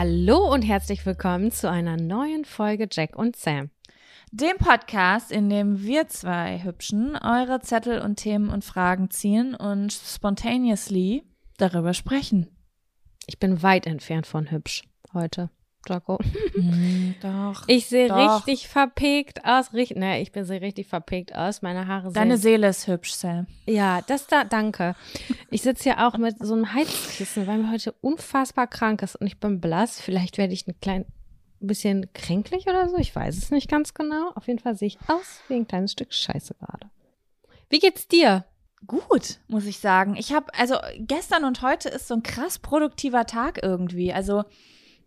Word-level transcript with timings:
Hallo 0.00 0.54
und 0.54 0.62
herzlich 0.62 1.04
willkommen 1.06 1.50
zu 1.50 1.68
einer 1.68 1.96
neuen 1.96 2.44
Folge 2.44 2.86
Jack 2.88 3.16
und 3.16 3.34
Sam. 3.34 3.70
Dem 4.30 4.56
Podcast, 4.56 5.32
in 5.32 5.50
dem 5.50 5.82
wir 5.82 6.06
zwei 6.06 6.62
Hübschen 6.62 7.16
eure 7.16 7.58
Zettel 7.62 8.00
und 8.00 8.14
Themen 8.14 8.48
und 8.48 8.64
Fragen 8.64 9.10
ziehen 9.10 9.56
und 9.56 9.92
spontaneously 9.92 11.24
darüber 11.56 11.94
sprechen. 11.94 12.46
Ich 13.26 13.40
bin 13.40 13.60
weit 13.64 13.88
entfernt 13.88 14.28
von 14.28 14.52
hübsch 14.52 14.84
heute. 15.14 15.50
Jaco. 15.88 16.18
Mm, 16.54 17.14
doch. 17.20 17.64
Ich 17.66 17.86
sehe 17.86 18.14
richtig 18.14 18.68
verpegt 18.68 19.44
aus. 19.44 19.72
Richtig, 19.72 19.96
ne, 19.96 20.20
ich 20.20 20.32
bin 20.32 20.44
sehe 20.44 20.60
richtig 20.60 20.86
verpegt 20.86 21.34
aus. 21.34 21.62
Meine 21.62 21.86
Haare 21.86 22.12
Deine 22.12 22.36
sehen. 22.36 22.42
Seele 22.42 22.68
ist 22.68 22.86
hübsch, 22.86 23.12
Sam. 23.12 23.46
Ja, 23.66 24.02
das 24.02 24.26
da, 24.26 24.44
danke. 24.44 24.94
Ich 25.50 25.62
sitze 25.62 25.84
hier 25.84 26.06
auch 26.06 26.18
mit 26.18 26.38
so 26.38 26.54
einem 26.54 26.72
Heizkissen, 26.74 27.46
weil 27.46 27.58
mir 27.58 27.70
heute 27.70 27.92
unfassbar 28.00 28.66
krank 28.66 29.02
ist 29.02 29.16
und 29.16 29.26
ich 29.26 29.38
bin 29.38 29.60
blass. 29.60 30.00
Vielleicht 30.00 30.38
werde 30.38 30.52
ich 30.52 30.66
ein 30.66 30.78
klein 30.80 31.04
bisschen 31.60 32.12
kränklich 32.12 32.66
oder 32.66 32.88
so. 32.88 32.96
Ich 32.98 33.14
weiß 33.14 33.36
es 33.36 33.50
nicht 33.50 33.68
ganz 33.68 33.94
genau. 33.94 34.30
Auf 34.34 34.46
jeden 34.46 34.58
Fall 34.58 34.76
sehe 34.76 34.88
ich 34.88 34.98
aus 35.08 35.40
wie 35.48 35.54
ein 35.54 35.66
kleines 35.66 35.92
Stück 35.92 36.12
Scheiße 36.12 36.54
gerade. 36.54 36.90
Wie 37.70 37.78
geht's 37.78 38.08
dir? 38.08 38.44
Gut, 38.86 39.40
muss 39.48 39.66
ich 39.66 39.78
sagen. 39.78 40.14
Ich 40.16 40.32
habe, 40.32 40.54
also 40.54 40.76
gestern 40.98 41.44
und 41.44 41.62
heute 41.62 41.88
ist 41.88 42.06
so 42.06 42.14
ein 42.14 42.22
krass 42.22 42.58
produktiver 42.58 43.26
Tag 43.26 43.60
irgendwie. 43.62 44.12
Also 44.12 44.44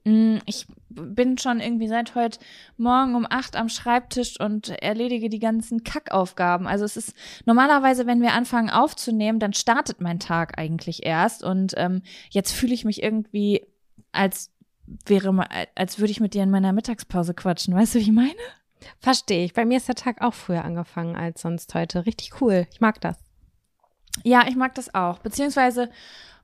ich 0.04 0.66
bin 0.90 1.38
schon 1.38 1.60
irgendwie 1.60 1.88
seit 1.88 2.16
heute 2.16 2.40
Morgen 2.78 3.16
um 3.16 3.28
acht 3.30 3.56
am 3.56 3.70
Schreibtisch 3.70 4.40
und 4.40 4.70
erledige 4.70 5.30
die 5.30 5.40
ganzen 5.40 5.84
Kackaufgaben. 5.84 6.66
Also 6.66 6.86
es 6.86 6.98
ist 6.98 7.14
normalerweise, 7.46 8.08
wenn 8.08 8.22
wir 8.22 8.34
anfangen 8.34 8.72
aufzunehmen, 8.72 9.40
dann 9.40 9.54
startet 9.54 10.02
mein 10.02 10.20
Tag 10.20 10.58
eigentlich 10.58 11.06
erst. 11.06 11.44
Und 11.44 11.74
ähm, 11.78 12.02
jetzt 12.32 12.52
fühle 12.52 12.74
ich 12.74 12.84
mich 12.84 13.04
irgendwie, 13.04 13.68
als 14.12 14.52
wäre, 15.06 15.48
als 15.76 16.00
würde 16.00 16.12
ich 16.12 16.20
mit 16.20 16.34
dir 16.34 16.44
in 16.44 16.52
meiner 16.52 16.74
Mittagspause 16.74 17.34
quatschen. 17.34 17.76
Weißt 17.76 17.94
du, 17.96 18.00
wie 18.00 18.04
ich 18.04 18.12
meine? 18.12 18.34
Verstehe 19.00 19.46
ich. 19.46 19.54
Bei 19.54 19.66
mir 19.66 19.78
ist 19.78 19.88
der 19.88 19.96
Tag 19.96 20.22
auch 20.22 20.34
früher 20.34 20.66
angefangen 20.66 21.16
als 21.16 21.42
sonst 21.42 21.74
heute. 21.76 22.08
Richtig 22.08 22.42
cool. 22.42 22.68
Ich 22.72 22.82
mag 22.82 23.00
das. 23.02 23.31
Ja, 24.24 24.48
ich 24.48 24.56
mag 24.56 24.76
das 24.76 24.94
auch. 24.94 25.20
Beziehungsweise 25.20 25.90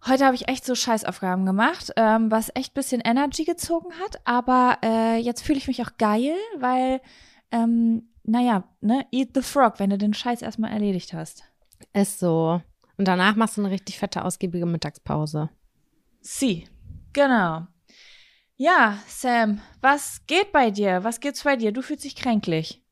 heute 0.07 0.25
habe 0.25 0.35
ich 0.35 0.47
echt 0.47 0.65
so 0.65 0.75
Scheißaufgaben 0.75 1.45
gemacht, 1.45 1.91
ähm, 1.95 2.31
was 2.31 2.51
echt 2.55 2.73
bisschen 2.73 3.01
Energy 3.01 3.43
gezogen 3.43 3.93
hat. 4.01 4.21
Aber 4.25 4.77
äh, 4.83 5.17
jetzt 5.17 5.41
fühle 5.41 5.57
ich 5.57 5.67
mich 5.67 5.81
auch 5.81 5.97
geil, 5.97 6.35
weil, 6.57 7.01
ähm, 7.51 8.09
naja, 8.23 8.63
ne, 8.81 9.05
eat 9.11 9.29
the 9.33 9.41
frog, 9.41 9.79
wenn 9.79 9.89
du 9.89 9.97
den 9.97 10.13
Scheiß 10.13 10.41
erstmal 10.41 10.71
erledigt 10.71 11.13
hast. 11.13 11.43
Ist 11.93 12.19
so. 12.19 12.61
Und 12.97 13.07
danach 13.07 13.35
machst 13.35 13.57
du 13.57 13.61
eine 13.61 13.71
richtig 13.71 13.99
fette, 13.99 14.25
ausgiebige 14.25 14.65
Mittagspause. 14.65 15.49
Sie. 16.21 16.67
Genau. 17.13 17.67
Ja, 18.55 18.97
Sam, 19.07 19.61
was 19.81 20.25
geht 20.25 20.51
bei 20.51 20.71
dir? 20.71 21.03
Was 21.03 21.19
geht's 21.19 21.43
bei 21.43 21.55
dir? 21.55 21.71
Du 21.71 21.83
fühlst 21.83 22.05
dich 22.05 22.15
kränklich. 22.15 22.83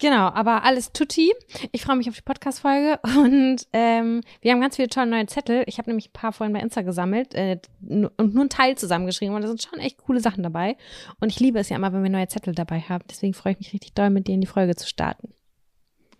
Genau, 0.00 0.28
aber 0.28 0.62
alles 0.62 0.92
tutti. 0.92 1.32
Ich 1.72 1.82
freue 1.82 1.96
mich 1.96 2.08
auf 2.08 2.14
die 2.14 2.22
Podcast-Folge 2.22 3.00
und 3.18 3.66
ähm, 3.72 4.22
wir 4.40 4.52
haben 4.52 4.60
ganz 4.60 4.76
viele 4.76 4.88
tolle 4.88 5.10
neue 5.10 5.26
Zettel. 5.26 5.64
Ich 5.66 5.78
habe 5.78 5.90
nämlich 5.90 6.10
ein 6.10 6.12
paar 6.12 6.32
vorhin 6.32 6.52
bei 6.52 6.60
Insta 6.60 6.82
gesammelt 6.82 7.34
äh, 7.34 7.58
und 7.80 8.18
nur 8.18 8.40
einen 8.40 8.48
Teil 8.48 8.78
zusammengeschrieben 8.78 9.34
und 9.34 9.42
da 9.42 9.48
sind 9.48 9.62
schon 9.62 9.80
echt 9.80 9.98
coole 9.98 10.20
Sachen 10.20 10.44
dabei. 10.44 10.76
Und 11.20 11.30
ich 11.30 11.40
liebe 11.40 11.58
es 11.58 11.68
ja 11.68 11.76
immer, 11.76 11.92
wenn 11.92 12.04
wir 12.04 12.10
neue 12.10 12.28
Zettel 12.28 12.54
dabei 12.54 12.80
haben. 12.80 13.04
Deswegen 13.10 13.34
freue 13.34 13.54
ich 13.54 13.58
mich 13.58 13.72
richtig 13.72 13.94
doll, 13.94 14.10
mit 14.10 14.28
dir 14.28 14.34
in 14.34 14.40
die 14.40 14.46
Folge 14.46 14.76
zu 14.76 14.86
starten. 14.86 15.34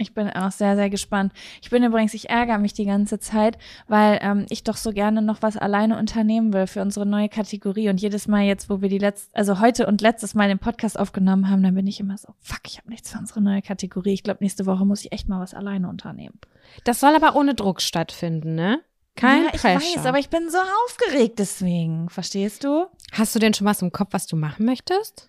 Ich 0.01 0.15
bin 0.15 0.31
auch 0.31 0.53
sehr, 0.53 0.77
sehr 0.77 0.91
gespannt. 0.91 1.33
Ich 1.61 1.71
bin 1.71 1.83
übrigens, 1.83 2.15
ich 2.15 2.31
ärgere 2.31 2.59
mich 2.59 2.73
die 2.73 2.85
ganze 2.85 3.19
Zeit, 3.19 3.59
weil 3.89 4.21
ähm, 4.23 4.47
ich 4.49 4.63
doch 4.63 4.77
so 4.77 4.93
gerne 4.93 5.23
noch 5.23 5.43
was 5.43 5.57
alleine 5.57 5.99
unternehmen 5.99 6.53
will 6.53 6.69
für 6.69 6.83
unsere 6.83 7.05
neue 7.05 7.29
Kategorie. 7.29 7.89
Und 7.89 8.01
jedes 8.01 8.29
Mal 8.29 8.45
jetzt, 8.45 8.71
wo 8.71 8.81
wir 8.81 8.89
die 8.89 8.99
letzte, 8.99 9.37
also 9.37 9.59
heute 9.59 9.89
und 9.89 10.01
letztes 10.01 10.37
Mal 10.37 10.47
den 10.47 10.61
Podcast 10.61 10.97
aufgenommen 10.97 11.51
haben, 11.51 11.65
dann 11.65 11.75
bin 11.75 11.89
ich 11.89 11.99
immer 11.99 12.17
so, 12.17 12.29
fuck, 12.41 12.61
ich 12.67 12.79
habe 12.79 12.89
nichts 12.89 13.11
für 13.11 13.19
unsere 13.19 13.41
neue 13.41 13.61
Kategorie. 13.61 14.13
Ich 14.15 14.23
glaube, 14.23 14.39
nächste 14.41 14.67
Woche 14.67 14.87
muss 14.87 15.05
ich 15.05 15.11
echt 15.11 15.29
mal 15.29 15.41
was 15.41 15.53
alleine 15.53 15.89
unternehmen. 15.89 16.39
Das 16.85 17.01
soll 17.01 17.17
aber 17.17 17.35
ohne 17.35 17.57
Druck 17.57 17.81
stattfinden, 17.83 18.55
ne? 18.55 18.81
Kein 19.17 19.47
ja, 19.47 19.51
ich 19.53 19.61
Pressure. 19.63 19.97
weiß, 19.97 20.07
aber 20.07 20.21
ich 20.21 20.29
bin 20.29 20.49
so 20.49 20.59
aufgeregt 20.87 21.41
deswegen. 21.41 22.09
Verstehst 22.09 22.63
du? 22.63 22.87
Hast 23.11 23.35
du 23.35 23.41
denn 23.41 23.53
schon 23.53 23.67
was 23.67 23.83
im 23.83 23.91
Kopf, 23.91 24.11
was 24.13 24.29
du 24.29 24.37
machen 24.37 24.65
möchtest? 24.65 25.29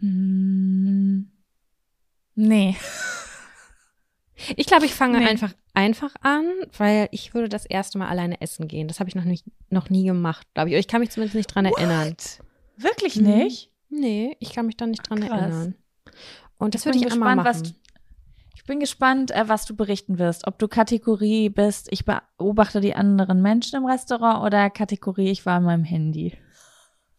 Hm, 0.00 1.30
nee. 2.34 2.76
Ich 4.56 4.66
glaube, 4.66 4.84
ich 4.84 4.92
fange 4.94 5.20
Nee. 5.20 5.26
einfach 5.28 5.54
einfach 5.74 6.12
an, 6.20 6.44
weil 6.76 7.08
ich 7.12 7.34
würde 7.34 7.48
das 7.48 7.64
erste 7.66 7.98
Mal 7.98 8.08
alleine 8.08 8.40
essen 8.40 8.66
gehen. 8.68 8.88
Das 8.88 8.98
habe 9.00 9.08
ich 9.08 9.14
noch 9.14 9.24
nicht 9.24 9.44
noch 9.70 9.90
nie 9.90 10.04
gemacht, 10.04 10.46
glaube 10.54 10.70
ich. 10.70 10.76
Ich 10.76 10.88
kann 10.88 11.00
mich 11.00 11.10
zumindest 11.10 11.36
nicht 11.36 11.46
dran 11.54 11.64
erinnern. 11.66 12.14
Wirklich 12.76 13.16
Mhm. 13.16 13.26
nicht? 13.26 13.70
Nee, 13.90 14.36
ich 14.40 14.52
kann 14.52 14.66
mich 14.66 14.76
da 14.76 14.86
nicht 14.86 15.08
dran 15.08 15.20
Krass. 15.20 15.30
erinnern. 15.40 15.74
Und 16.58 16.74
das 16.74 16.82
Ich 16.82 16.86
würde 16.86 16.98
ich 16.98 17.04
gespannt, 17.04 17.42
machen. 17.42 17.62
was 17.62 17.74
Ich 18.56 18.64
bin 18.64 18.80
gespannt, 18.80 19.30
äh, 19.30 19.48
was 19.48 19.66
du 19.66 19.76
berichten 19.76 20.18
wirst. 20.18 20.46
Ob 20.48 20.58
du 20.58 20.66
Kategorie 20.68 21.48
bist, 21.48 21.88
ich 21.92 22.04
beobachte 22.04 22.80
die 22.80 22.94
anderen 22.94 23.40
Menschen 23.40 23.76
im 23.76 23.86
Restaurant 23.86 24.42
oder 24.44 24.68
Kategorie, 24.68 25.30
ich 25.30 25.46
war 25.46 25.56
an 25.58 25.64
meinem 25.64 25.84
Handy. 25.84 26.36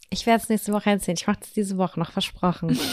Ich 0.10 0.26
werde 0.26 0.44
es 0.44 0.50
nächste 0.50 0.74
Woche 0.74 0.90
erzählen. 0.90 1.18
Ich 1.18 1.28
mache 1.28 1.40
das 1.40 1.54
diese 1.54 1.78
Woche 1.78 2.00
noch 2.00 2.12
versprochen. 2.12 2.78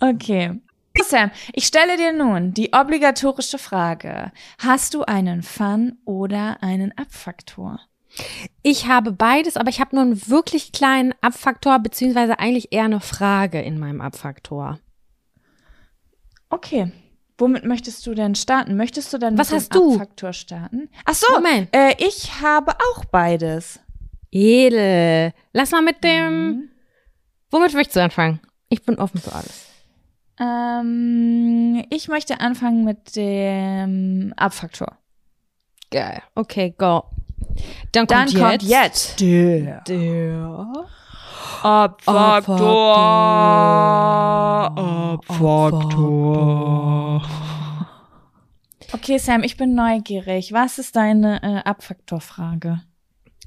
Okay. 0.00 0.60
Sam, 1.04 1.30
ich 1.52 1.66
stelle 1.66 1.96
dir 1.96 2.12
nun 2.12 2.54
die 2.54 2.72
obligatorische 2.72 3.58
Frage. 3.58 4.32
Hast 4.58 4.94
du 4.94 5.02
einen 5.04 5.42
Fun 5.42 5.98
oder 6.04 6.62
einen 6.62 6.96
Abfaktor? 6.96 7.80
Ich 8.62 8.86
habe 8.86 9.12
beides, 9.12 9.56
aber 9.56 9.70
ich 9.70 9.80
habe 9.80 9.94
nur 9.94 10.04
einen 10.04 10.28
wirklich 10.28 10.72
kleinen 10.72 11.14
Abfaktor, 11.20 11.78
beziehungsweise 11.78 12.38
eigentlich 12.38 12.72
eher 12.72 12.84
eine 12.84 13.00
Frage 13.00 13.60
in 13.60 13.78
meinem 13.78 14.00
Abfaktor. 14.00 14.78
Okay. 16.50 16.92
Womit 17.36 17.64
möchtest 17.64 18.04
du 18.06 18.14
denn 18.14 18.34
starten? 18.34 18.76
Möchtest 18.76 19.12
du 19.12 19.18
dann 19.18 19.38
Was 19.38 19.50
mit 19.50 19.60
hast 19.60 19.74
dem 19.74 19.80
du? 19.80 19.92
Abfaktor 19.92 20.32
starten? 20.32 20.88
Ach 21.04 21.14
so, 21.14 21.26
Moment. 21.34 21.68
Äh, 21.72 21.94
ich 21.98 22.40
habe 22.40 22.72
auch 22.72 23.04
beides. 23.04 23.78
Edel. 24.32 25.32
Lass 25.52 25.70
mal 25.70 25.82
mit 25.82 26.02
dem. 26.02 26.46
Mhm. 26.46 26.68
Womit 27.50 27.74
möchtest 27.74 27.96
du 27.96 28.02
anfangen? 28.02 28.40
Ich 28.68 28.82
bin 28.82 28.98
offen 28.98 29.20
für 29.20 29.32
alles. 29.32 29.66
Ähm, 30.40 31.84
ich 31.90 32.08
möchte 32.08 32.40
anfangen 32.40 32.84
mit 32.84 33.16
dem 33.16 34.32
Abfaktor. 34.36 34.96
Geil. 35.90 36.22
Okay, 36.34 36.74
go. 36.76 37.04
Dann 37.92 38.06
Dann 38.06 38.26
kommt 38.28 38.38
kommt 38.38 38.62
jetzt. 38.62 39.20
jetzt 39.20 39.20
der 39.20 39.80
Der. 39.88 40.72
Abfaktor. 41.62 42.42
Okay, 48.92 49.18
Sam, 49.18 49.42
ich 49.42 49.56
bin 49.56 49.74
neugierig. 49.74 50.52
Was 50.52 50.78
ist 50.78 50.96
deine 50.96 51.42
äh, 51.42 51.68
Abfaktorfrage? 51.68 52.80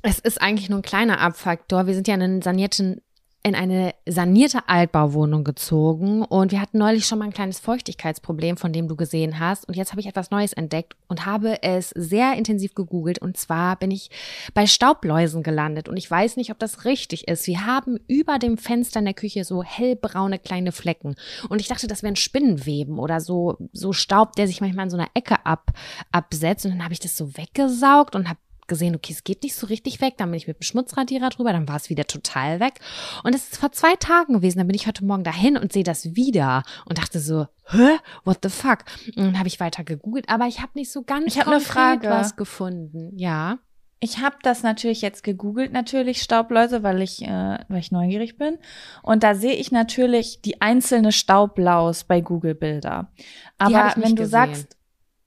Es 0.04 0.20
ist 0.20 0.42
eigentlich 0.42 0.70
nur 0.70 0.80
ein 0.80 0.84
kleiner 0.84 1.22
Abfaktor. 1.22 1.88
Wir 1.88 1.94
sind 1.94 2.08
ja 2.08 2.16
in 2.16 2.22
einen 2.22 2.42
sanierten 2.42 3.02
in 3.44 3.56
eine 3.56 3.94
sanierte 4.08 4.70
Altbauwohnung 4.70 5.44
gezogen 5.44 6.24
und 6.24 6.52
wir 6.52 6.62
hatten 6.62 6.78
neulich 6.78 7.08
schon 7.08 7.20
mal 7.20 7.26
ein 7.26 7.34
kleines 7.34 7.60
Feuchtigkeitsproblem, 7.60 8.58
von 8.58 8.72
dem 8.72 8.88
du 8.88 8.96
gesehen 8.96 9.40
hast. 9.40 9.68
Und 9.68 9.76
jetzt 9.76 9.92
habe 9.92 10.02
ich 10.02 10.08
etwas 10.08 10.30
Neues 10.30 10.54
entdeckt 10.54 10.96
und 11.08 11.26
habe 11.26 11.64
es 11.64 11.90
sehr 11.90 12.34
intensiv 12.34 12.76
gegoogelt. 12.76 13.20
Und 13.20 13.38
zwar 13.38 13.78
bin 13.78 13.90
ich 13.90 14.12
bei 14.54 14.68
Staubläusen 14.68 15.42
gelandet 15.42 15.90
und 15.90 15.98
ich 15.98 16.10
weiß 16.10 16.38
nicht, 16.38 16.52
ob 16.52 16.60
das 16.60 16.86
richtig 16.86 17.28
ist. 17.28 17.48
Wir 17.48 17.66
haben 17.66 17.98
über 18.08 18.38
dem 18.38 18.58
Fenster 18.58 19.00
in 19.00 19.06
der 19.06 19.14
Küche 19.16 19.44
so 19.44 19.64
hellbraune 19.64 20.38
kleine 20.38 20.72
Flecken. 20.72 21.16
Und 21.50 21.62
ich 21.62 21.68
dachte, 21.68 21.88
das 21.88 22.04
wären 22.04 22.16
Spinnenweben 22.16 23.00
oder 23.00 23.20
so, 23.20 23.58
so 23.74 23.92
Staub, 23.92 24.36
der 24.36 24.48
sich 24.48 24.62
manchmal 24.62 24.86
in 24.86 24.92
so 24.92 24.98
einer 24.98 25.10
Ecke 25.16 25.46
ab, 25.46 25.72
absetzt. 26.12 26.66
Und 26.66 26.74
dann 26.74 26.84
habe 26.84 26.94
ich 26.94 27.00
das 27.00 27.18
so 27.18 27.36
weggesaugt 27.38 28.16
und 28.16 28.30
habe 28.30 28.40
gesehen, 28.72 28.96
okay, 28.96 29.14
es 29.14 29.24
geht 29.24 29.44
nicht 29.44 29.56
so 29.56 29.68
richtig 29.68 30.02
weg. 30.02 30.16
Dann 30.18 30.32
bin 30.32 30.38
ich 30.38 30.48
mit 30.48 30.58
dem 30.58 30.64
Schmutzradierer 30.64 31.30
drüber, 31.30 31.52
dann 31.54 31.68
war 31.68 31.76
es 31.76 31.90
wieder 31.90 32.06
total 32.06 32.60
weg. 32.60 32.80
Und 33.24 33.36
es 33.36 33.44
ist 33.52 33.58
vor 33.58 33.72
zwei 33.72 33.96
Tagen 33.98 34.34
gewesen. 34.34 34.58
Dann 34.58 34.68
bin 34.68 34.76
ich 34.76 34.88
heute 34.88 35.06
Morgen 35.06 35.24
dahin 35.24 35.58
und 35.58 35.72
sehe 35.72 35.84
das 35.84 36.16
wieder 36.16 36.64
und 36.86 36.98
dachte 36.98 37.20
so, 37.20 37.46
hä, 37.70 37.98
what 38.24 38.40
the 38.42 38.50
fuck? 38.50 38.80
Und 39.16 39.18
dann 39.26 39.38
habe 39.38 39.48
ich 39.48 39.60
weiter 39.60 39.84
gegoogelt, 39.84 40.30
aber 40.30 40.48
ich 40.48 40.60
habe 40.62 40.72
nicht 40.76 40.92
so 40.92 41.04
ganz 41.04 41.36
Ich 41.36 41.42
konkret 41.42 41.62
Frage. 41.64 42.10
was 42.10 42.36
gefunden. 42.36 43.12
Ja. 43.18 43.60
Ich 44.04 44.18
habe 44.18 44.38
das 44.42 44.64
natürlich 44.64 45.04
jetzt 45.04 45.24
gegoogelt, 45.24 45.72
natürlich 45.74 46.24
Staubläuse, 46.24 46.82
weil 46.82 47.04
ich, 47.04 47.22
äh, 47.22 47.60
weil 47.68 47.78
ich 47.78 47.92
neugierig 47.92 48.36
bin. 48.36 48.58
Und 49.04 49.22
da 49.22 49.36
sehe 49.36 49.54
ich 49.54 49.72
natürlich 49.72 50.42
die 50.42 50.60
einzelne 50.60 51.12
Staublaus 51.12 52.04
bei 52.06 52.20
Google 52.20 52.56
Bilder. 52.56 53.12
Aber 53.60 53.90
ich 53.90 53.96
nicht 53.98 54.08
wenn 54.08 54.16
du 54.16 54.24
gesehen. 54.24 54.32
sagst 54.32 54.78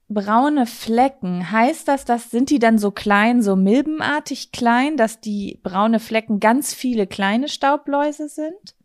braune 0.07 0.65
Flecken, 0.65 1.51
heißt 1.51 1.87
das, 1.87 2.05
das 2.05 2.29
sind 2.31 2.49
die 2.49 2.59
dann 2.59 2.77
so 2.77 2.91
klein, 2.91 3.41
so 3.41 3.55
milbenartig 3.55 4.51
klein, 4.51 4.97
dass 4.97 5.19
die 5.19 5.59
braune 5.63 5.99
Flecken 5.99 6.39
ganz 6.39 6.73
viele 6.73 7.07
kleine 7.07 7.49
Staubläuse 7.49 8.29
sind? 8.29 8.75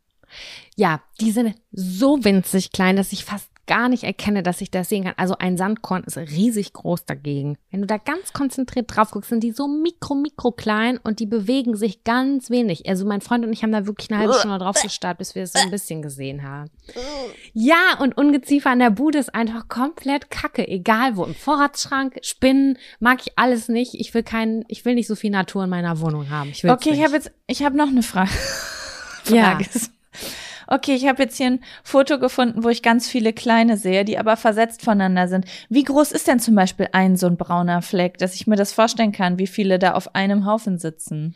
Ja, 0.76 1.02
die 1.20 1.32
sind 1.32 1.56
so 1.72 2.24
winzig 2.24 2.72
klein, 2.72 2.96
dass 2.96 3.12
ich 3.12 3.24
fast 3.24 3.49
gar 3.70 3.88
nicht 3.88 4.02
erkenne, 4.02 4.42
dass 4.42 4.60
ich 4.60 4.72
das 4.72 4.88
sehen 4.88 5.04
kann. 5.04 5.14
Also 5.16 5.36
ein 5.38 5.56
Sandkorn 5.56 6.02
ist 6.02 6.16
riesig 6.16 6.72
groß 6.72 7.04
dagegen. 7.04 7.56
Wenn 7.70 7.82
du 7.82 7.86
da 7.86 7.98
ganz 7.98 8.32
konzentriert 8.32 8.86
drauf 8.88 9.12
guckst, 9.12 9.30
sind 9.30 9.44
die 9.44 9.52
so 9.52 9.68
mikro, 9.68 10.16
mikro 10.16 10.50
klein 10.50 10.98
und 10.98 11.20
die 11.20 11.26
bewegen 11.26 11.76
sich 11.76 12.02
ganz 12.02 12.50
wenig. 12.50 12.88
Also 12.88 13.06
mein 13.06 13.20
Freund 13.20 13.44
und 13.44 13.52
ich 13.52 13.62
haben 13.62 13.70
da 13.70 13.86
wirklich 13.86 14.10
eine 14.10 14.18
halbe 14.18 14.34
Stunde 14.34 14.58
drauf 14.58 14.82
gestarrt, 14.82 15.18
bis 15.18 15.36
wir 15.36 15.44
es 15.44 15.52
so 15.52 15.60
ein 15.60 15.70
bisschen 15.70 16.02
gesehen 16.02 16.42
haben. 16.42 16.68
Ja, 17.52 17.96
und 18.00 18.18
Ungeziefer 18.18 18.70
an 18.70 18.80
der 18.80 18.90
Bude 18.90 19.18
ist 19.18 19.32
einfach 19.36 19.68
komplett 19.68 20.32
kacke. 20.32 20.66
Egal 20.66 21.16
wo. 21.16 21.24
Im 21.24 21.36
Vorratsschrank, 21.36 22.18
Spinnen, 22.22 22.76
mag 22.98 23.20
ich 23.24 23.38
alles 23.38 23.68
nicht. 23.68 23.94
Ich 23.94 24.12
will 24.14 24.24
keinen, 24.24 24.64
ich 24.66 24.84
will 24.84 24.96
nicht 24.96 25.06
so 25.06 25.14
viel 25.14 25.30
Natur 25.30 25.62
in 25.62 25.70
meiner 25.70 26.00
Wohnung 26.00 26.28
haben. 26.28 26.50
Ich 26.50 26.68
Okay, 26.68 26.90
ich 26.90 27.04
habe 27.04 27.14
jetzt, 27.14 27.30
ich 27.46 27.62
habe 27.62 27.76
noch 27.76 27.88
eine 27.88 28.02
Frage. 28.02 28.30
Ja. 29.28 29.60
Okay, 30.72 30.94
ich 30.94 31.08
habe 31.08 31.24
jetzt 31.24 31.36
hier 31.36 31.48
ein 31.48 31.64
Foto 31.82 32.20
gefunden, 32.20 32.62
wo 32.62 32.68
ich 32.68 32.80
ganz 32.80 33.08
viele 33.08 33.32
kleine 33.32 33.76
sehe, 33.76 34.04
die 34.04 34.18
aber 34.18 34.36
versetzt 34.36 34.82
voneinander 34.82 35.26
sind. 35.26 35.44
Wie 35.68 35.82
groß 35.82 36.12
ist 36.12 36.28
denn 36.28 36.38
zum 36.38 36.54
Beispiel 36.54 36.88
ein 36.92 37.16
so 37.16 37.26
ein 37.26 37.36
brauner 37.36 37.82
Fleck, 37.82 38.18
dass 38.18 38.36
ich 38.36 38.46
mir 38.46 38.54
das 38.54 38.72
vorstellen 38.72 39.10
kann, 39.10 39.40
wie 39.40 39.48
viele 39.48 39.80
da 39.80 39.94
auf 39.94 40.14
einem 40.14 40.46
Haufen 40.46 40.78
sitzen? 40.78 41.34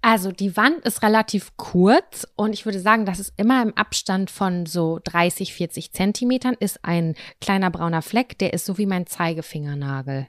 Also 0.00 0.32
die 0.32 0.56
Wand 0.56 0.80
ist 0.80 1.04
relativ 1.04 1.56
kurz 1.56 2.26
und 2.34 2.54
ich 2.54 2.64
würde 2.64 2.80
sagen, 2.80 3.06
dass 3.06 3.20
es 3.20 3.32
immer 3.36 3.62
im 3.62 3.72
Abstand 3.76 4.32
von 4.32 4.66
so 4.66 4.98
30, 5.04 5.54
40 5.54 5.92
Zentimetern 5.92 6.56
ist 6.58 6.84
ein 6.84 7.14
kleiner 7.40 7.70
brauner 7.70 8.02
Fleck, 8.02 8.36
der 8.38 8.52
ist 8.52 8.66
so 8.66 8.78
wie 8.78 8.86
mein 8.86 9.06
Zeigefingernagel. 9.06 10.26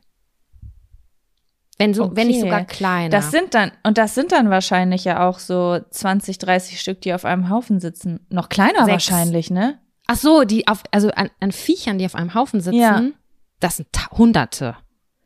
Wenn 1.80 1.94
so, 1.94 2.16
wenn 2.16 2.28
nicht 2.28 2.38
Okay. 2.38 2.46
sogar 2.46 2.66
kleiner. 2.66 3.10
Das 3.10 3.32
sind 3.32 3.54
dann, 3.56 3.72
und 3.84 3.98
das 3.98 4.14
sind 4.16 4.32
dann 4.32 4.50
wahrscheinlich 4.50 5.04
ja 5.06 5.28
auch 5.28 5.40
so 5.40 5.80
20, 5.90 6.38
30 6.38 6.80
Stück, 6.80 7.02
die 7.02 7.14
auf 7.14 7.26
einem 7.26 7.50
Haufen 7.50 7.80
sitzen. 7.80 8.26
Noch 8.30 8.50
kleiner 8.50 8.86
Sechs. 8.86 8.92
wahrscheinlich, 9.10 9.50
ne? 9.50 9.80
Ach 10.08 10.16
so, 10.16 10.44
die 10.44 10.68
auf, 10.68 10.84
also 10.92 11.10
an, 11.12 11.30
an 11.40 11.52
Viechern, 11.52 11.98
die 11.98 12.06
auf 12.06 12.14
einem 12.16 12.34
Haufen 12.36 12.62
sitzen, 12.62 12.80
Ja. 12.80 13.02
das 13.60 13.78
sind 13.78 13.88
Hunderte. 14.12 14.76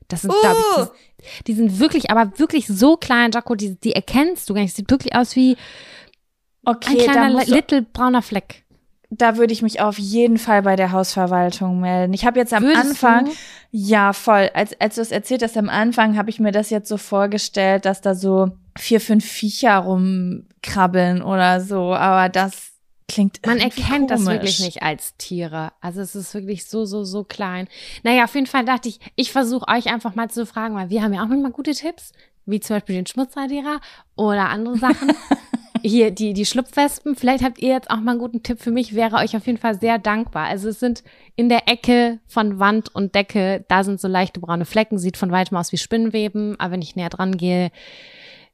Das 0.08 0.22
sind, 0.22 0.32
Uh. 0.32 0.36
glaub 0.42 0.58
ich, 0.58 1.26
die, 1.42 1.44
die 1.48 1.54
sind 1.54 1.80
wirklich, 1.80 2.10
aber 2.12 2.40
wirklich 2.40 2.66
so 2.68 2.96
klein, 2.96 3.32
Jaco, 3.32 3.56
die, 3.56 3.78
die 3.80 3.92
erkennst 3.94 4.50
du 4.50 4.54
gar 4.54 4.62
nicht. 4.62 4.74
Sieht 4.76 4.90
wirklich 4.90 5.16
aus 5.16 5.36
wie 5.36 5.58
ein 6.66 6.76
Okay, 6.76 7.06
da, 7.08 7.12
kleiner, 7.12 7.46
little 7.46 7.82
brauner 7.82 8.22
Fleck. 8.22 8.64
Da 9.09 9.38
würde 9.38 9.54
ich 9.54 9.62
mich 9.62 9.80
auf 9.80 9.98
jeden 9.98 10.38
Fall 10.38 10.62
bei 10.63 10.75
der 10.75 10.92
Hausverwaltung 10.92 11.80
melden. 11.80 12.13
Ich 12.13 12.25
habe 12.25 12.39
jetzt 12.39 12.54
am 12.54 12.63
Würdest 12.63 12.89
Anfang, 12.89 13.25
du? 13.25 13.31
ja 13.71 14.12
voll, 14.13 14.50
als, 14.54 14.80
als 14.81 14.95
du 14.95 15.01
es 15.01 15.12
erzählt 15.12 15.44
hast 15.44 15.57
am 15.57 15.69
Anfang, 15.69 16.18
habe 16.18 16.30
ich 16.30 16.39
mir 16.39 16.51
das 16.51 16.69
jetzt 16.69 16.89
so 16.89 16.98
vorgestellt, 16.98 17.86
dass 17.86 18.01
da 18.01 18.15
so 18.15 18.51
vier, 18.77 19.00
fünf 19.00 19.25
Viecher 19.25 19.77
rumkrabbeln 19.77 21.21
oder 21.21 21.62
so, 21.62 21.94
aber 21.94 22.30
das 22.30 22.74
klingt 23.07 23.45
Man 23.45 23.59
erkennt 23.59 24.12
das 24.12 24.25
komisch. 24.25 24.33
wirklich 24.33 24.59
nicht 24.59 24.83
als 24.83 25.15
Tiere. 25.15 25.71
Also 25.80 26.01
es 26.01 26.13
ist 26.13 26.33
wirklich 26.33 26.65
so, 26.65 26.83
so, 26.83 27.06
so 27.06 27.24
klein. 27.24 27.69
Naja, 28.03 28.25
auf 28.25 28.36
jeden 28.36 28.48
Fall 28.48 28.65
dachte 28.65 28.89
ich, 28.89 29.00
ich 29.15 29.31
versuche 29.31 29.68
euch 29.69 29.88
einfach 29.88 30.15
mal 30.15 30.30
zu 30.30 30.45
fragen, 30.45 30.75
weil 30.75 30.89
wir 30.89 31.01
haben 31.01 31.13
ja 31.13 31.24
auch 31.24 31.27
manchmal 31.27 31.51
gute 31.51 31.71
Tipps, 31.71 32.12
wie 32.45 32.60
zum 32.60 32.75
Beispiel 32.75 32.95
den 32.95 33.07
Schmutzradierer 33.07 33.80
oder 34.18 34.50
andere 34.50 34.77
Sachen. 34.77 35.13
Hier, 35.83 36.12
die, 36.12 36.33
die 36.33 36.46
Schlupfwespen. 36.46 37.15
Vielleicht 37.15 37.43
habt 37.43 37.60
ihr 37.60 37.69
jetzt 37.69 37.89
auch 37.89 38.00
mal 38.00 38.12
einen 38.12 38.19
guten 38.19 38.43
Tipp 38.43 38.60
für 38.60 38.72
mich, 38.72 38.96
wäre 38.96 39.17
euch 39.17 39.36
auf 39.36 39.46
jeden 39.46 39.60
Fall 39.60 39.79
sehr 39.79 40.00
dankbar. 40.00 40.48
Also 40.48 40.69
es 40.69 40.79
sind 40.79 41.03
in 41.36 41.50
der 41.50 41.67
Ecke 41.67 42.19
von 42.27 42.60
Wand 42.60 42.93
und 42.93 43.15
Decke, 43.15 43.65
da 43.67 43.84
sind 43.84 44.00
so 44.00 44.07
leichte 44.07 44.39
braune 44.39 44.65
Flecken, 44.65 44.98
sieht 44.98 45.17
von 45.17 45.31
weitem 45.31 45.57
aus 45.57 45.72
wie 45.72 45.77
Spinnenweben, 45.77 46.60
aber 46.60 46.74
wenn 46.74 46.81
ich 46.81 46.96
näher 46.96 47.10
dran 47.10 47.38
gehe, 47.38 47.72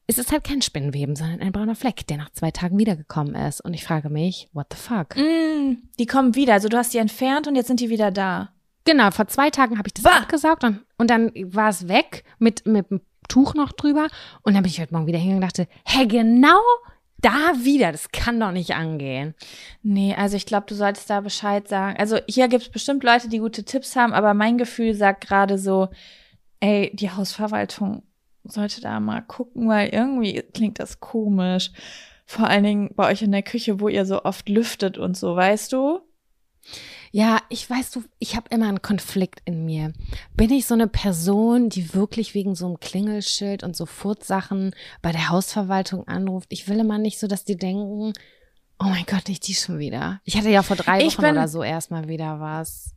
ist 0.08 0.20
es 0.20 0.32
halt 0.32 0.44
kein 0.44 0.62
Spinnenweben, 0.62 1.16
sondern 1.16 1.40
ein 1.40 1.52
brauner 1.52 1.76
Fleck, 1.76 2.06
der 2.08 2.18
nach 2.18 2.30
zwei 2.32 2.52
Tagen 2.52 2.78
wiedergekommen 2.78 3.36
ist. 3.36 3.62
Und 3.62 3.74
ich 3.74 3.86
frage 3.86 4.10
mich, 4.10 4.50
what 4.54 4.68
the 4.72 4.78
fuck? 4.78 5.16
Mm, 5.16 5.78
die 5.98 6.06
kommen 6.06 6.36
wieder. 6.36 6.54
Also 6.54 6.68
du 6.68 6.78
hast 6.78 6.94
die 6.94 6.98
entfernt 6.98 7.48
und 7.48 7.56
jetzt 7.56 7.68
sind 7.68 7.80
die 7.80 7.90
wieder 7.90 8.12
da. 8.12 8.50
Genau, 8.86 9.12
vor 9.12 9.28
zwei 9.28 9.50
Tagen 9.50 9.78
habe 9.78 9.88
ich 9.88 9.94
das 9.94 10.04
Bah! 10.04 10.18
abgesaugt 10.18 10.66
und, 10.66 10.82
und 10.98 11.10
dann 11.10 11.32
war 11.46 11.70
es 11.70 11.88
weg 11.88 12.26
mit, 12.38 12.66
mit 12.66 12.92
einem 12.92 13.02
Tuch 13.30 13.54
noch 13.54 13.72
drüber. 13.72 14.08
Und 14.42 14.56
dann 14.56 14.64
bin 14.64 14.72
ich 14.72 14.82
heute 14.82 14.94
Morgen 14.94 15.08
wieder 15.08 15.18
hingegangen 15.18 15.44
und 15.44 15.50
dachte, 15.50 15.68
hä, 15.86 16.06
genau 16.06 16.60
da 17.24 17.54
wieder, 17.64 17.92
das 17.92 18.12
kann 18.12 18.40
doch 18.40 18.52
nicht 18.52 18.76
angehen. 18.76 19.34
Nee, 19.82 20.14
also 20.16 20.38
ich 20.38 20.46
glaube, 20.46 20.66
du 20.68 20.76
solltest 20.76 21.10
da 21.10 21.22
Bescheid 21.22 21.68
sagen. 21.68 21.98
Also 21.98 22.20
hier 22.28 22.48
gibt 22.48 22.64
es 22.64 22.70
bestimmt 22.70 23.04
Leute, 23.04 23.30
die 23.30 23.40
gute 23.40 23.64
Tipps 23.64 23.96
haben, 23.96 24.14
aber 24.14 24.34
mein 24.34 24.58
Gefühl 24.58 24.94
sagt 24.94 25.26
gerade 25.28 25.58
so, 25.58 25.90
ey, 26.60 26.92
die 26.94 27.10
Hausverwaltung 27.10 28.04
sollte 28.44 28.82
da 28.82 29.00
mal 29.00 29.22
gucken, 29.22 29.70
weil 29.70 29.90
irgendwie 29.90 30.42
klingt 30.54 30.80
das 30.80 31.00
komisch. 31.00 31.72
Vor 32.26 32.48
allen 32.48 32.64
Dingen 32.64 32.92
bei 32.96 33.10
euch 33.12 33.22
in 33.22 33.32
der 33.32 33.44
Küche, 33.44 33.80
wo 33.80 33.88
ihr 33.88 34.06
so 34.06 34.24
oft 34.24 34.50
lüftet 34.50 34.98
und 34.98 35.18
so, 35.18 35.36
weißt 35.36 35.74
du? 35.74 36.02
Ja, 37.16 37.38
ich 37.50 37.70
weiß 37.70 37.92
du, 37.92 38.04
ich 38.18 38.36
habe 38.36 38.48
immer 38.50 38.68
einen 38.68 38.82
Konflikt 38.82 39.44
in 39.46 39.66
mir. 39.66 39.94
Bin 40.36 40.50
ich 40.52 40.66
so 40.66 40.74
eine 40.74 40.88
Person, 40.88 41.70
die 41.70 41.94
wirklich 41.94 42.34
wegen 42.34 42.56
so 42.56 42.66
einem 42.66 42.80
Klingelschild 42.80 43.62
und 43.62 43.76
so 43.76 43.86
Furzsachen 43.86 44.72
bei 45.04 45.12
der 45.12 45.30
Hausverwaltung 45.30 46.08
anruft? 46.08 46.48
Ich 46.52 46.68
will 46.68 46.80
immer 46.80 46.98
nicht 46.98 47.20
so, 47.20 47.28
dass 47.28 47.46
die 47.46 47.56
denken, 47.56 48.14
oh 48.80 48.86
mein 48.86 49.06
Gott, 49.06 49.28
nicht 49.28 49.48
die 49.48 49.54
schon 49.54 49.78
wieder. 49.78 50.22
Ich 50.26 50.36
hatte 50.36 50.50
ja 50.50 50.64
vor 50.64 50.76
drei 50.76 51.02
Ich 51.06 51.14
Wochen 51.14 51.22
bin- 51.22 51.32
oder 51.34 51.48
so 51.48 51.62
erstmal 51.62 52.08
wieder 52.08 52.40
was. 52.40 52.93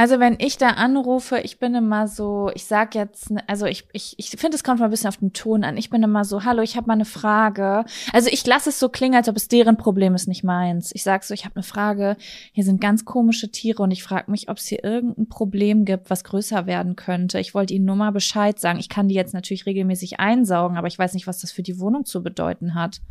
Also 0.00 0.18
wenn 0.18 0.36
ich 0.38 0.56
da 0.56 0.68
anrufe, 0.68 1.40
ich 1.40 1.58
bin 1.58 1.74
immer 1.74 2.08
so, 2.08 2.50
ich 2.54 2.64
sag 2.64 2.94
jetzt, 2.94 3.34
also 3.46 3.66
ich, 3.66 3.84
ich, 3.92 4.14
ich 4.16 4.30
finde, 4.30 4.56
es 4.56 4.64
kommt 4.64 4.80
mal 4.80 4.86
ein 4.86 4.90
bisschen 4.90 5.08
auf 5.08 5.18
den 5.18 5.34
Ton 5.34 5.62
an. 5.62 5.76
Ich 5.76 5.90
bin 5.90 6.02
immer 6.02 6.24
so, 6.24 6.42
hallo, 6.42 6.62
ich 6.62 6.78
habe 6.78 6.86
mal 6.86 6.94
eine 6.94 7.04
Frage. 7.04 7.84
Also 8.10 8.30
ich 8.32 8.46
lasse 8.46 8.70
es 8.70 8.78
so 8.78 8.88
klingen, 8.88 9.16
als 9.16 9.28
ob 9.28 9.36
es 9.36 9.48
deren 9.48 9.76
Problem 9.76 10.14
ist, 10.14 10.26
nicht 10.26 10.42
meins. 10.42 10.90
Ich 10.94 11.02
sag 11.02 11.22
so, 11.22 11.34
ich 11.34 11.44
habe 11.44 11.56
eine 11.56 11.64
Frage. 11.64 12.16
Hier 12.52 12.64
sind 12.64 12.80
ganz 12.80 13.04
komische 13.04 13.50
Tiere 13.50 13.82
und 13.82 13.90
ich 13.90 14.02
frage 14.02 14.30
mich, 14.30 14.48
ob 14.48 14.56
es 14.56 14.68
hier 14.68 14.82
irgendein 14.82 15.28
Problem 15.28 15.84
gibt, 15.84 16.08
was 16.08 16.24
größer 16.24 16.64
werden 16.64 16.96
könnte. 16.96 17.38
Ich 17.38 17.52
wollte 17.52 17.74
Ihnen 17.74 17.84
nur 17.84 17.96
mal 17.96 18.10
Bescheid 18.10 18.58
sagen. 18.58 18.78
Ich 18.78 18.88
kann 18.88 19.08
die 19.08 19.14
jetzt 19.14 19.34
natürlich 19.34 19.66
regelmäßig 19.66 20.18
einsaugen, 20.18 20.78
aber 20.78 20.86
ich 20.86 20.98
weiß 20.98 21.12
nicht, 21.12 21.26
was 21.26 21.42
das 21.42 21.52
für 21.52 21.62
die 21.62 21.78
Wohnung 21.78 22.06
zu 22.06 22.22
bedeuten 22.22 22.74
hat. 22.74 23.02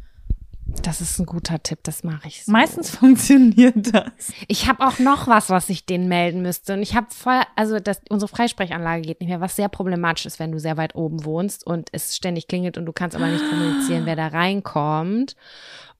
Das 0.83 1.01
ist 1.01 1.19
ein 1.19 1.25
guter 1.25 1.61
Tipp, 1.61 1.79
das 1.83 2.03
mache 2.03 2.27
ich 2.27 2.45
so. 2.45 2.51
Meistens 2.51 2.89
funktioniert 2.95 3.93
das. 3.93 4.31
Ich 4.47 4.67
habe 4.67 4.85
auch 4.85 4.99
noch 4.99 5.27
was, 5.27 5.49
was 5.49 5.69
ich 5.69 5.85
denen 5.85 6.07
melden 6.07 6.41
müsste. 6.41 6.73
Und 6.73 6.81
ich 6.81 6.95
habe 6.95 7.07
voll, 7.09 7.41
also 7.55 7.79
das, 7.79 8.01
unsere 8.09 8.29
Freisprechanlage 8.29 9.01
geht 9.01 9.19
nicht 9.19 9.29
mehr, 9.29 9.41
was 9.41 9.55
sehr 9.55 9.69
problematisch 9.69 10.25
ist, 10.25 10.39
wenn 10.39 10.51
du 10.51 10.59
sehr 10.59 10.77
weit 10.77 10.95
oben 10.95 11.25
wohnst 11.25 11.65
und 11.65 11.89
es 11.91 12.15
ständig 12.15 12.47
klingelt 12.47 12.77
und 12.77 12.85
du 12.85 12.93
kannst 12.93 13.15
aber 13.15 13.27
nicht 13.27 13.47
kommunizieren, 13.49 14.05
wer 14.05 14.15
da 14.15 14.27
reinkommt. 14.27 15.35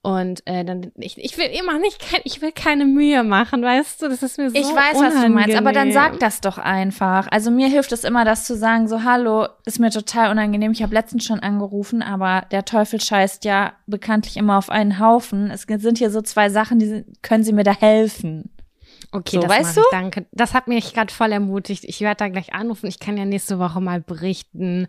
Und 0.01 0.47
äh, 0.47 0.63
dann, 0.63 0.93
ich, 0.95 1.17
ich 1.17 1.37
will 1.37 1.47
immer 1.47 1.77
nicht, 1.77 1.99
kein, 1.99 2.21
ich 2.23 2.41
will 2.41 2.53
keine 2.53 2.85
Mühe 2.85 3.21
machen, 3.25 3.61
weißt 3.61 4.01
du, 4.01 4.07
das 4.07 4.23
ist 4.23 4.37
mir 4.37 4.49
so 4.49 4.55
Ich 4.55 4.63
weiß, 4.63 4.95
unangenehm. 4.95 5.13
was 5.13 5.23
du 5.25 5.29
meinst, 5.29 5.57
aber 5.57 5.73
dann 5.73 5.91
sag 5.91 6.19
das 6.21 6.39
doch 6.39 6.57
einfach. 6.57 7.27
Also 7.31 7.51
mir 7.51 7.67
hilft 7.67 7.91
es 7.91 8.05
immer, 8.05 8.23
das 8.23 8.45
zu 8.45 8.55
sagen, 8.55 8.87
so, 8.87 9.03
hallo, 9.03 9.47
ist 9.65 9.77
mir 9.79 9.89
total 9.91 10.31
unangenehm. 10.31 10.71
Ich 10.71 10.81
habe 10.81 10.93
letztens 10.93 11.25
schon 11.25 11.41
angerufen, 11.41 12.01
aber 12.01 12.45
der 12.51 12.63
Teufel 12.63 13.01
scheißt 13.01 13.43
ja 13.43 13.73
bekanntlich 13.87 14.37
immer 14.37 14.57
auf 14.57 14.69
einen 14.69 14.99
Haufen. 14.99 15.51
Es 15.51 15.63
sind 15.63 15.97
hier 15.97 16.11
so 16.11 16.21
zwei 16.21 16.49
Sachen, 16.49 16.79
die 16.79 17.03
können 17.21 17.43
Sie 17.43 17.51
mir 17.51 17.65
da 17.65 17.73
helfen? 17.75 18.51
Okay, 19.11 19.35
So, 19.37 19.41
das 19.41 19.49
weißt 19.49 19.77
du? 19.77 19.81
ich, 19.81 19.87
danke. 19.91 20.27
Das 20.31 20.53
hat 20.53 20.67
mich 20.69 20.93
gerade 20.93 21.13
voll 21.13 21.33
ermutigt. 21.33 21.83
Ich 21.83 21.99
werde 21.99 22.19
da 22.19 22.29
gleich 22.29 22.53
anrufen. 22.53 22.87
Ich 22.87 22.99
kann 22.99 23.17
ja 23.17 23.25
nächste 23.25 23.59
Woche 23.59 23.81
mal 23.81 23.99
berichten, 23.99 24.87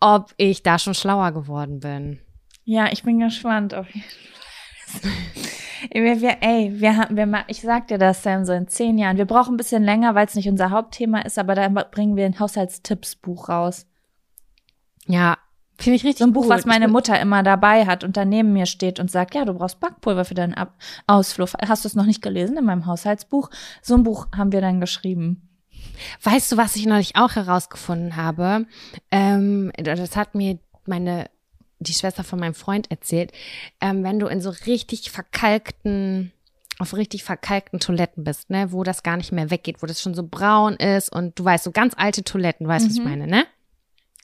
ob 0.00 0.32
ich 0.36 0.64
da 0.64 0.80
schon 0.80 0.94
schlauer 0.94 1.30
geworden 1.30 1.78
bin. 1.78 2.18
Ja, 2.64 2.90
ich 2.92 3.02
bin 3.02 3.18
gespannt 3.18 3.74
auf 3.74 3.88
jeden 3.88 4.06
Fall. 4.06 5.10
Wir, 5.90 6.20
wir, 6.20 6.36
ey, 6.42 6.80
wir 6.80 6.96
haben, 6.96 7.16
wir, 7.16 7.44
ich 7.48 7.60
sag 7.60 7.88
dir 7.88 7.98
das, 7.98 8.22
Sam, 8.22 8.44
so 8.44 8.52
in 8.52 8.68
zehn 8.68 8.98
Jahren. 8.98 9.16
Wir 9.16 9.24
brauchen 9.24 9.54
ein 9.54 9.56
bisschen 9.56 9.82
länger, 9.82 10.14
weil 10.14 10.26
es 10.26 10.34
nicht 10.36 10.48
unser 10.48 10.70
Hauptthema 10.70 11.20
ist, 11.22 11.38
aber 11.38 11.56
dann 11.56 11.74
bringen 11.74 12.14
wir 12.14 12.24
ein 12.24 12.38
Haushaltstippsbuch 12.38 13.48
raus. 13.48 13.86
Ja, 15.06 15.38
finde 15.78 15.96
ich 15.96 16.04
richtig 16.04 16.18
So 16.18 16.24
ein 16.24 16.32
Buch, 16.32 16.42
gut. 16.42 16.50
was 16.50 16.66
meine 16.66 16.86
Mutter 16.86 17.20
immer 17.20 17.42
dabei 17.42 17.86
hat 17.86 18.04
und 18.04 18.16
dann 18.16 18.28
neben 18.28 18.52
mir 18.52 18.66
steht 18.66 19.00
und 19.00 19.10
sagt, 19.10 19.34
ja, 19.34 19.44
du 19.44 19.54
brauchst 19.54 19.80
Backpulver 19.80 20.24
für 20.24 20.34
deinen 20.34 20.54
Ab 20.54 20.74
Ausflug. 21.08 21.50
Hast 21.66 21.84
du 21.84 21.88
es 21.88 21.96
noch 21.96 22.06
nicht 22.06 22.22
gelesen 22.22 22.56
in 22.56 22.64
meinem 22.64 22.86
Haushaltsbuch? 22.86 23.50
So 23.82 23.94
ein 23.94 24.04
Buch 24.04 24.28
haben 24.36 24.52
wir 24.52 24.60
dann 24.60 24.80
geschrieben. 24.80 25.48
Weißt 26.22 26.52
du, 26.52 26.56
was 26.56 26.76
ich 26.76 26.86
neulich 26.86 27.16
auch 27.16 27.34
herausgefunden 27.34 28.16
habe? 28.16 28.66
Ähm, 29.10 29.72
das 29.76 30.16
hat 30.16 30.34
mir 30.36 30.58
meine 30.86 31.26
die 31.88 31.94
Schwester 31.94 32.24
von 32.24 32.38
meinem 32.40 32.54
Freund 32.54 32.90
erzählt. 32.90 33.32
Ähm, 33.80 34.02
wenn 34.04 34.18
du 34.18 34.26
in 34.26 34.40
so 34.40 34.50
richtig 34.50 35.10
verkalkten 35.10 36.32
auf 36.78 36.94
richtig 36.96 37.22
verkalkten 37.22 37.78
Toiletten 37.80 38.24
bist, 38.24 38.50
ne, 38.50 38.72
wo 38.72 38.82
das 38.82 39.02
gar 39.02 39.16
nicht 39.16 39.30
mehr 39.30 39.50
weggeht, 39.50 39.82
wo 39.82 39.86
das 39.86 40.00
schon 40.00 40.14
so 40.14 40.26
braun 40.26 40.74
ist 40.74 41.12
und 41.12 41.38
du 41.38 41.44
weißt, 41.44 41.64
so 41.64 41.70
ganz 41.70 41.94
alte 41.96 42.24
Toiletten, 42.24 42.66
weißt 42.66 42.86
du, 42.86 42.88
was 42.90 42.96
ich 42.96 43.02
Mhm. 43.04 43.08
meine, 43.08 43.26
ne? 43.28 43.44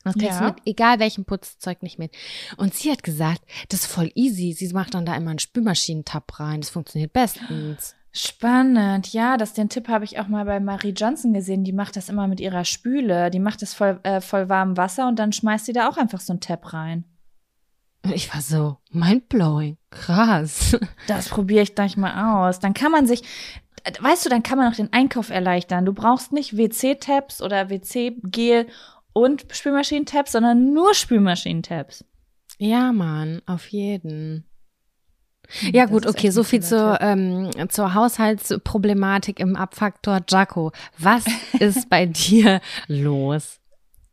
Das 0.03 0.15
kriegst 0.15 0.41
Ja. 0.41 0.49
du 0.50 0.55
mit 0.55 0.62
egal 0.65 0.99
welchem 0.99 1.25
Putzzeug 1.25 1.83
nicht 1.83 1.99
mit. 1.99 2.12
Und 2.57 2.75
sie 2.75 2.91
hat 2.91 3.03
gesagt, 3.03 3.43
das 3.69 3.81
ist 3.81 3.87
voll 3.87 4.11
easy. 4.15 4.55
Sie 4.55 4.73
macht 4.73 4.95
dann 4.95 5.05
da 5.05 5.15
immer 5.15 5.31
einen 5.31 5.38
Spülmaschinentab 5.38 6.41
rein. 6.41 6.61
Das 6.62 6.71
funktioniert 6.71 7.12
bestens. 7.12 7.95
Spannend, 8.12 9.12
ja, 9.12 9.37
das 9.37 9.53
den 9.53 9.69
Tipp 9.69 9.87
habe 9.88 10.05
ich 10.05 10.19
auch 10.19 10.29
mal 10.29 10.45
bei 10.47 10.59
Marie 10.61 10.91
Johnson 10.97 11.35
gesehen. 11.35 11.62
Die 11.65 11.73
macht 11.75 11.95
das 11.97 12.09
immer 12.09 12.27
mit 12.27 12.41
ihrer 12.41 12.65
Spüle. 12.65 13.31
Die 13.31 13.38
macht 13.41 13.61
das 13.61 13.75
voll, 13.75 14.00
äh, 14.03 14.21
voll 14.21 14.49
warmem 14.49 14.77
Wasser 14.77 15.07
und 15.09 15.19
dann 15.19 15.33
schmeißt 15.33 15.67
sie 15.67 15.73
da 15.75 15.88
auch 15.88 15.97
einfach 15.99 16.21
so 16.21 16.33
ein 16.33 16.41
Tab 16.41 16.73
rein. 16.73 17.05
Ich 18.05 18.33
war 18.33 18.40
so, 18.40 18.78
mindblowing. 18.90 19.76
Krass. 19.90 20.76
Das 21.07 21.28
probiere 21.28 21.62
ich 21.62 21.75
gleich 21.75 21.97
mal 21.97 22.47
aus. 22.47 22.61
Dann 22.61 22.75
kann 22.75 22.93
man 22.93 23.07
sich, 23.07 23.23
weißt 24.00 24.26
du, 24.26 24.31
dann 24.31 24.43
kann 24.43 24.59
man 24.59 24.71
auch 24.71 24.76
den 24.76 24.93
Einkauf 24.93 25.31
erleichtern. 25.31 25.87
Du 25.87 25.93
brauchst 25.93 26.33
nicht 26.33 26.57
WC-Tabs 26.57 27.43
oder 27.43 27.71
WC-Gel 27.71 28.67
und 29.12 29.47
Spülmaschinentabs, 29.50 30.33
sondern 30.33 30.73
nur 30.73 30.95
Spülmaschinentabs. 30.95 32.05
Ja, 32.59 32.93
Mann, 32.93 33.40
auf 33.47 33.69
jeden. 33.69 34.45
Ja 35.62 35.85
Das 35.85 35.90
gut, 35.90 36.07
okay, 36.07 36.31
so 36.31 36.45
viel 36.45 36.62
zur, 36.62 37.00
ähm, 37.00 37.50
zur 37.69 37.95
Haushaltsproblematik 37.95 39.40
im 39.40 39.57
Abfaktor 39.57 40.21
Jaco. 40.28 40.73
Was 40.99 41.25
ist 41.59 41.88
bei 41.88 42.07
dir 42.07 42.61
los? 42.87 43.58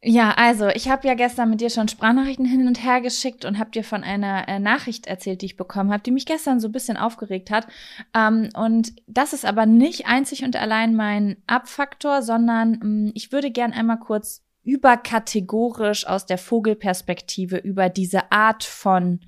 Ja, 0.07 0.35
also 0.37 0.67
ich 0.67 0.87
habe 0.87 1.07
ja 1.07 1.15
gestern 1.15 1.49
mit 1.49 1.61
dir 1.61 1.71
schon 1.71 1.87
Sprachnachrichten 1.87 2.45
hin 2.45 2.67
und 2.67 2.83
her 2.83 3.01
geschickt 3.01 3.43
und 3.43 3.57
habe 3.57 3.71
dir 3.71 3.83
von 3.83 4.03
einer 4.03 4.47
äh, 4.47 4.59
Nachricht 4.59 5.07
erzählt, 5.07 5.41
die 5.41 5.47
ich 5.47 5.57
bekommen 5.57 5.91
habe, 5.91 6.03
die 6.03 6.11
mich 6.11 6.27
gestern 6.27 6.59
so 6.59 6.67
ein 6.67 6.71
bisschen 6.71 6.95
aufgeregt 6.95 7.49
hat. 7.49 7.65
Ähm, 8.13 8.49
und 8.55 8.93
das 9.07 9.33
ist 9.33 9.45
aber 9.45 9.65
nicht 9.65 10.05
einzig 10.05 10.43
und 10.43 10.55
allein 10.57 10.95
mein 10.95 11.37
Abfaktor, 11.47 12.21
sondern 12.21 12.79
mh, 12.83 13.11
ich 13.15 13.31
würde 13.31 13.49
gern 13.49 13.73
einmal 13.73 13.97
kurz 13.97 14.43
überkategorisch 14.61 16.05
aus 16.05 16.27
der 16.27 16.37
Vogelperspektive 16.37 17.57
über 17.57 17.89
diese 17.89 18.31
Art 18.31 18.63
von 18.63 19.21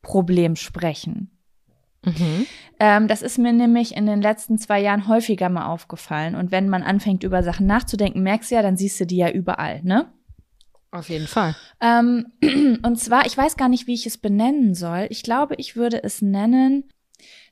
Problem 0.00 0.56
sprechen. 0.56 1.35
Mhm. 2.06 2.46
Ähm, 2.78 3.08
das 3.08 3.22
ist 3.22 3.38
mir 3.38 3.52
nämlich 3.52 3.96
in 3.96 4.06
den 4.06 4.22
letzten 4.22 4.58
zwei 4.58 4.80
Jahren 4.80 5.08
häufiger 5.08 5.48
mal 5.48 5.66
aufgefallen. 5.66 6.34
Und 6.34 6.50
wenn 6.50 6.68
man 6.68 6.82
anfängt, 6.82 7.24
über 7.24 7.42
Sachen 7.42 7.66
nachzudenken, 7.66 8.22
merkst 8.22 8.50
du 8.50 8.54
ja, 8.54 8.62
dann 8.62 8.76
siehst 8.76 9.00
du 9.00 9.06
die 9.06 9.16
ja 9.16 9.30
überall, 9.30 9.82
ne? 9.82 10.12
Auf 10.90 11.08
jeden 11.08 11.26
Fall. 11.26 11.54
Ähm, 11.80 12.32
und 12.82 12.98
zwar, 12.98 13.26
ich 13.26 13.36
weiß 13.36 13.56
gar 13.56 13.68
nicht, 13.68 13.86
wie 13.86 13.94
ich 13.94 14.06
es 14.06 14.18
benennen 14.18 14.74
soll. 14.74 15.06
Ich 15.10 15.22
glaube, 15.22 15.56
ich 15.56 15.76
würde 15.76 16.02
es 16.02 16.22
nennen 16.22 16.84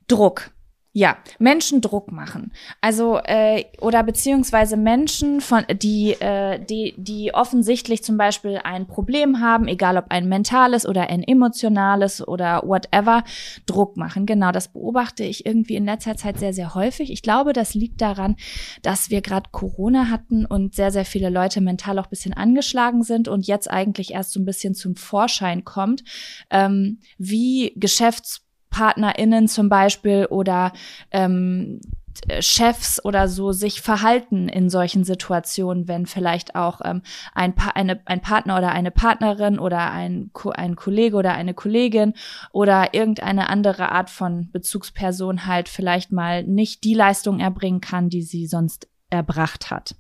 Druck. 0.07 0.51
Ja, 0.97 1.17
Menschen 1.41 1.81
Druck 1.81 2.13
machen. 2.13 2.53
Also 2.81 3.19
äh, 3.25 3.65
oder 3.81 4.05
beziehungsweise 4.05 4.77
Menschen 4.77 5.41
von 5.41 5.65
die 5.73 6.13
äh, 6.13 6.65
die 6.65 6.95
die 6.97 7.35
offensichtlich 7.35 8.05
zum 8.05 8.17
Beispiel 8.17 8.61
ein 8.63 8.87
Problem 8.87 9.41
haben, 9.41 9.67
egal 9.67 9.97
ob 9.97 10.05
ein 10.11 10.29
mentales 10.29 10.87
oder 10.87 11.11
ein 11.11 11.25
emotionales 11.25 12.27
oder 12.27 12.63
whatever, 12.65 13.25
Druck 13.67 13.97
machen. 13.97 14.25
Genau, 14.25 14.53
das 14.53 14.69
beobachte 14.69 15.25
ich 15.25 15.45
irgendwie 15.45 15.75
in 15.75 15.85
letzter 15.85 16.17
Zeit 16.17 16.39
sehr 16.39 16.53
sehr 16.53 16.77
häufig. 16.77 17.11
Ich 17.11 17.23
glaube, 17.23 17.55
das 17.55 17.75
liegt 17.75 18.01
daran, 18.01 18.37
dass 18.83 19.11
wir 19.11 19.21
gerade 19.21 19.51
Corona 19.51 20.11
hatten 20.11 20.47
und 20.47 20.77
sehr 20.77 20.93
sehr 20.93 21.05
viele 21.05 21.29
Leute 21.29 21.61
mental 21.61 21.99
auch 21.99 22.07
bisschen 22.07 22.35
angeschlagen 22.35 23.03
sind 23.03 23.27
und 23.27 23.49
jetzt 23.49 23.69
eigentlich 23.69 24.13
erst 24.13 24.31
so 24.31 24.39
ein 24.39 24.45
bisschen 24.45 24.77
zum 24.77 24.95
Vorschein 24.95 25.65
kommt, 25.65 26.05
ähm, 26.51 27.01
wie 27.19 27.73
Geschäfts 27.75 28.44
PartnerInnen 28.75 29.47
zum 29.47 29.69
Beispiel 29.69 30.27
oder 30.27 30.73
ähm, 31.13 31.81
äh, 32.27 32.43
Chefs 32.43 33.05
oder 33.05 33.29
so 33.29 33.53
sich 33.53 33.81
verhalten 33.81 34.49
in 34.49 34.69
solchen 34.69 35.05
Situationen, 35.05 35.87
wenn 35.87 36.07
vielleicht 36.07 36.57
auch 36.57 36.81
ähm, 36.85 37.03
ein, 37.35 37.55
pa 37.55 37.71
eine, 37.77 38.01
ein 38.07 38.21
Partner 38.21 38.59
oder 38.59 38.73
eine 38.73 38.91
Partnerin 38.91 39.61
oder 39.61 39.93
ein, 39.93 40.31
Ko 40.33 40.51
ein 40.51 40.75
Kollege 40.75 41.17
oder 41.17 41.35
eine 41.35 41.55
Kollegin 41.55 42.15
oder 42.53 42.95
irgendeine 42.95 43.49
andere 43.49 43.93
Art 43.93 44.11
von 44.11 44.51
Bezugsperson 44.51 45.47
halt 45.47 45.69
vielleicht 45.69 46.11
mal 46.11 46.43
nicht 46.43 46.83
die 46.83 46.95
Leistung 46.95 47.39
erbringen 47.39 47.81
kann, 47.81 48.09
die 48.09 48.23
sie 48.23 48.49
sonst 48.49 48.89
erbracht 49.09 49.71
hat. 49.71 49.95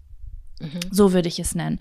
Mhm. 0.60 0.80
So 0.90 1.12
würde 1.12 1.28
ich 1.28 1.38
es 1.38 1.54
nennen. 1.54 1.78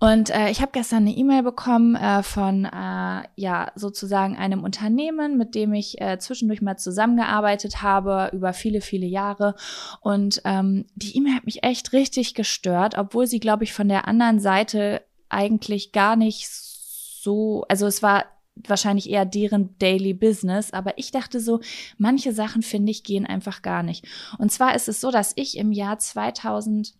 Und 0.00 0.30
äh, 0.30 0.50
ich 0.50 0.60
habe 0.60 0.70
gestern 0.72 0.98
eine 0.98 1.16
E-Mail 1.16 1.42
bekommen 1.42 1.96
äh, 1.96 2.22
von 2.22 2.64
äh, 2.64 3.22
ja 3.34 3.72
sozusagen 3.74 4.36
einem 4.36 4.62
Unternehmen, 4.62 5.36
mit 5.36 5.54
dem 5.56 5.74
ich 5.74 6.00
äh, 6.00 6.18
zwischendurch 6.18 6.62
mal 6.62 6.76
zusammengearbeitet 6.76 7.82
habe 7.82 8.30
über 8.32 8.52
viele 8.52 8.80
viele 8.80 9.06
Jahre. 9.06 9.56
Und 10.00 10.40
ähm, 10.44 10.86
die 10.94 11.16
E-Mail 11.16 11.34
hat 11.34 11.46
mich 11.46 11.64
echt 11.64 11.92
richtig 11.92 12.34
gestört, 12.34 12.96
obwohl 12.96 13.26
sie, 13.26 13.40
glaube 13.40 13.64
ich, 13.64 13.72
von 13.72 13.88
der 13.88 14.06
anderen 14.06 14.38
Seite 14.38 15.02
eigentlich 15.28 15.90
gar 15.92 16.14
nicht 16.14 16.48
so, 16.48 17.64
also 17.68 17.86
es 17.86 18.02
war 18.02 18.24
wahrscheinlich 18.66 19.10
eher 19.10 19.24
deren 19.24 19.76
Daily 19.78 20.14
Business, 20.14 20.72
aber 20.72 20.98
ich 20.98 21.10
dachte 21.10 21.40
so, 21.40 21.60
manche 21.96 22.32
Sachen 22.32 22.62
finde 22.62 22.90
ich 22.90 23.04
gehen 23.04 23.26
einfach 23.26 23.62
gar 23.62 23.82
nicht. 23.82 24.06
Und 24.38 24.50
zwar 24.50 24.74
ist 24.74 24.88
es 24.88 25.00
so, 25.00 25.10
dass 25.10 25.32
ich 25.36 25.56
im 25.56 25.72
Jahr 25.72 25.98
2000 25.98 26.94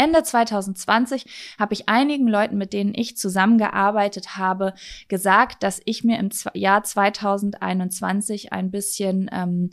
Ende 0.00 0.22
2020 0.22 1.26
habe 1.58 1.74
ich 1.74 1.88
einigen 1.88 2.26
Leuten, 2.26 2.56
mit 2.56 2.72
denen 2.72 2.94
ich 2.94 3.16
zusammengearbeitet 3.16 4.36
habe, 4.36 4.74
gesagt, 5.08 5.62
dass 5.62 5.82
ich 5.84 6.04
mir 6.04 6.18
im 6.18 6.30
Jahr 6.54 6.82
2021 6.82 8.52
ein 8.52 8.70
bisschen 8.70 9.30
ähm, 9.32 9.70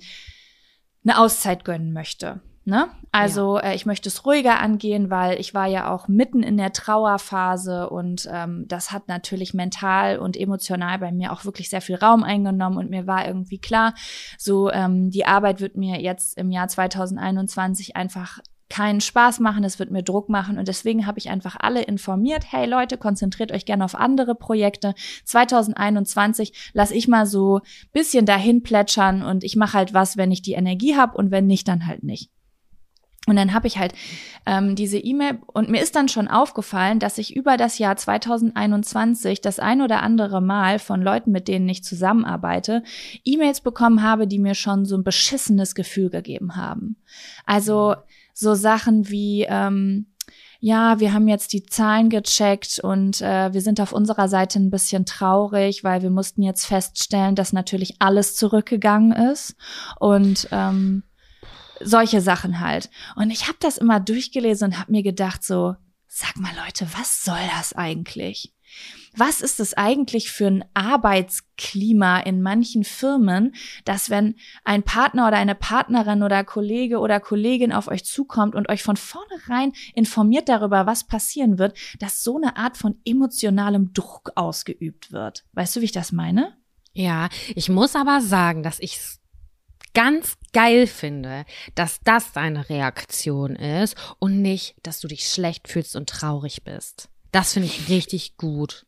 eine 1.05 1.19
Auszeit 1.19 1.63
gönnen 1.63 1.93
möchte. 1.93 2.41
Ne? 2.67 2.89
Also 3.13 3.59
äh, 3.59 3.75
ich 3.75 3.85
möchte 3.85 4.09
es 4.09 4.25
ruhiger 4.25 4.59
angehen, 4.59 5.09
weil 5.09 5.39
ich 5.39 5.53
war 5.53 5.67
ja 5.67 5.89
auch 5.89 6.09
mitten 6.09 6.43
in 6.43 6.57
der 6.57 6.73
Trauerphase 6.73 7.89
und 7.89 8.27
ähm, 8.29 8.65
das 8.67 8.91
hat 8.91 9.07
natürlich 9.07 9.53
mental 9.53 10.19
und 10.19 10.35
emotional 10.35 10.99
bei 10.99 11.13
mir 11.13 11.31
auch 11.31 11.45
wirklich 11.45 11.69
sehr 11.69 11.79
viel 11.79 11.95
Raum 11.95 12.23
eingenommen 12.23 12.77
und 12.77 12.89
mir 12.89 13.07
war 13.07 13.25
irgendwie 13.25 13.59
klar, 13.59 13.93
so 14.37 14.69
ähm, 14.69 15.11
die 15.11 15.25
Arbeit 15.25 15.61
wird 15.61 15.77
mir 15.77 16.01
jetzt 16.01 16.37
im 16.37 16.51
Jahr 16.51 16.67
2021 16.67 17.95
einfach 17.95 18.39
keinen 18.69 19.01
Spaß 19.01 19.39
machen, 19.39 19.63
es 19.63 19.79
wird 19.79 19.91
mir 19.91 20.03
Druck 20.03 20.29
machen 20.29 20.57
und 20.57 20.67
deswegen 20.67 21.07
habe 21.07 21.19
ich 21.19 21.29
einfach 21.29 21.55
alle 21.59 21.83
informiert, 21.83 22.45
hey 22.51 22.67
Leute, 22.67 22.97
konzentriert 22.97 23.51
euch 23.51 23.65
gerne 23.65 23.85
auf 23.85 23.95
andere 23.95 24.35
Projekte. 24.35 24.93
2021 25.25 26.71
lasse 26.73 26.95
ich 26.95 27.07
mal 27.07 27.25
so 27.25 27.61
bisschen 27.93 28.25
dahin 28.25 28.63
plätschern 28.63 29.23
und 29.23 29.43
ich 29.43 29.55
mache 29.55 29.77
halt 29.77 29.93
was, 29.93 30.17
wenn 30.17 30.31
ich 30.31 30.41
die 30.41 30.53
Energie 30.53 30.95
habe 30.95 31.17
und 31.17 31.31
wenn 31.31 31.47
nicht, 31.47 31.67
dann 31.67 31.87
halt 31.87 32.03
nicht. 32.03 32.29
Und 33.27 33.35
dann 33.35 33.53
habe 33.53 33.67
ich 33.67 33.77
halt 33.77 33.93
ähm, 34.45 34.75
diese 34.75 34.97
E-Mail 34.97 35.39
und 35.47 35.69
mir 35.69 35.81
ist 35.81 35.97
dann 35.97 36.07
schon 36.07 36.29
aufgefallen, 36.29 36.99
dass 36.99 37.17
ich 37.17 37.35
über 37.35 37.57
das 37.57 37.77
Jahr 37.77 37.97
2021 37.97 39.41
das 39.41 39.59
ein 39.59 39.81
oder 39.81 40.01
andere 40.01 40.41
Mal 40.41 40.79
von 40.79 41.01
Leuten, 41.01 41.31
mit 41.31 41.49
denen 41.49 41.67
ich 41.67 41.83
zusammenarbeite, 41.83 42.83
E-Mails 43.25 43.59
bekommen 43.59 44.01
habe, 44.01 44.27
die 44.27 44.39
mir 44.39 44.55
schon 44.55 44.85
so 44.85 44.95
ein 44.95 45.03
beschissenes 45.03 45.75
Gefühl 45.75 46.09
gegeben 46.09 46.55
haben. 46.55 46.95
Also 47.45 47.95
so 48.37 48.53
Sachen 48.53 49.09
wie 49.09 49.45
ähm, 49.49 50.07
ja, 50.59 50.99
wir 50.99 51.13
haben 51.13 51.27
jetzt 51.27 51.53
die 51.53 51.63
Zahlen 51.63 52.09
gecheckt 52.09 52.79
und 52.79 53.21
äh, 53.21 53.53
wir 53.53 53.61
sind 53.61 53.79
auf 53.79 53.93
unserer 53.93 54.27
Seite 54.27 54.59
ein 54.59 54.71
bisschen 54.71 55.05
traurig, 55.05 55.83
weil 55.83 56.01
wir 56.01 56.09
mussten 56.09 56.41
jetzt 56.41 56.65
feststellen, 56.65 57.35
dass 57.35 57.53
natürlich 57.53 57.95
alles 57.99 58.35
zurückgegangen 58.35 59.11
ist 59.11 59.55
und 59.99 60.47
ähm, 60.51 61.03
solche 61.79 62.21
Sachen 62.21 62.59
halt. 62.59 62.89
Und 63.15 63.29
ich 63.29 63.47
habe 63.47 63.57
das 63.59 63.77
immer 63.77 63.99
durchgelesen 63.99 64.69
und 64.69 64.79
habe 64.79 64.91
mir 64.91 65.03
gedacht 65.03 65.43
so, 65.43 65.75
sag 66.07 66.35
mal 66.37 66.53
Leute, 66.65 66.87
was 66.97 67.23
soll 67.23 67.39
das 67.55 67.73
eigentlich? 67.73 68.53
Was 69.17 69.41
ist 69.41 69.59
es 69.59 69.73
eigentlich 69.73 70.31
für 70.31 70.45
ein 70.45 70.65
Arbeitsklima 70.75 72.19
in 72.19 72.43
manchen 72.43 72.83
Firmen, 72.83 73.55
dass 73.83 74.11
wenn 74.11 74.35
ein 74.63 74.83
Partner 74.83 75.27
oder 75.27 75.37
eine 75.37 75.55
Partnerin 75.55 76.21
oder 76.21 76.43
Kollege 76.43 76.99
oder 76.99 77.19
Kollegin 77.19 77.73
auf 77.73 77.87
euch 77.87 78.05
zukommt 78.05 78.53
und 78.53 78.69
euch 78.69 78.83
von 78.83 78.95
vornherein 78.95 79.73
informiert 79.95 80.49
darüber, 80.49 80.85
was 80.85 81.07
passieren 81.07 81.57
wird, 81.57 81.75
dass 81.99 82.21
so 82.21 82.37
eine 82.37 82.57
Art 82.57 82.77
von 82.77 83.01
emotionalem 83.05 83.91
Druck 83.91 84.31
ausgeübt 84.35 85.11
wird? 85.11 85.45
Weißt 85.53 85.75
du, 85.75 85.81
wie 85.81 85.85
ich 85.85 85.91
das 85.91 86.11
meine? 86.11 86.55
Ja, 86.93 87.29
ich 87.55 87.69
muss 87.69 87.95
aber 87.95 88.21
sagen, 88.21 88.61
dass 88.61 88.79
ich 88.79 88.99
ganz 89.95 90.37
geil 90.53 90.85
finde, 90.85 91.45
dass 91.73 91.99
das 92.03 92.33
deine 92.33 92.69
Reaktion 92.69 93.55
ist 93.55 93.95
und 94.19 94.43
nicht, 94.43 94.75
dass 94.83 94.99
du 94.99 95.07
dich 95.07 95.27
schlecht 95.27 95.67
fühlst 95.67 95.95
und 95.95 96.07
traurig 96.07 96.63
bist. 96.63 97.09
Das 97.31 97.53
finde 97.53 97.67
ich 97.69 97.89
richtig 97.89 98.37
gut. 98.37 98.85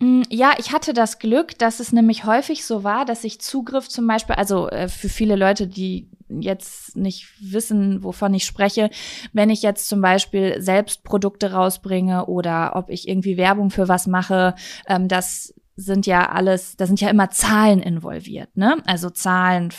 Mm, 0.00 0.22
ja, 0.28 0.54
ich 0.58 0.72
hatte 0.72 0.92
das 0.92 1.18
Glück, 1.18 1.58
dass 1.58 1.80
es 1.80 1.92
nämlich 1.92 2.24
häufig 2.24 2.64
so 2.64 2.84
war, 2.84 3.04
dass 3.04 3.24
ich 3.24 3.40
Zugriff 3.40 3.88
zum 3.88 4.06
Beispiel, 4.06 4.34
also 4.34 4.68
äh, 4.68 4.88
für 4.88 5.08
viele 5.08 5.36
Leute, 5.36 5.66
die 5.66 6.08
jetzt 6.28 6.96
nicht 6.96 7.28
wissen, 7.40 8.02
wovon 8.02 8.34
ich 8.34 8.44
spreche, 8.44 8.90
wenn 9.32 9.50
ich 9.50 9.62
jetzt 9.62 9.88
zum 9.88 10.00
Beispiel 10.00 10.60
selbst 10.60 11.04
Produkte 11.04 11.52
rausbringe 11.52 12.26
oder 12.26 12.72
ob 12.74 12.90
ich 12.90 13.08
irgendwie 13.08 13.36
Werbung 13.36 13.70
für 13.70 13.88
was 13.88 14.06
mache, 14.06 14.54
ähm, 14.88 15.06
dass 15.08 15.54
sind 15.76 16.06
ja 16.06 16.30
alles, 16.30 16.76
da 16.76 16.86
sind 16.86 17.00
ja 17.00 17.10
immer 17.10 17.30
Zahlen 17.30 17.80
involviert, 17.80 18.56
ne? 18.56 18.76
Also 18.86 19.10
Zahlen, 19.10 19.70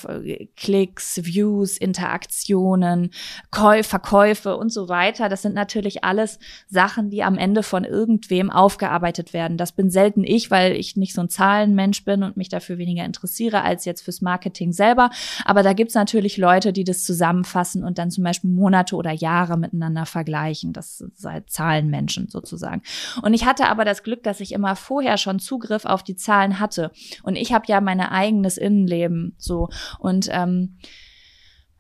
Klicks, 0.58 1.22
Views, 1.24 1.78
Interaktionen, 1.78 3.12
Käufe, 3.50 3.90
Verkäufe 3.90 4.58
und 4.58 4.74
so 4.74 4.90
weiter. 4.90 5.30
Das 5.30 5.42
sind 5.42 5.56
natürlich 5.56 6.04
alles 6.04 6.38
Sachen, 6.68 7.10
die 7.10 7.24
am 7.24 7.38
Ende 7.38 7.64
von 7.64 7.86
irgendwem 7.86 8.52
aufgearbeitet 8.52 9.32
werden. 9.32 9.58
Das 9.58 9.72
bin 9.72 9.90
selten 9.90 10.26
ich, 10.26 10.52
weil 10.52 10.74
ich 10.74 10.98
nicht 10.98 11.14
so 11.14 11.22
ein 11.22 11.30
Zahlenmensch 11.30 12.04
bin 12.04 12.24
und 12.24 12.36
mich 12.36 12.50
dafür 12.50 12.78
weniger 12.78 13.06
interessiere 13.06 13.64
als 13.64 13.86
jetzt 13.86 14.02
fürs 14.02 14.22
Marketing 14.22 14.74
selber. 14.74 15.12
Aber 15.46 15.64
da 15.64 15.72
gibt's 15.72 15.96
natürlich 15.96 16.36
Leute, 16.36 16.74
die 16.74 16.84
das 16.84 17.06
zusammenfassen 17.06 17.86
und 17.86 17.98
dann 17.98 18.12
zum 18.12 18.26
Beispiel 18.26 18.50
Monate 18.50 18.98
oder 18.98 19.12
Jahre 19.12 19.58
miteinander 19.58 20.06
vergleichen. 20.06 20.74
Das 20.74 20.98
sind 20.98 21.14
halt 21.24 21.50
Zahlenmenschen 21.50 22.28
sozusagen. 22.28 22.82
Und 23.22 23.34
ich 23.34 23.46
hatte 23.46 23.68
aber 23.68 23.86
das 23.86 24.04
Glück, 24.04 24.24
dass 24.24 24.42
ich 24.42 24.52
immer 24.52 24.76
vorher 24.76 25.18
schon 25.18 25.40
Zugriff 25.40 25.85
auf 25.86 26.04
die 26.04 26.16
Zahlen 26.16 26.60
hatte. 26.60 26.92
Und 27.24 27.36
ich 27.36 27.54
habe 27.54 27.66
ja 27.68 27.82
mein 27.82 28.00
eigenes 28.00 28.58
Innenleben 28.58 29.36
so. 29.38 29.70
Und 30.00 30.28
ähm, 30.32 30.78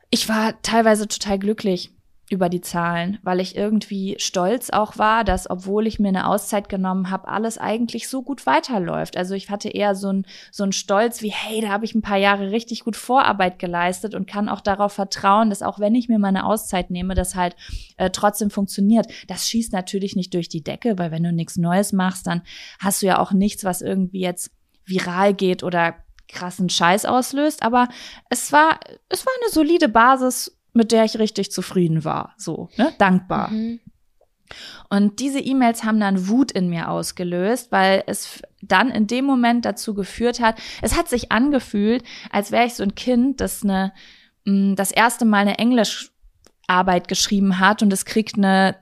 ich 0.09 0.29
war 0.29 0.61
teilweise 0.61 1.07
total 1.07 1.39
glücklich 1.39 1.91
über 2.29 2.49
die 2.49 2.61
Zahlen, 2.61 3.19
weil 3.21 3.39
ich 3.39 3.55
irgendwie 3.55 4.15
stolz 4.17 4.71
auch 4.71 4.97
war, 4.97 5.23
dass 5.23 5.47
obwohl 5.47 5.85
ich 5.85 5.99
mir 5.99 6.07
eine 6.07 6.27
Auszeit 6.27 6.69
genommen 6.69 7.11
habe, 7.11 7.27
alles 7.27 7.59
eigentlich 7.59 8.09
so 8.09 8.23
gut 8.23 8.47
weiterläuft. 8.47 9.15
Also 9.15 9.35
ich 9.35 9.51
hatte 9.51 9.69
eher 9.69 9.93
so 9.93 10.11
ein 10.11 10.25
so 10.51 10.63
ein 10.63 10.71
Stolz 10.71 11.21
wie 11.21 11.29
hey, 11.29 11.61
da 11.61 11.69
habe 11.69 11.85
ich 11.85 11.93
ein 11.93 12.01
paar 12.01 12.17
Jahre 12.17 12.49
richtig 12.49 12.83
gut 12.83 12.95
Vorarbeit 12.95 13.59
geleistet 13.59 14.15
und 14.15 14.27
kann 14.27 14.49
auch 14.49 14.61
darauf 14.61 14.93
vertrauen, 14.93 15.51
dass 15.51 15.61
auch 15.61 15.79
wenn 15.79 15.93
ich 15.93 16.09
mir 16.09 16.17
meine 16.17 16.45
Auszeit 16.45 16.89
nehme, 16.89 17.13
das 17.13 17.35
halt 17.35 17.55
äh, 17.97 18.09
trotzdem 18.09 18.49
funktioniert. 18.49 19.05
Das 19.27 19.47
schießt 19.47 19.71
natürlich 19.71 20.15
nicht 20.15 20.33
durch 20.33 20.49
die 20.49 20.63
Decke, 20.63 20.97
weil 20.97 21.11
wenn 21.11 21.23
du 21.23 21.31
nichts 21.31 21.57
Neues 21.57 21.93
machst, 21.93 22.25
dann 22.25 22.41
hast 22.79 23.03
du 23.03 23.05
ja 23.05 23.19
auch 23.19 23.33
nichts, 23.33 23.63
was 23.63 23.83
irgendwie 23.83 24.21
jetzt 24.21 24.49
viral 24.85 25.35
geht 25.35 25.61
oder 25.61 25.95
krassen 26.27 26.69
Scheiß 26.69 27.05
auslöst, 27.05 27.61
aber 27.61 27.87
es 28.29 28.51
war 28.51 28.79
es 29.09 29.25
war 29.25 29.33
eine 29.41 29.51
solide 29.51 29.87
Basis 29.87 30.54
mit 30.75 30.91
der 30.91 31.05
ich 31.05 31.17
richtig 31.17 31.51
zufrieden 31.51 32.03
war, 32.03 32.33
so, 32.37 32.69
ne, 32.77 32.93
dankbar. 32.97 33.49
Mhm. 33.49 33.79
Und 34.89 35.19
diese 35.19 35.39
E-Mails 35.39 35.83
haben 35.83 35.99
dann 35.99 36.27
Wut 36.27 36.51
in 36.51 36.69
mir 36.69 36.89
ausgelöst, 36.89 37.71
weil 37.71 38.03
es 38.05 38.41
dann 38.61 38.91
in 38.91 39.07
dem 39.07 39.25
Moment 39.25 39.65
dazu 39.65 39.93
geführt 39.93 40.39
hat, 40.39 40.57
es 40.81 40.95
hat 40.95 41.09
sich 41.09 41.31
angefühlt, 41.31 42.03
als 42.29 42.51
wäre 42.51 42.65
ich 42.65 42.75
so 42.75 42.83
ein 42.83 42.95
Kind, 42.95 43.41
das 43.41 43.63
eine, 43.63 43.93
mm, 44.45 44.75
das 44.75 44.91
erste 44.91 45.25
Mal 45.25 45.39
eine 45.39 45.57
Englischarbeit 45.57 47.07
geschrieben 47.07 47.59
hat 47.59 47.81
und 47.81 47.91
es 47.91 48.05
kriegt 48.05 48.37
eine 48.37 48.75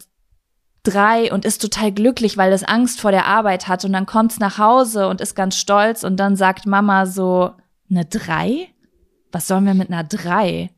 drei 0.83 1.31
und 1.31 1.45
ist 1.45 1.61
total 1.61 1.93
glücklich, 1.93 2.35
weil 2.35 2.51
es 2.51 2.63
Angst 2.63 2.99
vor 2.99 3.11
der 3.11 3.25
Arbeit 3.25 3.69
hat 3.69 3.85
und 3.85 3.93
dann 3.93 4.05
kommt's 4.05 4.39
nach 4.39 4.57
Hause 4.57 5.07
und 5.07 5.21
ist 5.21 5.35
ganz 5.35 5.55
stolz 5.57 6.03
und 6.03 6.17
dann 6.17 6.35
sagt 6.35 6.65
Mama 6.65 7.05
so, 7.05 7.51
eine 7.89 8.05
drei? 8.05 8.67
Was 9.31 9.47
sollen 9.47 9.65
wir 9.65 9.73
mit 9.73 9.89
einer 9.89 10.03
drei? 10.03 10.69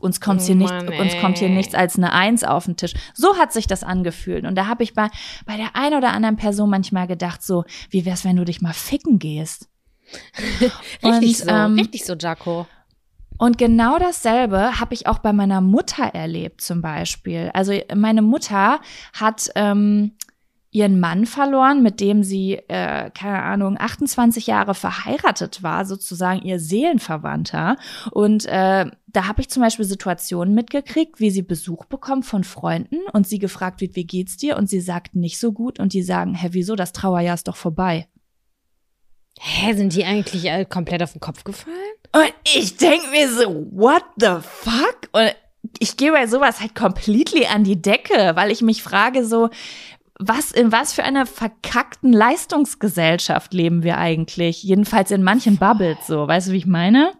Uns 0.00 0.20
kommt 0.20 0.40
oh 0.42 0.44
hier 0.44 0.54
nicht, 0.54 0.70
Mann, 0.70 0.88
uns 0.88 1.16
kommt 1.20 1.38
hier 1.38 1.48
nichts 1.48 1.74
als 1.74 1.96
eine 1.96 2.12
Eins 2.12 2.44
auf 2.44 2.66
den 2.66 2.76
Tisch. 2.76 2.94
So 3.14 3.36
hat 3.36 3.52
sich 3.52 3.66
das 3.66 3.82
angefühlt. 3.82 4.44
Und 4.44 4.54
da 4.54 4.66
habe 4.66 4.82
ich 4.82 4.94
bei, 4.94 5.08
bei 5.46 5.56
der 5.56 5.76
einen 5.76 5.96
oder 5.96 6.12
anderen 6.12 6.36
Person 6.36 6.70
manchmal 6.70 7.06
gedacht, 7.06 7.42
so, 7.42 7.64
wie 7.90 8.04
wär's, 8.04 8.24
wenn 8.24 8.36
du 8.36 8.44
dich 8.44 8.60
mal 8.60 8.74
ficken 8.74 9.18
gehst? 9.18 9.68
richtig 11.02 11.02
und, 11.02 11.36
so, 11.36 11.48
ähm, 11.48 11.74
richtig 11.74 12.04
so, 12.04 12.14
Jaco. 12.14 12.66
Und 13.36 13.58
genau 13.58 13.98
dasselbe 13.98 14.78
habe 14.78 14.94
ich 14.94 15.06
auch 15.06 15.18
bei 15.18 15.32
meiner 15.32 15.60
Mutter 15.60 16.04
erlebt, 16.04 16.60
zum 16.60 16.82
Beispiel. 16.82 17.50
Also 17.52 17.72
meine 17.94 18.22
Mutter 18.22 18.80
hat 19.12 19.50
ähm, 19.56 20.12
ihren 20.74 20.98
Mann 20.98 21.24
verloren, 21.24 21.84
mit 21.84 22.00
dem 22.00 22.24
sie, 22.24 22.54
äh, 22.66 23.08
keine 23.10 23.42
Ahnung, 23.42 23.76
28 23.78 24.48
Jahre 24.48 24.74
verheiratet 24.74 25.62
war, 25.62 25.84
sozusagen 25.84 26.42
ihr 26.42 26.58
Seelenverwandter. 26.58 27.76
Und 28.10 28.44
äh, 28.46 28.86
da 29.06 29.28
habe 29.28 29.40
ich 29.40 29.48
zum 29.48 29.62
Beispiel 29.62 29.84
Situationen 29.84 30.52
mitgekriegt, 30.52 31.20
wie 31.20 31.30
sie 31.30 31.42
Besuch 31.42 31.84
bekommt 31.84 32.26
von 32.26 32.42
Freunden 32.42 32.98
und 33.12 33.28
sie 33.28 33.38
gefragt 33.38 33.80
wird, 33.80 33.94
wie 33.94 34.04
geht's 34.04 34.36
dir? 34.36 34.56
Und 34.56 34.68
sie 34.68 34.80
sagt 34.80 35.14
nicht 35.14 35.38
so 35.38 35.52
gut 35.52 35.78
und 35.78 35.92
die 35.92 36.02
sagen, 36.02 36.34
hä, 36.34 36.48
wieso, 36.50 36.74
das 36.74 36.92
Trauerjahr 36.92 37.34
ist 37.34 37.46
doch 37.46 37.56
vorbei. 37.56 38.08
Hä, 39.38 39.74
sind 39.74 39.94
die 39.94 40.04
eigentlich 40.04 40.48
komplett 40.70 41.04
auf 41.04 41.12
den 41.12 41.20
Kopf 41.20 41.44
gefallen? 41.44 41.76
Und 42.12 42.34
ich 42.52 42.76
denk 42.76 43.12
mir 43.12 43.28
so, 43.28 43.68
what 43.70 44.04
the 44.16 44.38
fuck? 44.42 45.08
Und 45.12 45.34
ich 45.78 45.96
gehe 45.96 46.12
bei 46.12 46.26
sowas 46.26 46.60
halt 46.60 46.74
completely 46.74 47.46
an 47.46 47.64
die 47.64 47.80
Decke, 47.80 48.32
weil 48.34 48.50
ich 48.50 48.62
mich 48.62 48.82
frage 48.82 49.24
so, 49.24 49.50
was, 50.18 50.52
in 50.52 50.72
was 50.72 50.92
für 50.92 51.04
einer 51.04 51.26
verkackten 51.26 52.12
Leistungsgesellschaft 52.12 53.52
leben 53.52 53.82
wir 53.82 53.98
eigentlich? 53.98 54.62
Jedenfalls 54.62 55.10
in 55.10 55.22
manchen 55.22 55.56
Bubbles 55.56 56.06
so. 56.06 56.28
Weißt 56.28 56.48
du, 56.48 56.52
wie 56.52 56.58
ich 56.58 56.66
meine? 56.66 57.12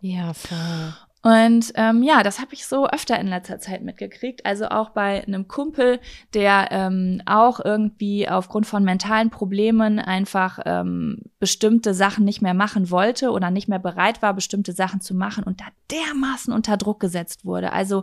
Ja, 0.00 0.32
voll. 0.32 0.94
Und 1.22 1.72
ähm, 1.74 2.02
ja, 2.02 2.22
das 2.22 2.40
habe 2.40 2.54
ich 2.54 2.66
so 2.66 2.88
öfter 2.88 3.18
in 3.20 3.26
letzter 3.26 3.58
Zeit 3.58 3.82
mitgekriegt. 3.82 4.46
Also 4.46 4.68
auch 4.68 4.90
bei 4.90 5.22
einem 5.22 5.48
Kumpel, 5.48 6.00
der 6.32 6.68
ähm, 6.70 7.20
auch 7.26 7.60
irgendwie 7.62 8.26
aufgrund 8.26 8.66
von 8.66 8.84
mentalen 8.84 9.28
Problemen 9.28 9.98
einfach 9.98 10.60
ähm, 10.64 11.18
bestimmte 11.38 11.92
Sachen 11.92 12.24
nicht 12.24 12.40
mehr 12.40 12.54
machen 12.54 12.90
wollte 12.90 13.32
oder 13.32 13.50
nicht 13.50 13.68
mehr 13.68 13.78
bereit 13.78 14.22
war, 14.22 14.32
bestimmte 14.32 14.72
Sachen 14.72 15.02
zu 15.02 15.14
machen 15.14 15.44
und 15.44 15.60
da 15.60 15.66
dermaßen 15.90 16.54
unter 16.54 16.78
Druck 16.78 17.00
gesetzt 17.00 17.44
wurde. 17.44 17.74
Also 17.74 18.02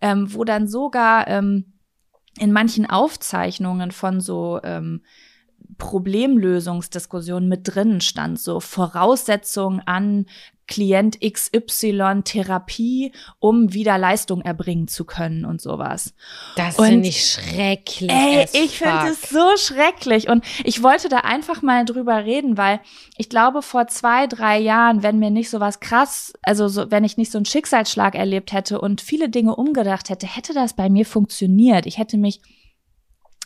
ähm, 0.00 0.32
wo 0.32 0.44
dann 0.44 0.66
sogar 0.66 1.28
ähm, 1.28 1.73
in 2.38 2.52
manchen 2.52 2.88
Aufzeichnungen 2.88 3.90
von 3.90 4.20
so 4.20 4.60
ähm, 4.62 5.02
Problemlösungsdiskussionen 5.78 7.48
mit 7.48 7.74
drinnen 7.74 8.00
stand, 8.00 8.38
so 8.38 8.60
Voraussetzungen 8.60 9.80
an 9.86 10.26
Klient 10.66 11.20
XY 11.20 12.22
Therapie, 12.24 13.12
um 13.38 13.72
wieder 13.72 13.98
Leistung 13.98 14.40
erbringen 14.40 14.88
zu 14.88 15.04
können 15.04 15.44
und 15.44 15.60
sowas. 15.60 16.14
Das 16.56 16.76
finde 16.76 17.08
ich 17.08 17.26
schrecklich. 17.26 18.10
Ey, 18.10 18.46
ich 18.52 18.78
finde 18.78 19.08
es 19.10 19.28
so 19.28 19.56
schrecklich. 19.56 20.28
Und 20.28 20.44
ich 20.64 20.82
wollte 20.82 21.08
da 21.08 21.18
einfach 21.18 21.62
mal 21.62 21.84
drüber 21.84 22.24
reden, 22.24 22.56
weil 22.56 22.80
ich 23.16 23.28
glaube, 23.28 23.62
vor 23.62 23.86
zwei, 23.88 24.26
drei 24.26 24.58
Jahren, 24.58 25.02
wenn 25.02 25.18
mir 25.18 25.30
nicht 25.30 25.50
so 25.50 25.60
was 25.60 25.80
krass, 25.80 26.32
also 26.42 26.68
so, 26.68 26.90
wenn 26.90 27.04
ich 27.04 27.16
nicht 27.16 27.30
so 27.30 27.38
einen 27.38 27.46
Schicksalsschlag 27.46 28.14
erlebt 28.14 28.52
hätte 28.52 28.80
und 28.80 29.00
viele 29.00 29.28
Dinge 29.28 29.56
umgedacht 29.56 30.08
hätte, 30.08 30.26
hätte 30.26 30.54
das 30.54 30.74
bei 30.74 30.88
mir 30.88 31.06
funktioniert. 31.06 31.86
Ich 31.86 31.98
hätte 31.98 32.16
mich 32.16 32.40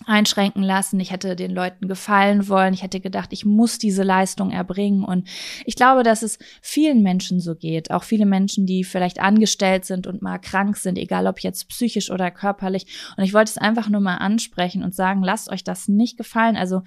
einschränken 0.06 0.62
lassen. 0.62 1.00
Ich 1.00 1.10
hätte 1.10 1.36
den 1.36 1.50
Leuten 1.50 1.88
gefallen 1.88 2.48
wollen. 2.48 2.74
Ich 2.74 2.82
hätte 2.82 3.00
gedacht, 3.00 3.32
ich 3.32 3.44
muss 3.44 3.78
diese 3.78 4.02
Leistung 4.02 4.50
erbringen. 4.50 5.04
Und 5.04 5.28
ich 5.64 5.76
glaube, 5.76 6.02
dass 6.02 6.22
es 6.22 6.38
vielen 6.62 7.02
Menschen 7.02 7.40
so 7.40 7.54
geht. 7.54 7.90
Auch 7.90 8.04
viele 8.04 8.26
Menschen, 8.26 8.66
die 8.66 8.84
vielleicht 8.84 9.20
angestellt 9.20 9.84
sind 9.84 10.06
und 10.06 10.22
mal 10.22 10.38
krank 10.38 10.76
sind, 10.76 10.98
egal 10.98 11.26
ob 11.26 11.40
jetzt 11.40 11.68
psychisch 11.68 12.10
oder 12.10 12.30
körperlich. 12.30 12.86
Und 13.16 13.24
ich 13.24 13.34
wollte 13.34 13.50
es 13.50 13.58
einfach 13.58 13.88
nur 13.88 14.00
mal 14.00 14.16
ansprechen 14.16 14.82
und 14.82 14.94
sagen, 14.94 15.22
lasst 15.22 15.50
euch 15.50 15.64
das 15.64 15.88
nicht 15.88 16.16
gefallen. 16.16 16.56
Also 16.56 16.82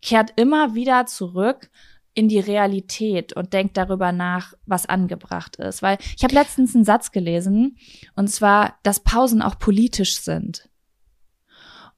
kehrt 0.00 0.32
immer 0.36 0.74
wieder 0.74 1.06
zurück 1.06 1.70
in 2.14 2.28
die 2.28 2.40
Realität 2.40 3.32
und 3.32 3.52
denkt 3.54 3.76
darüber 3.76 4.12
nach, 4.12 4.52
was 4.66 4.86
angebracht 4.86 5.56
ist. 5.56 5.80
Weil 5.82 5.96
ich 6.16 6.22
habe 6.24 6.34
letztens 6.34 6.74
einen 6.74 6.84
Satz 6.84 7.10
gelesen, 7.10 7.78
und 8.14 8.28
zwar, 8.28 8.78
dass 8.82 9.00
Pausen 9.00 9.40
auch 9.40 9.58
politisch 9.58 10.20
sind. 10.20 10.68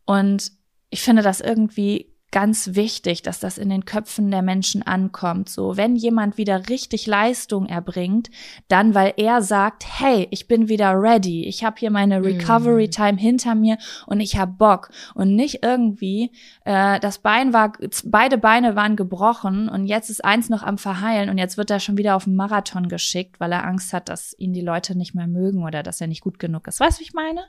Und 0.05 0.53
ich 0.91 1.03
finde 1.03 1.23
das 1.23 1.41
irgendwie 1.41 2.15
ganz 2.35 2.75
wichtig, 2.75 3.23
dass 3.23 3.39
das 3.39 3.59
in 3.59 3.69
den 3.69 3.85
Köpfen 3.85 4.29
der 4.29 4.43
Menschen 4.43 4.83
ankommt. 4.83 5.49
So, 5.49 5.77
wenn 5.77 5.95
jemand 5.95 6.37
wieder 6.37 6.69
richtig 6.69 7.07
Leistung 7.07 7.67
erbringt, 7.67 8.29
dann 8.67 8.93
weil 8.93 9.15
er 9.17 9.41
sagt, 9.41 9.85
hey, 9.87 10.27
ich 10.33 10.49
bin 10.49 10.69
wieder 10.69 11.01
ready, 11.01 11.47
ich 11.47 11.63
habe 11.63 11.77
hier 11.79 11.93
meine 11.93 12.19
mhm. 12.19 12.25
Recovery 12.25 12.91
Time 12.91 13.19
hinter 13.19 13.55
mir 13.55 13.79
und 14.07 14.19
ich 14.19 14.37
habe 14.37 14.51
Bock 14.51 14.91
und 15.15 15.37
nicht 15.37 15.63
irgendwie 15.63 16.33
äh, 16.65 16.99
das 16.99 17.19
Bein 17.19 17.53
war, 17.53 17.75
beide 18.05 18.37
Beine 18.37 18.75
waren 18.75 18.97
gebrochen 18.97 19.69
und 19.69 19.87
jetzt 19.87 20.11
ist 20.11 20.25
eins 20.25 20.49
noch 20.49 20.65
am 20.65 20.77
verheilen 20.77 21.31
und 21.31 21.39
jetzt 21.39 21.57
wird 21.57 21.71
er 21.71 21.79
schon 21.79 21.99
wieder 21.99 22.17
auf 22.17 22.25
den 22.25 22.35
Marathon 22.35 22.89
geschickt, 22.89 23.39
weil 23.39 23.53
er 23.53 23.65
Angst 23.65 23.93
hat, 23.93 24.09
dass 24.09 24.35
ihn 24.37 24.53
die 24.53 24.61
Leute 24.61 24.99
nicht 24.99 25.15
mehr 25.15 25.29
mögen 25.29 25.63
oder 25.63 25.85
dass 25.85 26.01
er 26.01 26.09
nicht 26.09 26.23
gut 26.23 26.41
genug 26.41 26.67
ist. 26.67 26.81
Weißt 26.81 26.99
du, 26.99 27.01
wie 27.03 27.07
ich 27.07 27.15
meine? 27.15 27.45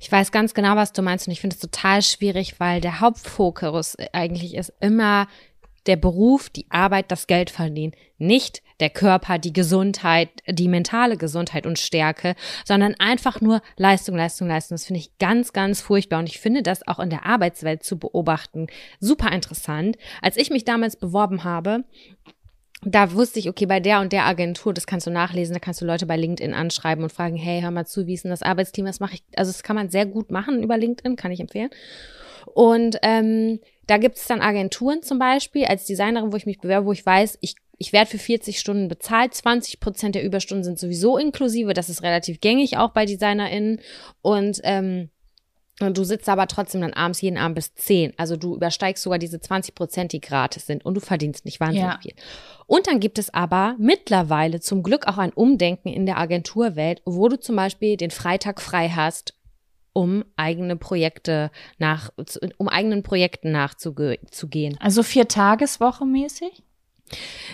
Ich 0.00 0.10
weiß 0.10 0.32
ganz 0.32 0.54
genau, 0.54 0.76
was 0.76 0.92
du 0.92 1.02
meinst 1.02 1.26
und 1.26 1.32
ich 1.32 1.40
finde 1.40 1.54
es 1.54 1.60
total 1.60 2.02
schwierig, 2.02 2.58
weil 2.58 2.80
der 2.80 3.00
Hauptfokus 3.00 3.96
eigentlich 4.12 4.54
ist 4.54 4.72
immer 4.80 5.28
der 5.86 5.96
Beruf, 5.96 6.50
die 6.50 6.66
Arbeit, 6.70 7.10
das 7.10 7.26
Geld 7.26 7.50
verdienen, 7.50 7.92
nicht 8.18 8.62
der 8.80 8.90
Körper, 8.90 9.38
die 9.38 9.52
Gesundheit, 9.52 10.28
die 10.46 10.68
mentale 10.68 11.16
Gesundheit 11.16 11.66
und 11.66 11.78
Stärke, 11.78 12.34
sondern 12.64 12.94
einfach 12.98 13.40
nur 13.40 13.60
Leistung, 13.76 14.16
Leistung, 14.16 14.48
Leistung. 14.48 14.76
Das 14.76 14.86
finde 14.86 15.00
ich 15.00 15.18
ganz, 15.18 15.52
ganz 15.52 15.80
furchtbar 15.80 16.20
und 16.20 16.28
ich 16.28 16.38
finde 16.38 16.62
das 16.62 16.86
auch 16.86 17.00
in 17.00 17.10
der 17.10 17.26
Arbeitswelt 17.26 17.82
zu 17.82 17.98
beobachten 17.98 18.68
super 19.00 19.32
interessant. 19.32 19.96
Als 20.22 20.36
ich 20.36 20.50
mich 20.50 20.64
damals 20.64 20.96
beworben 20.96 21.42
habe, 21.42 21.84
da 22.82 23.12
wusste 23.12 23.38
ich, 23.38 23.48
okay, 23.48 23.66
bei 23.66 23.80
der 23.80 24.00
und 24.00 24.12
der 24.12 24.26
Agentur, 24.26 24.72
das 24.72 24.86
kannst 24.86 25.06
du 25.06 25.10
nachlesen, 25.10 25.52
da 25.52 25.58
kannst 25.58 25.80
du 25.80 25.84
Leute 25.84 26.06
bei 26.06 26.16
LinkedIn 26.16 26.54
anschreiben 26.54 27.02
und 27.02 27.12
fragen, 27.12 27.36
hey, 27.36 27.60
hör 27.60 27.70
mal 27.70 27.86
zu, 27.86 28.06
wie 28.06 28.14
ist 28.14 28.24
denn 28.24 28.30
das 28.30 28.42
Arbeitsklima, 28.42 28.88
was 28.88 29.00
mache 29.00 29.14
ich? 29.14 29.22
Also 29.36 29.50
das 29.50 29.62
kann 29.62 29.76
man 29.76 29.90
sehr 29.90 30.06
gut 30.06 30.30
machen 30.30 30.62
über 30.62 30.78
LinkedIn, 30.78 31.16
kann 31.16 31.32
ich 31.32 31.40
empfehlen. 31.40 31.70
Und 32.54 32.98
ähm, 33.02 33.60
da 33.86 33.98
gibt 33.98 34.16
es 34.16 34.26
dann 34.26 34.40
Agenturen 34.40 35.02
zum 35.02 35.18
Beispiel, 35.18 35.64
als 35.64 35.86
Designerin, 35.86 36.32
wo 36.32 36.36
ich 36.36 36.46
mich 36.46 36.60
bewerbe, 36.60 36.86
wo 36.86 36.92
ich 36.92 37.04
weiß, 37.04 37.38
ich, 37.40 37.56
ich 37.78 37.92
werde 37.92 38.10
für 38.10 38.18
40 38.18 38.60
Stunden 38.60 38.88
bezahlt, 38.88 39.34
20 39.34 39.80
Prozent 39.80 40.14
der 40.14 40.24
Überstunden 40.24 40.64
sind 40.64 40.78
sowieso 40.78 41.18
inklusive, 41.18 41.74
das 41.74 41.88
ist 41.88 42.02
relativ 42.02 42.40
gängig 42.40 42.76
auch 42.76 42.90
bei 42.90 43.06
DesignerInnen 43.06 43.80
und 44.22 44.60
ähm, 44.62 45.10
und 45.80 45.96
du 45.96 46.04
sitzt 46.04 46.28
aber 46.28 46.46
trotzdem 46.48 46.80
dann 46.80 46.92
abends 46.92 47.20
jeden 47.20 47.38
Abend 47.38 47.54
bis 47.54 47.74
10. 47.74 48.14
Also 48.16 48.36
du 48.36 48.56
übersteigst 48.56 49.02
sogar 49.02 49.18
diese 49.18 49.40
20 49.40 49.74
Prozent, 49.74 50.12
die 50.12 50.20
gratis 50.20 50.66
sind 50.66 50.84
und 50.84 50.94
du 50.94 51.00
verdienst 51.00 51.44
nicht 51.44 51.60
wahnsinnig 51.60 51.84
ja. 51.84 51.98
viel. 52.00 52.14
Und 52.66 52.86
dann 52.86 53.00
gibt 53.00 53.18
es 53.18 53.32
aber 53.32 53.76
mittlerweile 53.78 54.60
zum 54.60 54.82
Glück 54.82 55.06
auch 55.06 55.18
ein 55.18 55.32
Umdenken 55.32 55.88
in 55.88 56.04
der 56.04 56.18
Agenturwelt, 56.18 57.00
wo 57.04 57.28
du 57.28 57.38
zum 57.38 57.56
Beispiel 57.56 57.96
den 57.96 58.10
Freitag 58.10 58.60
frei 58.60 58.88
hast, 58.88 59.34
um 59.92 60.24
eigene 60.36 60.76
Projekte 60.76 61.50
nach, 61.78 62.10
um 62.56 62.68
eigenen 62.68 63.02
Projekten 63.02 63.52
nachzugehen. 63.52 64.76
Also 64.80 65.02
vier 65.02 65.28
Tageswoche 65.28 66.04
mäßig? 66.04 66.62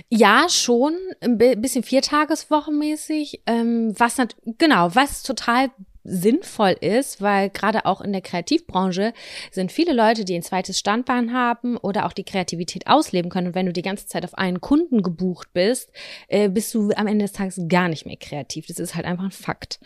Ja, 0.09 0.49
schon, 0.49 0.95
ein 1.21 1.39
bisschen 1.39 1.85
Viertageswoche 1.85 2.73
mäßig. 2.73 3.43
Ähm, 3.47 3.95
was 3.97 4.17
genau, 4.59 4.95
was 4.95 5.23
total 5.23 5.71
sinnvoll 6.05 6.77
ist, 6.81 7.21
weil 7.21 7.51
gerade 7.51 7.87
auch 7.87 8.01
in 8.01 8.13
der 8.13 8.21
Kreativbranche 8.21 9.13
sind 9.51 9.73
viele 9.73 9.93
Leute, 9.93 10.25
die 10.25 10.35
ein 10.35 10.43
zweites 10.43 10.79
Standbein 10.79 11.33
haben 11.33 11.77
oder 11.77 12.07
auch 12.07 12.13
die 12.13 12.25
Kreativität 12.25 12.87
ausleben 12.87 13.31
können. 13.31 13.49
Und 13.49 13.55
wenn 13.55 13.67
du 13.67 13.73
die 13.73 13.83
ganze 13.83 14.07
Zeit 14.07 14.25
auf 14.25 14.35
einen 14.35 14.61
Kunden 14.61 15.03
gebucht 15.03 15.49
bist, 15.53 15.91
äh, 16.29 16.49
bist 16.49 16.73
du 16.75 16.91
am 16.97 17.07
Ende 17.07 17.25
des 17.25 17.33
Tages 17.33 17.61
gar 17.69 17.89
nicht 17.89 18.07
mehr 18.07 18.17
kreativ. 18.17 18.67
Das 18.67 18.79
ist 18.79 18.95
halt 18.95 19.07
einfach 19.07 19.25
ein 19.25 19.31
Fakt. 19.31 19.81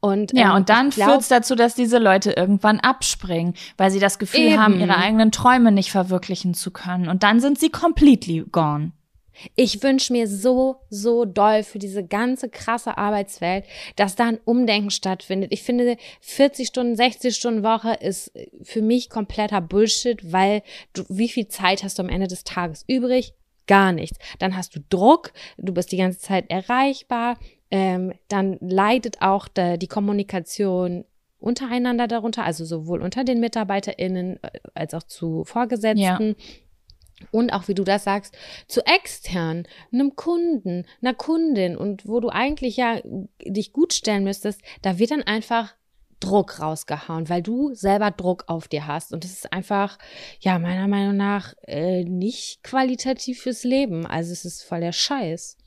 Und, 0.00 0.32
ja, 0.32 0.50
ähm, 0.50 0.56
und 0.56 0.68
dann 0.68 0.92
führt 0.92 1.20
es 1.20 1.28
dazu, 1.28 1.56
dass 1.56 1.74
diese 1.74 1.98
Leute 1.98 2.32
irgendwann 2.32 2.78
abspringen, 2.78 3.54
weil 3.76 3.90
sie 3.90 3.98
das 3.98 4.18
Gefühl 4.18 4.40
eben. 4.40 4.60
haben, 4.60 4.80
ihre 4.80 4.96
eigenen 4.96 5.32
Träume 5.32 5.72
nicht 5.72 5.90
verwirklichen 5.90 6.54
zu 6.54 6.70
können. 6.70 7.08
Und 7.08 7.24
dann 7.24 7.40
sind 7.40 7.58
sie 7.58 7.70
completely 7.70 8.44
gone. 8.50 8.92
Ich 9.54 9.82
wünsche 9.82 10.12
mir 10.12 10.28
so, 10.28 10.76
so 10.90 11.24
doll 11.24 11.62
für 11.62 11.78
diese 11.78 12.04
ganze 12.04 12.48
krasse 12.48 12.98
Arbeitswelt, 12.98 13.64
dass 13.96 14.16
da 14.16 14.26
ein 14.26 14.40
Umdenken 14.44 14.90
stattfindet. 14.90 15.52
Ich 15.52 15.62
finde, 15.62 15.96
40 16.20 16.68
Stunden, 16.68 16.96
60 16.96 17.34
Stunden 17.34 17.62
Woche 17.62 17.94
ist 17.94 18.32
für 18.62 18.82
mich 18.82 19.10
kompletter 19.10 19.60
Bullshit, 19.60 20.32
weil 20.32 20.62
du, 20.92 21.04
wie 21.08 21.28
viel 21.28 21.48
Zeit 21.48 21.82
hast 21.82 21.98
du 21.98 22.02
am 22.02 22.08
Ende 22.08 22.26
des 22.26 22.44
Tages 22.44 22.84
übrig? 22.86 23.34
Gar 23.66 23.92
nichts. 23.92 24.18
Dann 24.38 24.56
hast 24.56 24.74
du 24.74 24.80
Druck, 24.88 25.32
du 25.58 25.72
bist 25.72 25.92
die 25.92 25.98
ganze 25.98 26.18
Zeit 26.18 26.50
erreichbar, 26.50 27.38
ähm, 27.70 28.14
dann 28.28 28.56
leidet 28.60 29.20
auch 29.20 29.46
de, 29.46 29.76
die 29.76 29.88
Kommunikation 29.88 31.04
untereinander 31.38 32.08
darunter, 32.08 32.44
also 32.44 32.64
sowohl 32.64 33.02
unter 33.02 33.24
den 33.24 33.40
MitarbeiterInnen 33.40 34.42
äh, 34.42 34.50
als 34.74 34.94
auch 34.94 35.02
zu 35.02 35.44
Vorgesetzten. 35.44 36.00
Ja 36.00 36.34
und 37.30 37.52
auch 37.52 37.68
wie 37.68 37.74
du 37.74 37.84
das 37.84 38.04
sagst, 38.04 38.36
zu 38.66 38.84
extern, 38.86 39.66
einem 39.92 40.16
Kunden, 40.16 40.86
einer 41.02 41.14
Kundin 41.14 41.76
und 41.76 42.06
wo 42.06 42.20
du 42.20 42.28
eigentlich 42.28 42.76
ja 42.76 43.00
dich 43.44 43.72
gut 43.72 43.92
stellen 43.92 44.24
müsstest, 44.24 44.60
da 44.82 44.98
wird 44.98 45.10
dann 45.10 45.22
einfach 45.22 45.74
Druck 46.20 46.60
rausgehauen, 46.60 47.28
weil 47.28 47.42
du 47.42 47.74
selber 47.74 48.10
Druck 48.10 48.44
auf 48.48 48.68
dir 48.68 48.86
hast. 48.86 49.12
Und 49.12 49.24
das 49.24 49.32
ist 49.32 49.52
einfach, 49.52 49.98
ja, 50.40 50.58
meiner 50.58 50.88
Meinung 50.88 51.16
nach 51.16 51.54
äh, 51.66 52.04
nicht 52.04 52.64
qualitativ 52.64 53.42
fürs 53.42 53.62
Leben. 53.62 54.04
Also 54.06 54.32
es 54.32 54.44
ist 54.44 54.62
voll 54.64 54.80
der 54.80 54.92
Scheiß. 54.92 55.57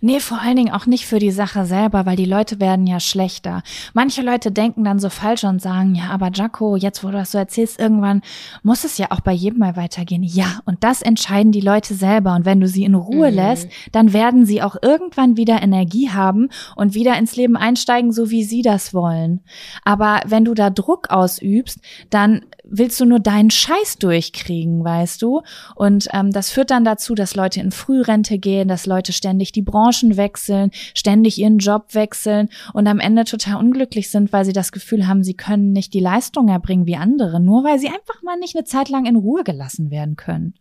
Nee, 0.00 0.20
vor 0.20 0.40
allen 0.40 0.56
Dingen 0.56 0.72
auch 0.72 0.86
nicht 0.86 1.06
für 1.06 1.18
die 1.18 1.30
Sache 1.30 1.64
selber, 1.64 2.04
weil 2.04 2.16
die 2.16 2.26
Leute 2.26 2.60
werden 2.60 2.86
ja 2.86 3.00
schlechter. 3.00 3.62
Manche 3.94 4.20
Leute 4.20 4.52
denken 4.52 4.84
dann 4.84 4.98
so 4.98 5.08
falsch 5.08 5.44
und 5.44 5.62
sagen, 5.62 5.94
ja, 5.94 6.10
aber 6.10 6.30
Jaco, 6.32 6.76
jetzt 6.76 7.02
wo 7.02 7.08
du 7.08 7.14
das 7.14 7.32
so 7.32 7.38
erzählst, 7.38 7.80
irgendwann 7.80 8.20
muss 8.62 8.84
es 8.84 8.98
ja 8.98 9.10
auch 9.10 9.20
bei 9.20 9.32
jedem 9.32 9.60
mal 9.60 9.76
weitergehen. 9.76 10.22
Ja, 10.22 10.60
und 10.66 10.84
das 10.84 11.00
entscheiden 11.00 11.52
die 11.52 11.60
Leute 11.60 11.94
selber. 11.94 12.34
Und 12.34 12.44
wenn 12.44 12.60
du 12.60 12.68
sie 12.68 12.84
in 12.84 12.94
Ruhe 12.94 13.30
mhm. 13.30 13.36
lässt, 13.36 13.68
dann 13.92 14.12
werden 14.12 14.44
sie 14.44 14.62
auch 14.62 14.76
irgendwann 14.82 15.36
wieder 15.36 15.62
Energie 15.62 16.10
haben 16.10 16.50
und 16.76 16.94
wieder 16.94 17.16
ins 17.16 17.36
Leben 17.36 17.56
einsteigen, 17.56 18.12
so 18.12 18.30
wie 18.30 18.44
sie 18.44 18.62
das 18.62 18.92
wollen. 18.92 19.40
Aber 19.84 20.20
wenn 20.26 20.44
du 20.44 20.52
da 20.52 20.68
Druck 20.68 21.10
ausübst, 21.10 21.80
dann 22.10 22.42
willst 22.76 23.00
du 23.00 23.04
nur 23.04 23.20
deinen 23.20 23.50
Scheiß 23.50 23.98
durchkriegen, 23.98 24.84
weißt 24.84 25.22
du? 25.22 25.42
Und 25.74 26.08
ähm, 26.12 26.30
das 26.30 26.50
führt 26.50 26.70
dann 26.70 26.84
dazu, 26.84 27.14
dass 27.14 27.36
Leute 27.36 27.60
in 27.60 27.70
Frührente 27.70 28.38
gehen, 28.38 28.68
dass 28.68 28.86
Leute 28.86 29.12
ständig 29.12 29.52
die 29.52 29.62
Branchen 29.62 30.16
wechseln, 30.16 30.70
ständig 30.94 31.38
ihren 31.38 31.58
Job 31.58 31.94
wechseln 31.94 32.48
und 32.72 32.86
am 32.86 33.00
Ende 33.00 33.24
total 33.24 33.56
unglücklich 33.56 34.10
sind, 34.10 34.32
weil 34.32 34.44
sie 34.44 34.52
das 34.52 34.72
Gefühl 34.72 35.06
haben, 35.06 35.22
sie 35.22 35.34
können 35.34 35.72
nicht 35.72 35.94
die 35.94 36.00
Leistung 36.00 36.48
erbringen 36.48 36.86
wie 36.86 36.96
andere, 36.96 37.40
nur 37.40 37.64
weil 37.64 37.78
sie 37.78 37.88
einfach 37.88 38.22
mal 38.22 38.38
nicht 38.38 38.56
eine 38.56 38.64
Zeit 38.64 38.88
lang 38.88 39.06
in 39.06 39.16
Ruhe 39.16 39.44
gelassen 39.44 39.90
werden 39.90 40.16
können. 40.16 40.54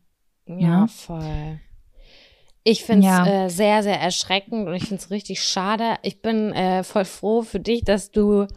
Ja, 0.45 0.57
ja? 0.57 0.87
voll. 0.87 1.59
Ich 2.65 2.85
finde 2.85 3.07
es 3.07 3.13
ja. 3.13 3.45
äh, 3.45 3.49
sehr, 3.49 3.83
sehr 3.83 3.99
erschreckend 3.99 4.67
und 4.67 4.73
ich 4.73 4.83
finde 4.83 5.03
es 5.03 5.11
richtig 5.11 5.43
schade. 5.43 5.95
Ich 6.01 6.21
bin 6.21 6.53
äh, 6.53 6.83
voll 6.83 7.05
froh 7.05 7.41
für 7.41 7.59
dich, 7.59 7.83
dass 7.83 8.11
du 8.11 8.47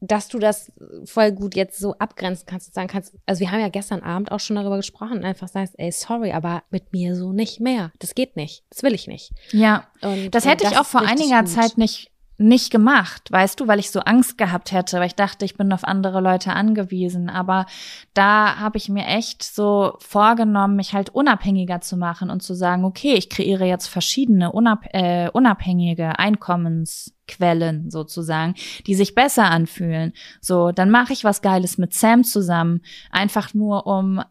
dass 0.00 0.28
du 0.28 0.38
das 0.38 0.72
voll 1.04 1.32
gut 1.32 1.56
jetzt 1.56 1.78
so 1.78 1.94
abgrenzen 1.94 2.46
kannst 2.46 2.68
und 2.68 2.74
sagen 2.74 2.88
kannst, 2.88 3.14
also 3.26 3.40
wir 3.40 3.50
haben 3.50 3.60
ja 3.60 3.68
gestern 3.68 4.02
Abend 4.02 4.32
auch 4.32 4.40
schon 4.40 4.56
darüber 4.56 4.76
gesprochen 4.76 5.18
und 5.18 5.24
einfach 5.24 5.48
sagst, 5.48 5.74
ey, 5.78 5.90
sorry, 5.90 6.32
aber 6.32 6.62
mit 6.70 6.92
mir 6.92 7.16
so 7.16 7.32
nicht 7.32 7.60
mehr. 7.60 7.92
Das 7.98 8.14
geht 8.14 8.36
nicht. 8.36 8.64
Das 8.70 8.82
will 8.82 8.94
ich 8.94 9.06
nicht. 9.06 9.32
Ja. 9.52 9.86
Und, 10.02 10.30
das 10.30 10.46
hätte 10.46 10.64
ich 10.64 10.78
auch 10.78 10.86
vor 10.86 11.02
einiger 11.02 11.40
gut. 11.40 11.48
Zeit 11.48 11.78
nicht 11.78 12.09
nicht 12.40 12.70
gemacht, 12.70 13.30
weißt 13.30 13.60
du, 13.60 13.68
weil 13.68 13.78
ich 13.78 13.90
so 13.90 14.00
Angst 14.00 14.38
gehabt 14.38 14.72
hätte, 14.72 14.98
weil 14.98 15.08
ich 15.08 15.14
dachte, 15.14 15.44
ich 15.44 15.56
bin 15.56 15.72
auf 15.74 15.84
andere 15.84 16.20
Leute 16.22 16.54
angewiesen. 16.54 17.28
Aber 17.28 17.66
da 18.14 18.56
habe 18.56 18.78
ich 18.78 18.88
mir 18.88 19.04
echt 19.06 19.42
so 19.42 19.94
vorgenommen, 19.98 20.74
mich 20.74 20.94
halt 20.94 21.10
unabhängiger 21.10 21.82
zu 21.82 21.98
machen 21.98 22.30
und 22.30 22.42
zu 22.42 22.54
sagen, 22.54 22.86
okay, 22.86 23.12
ich 23.12 23.28
kreiere 23.28 23.66
jetzt 23.66 23.88
verschiedene 23.88 24.52
unab 24.52 24.86
äh, 24.92 25.28
unabhängige 25.30 26.18
Einkommensquellen 26.18 27.90
sozusagen, 27.90 28.54
die 28.86 28.94
sich 28.94 29.14
besser 29.14 29.50
anfühlen. 29.50 30.14
So, 30.40 30.72
dann 30.72 30.90
mache 30.90 31.12
ich 31.12 31.24
was 31.24 31.42
Geiles 31.42 31.76
mit 31.76 31.92
Sam 31.92 32.24
zusammen, 32.24 32.80
einfach 33.10 33.52
nur 33.52 33.86
um 33.86 34.22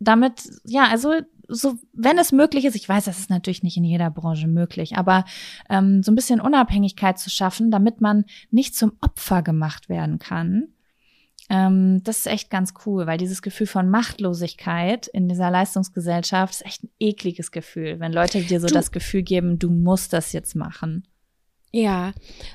damit, 0.00 0.48
ja, 0.64 0.88
also 0.88 1.12
so, 1.48 1.76
wenn 1.94 2.18
es 2.18 2.30
möglich 2.30 2.66
ist, 2.66 2.76
ich 2.76 2.88
weiß, 2.88 3.06
das 3.06 3.18
ist 3.18 3.30
natürlich 3.30 3.62
nicht 3.62 3.76
in 3.76 3.84
jeder 3.84 4.10
Branche 4.10 4.46
möglich, 4.46 4.96
aber 4.96 5.24
ähm, 5.70 6.02
so 6.02 6.12
ein 6.12 6.14
bisschen 6.14 6.40
Unabhängigkeit 6.40 7.18
zu 7.18 7.30
schaffen, 7.30 7.70
damit 7.70 8.00
man 8.00 8.24
nicht 8.50 8.76
zum 8.76 8.92
Opfer 9.00 9.42
gemacht 9.42 9.88
werden 9.88 10.18
kann. 10.18 10.68
Ähm, 11.50 12.02
das 12.04 12.18
ist 12.18 12.26
echt 12.26 12.50
ganz 12.50 12.74
cool, 12.84 13.06
weil 13.06 13.16
dieses 13.16 13.40
Gefühl 13.40 13.66
von 13.66 13.88
Machtlosigkeit 13.88 15.06
in 15.08 15.28
dieser 15.28 15.50
Leistungsgesellschaft 15.50 16.54
ist 16.54 16.66
echt 16.66 16.84
ein 16.84 16.90
ekliges 17.00 17.50
Gefühl, 17.50 17.98
wenn 17.98 18.12
Leute 18.12 18.42
dir 18.42 18.60
so 18.60 18.66
du, 18.66 18.74
das 18.74 18.92
Gefühl 18.92 19.22
geben, 19.22 19.58
du 19.58 19.70
musst 19.70 20.12
das 20.12 20.32
jetzt 20.32 20.54
machen. 20.54 21.08
Ja, 21.72 22.12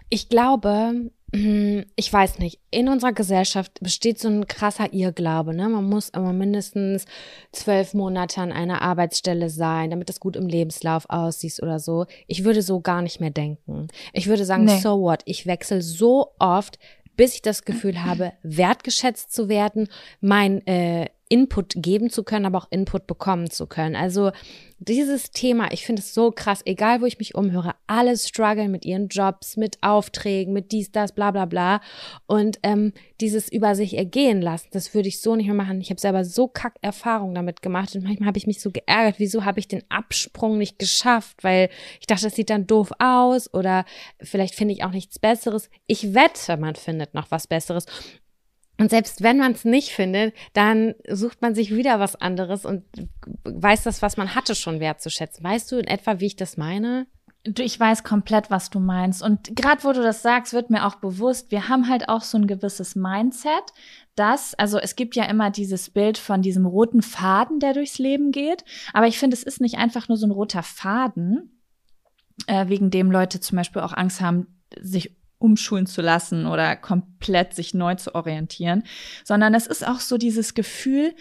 ich 0.09 0.29
glaube, 0.29 1.11
ich 1.35 2.13
weiß 2.13 2.37
nicht, 2.37 2.59
in 2.69 2.89
unserer 2.89 3.11
Gesellschaft 3.11 3.79
besteht 3.81 4.19
so 4.19 4.27
ein 4.27 4.47
krasser 4.47 4.93
Irrglaube. 4.93 5.55
Ne? 5.55 5.67
Man 5.67 5.85
muss 5.85 6.09
immer 6.09 6.31
mindestens 6.31 7.05
zwölf 7.51 7.95
Monate 7.95 8.39
an 8.39 8.51
einer 8.51 8.83
Arbeitsstelle 8.83 9.49
sein, 9.49 9.89
damit 9.89 10.09
das 10.09 10.19
gut 10.19 10.35
im 10.35 10.45
Lebenslauf 10.45 11.05
aussieht 11.09 11.57
oder 11.63 11.79
so. 11.79 12.05
Ich 12.27 12.43
würde 12.43 12.61
so 12.61 12.81
gar 12.81 13.01
nicht 13.01 13.19
mehr 13.19 13.31
denken. 13.31 13.87
Ich 14.13 14.27
würde 14.27 14.45
sagen, 14.45 14.65
nee. 14.65 14.77
so 14.77 15.01
what? 15.01 15.23
Ich 15.25 15.47
wechsle 15.47 15.81
so 15.81 16.33
oft, 16.37 16.77
bis 17.15 17.33
ich 17.33 17.41
das 17.41 17.65
Gefühl 17.65 18.03
habe, 18.03 18.33
wertgeschätzt 18.43 19.33
zu 19.33 19.49
werden, 19.49 19.87
mein 20.21 20.65
äh, 20.67 21.09
Input 21.29 21.73
geben 21.77 22.09
zu 22.09 22.23
können, 22.23 22.45
aber 22.45 22.59
auch 22.59 22.67
Input 22.69 23.07
bekommen 23.07 23.49
zu 23.49 23.67
können. 23.67 23.95
Also 23.95 24.31
dieses 24.79 25.31
Thema, 25.31 25.71
ich 25.71 25.85
finde 25.85 26.01
es 26.01 26.13
so 26.13 26.31
krass, 26.31 26.61
egal 26.65 27.01
wo 27.01 27.05
ich 27.05 27.17
mich 27.17 27.35
umhöre, 27.35 27.73
alle 27.87 28.17
strugglen 28.17 28.69
mit 28.69 28.85
ihren 28.85 29.07
Jobs, 29.07 29.55
mit 29.55 29.77
Aufträgen, 29.81 30.53
mit 30.53 30.71
dies, 30.71 30.91
das, 30.91 31.13
bla 31.13 31.31
bla 31.31 31.45
bla. 31.45 31.81
Und 32.25 32.59
ähm, 32.63 32.91
dieses 33.21 33.51
über 33.51 33.75
sich 33.75 33.97
ergehen 33.97 34.41
lassen, 34.41 34.67
das 34.71 34.93
würde 34.93 35.07
ich 35.07 35.21
so 35.21 35.35
nicht 35.35 35.45
mehr 35.45 35.55
machen. 35.55 35.79
Ich 35.79 35.89
habe 35.89 36.01
selber 36.01 36.25
so 36.25 36.47
kack 36.47 36.75
Erfahrungen 36.81 37.35
damit 37.35 37.61
gemacht 37.61 37.95
und 37.95 38.03
manchmal 38.03 38.27
habe 38.27 38.37
ich 38.37 38.47
mich 38.47 38.61
so 38.61 38.71
geärgert, 38.71 39.15
wieso 39.19 39.45
habe 39.45 39.59
ich 39.59 39.67
den 39.67 39.83
Absprung 39.89 40.57
nicht 40.57 40.79
geschafft, 40.79 41.43
weil 41.43 41.69
ich 41.99 42.07
dachte, 42.07 42.25
das 42.25 42.35
sieht 42.35 42.49
dann 42.49 42.67
doof 42.67 42.91
aus 42.99 43.53
oder 43.53 43.85
vielleicht 44.21 44.55
finde 44.55 44.73
ich 44.73 44.83
auch 44.83 44.91
nichts 44.91 45.17
Besseres. 45.19 45.69
Ich 45.87 46.13
wette, 46.13 46.57
man 46.57 46.75
findet 46.75 47.13
noch 47.13 47.31
was 47.31 47.47
Besseres. 47.47 47.85
Und 48.77 48.89
selbst 48.89 49.21
wenn 49.21 49.37
man 49.37 49.51
es 49.51 49.65
nicht 49.65 49.89
findet, 49.89 50.33
dann 50.53 50.95
sucht 51.07 51.41
man 51.41 51.53
sich 51.53 51.75
wieder 51.75 51.99
was 51.99 52.15
anderes 52.15 52.65
und 52.65 52.83
weiß 53.43 53.83
das, 53.83 54.01
was 54.01 54.17
man 54.17 54.33
hatte, 54.35 54.55
schon 54.55 54.79
wertzuschätzen. 54.79 55.43
Weißt 55.43 55.71
du 55.71 55.77
in 55.77 55.87
etwa, 55.87 56.19
wie 56.19 56.25
ich 56.25 56.35
das 56.35 56.57
meine? 56.57 57.05
Ich 57.57 57.77
weiß 57.77 58.03
komplett, 58.03 58.49
was 58.49 58.69
du 58.69 58.79
meinst. 58.79 59.21
Und 59.21 59.55
gerade 59.55 59.83
wo 59.83 59.91
du 59.91 60.01
das 60.01 60.21
sagst, 60.21 60.53
wird 60.53 60.69
mir 60.69 60.85
auch 60.85 60.95
bewusst, 60.95 61.51
wir 61.51 61.67
haben 61.67 61.89
halt 61.89 62.09
auch 62.09 62.21
so 62.21 62.37
ein 62.37 62.47
gewisses 62.47 62.95
Mindset, 62.95 63.73
dass, 64.15 64.53
also 64.55 64.79
es 64.79 64.95
gibt 64.95 65.15
ja 65.15 65.25
immer 65.25 65.51
dieses 65.51 65.89
Bild 65.89 66.17
von 66.17 66.41
diesem 66.41 66.65
roten 66.65 67.01
Faden, 67.01 67.59
der 67.59 67.73
durchs 67.73 67.99
Leben 67.99 68.31
geht. 68.31 68.63
Aber 68.93 69.07
ich 69.07 69.19
finde, 69.19 69.35
es 69.35 69.43
ist 69.43 69.61
nicht 69.61 69.77
einfach 69.77 70.07
nur 70.07 70.17
so 70.17 70.25
ein 70.25 70.31
roter 70.31 70.63
Faden, 70.63 71.61
äh, 72.47 72.67
wegen 72.69 72.89
dem 72.89 73.11
Leute 73.11 73.39
zum 73.39 73.57
Beispiel 73.57 73.81
auch 73.81 73.93
Angst 73.93 74.21
haben, 74.21 74.61
sich 74.79 75.15
umschulen 75.43 75.85
zu 75.85 76.01
lassen 76.01 76.45
oder 76.45 76.75
komplett 76.75 77.53
sich 77.53 77.73
neu 77.73 77.95
zu 77.95 78.15
orientieren, 78.15 78.83
sondern 79.23 79.53
es 79.53 79.67
ist 79.67 79.85
auch 79.85 79.99
so 79.99 80.17
dieses 80.17 80.53
Gefühl, 80.53 81.13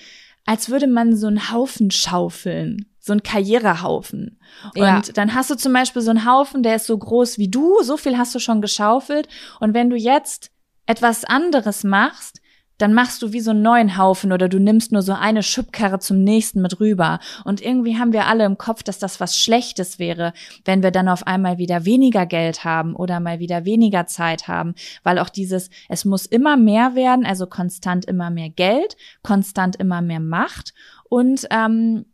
als 0.45 0.71
würde 0.71 0.87
man 0.87 1.17
so 1.17 1.27
einen 1.27 1.53
Haufen 1.53 1.91
schaufeln, 1.91 2.87
so 2.99 3.13
einen 3.13 3.23
Karrierehaufen. 3.23 4.39
Ja. 4.75 4.97
Und 4.97 5.17
dann 5.17 5.35
hast 5.35 5.51
du 5.51 5.57
zum 5.57 5.73
Beispiel 5.73 6.03
so 6.03 6.11
einen 6.11 6.27
Haufen, 6.27 6.63
der 6.63 6.77
ist 6.77 6.87
so 6.87 6.97
groß 6.97 7.39
wie 7.39 7.49
du, 7.49 7.83
so 7.83 7.97
viel 7.97 8.17
hast 8.19 8.35
du 8.35 8.39
schon 8.39 8.61
geschaufelt. 8.61 9.29
Und 9.61 9.75
wenn 9.75 9.91
du 9.91 9.97
jetzt 9.97 10.51
etwas 10.87 11.25
anderes 11.25 11.85
machst, 11.85 12.42
dann 12.79 12.95
machst 12.95 13.23
du 13.23 13.33
wie 13.33 13.41
so 13.41 13.51
einen 13.51 13.63
neuen 13.63 13.97
Haufen 13.97 14.33
oder 14.33 14.49
du 14.49 14.59
nimmst 14.59 14.93
nur 14.93 15.03
so 15.03 15.13
eine 15.13 15.43
Schubkarre 15.43 15.99
zum 15.99 16.23
nächsten 16.25 16.61
mit 16.63 16.81
rüber. 16.81 17.21
Und 17.45 17.61
irgendwie 17.61 17.99
haben 17.99 18.13
wir 18.13 18.27
alle 18.27 18.45
im 18.45 18.59
Kopf, 18.59 18.83
dass 18.83 18.99
das 18.99 19.21
was 19.21 19.37
Schlechtes 19.37 19.99
wäre, 19.99 20.33
wenn 20.65 20.83
wir 20.83 20.91
dann 20.91 21.09
auf 21.09 21.27
einmal 21.27 21.59
wieder 21.59 21.85
weniger 21.85 22.27
Geld 22.27 22.65
haben 22.65 22.95
oder 22.97 23.21
mal 23.21 23.39
wieder 23.39 23.65
weniger 23.65 24.07
Zeit 24.07 24.49
haben, 24.49 24.75
weil 25.03 25.19
auch 25.19 25.29
dieses, 25.29 25.71
es 25.89 26.05
muss 26.05 26.27
immer 26.27 26.57
mehr 26.57 26.95
werden, 26.95 27.25
also 27.25 27.47
konstant 27.47 28.05
immer 28.05 28.31
mehr 28.31 28.51
Geld, 28.51 28.97
konstant 29.23 29.77
immer 29.77 30.03
mehr 30.03 30.21
Macht 30.21 30.75
und 31.09 31.47
ähm, 31.51 32.07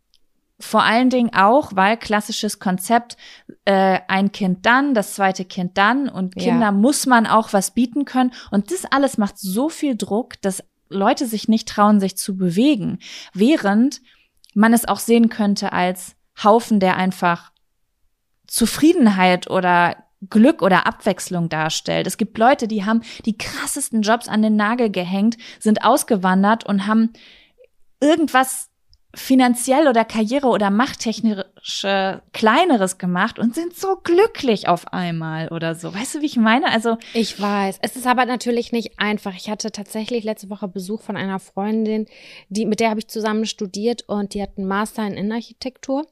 vor 0.61 0.83
allen 0.83 1.09
Dingen 1.09 1.33
auch, 1.35 1.77
weil 1.77 1.97
klassisches 1.97 2.59
Konzept, 2.59 3.17
äh, 3.65 4.01
ein 4.09 4.33
Kind 4.33 4.67
dann, 4.67 4.93
das 4.93 5.15
zweite 5.15 5.45
Kind 5.45 5.79
dann 5.79 6.09
und 6.09 6.35
Kinder 6.35 6.67
ja. 6.67 6.73
muss 6.73 7.07
man 7.07 7.27
auch 7.27 7.53
was 7.53 7.71
bieten 7.73 8.05
können. 8.05 8.33
Und 8.51 8.73
das 8.73 8.85
alles 8.85 9.19
macht 9.19 9.39
so 9.39 9.69
viel 9.69 9.97
Druck, 9.97 10.41
dass 10.43 10.65
Leute 10.89 11.27
sich 11.27 11.49
nicht 11.49 11.69
trauen, 11.69 12.01
sich 12.01 12.17
zu 12.17 12.37
bewegen. 12.37 12.99
Während 13.35 14.01
man 14.55 14.73
es 14.73 14.87
auch 14.87 14.99
sehen 14.99 15.29
könnte 15.29 15.73
als 15.73 16.17
Haufen, 16.43 16.81
der 16.81 16.97
einfach 16.97 17.53
Zufriedenheit 18.47 19.51
oder 19.51 19.97
Glück 20.29 20.63
oder 20.63 20.87
Abwechslung 20.87 21.49
darstellt. 21.49 22.07
Es 22.07 22.17
gibt 22.17 22.39
Leute, 22.39 22.67
die 22.67 22.85
haben 22.85 23.03
die 23.25 23.39
krassesten 23.39 24.03
Jobs 24.03 24.27
an 24.27 24.43
den 24.43 24.57
Nagel 24.57 24.91
gehängt, 24.91 25.37
sind 25.61 25.85
ausgewandert 25.85 26.65
und 26.65 26.87
haben 26.89 27.13
irgendwas 28.01 28.68
finanziell 29.19 29.89
oder 29.89 30.05
Karriere 30.05 30.49
oder 30.49 30.71
machttechnisch 30.71 31.45
kleineres 32.33 32.99
gemacht 32.99 33.39
und 33.39 33.55
sind 33.55 33.77
so 33.77 33.97
glücklich 34.03 34.69
auf 34.69 34.93
einmal 34.93 35.49
oder 35.49 35.75
so. 35.75 35.93
Weißt 35.93 36.15
du, 36.15 36.21
wie 36.23 36.27
ich 36.27 36.37
meine? 36.37 36.71
Also 36.71 36.97
ich 37.15 37.41
weiß. 37.41 37.79
Es 37.83 37.97
ist 37.97 38.07
aber 38.07 38.25
natürlich 38.25 38.73
nicht 38.73 38.99
einfach. 38.99 39.35
Ich 39.35 39.51
hatte 39.51 39.73
tatsächlich 39.73 40.25
letzte 40.25 40.51
Woche 40.51 40.69
Besuch 40.69 41.03
von 41.03 41.17
einer 41.17 41.41
Freundin, 41.41 42.07
die 42.49 42.65
mit 42.65 42.81
der 42.81 42.91
habe 42.91 43.01
ich 43.01 43.09
zusammen 43.09 43.45
studiert 43.45 44.09
und 44.09 44.35
die 44.35 44.43
hat 44.43 44.57
einen 44.57 44.69
Master 44.69 45.07
in 45.07 45.15
Innenarchitektur 45.15 46.07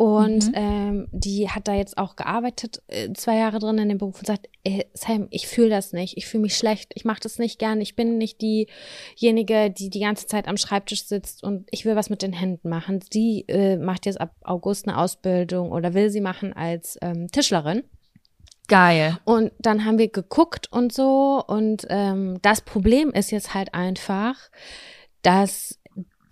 und 0.00 0.46
mhm. 0.46 0.54
ähm, 0.54 1.08
die 1.12 1.50
hat 1.50 1.68
da 1.68 1.74
jetzt 1.74 1.98
auch 1.98 2.16
gearbeitet, 2.16 2.82
äh, 2.88 3.12
zwei 3.12 3.36
Jahre 3.36 3.58
drin 3.58 3.76
in 3.76 3.90
dem 3.90 3.98
Beruf 3.98 4.18
und 4.18 4.26
sagt, 4.26 4.48
ey, 4.64 4.86
Sam, 4.94 5.28
ich 5.30 5.46
fühle 5.46 5.68
das 5.68 5.92
nicht, 5.92 6.16
ich 6.16 6.26
fühle 6.26 6.40
mich 6.40 6.56
schlecht, 6.56 6.92
ich 6.94 7.04
mache 7.04 7.20
das 7.20 7.38
nicht 7.38 7.58
gern, 7.58 7.82
ich 7.82 7.96
bin 7.96 8.16
nicht 8.16 8.40
diejenige, 8.40 9.70
die 9.70 9.90
die 9.90 10.00
ganze 10.00 10.26
Zeit 10.26 10.48
am 10.48 10.56
Schreibtisch 10.56 11.04
sitzt 11.04 11.42
und 11.42 11.68
ich 11.70 11.84
will 11.84 11.96
was 11.96 12.08
mit 12.08 12.22
den 12.22 12.32
Händen 12.32 12.70
machen. 12.70 13.00
Sie 13.12 13.44
äh, 13.48 13.76
macht 13.76 14.06
jetzt 14.06 14.20
ab 14.20 14.34
August 14.42 14.88
eine 14.88 14.96
Ausbildung 14.96 15.70
oder 15.70 15.92
will 15.92 16.08
sie 16.08 16.22
machen 16.22 16.54
als 16.54 16.96
ähm, 17.02 17.28
Tischlerin. 17.30 17.82
Geil. 18.68 19.18
Und 19.24 19.52
dann 19.58 19.84
haben 19.84 19.98
wir 19.98 20.08
geguckt 20.08 20.72
und 20.72 20.94
so 20.94 21.44
und 21.46 21.86
ähm, 21.90 22.38
das 22.40 22.62
Problem 22.62 23.10
ist 23.10 23.32
jetzt 23.32 23.52
halt 23.52 23.74
einfach, 23.74 24.36
dass 25.22 25.79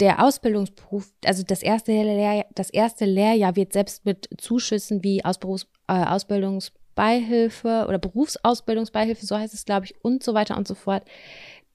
der 0.01 0.25
Ausbildungsberuf, 0.25 1.13
also 1.25 1.43
das 1.43 1.63
erste, 1.63 1.93
Lehrjahr, 1.93 2.47
das 2.55 2.71
erste 2.71 3.05
Lehrjahr 3.05 3.57
wird 3.57 3.73
selbst 3.73 4.05
mit 4.05 4.29
Zuschüssen 4.39 5.03
wie 5.03 5.25
Ausberufs, 5.25 5.67
äh, 5.89 6.05
Ausbildungsbeihilfe 6.05 7.87
oder 7.89 7.99
Berufsausbildungsbeihilfe, 7.99 9.27
so 9.27 9.37
heißt 9.37 9.55
es, 9.55 9.65
glaube 9.65 9.87
ich, 9.87 9.95
und 10.03 10.23
so 10.23 10.35
weiter 10.35 10.57
und 10.57 10.69
so 10.69 10.75
fort. 10.75 11.03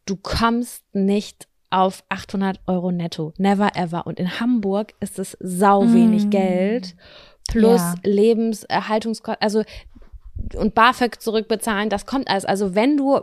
Du 0.05 0.15
kommst 0.15 0.83
nicht 0.93 1.47
auf 1.69 2.03
800 2.09 2.59
Euro 2.67 2.91
netto. 2.91 3.33
Never 3.37 3.75
ever. 3.75 4.05
Und 4.05 4.19
in 4.19 4.39
Hamburg 4.39 4.93
ist 4.99 5.17
es 5.17 5.35
sau 5.39 5.91
wenig 5.91 6.25
mm. 6.25 6.29
Geld 6.29 6.95
plus 7.47 7.81
ja. 7.81 7.95
Lebenserhaltungskosten, 8.03 9.41
also 9.41 9.63
und 10.55 10.75
BAföG 10.75 11.21
zurückbezahlen, 11.21 11.89
das 11.89 12.05
kommt 12.05 12.27
alles. 12.29 12.45
Also 12.45 12.75
wenn 12.75 12.97
du 12.97 13.21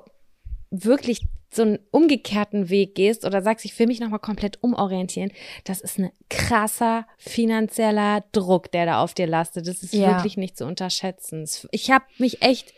wirklich 0.71 1.27
so 1.53 1.63
einen 1.63 1.79
umgekehrten 1.91 2.69
Weg 2.71 2.95
gehst 2.95 3.25
oder 3.25 3.43
sagst, 3.43 3.65
ich 3.65 3.77
will 3.79 3.89
mich 3.89 4.01
nochmal 4.01 4.21
komplett 4.21 4.63
umorientieren, 4.63 5.33
das 5.65 5.81
ist 5.81 5.99
ein 5.99 6.11
krasser 6.29 7.07
finanzieller 7.19 8.25
Druck, 8.33 8.71
der 8.71 8.87
da 8.87 9.03
auf 9.03 9.15
dir 9.15 9.27
lastet. 9.27 9.67
Das 9.67 9.83
ist 9.83 9.93
ja. 9.93 10.15
wirklich 10.15 10.37
nicht 10.37 10.57
zu 10.57 10.65
unterschätzen. 10.65 11.49
Ich 11.73 11.91
habe 11.91 12.05
mich 12.19 12.43
echt, 12.43 12.73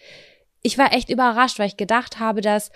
ich 0.63 0.79
war 0.79 0.95
echt 0.95 1.11
überrascht, 1.11 1.59
weil 1.59 1.67
ich 1.67 1.77
gedacht 1.77 2.19
habe, 2.19 2.41
dass 2.41 2.71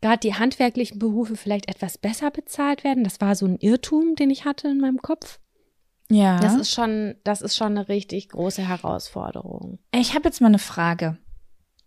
gerade 0.00 0.20
die 0.20 0.34
handwerklichen 0.34 0.98
Berufe 0.98 1.36
vielleicht 1.36 1.68
etwas 1.68 1.98
besser 1.98 2.30
bezahlt 2.30 2.82
werden. 2.82 3.04
Das 3.04 3.20
war 3.20 3.34
so 3.34 3.46
ein 3.46 3.58
Irrtum, 3.58 4.14
den 4.16 4.30
ich 4.30 4.46
hatte 4.46 4.68
in 4.68 4.80
meinem 4.80 5.02
Kopf. 5.02 5.38
Ja. 6.10 6.38
Das 6.40 6.54
ist 6.54 6.70
schon, 6.70 7.16
das 7.24 7.40
ist 7.42 7.56
schon 7.56 7.78
eine 7.78 7.88
richtig 7.88 8.30
große 8.30 8.66
Herausforderung. 8.66 9.78
Ich 9.94 10.14
habe 10.14 10.24
jetzt 10.24 10.40
mal 10.40 10.48
eine 10.48 10.58
Frage. 10.58 11.18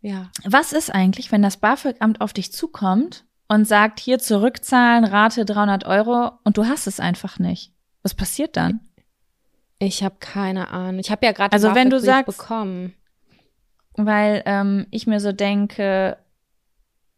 Ja. 0.06 0.30
Was 0.44 0.72
ist 0.72 0.94
eigentlich, 0.94 1.32
wenn 1.32 1.41
das 1.41 1.58
BAföG-Amt 1.58 2.22
auf 2.22 2.32
dich 2.32 2.52
zukommt 2.52 3.26
und 3.48 3.68
sagt, 3.68 4.00
hier 4.00 4.20
zurückzahlen, 4.20 5.04
Rate 5.04 5.46
300 5.46 5.86
Euro 5.86 6.34
und 6.44 6.58
du 6.58 6.65
hast 6.68 6.86
es 6.86 7.00
einfach 7.00 7.39
nicht? 7.39 7.74
Was 8.04 8.13
passiert 8.13 8.56
dann? 8.56 8.82
Ich 9.80 10.04
habe 10.04 10.18
keine 10.20 10.70
Ahnung. 10.70 11.00
Ich 11.00 11.10
habe 11.10 11.26
ja 11.26 11.32
gerade 11.32 11.54
also 11.54 11.74
wenn 11.74 11.89
du 11.89 12.00
sagst, 12.00 12.38
bekommen. 12.38 12.94
weil 13.96 14.44
ähm, 14.46 14.86
ich 14.91 15.08
mir 15.08 15.20
so 15.20 15.32
denke, 15.32 16.18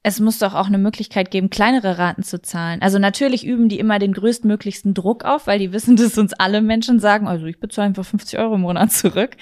es 0.07 0.21
muss 0.21 0.39
doch 0.39 0.55
auch 0.55 0.67
eine 0.67 0.77
Möglichkeit 0.77 1.31
geben, 1.31 1.49
kleinere 1.49 1.97
Raten 1.97 2.23
zu 2.23 2.41
zahlen. 2.41 2.81
Also 2.81 2.97
natürlich 2.97 3.45
üben 3.45 3.67
die 3.67 3.77
immer 3.77 3.99
den 3.99 4.13
größtmöglichsten 4.13 4.93
Druck 4.93 5.25
auf, 5.25 5.47
weil 5.47 5.59
die 5.59 5.73
wissen, 5.73 5.95
dass 5.97 6.17
uns 6.17 6.31
alle 6.31 6.61
Menschen 6.61 7.01
sagen, 7.01 7.27
also 7.27 7.45
ich 7.45 7.59
bezahle 7.59 7.87
einfach 7.87 8.05
50 8.05 8.39
Euro 8.39 8.55
im 8.55 8.61
Monat 8.61 8.93
zurück. 8.93 9.35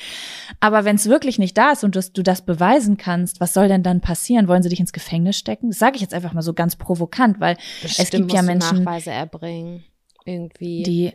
Aber 0.59 0.83
wenn 0.83 0.95
es 0.95 1.07
wirklich 1.07 1.37
nicht 1.37 1.55
da 1.55 1.73
ist 1.73 1.83
und 1.83 1.95
du 1.95 2.23
das 2.23 2.45
beweisen 2.45 2.97
kannst, 2.97 3.39
was 3.39 3.53
soll 3.53 3.67
denn 3.67 3.83
dann 3.83 4.01
passieren? 4.01 4.47
Wollen 4.47 4.63
sie 4.63 4.69
dich 4.69 4.79
ins 4.79 4.91
Gefängnis 4.91 5.37
stecken? 5.37 5.69
Das 5.69 5.77
sage 5.77 5.97
ich 5.97 6.01
jetzt 6.01 6.15
einfach 6.15 6.33
mal 6.33 6.41
so 6.41 6.55
ganz 6.55 6.75
provokant, 6.77 7.39
weil 7.39 7.57
Bestimmt 7.83 8.05
es 8.05 8.09
gibt 8.09 8.33
ja 8.33 8.41
Menschen, 8.41 8.83
Nachweise 8.83 9.11
erbringen, 9.11 9.83
irgendwie. 10.25 10.81
Die, 10.81 11.13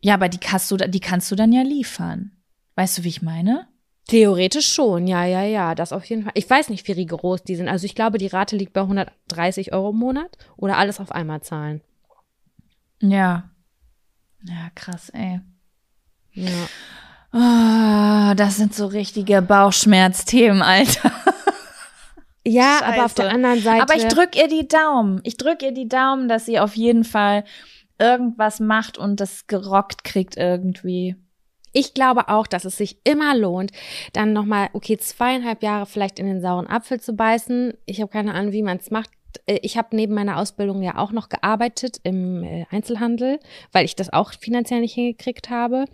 ja, 0.00 0.14
aber 0.14 0.30
die 0.30 0.38
kannst 0.38 0.70
du, 0.70 0.78
die 0.78 1.00
kannst 1.00 1.30
du 1.30 1.36
dann 1.36 1.52
ja 1.52 1.60
liefern. 1.60 2.32
Weißt 2.74 2.96
du, 2.96 3.04
wie 3.04 3.08
ich 3.08 3.20
meine? 3.20 3.68
Theoretisch 4.08 4.72
schon, 4.72 5.06
ja, 5.06 5.26
ja, 5.26 5.42
ja, 5.42 5.74
das 5.74 5.92
auf 5.92 6.04
jeden 6.06 6.22
Fall. 6.22 6.32
Ich 6.34 6.48
weiß 6.48 6.70
nicht, 6.70 6.88
wie 6.88 6.92
rigoros 6.92 7.42
die 7.42 7.56
sind. 7.56 7.68
Also 7.68 7.84
ich 7.84 7.94
glaube, 7.94 8.16
die 8.16 8.26
Rate 8.26 8.56
liegt 8.56 8.72
bei 8.72 8.80
130 8.80 9.74
Euro 9.74 9.90
im 9.90 9.96
Monat 9.96 10.38
oder 10.56 10.78
alles 10.78 10.98
auf 10.98 11.12
einmal 11.12 11.42
zahlen. 11.42 11.82
Ja. 13.00 13.50
Ja, 14.44 14.70
krass, 14.74 15.10
ey. 15.10 15.40
Ja. 16.32 16.48
Oh, 17.34 18.34
das 18.34 18.56
sind 18.56 18.74
so 18.74 18.86
richtige 18.86 19.42
Bauchschmerzthemen, 19.42 20.62
Alter. 20.62 21.12
Ja, 22.46 22.78
Scheiße. 22.78 22.84
aber 22.94 23.04
auf 23.04 23.14
der 23.14 23.28
anderen 23.28 23.60
Seite. 23.60 23.82
Aber 23.82 23.94
ich 23.94 24.06
drück 24.06 24.36
ihr 24.36 24.48
die 24.48 24.68
Daumen. 24.68 25.20
Ich 25.24 25.36
drück 25.36 25.62
ihr 25.62 25.72
die 25.72 25.88
Daumen, 25.88 26.28
dass 26.28 26.46
sie 26.46 26.58
auf 26.58 26.76
jeden 26.76 27.04
Fall 27.04 27.44
irgendwas 27.98 28.58
macht 28.58 28.96
und 28.96 29.20
das 29.20 29.46
gerockt 29.48 30.02
kriegt 30.02 30.38
irgendwie. 30.38 31.16
Ich 31.72 31.94
glaube 31.94 32.28
auch, 32.28 32.46
dass 32.46 32.64
es 32.64 32.76
sich 32.76 32.98
immer 33.04 33.36
lohnt, 33.36 33.72
dann 34.12 34.32
nochmal, 34.32 34.68
okay, 34.72 34.96
zweieinhalb 34.96 35.62
Jahre 35.62 35.86
vielleicht 35.86 36.18
in 36.18 36.26
den 36.26 36.40
sauren 36.40 36.66
Apfel 36.66 37.00
zu 37.00 37.14
beißen. 37.14 37.74
Ich 37.86 38.00
habe 38.00 38.10
keine 38.10 38.34
Ahnung, 38.34 38.52
wie 38.52 38.62
man 38.62 38.78
es 38.78 38.90
macht. 38.90 39.10
Äh, 39.46 39.58
ich 39.62 39.76
habe 39.76 39.94
neben 39.94 40.14
meiner 40.14 40.38
Ausbildung 40.38 40.82
ja 40.82 40.98
auch 40.98 41.12
noch 41.12 41.28
gearbeitet 41.28 41.98
im 42.02 42.42
äh, 42.42 42.66
Einzelhandel, 42.70 43.38
weil 43.72 43.84
ich 43.84 43.96
das 43.96 44.12
auch 44.12 44.32
finanziell 44.32 44.80
nicht 44.80 44.94
hingekriegt 44.94 45.50
habe. 45.50 45.84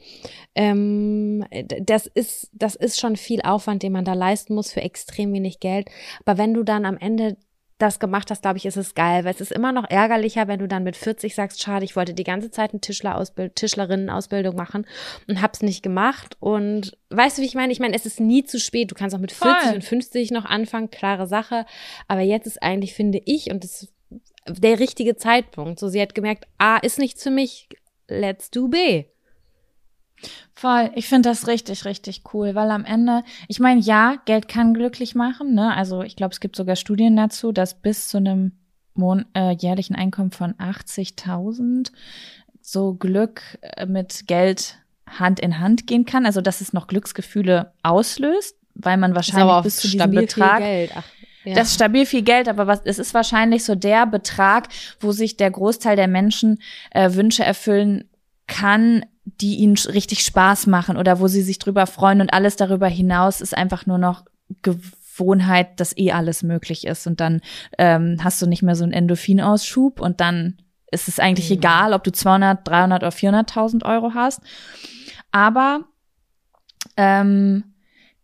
Ähm, 0.55 1.45
das 1.81 2.07
ist, 2.07 2.51
das 2.53 2.75
ist 2.75 3.01
schon 3.01 3.17
viel 3.17 3.43
Aufwand, 3.43 3.83
den 3.83 3.93
man 3.93 4.05
da 4.05 4.15
leisten 4.15 4.55
muss 4.55 4.73
für 4.73 4.83
extrem 4.83 5.33
wenig 5.33 5.61
Geld. 5.61 5.89
Aber 6.25 6.39
wenn 6.39 6.55
du 6.55 6.63
dann 6.63 6.85
am 6.85 6.97
Ende 6.97 7.37
das 7.79 7.99
gemacht 7.99 8.31
hast, 8.31 8.43
glaube 8.43 8.59
ich, 8.59 8.67
ist 8.67 8.77
es 8.77 8.95
geil, 8.95 9.25
weil 9.25 9.35
es 9.35 9.41
ist 9.41 9.51
immer 9.51 9.73
noch 9.73 9.89
ärgerlicher, 9.91 10.47
wenn 10.47 10.61
du 10.61 10.69
dann 10.69 10.85
mit 10.85 10.97
40 10.97 11.35
sagst, 11.35 11.61
schade, 11.61 11.85
ich 11.85 11.97
wollte 11.97 12.15
die 12.15 12.25
ganze 12.25 12.51
Zeit 12.51 12.71
eine 12.71 12.81
Tischlerausbild 12.81 13.57
Tischlerinnenausbildung 13.57 14.55
machen 14.55 14.87
und 15.27 15.43
hab's 15.43 15.61
nicht 15.61 15.83
gemacht 15.83 16.37
und 16.39 16.97
weißt 17.11 17.39
du, 17.39 17.43
wie 17.43 17.47
ich 17.47 17.55
meine? 17.55 17.73
Ich 17.73 17.81
meine, 17.81 17.95
es 17.95 18.07
ist 18.07 18.21
nie 18.21 18.45
zu 18.45 18.61
spät. 18.61 18.91
Du 18.91 18.95
kannst 18.95 19.15
auch 19.15 19.21
mit 19.21 19.33
40 19.33 19.63
Voll. 19.63 19.75
und 19.75 19.85
50 19.85 20.31
noch 20.31 20.45
anfangen, 20.45 20.91
klare 20.91 21.27
Sache, 21.27 21.67
aber 22.07 22.21
jetzt 22.21 22.47
ist 22.47 22.63
eigentlich 22.63 22.95
finde 22.95 23.21
ich 23.25 23.51
und 23.51 23.65
das 23.65 23.83
ist 23.83 23.93
der 24.49 24.79
richtige 24.79 25.17
Zeitpunkt. 25.17 25.81
So 25.81 25.89
sie 25.89 26.01
hat 26.01 26.15
gemerkt, 26.15 26.47
A 26.59 26.77
ist 26.77 26.99
nichts 26.99 27.23
für 27.23 27.31
mich, 27.31 27.69
let's 28.09 28.51
do 28.51 28.69
B. 28.69 29.05
Voll, 30.55 30.91
ich 30.95 31.09
finde 31.09 31.29
das 31.29 31.47
richtig, 31.47 31.85
richtig 31.85 32.23
cool, 32.33 32.55
weil 32.55 32.71
am 32.71 32.85
Ende, 32.85 33.23
ich 33.49 33.61
meine, 33.61 33.81
ja, 33.81 34.17
Geld 34.25 34.49
kann 34.49 34.75
glücklich 34.75 35.15
machen, 35.15 35.55
ne? 35.55 35.75
Also 35.75 36.03
ich 36.03 36.17
glaube, 36.17 36.33
es 36.33 36.41
gibt 36.41 36.57
sogar 36.57 36.77
Studien 36.77 37.17
dazu, 37.17 37.53
dass 37.53 37.75
bis 37.75 38.09
zu 38.09 38.19
einem 38.19 38.53
Mon 38.95 39.25
äh, 39.35 39.53
jährlichen 39.53 39.97
Einkommen 39.97 40.31
von 40.31 40.55
80.000 40.55 41.91
so 42.61 42.95
Glück 42.95 43.43
äh, 43.61 43.87
mit 43.87 44.27
Geld 44.27 44.79
Hand 45.07 45.41
in 45.41 45.59
Hand 45.59 45.87
gehen 45.87 46.07
kann, 46.07 46.27
also 46.27 46.41
dass 46.41 46.61
es 46.61 46.73
noch 46.73 46.87
Glücksgefühle 46.87 47.73
auslöst, 47.83 48.57
weil 48.75 48.97
man 48.97 49.15
wahrscheinlich 49.15 49.63
bis 49.63 49.77
zu 49.77 49.89
diesem 49.89 50.13
Betrag 50.13 50.63
Ach, 50.95 51.05
ja. 51.45 51.55
Das 51.55 51.69
ist 51.69 51.75
stabil 51.75 52.07
viel 52.07 52.23
Geld, 52.23 52.49
aber 52.49 52.67
was, 52.67 52.81
es 52.85 52.99
ist 52.99 53.13
wahrscheinlich 53.13 53.65
so 53.65 53.75
der 53.75 54.07
Betrag, 54.07 54.69
wo 55.01 55.13
sich 55.13 55.37
der 55.37 55.51
Großteil 55.51 55.95
der 55.95 56.09
Menschen 56.09 56.61
äh, 56.91 57.13
Wünsche 57.13 57.45
erfüllen 57.45 58.09
kann, 58.47 59.05
die 59.25 59.57
ihnen 59.57 59.77
richtig 59.77 60.21
Spaß 60.21 60.67
machen 60.67 60.97
oder 60.97 61.21
wo 61.21 61.29
sie 61.29 61.43
sich 61.43 61.59
drüber 61.59 61.87
freuen 61.87 62.21
und 62.21 62.33
alles 62.33 62.57
darüber 62.57 62.89
hinaus 62.89 63.41
ist 63.41 63.57
einfach 63.57 63.87
nur 63.87 63.99
noch 63.99 64.25
Gewohnheit, 64.63 65.81
dass 65.81 65.97
eh 65.97 66.13
alles 66.13 66.43
möglich 66.43 66.87
ist 66.87 67.07
und 67.07 67.21
dann 67.21 67.41
ähm, 67.79 68.19
hast 68.23 68.41
du 68.43 68.47
nicht 68.47 68.63
mehr 68.63 68.77
so 68.77 68.85
einen 68.85 68.93
Endorphinausschub 68.93 70.01
und 70.01 70.21
dann 70.21 70.59
ist 70.91 71.09
es 71.09 71.19
eigentlich 71.19 71.51
mhm. 71.51 71.57
egal, 71.57 71.93
ob 71.93 72.05
du 72.05 72.13
200, 72.13 72.67
300 72.69 73.03
oder 73.03 73.13
400.000 73.13 73.85
Euro 73.85 74.13
hast. 74.15 74.41
Aber 75.33 75.81
ähm, 76.97 77.75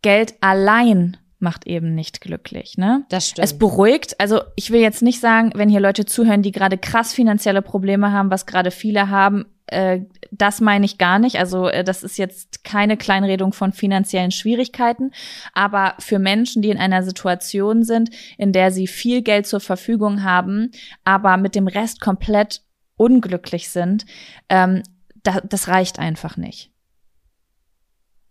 Geld 0.02 0.34
allein 0.40 1.16
macht 1.40 1.66
eben 1.66 1.94
nicht 1.94 2.20
glücklich, 2.20 2.76
ne? 2.76 3.04
Das 3.08 3.28
stimmt. 3.28 3.44
Es 3.44 3.58
beruhigt. 3.58 4.20
Also 4.20 4.42
ich 4.56 4.70
will 4.70 4.80
jetzt 4.80 5.02
nicht 5.02 5.20
sagen, 5.20 5.52
wenn 5.54 5.70
hier 5.70 5.80
Leute 5.80 6.04
zuhören, 6.04 6.42
die 6.42 6.52
gerade 6.52 6.78
krass 6.78 7.12
finanzielle 7.14 7.62
Probleme 7.62 8.12
haben, 8.12 8.30
was 8.30 8.46
gerade 8.46 8.70
viele 8.70 9.08
haben, 9.08 9.46
äh, 9.70 10.00
das 10.30 10.60
meine 10.60 10.84
ich 10.84 10.98
gar 10.98 11.18
nicht. 11.18 11.38
Also 11.38 11.68
äh, 11.68 11.84
das 11.84 12.02
ist 12.02 12.18
jetzt 12.18 12.64
keine 12.64 12.96
Kleinredung 12.96 13.52
von 13.52 13.72
finanziellen 13.72 14.30
Schwierigkeiten, 14.30 15.12
aber 15.52 15.94
für 15.98 16.18
Menschen, 16.18 16.62
die 16.62 16.70
in 16.70 16.78
einer 16.78 17.02
Situation 17.02 17.82
sind, 17.82 18.10
in 18.38 18.52
der 18.52 18.70
sie 18.70 18.86
viel 18.86 19.22
Geld 19.22 19.46
zur 19.46 19.60
Verfügung 19.60 20.22
haben, 20.22 20.70
aber 21.04 21.36
mit 21.36 21.54
dem 21.54 21.68
Rest 21.68 22.00
komplett 22.00 22.62
unglücklich 22.96 23.70
sind, 23.70 24.04
ähm, 24.48 24.82
da, 25.22 25.40
das 25.40 25.68
reicht 25.68 25.98
einfach 25.98 26.36
nicht. 26.36 26.69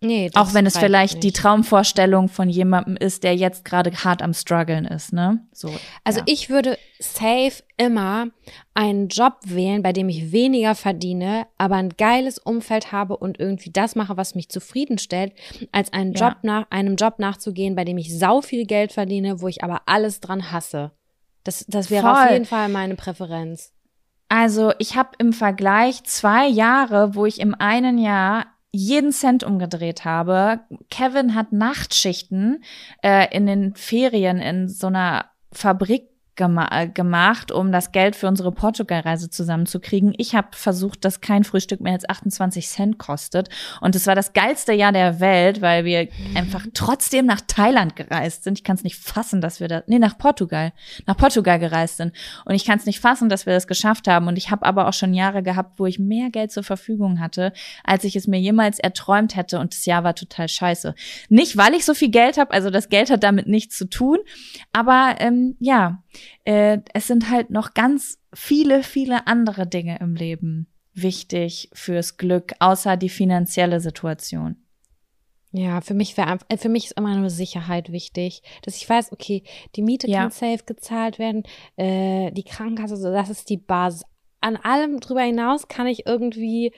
Nee, 0.02 0.32
auch 0.36 0.54
wenn 0.54 0.66
es 0.66 0.78
vielleicht 0.78 1.16
nicht. 1.16 1.24
die 1.24 1.32
Traumvorstellung 1.34 2.30
von 2.30 2.50
jemandem 2.50 2.96
ist, 2.96 3.24
der 3.24 3.36
jetzt 3.36 3.66
gerade 3.66 3.92
hart 3.92 4.22
am 4.22 4.34
struggeln 4.34 4.86
ist, 4.86 5.12
ne? 5.12 5.46
So. 5.52 5.70
Also 6.06 6.20
ja. 6.20 6.26
ich 6.28 6.50
würde 6.50 6.78
safe 7.00 7.64
immer 7.76 8.28
einen 8.74 9.10
Job 9.10 9.40
wählen, 9.44 9.84
bei 9.84 9.92
dem 9.92 10.08
ich 10.08 10.32
weniger 10.32 10.76
verdiene, 10.76 11.48
aber 11.58 11.76
ein 11.76 11.90
geiles 11.90 12.38
Umfeld 12.38 12.94
habe 12.94 13.18
und 13.18 13.40
irgendwie 13.40 13.72
das 13.72 13.96
mache, 13.96 14.16
was 14.16 14.36
mich 14.36 14.48
zufriedenstellt, 14.48 15.34
als 15.74 15.92
einen 15.92 16.14
Job 16.14 16.38
ja. 16.44 16.62
nach 16.62 16.68
einem 16.70 16.96
Job 16.96 17.20
nachzugehen, 17.20 17.76
bei 17.76 17.84
dem 17.84 17.98
ich 17.98 18.18
sau 18.18 18.40
viel 18.42 18.66
Geld 18.66 18.94
verdiene, 18.94 19.42
wo 19.42 19.50
ich 19.50 19.66
aber 19.66 19.82
alles 19.86 20.22
dran 20.22 20.52
hasse. 20.52 20.92
Das 21.44 21.66
das 21.68 21.92
wäre 21.92 22.04
Voll. 22.04 22.26
auf 22.26 22.32
jeden 22.32 22.46
Fall 22.46 22.70
meine 22.70 22.96
Präferenz. 22.96 23.74
Also 24.30 24.72
ich 24.78 24.96
habe 24.96 25.10
im 25.18 25.34
Vergleich 25.34 26.04
zwei 26.04 26.48
Jahre, 26.48 27.16
wo 27.16 27.26
ich 27.26 27.40
im 27.40 27.56
einen 27.56 27.98
Jahr 27.98 28.46
jeden 28.72 29.12
Cent 29.12 29.44
umgedreht 29.44 30.06
habe. 30.06 30.62
Kevin 30.90 31.36
hat 31.36 31.52
Nachtschichten 31.52 32.64
äh, 33.04 33.36
in 33.36 33.46
den 33.46 33.76
Ferien 33.76 34.40
in 34.40 34.68
so 34.68 34.88
einer 34.88 35.26
Fabrik 35.52 36.09
äh, 36.40 36.88
gemacht, 36.88 37.52
um 37.52 37.72
das 37.72 37.92
Geld 37.92 38.16
für 38.16 38.28
unsere 38.28 38.52
Portugalreise 38.52 39.30
zusammenzukriegen. 39.30 40.14
Ich 40.18 40.36
habe 40.36 40.50
versucht, 40.52 41.06
dass 41.06 41.22
kein 41.22 41.44
Frühstück 41.44 41.82
mehr 41.82 41.94
als 41.94 42.08
28 42.08 42.68
Cent 42.68 42.98
kostet. 42.98 43.50
Und 43.82 43.96
es 43.96 44.08
war 44.08 44.16
das 44.16 44.34
geilste 44.34 44.74
Jahr 44.74 44.92
der 44.92 45.20
Welt, 45.20 45.62
weil 45.62 45.86
wir 45.86 46.08
einfach 46.36 46.66
trotzdem 46.74 47.26
nach 47.26 47.42
Thailand 47.42 47.96
gereist 47.96 48.44
sind. 48.44 48.58
Ich 48.58 48.64
kann 48.64 48.76
es 48.76 48.84
nicht 48.84 48.98
fassen, 48.98 49.42
dass 49.42 49.60
wir 49.60 49.68
da, 49.68 49.84
nee, 49.88 50.00
nach 50.00 50.18
Portugal, 50.18 50.74
nach 51.06 51.18
Portugal 51.18 51.60
gereist 51.60 51.98
sind. 51.98 52.14
Und 52.46 52.56
ich 52.56 52.66
kann 52.66 52.80
es 52.80 52.86
nicht 52.86 53.00
fassen, 53.00 53.30
dass 53.30 53.46
wir 53.46 53.54
das 53.54 53.68
geschafft 53.68 54.08
haben. 54.08 54.28
Und 54.28 54.38
ich 54.38 54.52
habe 54.52 54.66
aber 54.66 54.88
auch 54.88 54.94
schon 54.94 55.14
Jahre 55.14 55.44
gehabt, 55.44 55.80
wo 55.80 55.86
ich 55.86 56.00
mehr 56.00 56.30
Geld 56.30 56.52
zur 56.52 56.64
Verfügung 56.64 57.20
hatte, 57.20 57.54
als 57.84 58.04
ich 58.04 58.16
es 58.16 58.28
mir 58.28 58.40
jemals 58.40 58.80
erträumt 58.80 59.36
hätte. 59.36 59.60
Und 59.60 59.74
das 59.74 59.86
Jahr 59.86 60.04
war 60.04 60.16
total 60.16 60.48
scheiße. 60.48 60.96
Nicht, 61.30 61.58
weil 61.58 61.74
ich 61.74 61.86
so 61.86 61.94
viel 61.94 62.10
Geld 62.10 62.38
habe, 62.38 62.52
also 62.52 62.70
das 62.70 62.90
Geld 62.90 63.10
hat 63.10 63.24
damit 63.24 63.48
nichts 63.48 63.78
zu 63.78 63.90
tun. 63.90 64.18
Aber 64.72 65.16
ähm, 65.20 65.56
ja, 65.60 66.04
äh, 66.46 66.80
es 66.94 67.08
sind 67.08 67.30
halt 67.30 67.50
noch 67.50 67.74
ganz 67.74 68.20
viele, 68.34 68.84
viele 68.84 69.28
andere 69.28 69.68
Dinge 69.68 70.00
im 70.00 70.16
Leben 70.16 70.68
wichtig 70.94 71.70
fürs 71.74 72.18
Glück, 72.18 72.54
außer 72.60 72.98
die 72.98 73.10
finanzielle 73.10 73.80
Situation. 73.80 74.58
Ja, 75.52 75.82
für 75.82 75.96
mich 75.96 76.16
wäre 76.16 76.38
äh, 76.50 76.58
für 76.58 76.70
mich 76.70 76.86
ist 76.86 76.98
immer 76.98 77.16
nur 77.16 77.30
Sicherheit 77.30 77.92
wichtig, 77.92 78.44
dass 78.64 78.78
ich 78.78 78.88
weiß, 78.88 79.12
okay, 79.12 79.44
die 79.76 79.82
Miete 79.82 80.08
ja. 80.08 80.22
kann 80.22 80.32
safe 80.32 80.64
gezahlt 80.66 81.18
werden, 81.18 81.44
äh, 81.76 82.32
die 82.32 82.44
Krankenkasse, 82.44 82.98
so 82.98 83.12
das 83.12 83.30
ist 83.30 83.50
die 83.50 83.58
Basis. 83.58 84.04
An 84.42 84.58
allem 84.58 85.00
drüber 85.00 85.22
hinaus 85.22 85.68
kann 85.68 85.88
ich 85.88 86.06
irgendwie 86.06 86.72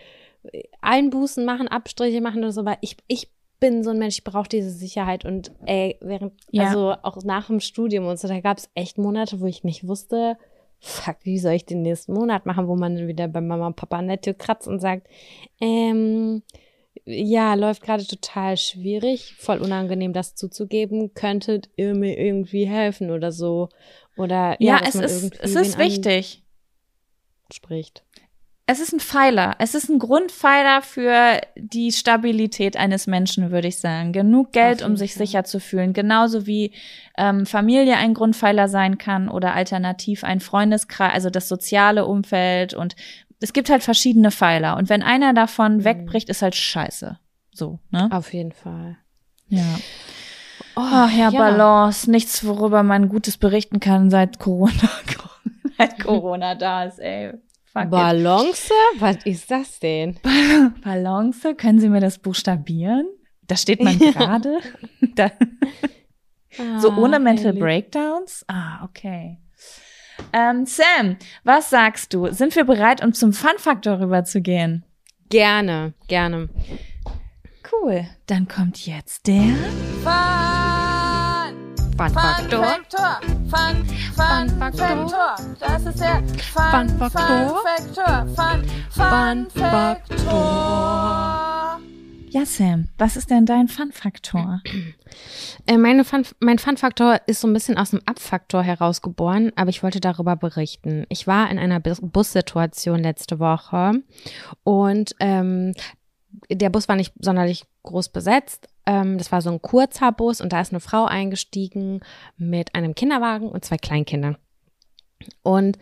äh, 0.43 0.63
Einbußen 0.79 1.43
machen, 1.43 1.67
Abstriche 1.67 2.21
machen 2.21 2.39
oder 2.39 2.53
so, 2.53 2.63
weil 2.63 2.77
ich 2.79 2.95
ich 3.07 3.29
bin 3.61 3.83
so 3.83 3.91
ein 3.91 3.99
Mensch, 3.99 4.17
ich 4.17 4.23
brauche 4.25 4.49
diese 4.49 4.71
Sicherheit 4.71 5.23
und 5.23 5.53
ey, 5.65 5.97
während, 6.01 6.33
ja. 6.49 6.65
also 6.65 6.95
auch 7.03 7.23
nach 7.23 7.47
dem 7.47 7.61
Studium 7.61 8.07
und 8.07 8.19
so, 8.19 8.27
da 8.27 8.41
gab 8.41 8.57
es 8.57 8.69
echt 8.75 8.97
Monate, 8.97 9.39
wo 9.39 9.45
ich 9.45 9.63
nicht 9.63 9.87
wusste, 9.87 10.35
fuck, 10.79 11.17
wie 11.23 11.39
soll 11.39 11.53
ich 11.53 11.65
den 11.65 11.83
nächsten 11.83 12.13
Monat 12.13 12.45
machen, 12.45 12.67
wo 12.67 12.75
man 12.75 12.95
dann 12.95 13.07
wieder 13.07 13.27
bei 13.27 13.39
Mama 13.39 13.67
und 13.67 13.75
Papa 13.75 13.99
an 13.99 14.07
der 14.07 14.19
Tür 14.19 14.33
kratzt 14.33 14.67
und 14.67 14.79
sagt, 14.79 15.07
ähm, 15.61 16.41
ja, 17.05 17.53
läuft 17.53 17.83
gerade 17.83 18.05
total 18.05 18.57
schwierig, 18.57 19.35
voll 19.37 19.59
unangenehm, 19.59 20.11
das 20.11 20.35
zuzugeben, 20.35 21.13
könntet 21.13 21.69
ihr 21.77 21.93
mir 21.93 22.17
irgendwie 22.17 22.65
helfen 22.65 23.11
oder 23.11 23.31
so. 23.31 23.69
Oder 24.17 24.57
ja, 24.59 24.79
ja 24.79 24.81
es 24.85 24.95
ist, 24.95 25.39
es 25.39 25.55
ist 25.55 25.77
wichtig. 25.77 26.43
Spricht. 27.53 28.03
Es 28.67 28.79
ist 28.79 28.93
ein 28.93 28.99
Pfeiler. 28.99 29.55
Es 29.59 29.75
ist 29.75 29.89
ein 29.89 29.99
Grundpfeiler 29.99 30.81
für 30.81 31.41
die 31.57 31.91
Stabilität 31.91 32.77
eines 32.77 33.07
Menschen, 33.07 33.51
würde 33.51 33.67
ich 33.67 33.79
sagen. 33.79 34.13
Genug 34.13 34.53
Geld, 34.53 34.81
um 34.81 34.95
sich 34.95 35.13
sicher 35.13 35.43
zu 35.43 35.59
fühlen. 35.59 35.93
Genauso 35.93 36.47
wie 36.47 36.73
ähm, 37.17 37.45
Familie 37.45 37.97
ein 37.97 38.13
Grundpfeiler 38.13 38.69
sein 38.69 38.97
kann 38.97 39.29
oder 39.29 39.53
alternativ 39.53 40.23
ein 40.23 40.39
Freundeskreis, 40.39 41.13
also 41.13 41.29
das 41.29 41.49
soziale 41.49 42.05
Umfeld. 42.05 42.73
Und 42.73 42.95
es 43.41 43.51
gibt 43.51 43.69
halt 43.69 43.83
verschiedene 43.83 44.31
Pfeiler. 44.31 44.77
Und 44.77 44.89
wenn 44.89 45.03
einer 45.03 45.33
davon 45.33 45.77
mhm. 45.77 45.83
wegbricht, 45.83 46.29
ist 46.29 46.41
halt 46.41 46.55
scheiße. 46.55 47.19
So, 47.51 47.79
ne? 47.89 48.07
Auf 48.11 48.33
jeden 48.33 48.53
Fall. 48.53 48.97
Ja. 49.49 49.77
Oh, 50.75 50.81
Ach 50.81 51.11
ja, 51.11 51.29
ja, 51.29 51.37
Balance. 51.37 52.09
Nichts, 52.09 52.45
worüber 52.45 52.83
man 52.83 53.09
Gutes 53.09 53.37
berichten 53.37 53.81
kann, 53.81 54.09
seit 54.09 54.39
Corona, 54.39 54.71
seit 55.77 55.99
Corona 56.03 56.55
da 56.55 56.85
ist, 56.85 56.99
ey. 56.99 57.33
Fuck 57.73 57.89
Balance? 57.89 58.69
It. 58.95 59.01
Was 59.01 59.17
ist 59.25 59.49
das 59.49 59.79
denn? 59.79 60.19
Balance? 60.83 61.55
Können 61.55 61.79
Sie 61.79 61.87
mir 61.89 62.01
das 62.01 62.19
buchstabieren? 62.19 63.07
Da 63.47 63.55
steht 63.55 63.81
man 63.81 63.97
gerade. 63.99 64.59
ah, 66.59 66.79
so 66.79 66.91
ohne 66.93 67.19
Mental 67.19 67.47
ehrlich. 67.47 67.61
Breakdowns? 67.61 68.43
Ah, 68.47 68.83
okay. 68.83 69.37
Ähm, 70.33 70.65
Sam, 70.65 71.17
was 71.43 71.69
sagst 71.69 72.13
du? 72.13 72.31
Sind 72.31 72.55
wir 72.55 72.65
bereit, 72.65 73.03
um 73.03 73.13
zum 73.13 73.31
Fun-Faktor 73.33 73.99
rüberzugehen? 74.01 74.85
Gerne, 75.29 75.93
gerne. 76.07 76.49
Cool. 77.71 78.05
Dann 78.27 78.47
kommt 78.49 78.85
jetzt 78.85 79.27
der 79.27 79.55
Fun, 80.03 80.70
Fun 82.01 82.13
Faktor. 82.13 82.65
Fun, 82.65 83.21
Fun, 83.47 83.85
Fun 84.15 84.49
Faktor. 84.57 85.35
Das 85.59 85.85
ist 85.85 85.99
der 85.99 86.23
Fun, 86.51 86.89
Fun 86.89 87.11
Faktor. 87.11 88.25
Fun, 88.35 88.65
Fun, 88.89 89.47
Fun 89.47 89.47
Faktor. 89.51 91.11
Ja, 92.31 92.45
Sam, 92.45 92.87
was 92.97 93.17
ist 93.17 93.29
denn 93.29 93.45
dein 93.45 93.67
Fun-Faktor? 93.67 94.61
Äh, 95.67 95.77
meine 95.77 96.03
Fun, 96.05 96.25
mein 96.39 96.57
Fun-Faktor 96.57 97.19
ist 97.27 97.41
so 97.41 97.47
ein 97.47 97.53
bisschen 97.53 97.77
aus 97.77 97.91
dem 97.91 98.01
Abfaktor 98.05 98.63
herausgeboren, 98.63 99.51
aber 99.55 99.69
ich 99.69 99.83
wollte 99.83 99.99
darüber 99.99 100.35
berichten. 100.35 101.05
Ich 101.09 101.27
war 101.27 101.51
in 101.51 101.59
einer 101.59 101.79
Bussituation 101.79 103.03
letzte 103.03 103.37
Woche 103.37 104.01
und 104.63 105.13
ähm, 105.19 105.73
der 106.49 106.69
Bus 106.69 106.87
war 106.87 106.95
nicht 106.95 107.13
sonderlich 107.19 107.65
groß 107.83 108.09
besetzt. 108.09 108.69
Ähm, 108.85 109.17
das 109.17 109.31
war 109.31 109.41
so 109.41 109.51
ein 109.51 109.61
kurzer 109.61 110.11
Bus 110.11 110.41
und 110.41 110.53
da 110.53 110.61
ist 110.61 110.71
eine 110.71 110.79
Frau 110.79 111.05
eingestiegen 111.05 112.01
mit 112.37 112.75
einem 112.75 112.95
Kinderwagen 112.95 113.49
und 113.49 113.63
zwei 113.65 113.77
Kleinkindern. 113.77 114.37
Und 115.43 115.77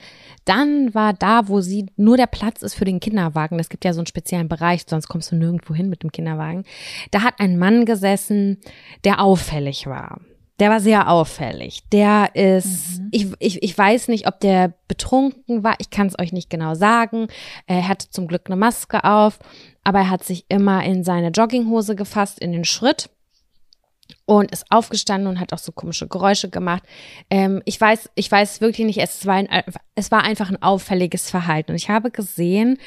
dann 0.46 0.94
war 0.94 1.14
da, 1.14 1.48
wo 1.48 1.62
sie 1.62 1.88
nur 1.96 2.18
der 2.18 2.28
Platz 2.28 2.62
ist 2.62 2.76
für 2.76 2.86
den 2.86 3.00
Kinderwagen. 3.00 3.60
Es 3.60 3.70
gibt 3.70 3.86
ja 3.86 3.94
so 3.94 4.00
einen 4.00 4.08
speziellen 4.08 4.50
Bereich, 4.50 4.84
sonst 4.88 5.08
kommst 5.08 5.32
du 5.32 5.36
nirgendwo 5.36 5.74
hin 5.74 5.90
mit 5.90 6.04
dem 6.04 6.12
Kinderwagen. 6.12 6.66
Da 7.12 7.22
hat 7.22 7.36
ein 7.40 7.58
Mann 7.58 7.86
gesessen, 7.86 8.58
der 9.06 9.22
auffällig 9.22 9.88
war. 9.88 10.20
Der 10.60 10.70
war 10.70 10.80
sehr 10.80 11.10
auffällig. 11.10 11.84
Der 11.92 12.36
ist, 12.36 13.00
mhm. 13.00 13.08
ich, 13.12 13.28
ich, 13.40 13.64
ich 13.64 13.78
weiß 13.78 14.10
nicht, 14.10 14.28
ob 14.28 14.40
der 14.40 14.74
betrunken 14.88 15.64
war. 15.64 15.76
Ich 15.80 15.90
kann 15.90 16.08
es 16.08 16.20
euch 16.20 16.34
nicht 16.34 16.50
genau 16.50 16.76
sagen. 16.76 17.28
Er 17.66 17.88
hatte 17.88 18.10
zum 18.10 18.28
Glück 18.28 18.44
eine 18.46 18.58
Maske 18.58 19.04
auf, 19.04 19.40
aber 19.84 20.00
er 20.00 20.10
hat 20.10 20.24
sich 20.24 20.46
immer 20.50 20.84
in 20.84 21.04
seine 21.04 21.30
Jogginghose 21.30 21.96
gefasst, 21.96 22.40
in 22.40 22.52
den 22.52 22.66
Schritt 22.66 23.10
und 24.26 24.52
ist 24.52 24.66
aufgestanden 24.70 25.28
und 25.28 25.40
hat 25.40 25.54
auch 25.54 25.60
so 25.60 25.72
komische 25.72 26.08
Geräusche 26.08 26.50
gemacht. 26.50 26.84
Ähm, 27.30 27.62
ich 27.66 27.80
weiß, 27.80 28.10
ich 28.16 28.32
weiß 28.32 28.60
wirklich 28.60 28.86
nicht, 28.86 29.00
es 29.00 29.26
war, 29.26 29.36
ein, 29.36 29.48
es 29.96 30.12
war 30.12 30.24
einfach 30.24 30.50
ein 30.50 30.62
auffälliges 30.62 31.30
Verhalten. 31.30 31.72
Und 31.72 31.78
ich 31.78 31.90
habe 31.90 32.12
gesehen, 32.12 32.78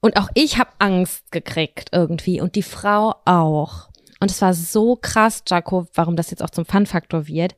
und 0.00 0.16
auch 0.16 0.28
ich 0.34 0.58
habe 0.58 0.70
Angst 0.78 1.30
gekriegt 1.32 1.88
irgendwie 1.92 2.40
und 2.40 2.54
die 2.54 2.62
Frau 2.62 3.16
auch. 3.24 3.87
Und 4.20 4.30
es 4.30 4.42
war 4.42 4.52
so 4.52 4.96
krass, 4.96 5.42
Jaco, 5.46 5.86
warum 5.94 6.16
das 6.16 6.30
jetzt 6.30 6.42
auch 6.42 6.50
zum 6.50 6.64
Fun-Faktor 6.64 7.28
wird. 7.28 7.54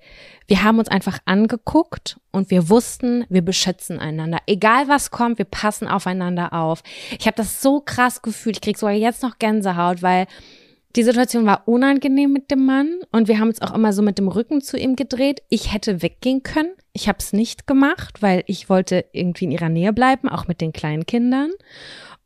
Wir 0.46 0.62
haben 0.62 0.78
uns 0.78 0.88
einfach 0.88 1.18
angeguckt 1.24 2.20
und 2.32 2.50
wir 2.50 2.68
wussten, 2.68 3.24
wir 3.28 3.42
beschützen 3.42 3.98
einander. 3.98 4.38
Egal 4.46 4.88
was 4.88 5.10
kommt, 5.10 5.38
wir 5.38 5.46
passen 5.46 5.88
aufeinander 5.88 6.52
auf. 6.52 6.82
Ich 7.18 7.26
habe 7.26 7.36
das 7.36 7.62
so 7.62 7.80
krass 7.80 8.20
gefühlt. 8.20 8.56
Ich 8.56 8.62
krieg 8.62 8.78
sogar 8.78 8.94
jetzt 8.94 9.22
noch 9.22 9.38
Gänsehaut, 9.38 10.02
weil 10.02 10.26
die 10.96 11.04
Situation 11.04 11.46
war 11.46 11.68
unangenehm 11.68 12.32
mit 12.32 12.50
dem 12.50 12.66
Mann 12.66 12.98
und 13.12 13.28
wir 13.28 13.38
haben 13.38 13.48
uns 13.48 13.62
auch 13.62 13.72
immer 13.72 13.92
so 13.92 14.02
mit 14.02 14.18
dem 14.18 14.26
Rücken 14.26 14.60
zu 14.60 14.76
ihm 14.76 14.96
gedreht. 14.96 15.40
Ich 15.48 15.72
hätte 15.72 16.02
weggehen 16.02 16.42
können. 16.42 16.72
Ich 16.92 17.08
habe 17.08 17.18
es 17.20 17.32
nicht 17.32 17.68
gemacht, 17.68 18.22
weil 18.22 18.42
ich 18.46 18.68
wollte 18.68 19.04
irgendwie 19.12 19.44
in 19.44 19.52
ihrer 19.52 19.68
Nähe 19.68 19.92
bleiben, 19.92 20.28
auch 20.28 20.48
mit 20.48 20.60
den 20.60 20.72
kleinen 20.72 21.06
Kindern. 21.06 21.50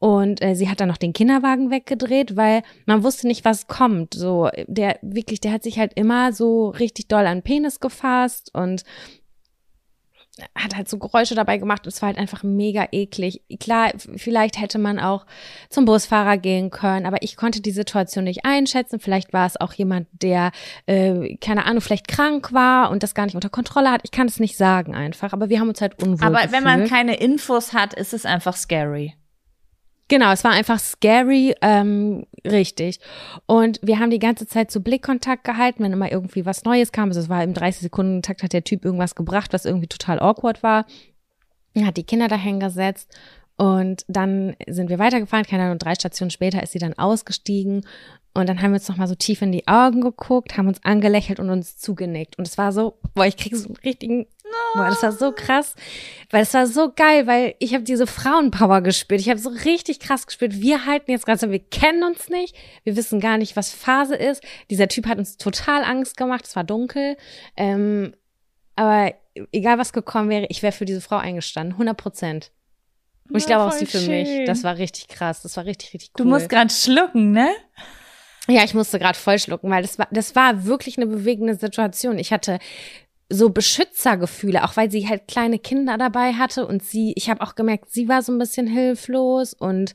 Und 0.04 0.42
äh, 0.42 0.54
sie 0.54 0.68
hat 0.68 0.80
dann 0.80 0.88
noch 0.88 0.98
den 0.98 1.14
Kinderwagen 1.14 1.70
weggedreht, 1.70 2.36
weil 2.36 2.62
man 2.84 3.02
wusste 3.02 3.26
nicht, 3.26 3.46
was 3.46 3.68
kommt. 3.68 4.12
So, 4.12 4.50
der 4.66 4.98
wirklich, 5.00 5.40
der 5.40 5.50
hat 5.50 5.62
sich 5.62 5.78
halt 5.78 5.94
immer 5.94 6.34
so 6.34 6.68
richtig 6.68 7.08
doll 7.08 7.26
an 7.26 7.40
Penis 7.40 7.80
gefasst 7.80 8.50
und 8.52 8.82
hat 10.54 10.76
halt 10.76 10.90
so 10.90 10.98
Geräusche 10.98 11.34
dabei 11.34 11.56
gemacht. 11.56 11.86
Es 11.86 12.02
war 12.02 12.08
halt 12.08 12.18
einfach 12.18 12.42
mega 12.42 12.86
eklig. 12.92 13.44
Klar, 13.58 13.92
vielleicht 13.96 14.60
hätte 14.60 14.78
man 14.78 15.00
auch 15.00 15.24
zum 15.70 15.86
Busfahrer 15.86 16.36
gehen 16.36 16.68
können, 16.68 17.06
aber 17.06 17.22
ich 17.22 17.38
konnte 17.38 17.62
die 17.62 17.70
Situation 17.70 18.24
nicht 18.24 18.44
einschätzen. 18.44 19.00
Vielleicht 19.00 19.32
war 19.32 19.46
es 19.46 19.58
auch 19.58 19.72
jemand, 19.72 20.06
der, 20.12 20.50
äh, 20.84 21.38
keine 21.38 21.64
Ahnung, 21.64 21.80
vielleicht 21.80 22.08
krank 22.08 22.52
war 22.52 22.90
und 22.90 23.02
das 23.02 23.14
gar 23.14 23.24
nicht 23.24 23.36
unter 23.36 23.48
Kontrolle 23.48 23.90
hat. 23.90 24.02
Ich 24.04 24.10
kann 24.10 24.26
es 24.26 24.38
nicht 24.38 24.58
sagen 24.58 24.94
einfach, 24.94 25.32
aber 25.32 25.48
wir 25.48 25.60
haben 25.60 25.68
uns 25.70 25.80
halt 25.80 26.02
unwohl 26.02 26.26
Aber 26.26 26.42
gefühlt. 26.42 26.52
wenn 26.52 26.64
man 26.64 26.88
keine 26.88 27.16
Infos 27.16 27.72
hat, 27.72 27.94
ist 27.94 28.12
es 28.12 28.26
einfach 28.26 28.54
scary. 28.54 29.14
Genau, 30.08 30.32
es 30.32 30.44
war 30.44 30.50
einfach 30.50 30.78
scary, 30.78 31.54
ähm, 31.62 32.26
richtig. 32.46 33.00
Und 33.46 33.80
wir 33.82 33.98
haben 33.98 34.10
die 34.10 34.18
ganze 34.18 34.46
Zeit 34.46 34.70
so 34.70 34.80
Blickkontakt 34.80 35.44
gehalten, 35.44 35.82
wenn 35.82 35.92
immer 35.92 36.12
irgendwie 36.12 36.44
was 36.44 36.64
Neues 36.64 36.92
kam. 36.92 37.08
Also 37.08 37.20
es 37.20 37.28
war 37.28 37.42
im 37.42 37.54
30 37.54 37.82
Sekunden 37.82 38.20
Takt 38.20 38.42
hat 38.42 38.52
der 38.52 38.64
Typ 38.64 38.84
irgendwas 38.84 39.14
gebracht, 39.14 39.52
was 39.52 39.64
irgendwie 39.64 39.86
total 39.86 40.20
awkward 40.20 40.62
war. 40.62 40.84
Er 41.72 41.86
hat 41.86 41.96
die 41.96 42.04
Kinder 42.04 42.28
dahin 42.28 42.60
gesetzt 42.60 43.16
und 43.56 44.04
dann 44.06 44.56
sind 44.66 44.90
wir 44.90 44.98
weitergefahren. 44.98 45.46
Keine 45.46 45.64
Ahnung, 45.64 45.78
drei 45.78 45.94
Stationen 45.94 46.30
später 46.30 46.62
ist 46.62 46.72
sie 46.72 46.78
dann 46.78 46.98
ausgestiegen 46.98 47.86
und 48.34 48.48
dann 48.48 48.60
haben 48.60 48.72
wir 48.72 48.78
uns 48.78 48.88
noch 48.88 48.96
mal 48.96 49.06
so 49.06 49.14
tief 49.14 49.42
in 49.42 49.52
die 49.52 49.68
Augen 49.68 50.00
geguckt, 50.00 50.58
haben 50.58 50.66
uns 50.66 50.82
angelächelt 50.82 51.38
und 51.38 51.50
uns 51.50 51.78
zugenickt. 51.78 52.36
Und 52.36 52.48
es 52.48 52.58
war 52.58 52.72
so, 52.72 52.98
boah, 53.14 53.26
ich 53.26 53.36
krieg 53.36 53.54
so 53.54 53.68
einen 53.68 53.76
richtigen, 53.76 54.26
boah, 54.74 54.86
das 54.86 55.02
war 55.02 55.12
so 55.12 55.32
krass, 55.32 55.74
weil 56.30 56.42
es 56.42 56.54
war 56.54 56.66
so 56.66 56.92
geil, 56.94 57.26
weil 57.26 57.54
ich 57.58 57.74
habe 57.74 57.84
diese 57.84 58.06
Frauenpower 58.06 58.80
gespürt. 58.80 59.20
Ich 59.20 59.28
habe 59.28 59.38
so 59.38 59.50
richtig 59.50 60.00
krass 60.00 60.26
gespürt. 60.26 60.60
Wir 60.60 60.86
halten 60.86 61.10
jetzt 61.10 61.26
gerade 61.26 61.38
so, 61.38 61.50
wir 61.50 61.60
kennen 61.60 62.02
uns 62.02 62.28
nicht, 62.28 62.56
wir 62.82 62.96
wissen 62.96 63.20
gar 63.20 63.38
nicht, 63.38 63.56
was 63.56 63.70
Phase 63.70 64.16
ist. 64.16 64.42
Dieser 64.70 64.88
Typ 64.88 65.06
hat 65.06 65.18
uns 65.18 65.36
total 65.36 65.84
Angst 65.84 66.16
gemacht. 66.16 66.44
Es 66.46 66.56
war 66.56 66.64
dunkel, 66.64 67.16
ähm, 67.56 68.14
aber 68.76 69.14
egal 69.52 69.78
was 69.78 69.92
gekommen 69.92 70.30
wäre, 70.30 70.46
ich 70.48 70.62
wäre 70.62 70.72
für 70.72 70.84
diese 70.84 71.00
Frau 71.00 71.16
eingestanden, 71.16 71.72
100 71.74 71.96
Prozent. 71.96 72.50
Und 73.30 73.38
ich 73.38 73.46
glaube 73.46 73.64
auch 73.64 73.72
sie 73.72 73.86
für 73.86 73.98
schön. 73.98 74.10
mich. 74.10 74.46
Das 74.46 74.64
war 74.64 74.76
richtig 74.76 75.08
krass. 75.08 75.42
Das 75.42 75.56
war 75.56 75.64
richtig, 75.64 75.94
richtig 75.94 76.10
cool. 76.10 76.24
Du 76.24 76.30
musst 76.30 76.48
gerade 76.48 76.70
schlucken, 76.70 77.30
ne? 77.30 77.48
Ja, 78.48 78.62
ich 78.62 78.74
musste 78.74 78.98
gerade 78.98 79.18
voll 79.18 79.38
schlucken, 79.38 79.70
weil 79.70 79.80
das 79.80 79.98
war, 79.98 80.06
das 80.10 80.36
war 80.36 80.66
wirklich 80.66 80.98
eine 80.98 81.06
bewegende 81.06 81.54
Situation. 81.54 82.18
Ich 82.18 82.32
hatte 82.32 82.58
so 83.28 83.50
Beschützergefühle, 83.50 84.64
auch 84.64 84.76
weil 84.76 84.90
sie 84.90 85.08
halt 85.08 85.28
kleine 85.28 85.58
Kinder 85.58 85.96
dabei 85.98 86.34
hatte 86.34 86.66
und 86.66 86.82
sie, 86.82 87.14
ich 87.16 87.30
habe 87.30 87.40
auch 87.40 87.54
gemerkt, 87.54 87.90
sie 87.90 88.08
war 88.08 88.22
so 88.22 88.32
ein 88.32 88.38
bisschen 88.38 88.66
hilflos 88.66 89.54
und 89.54 89.94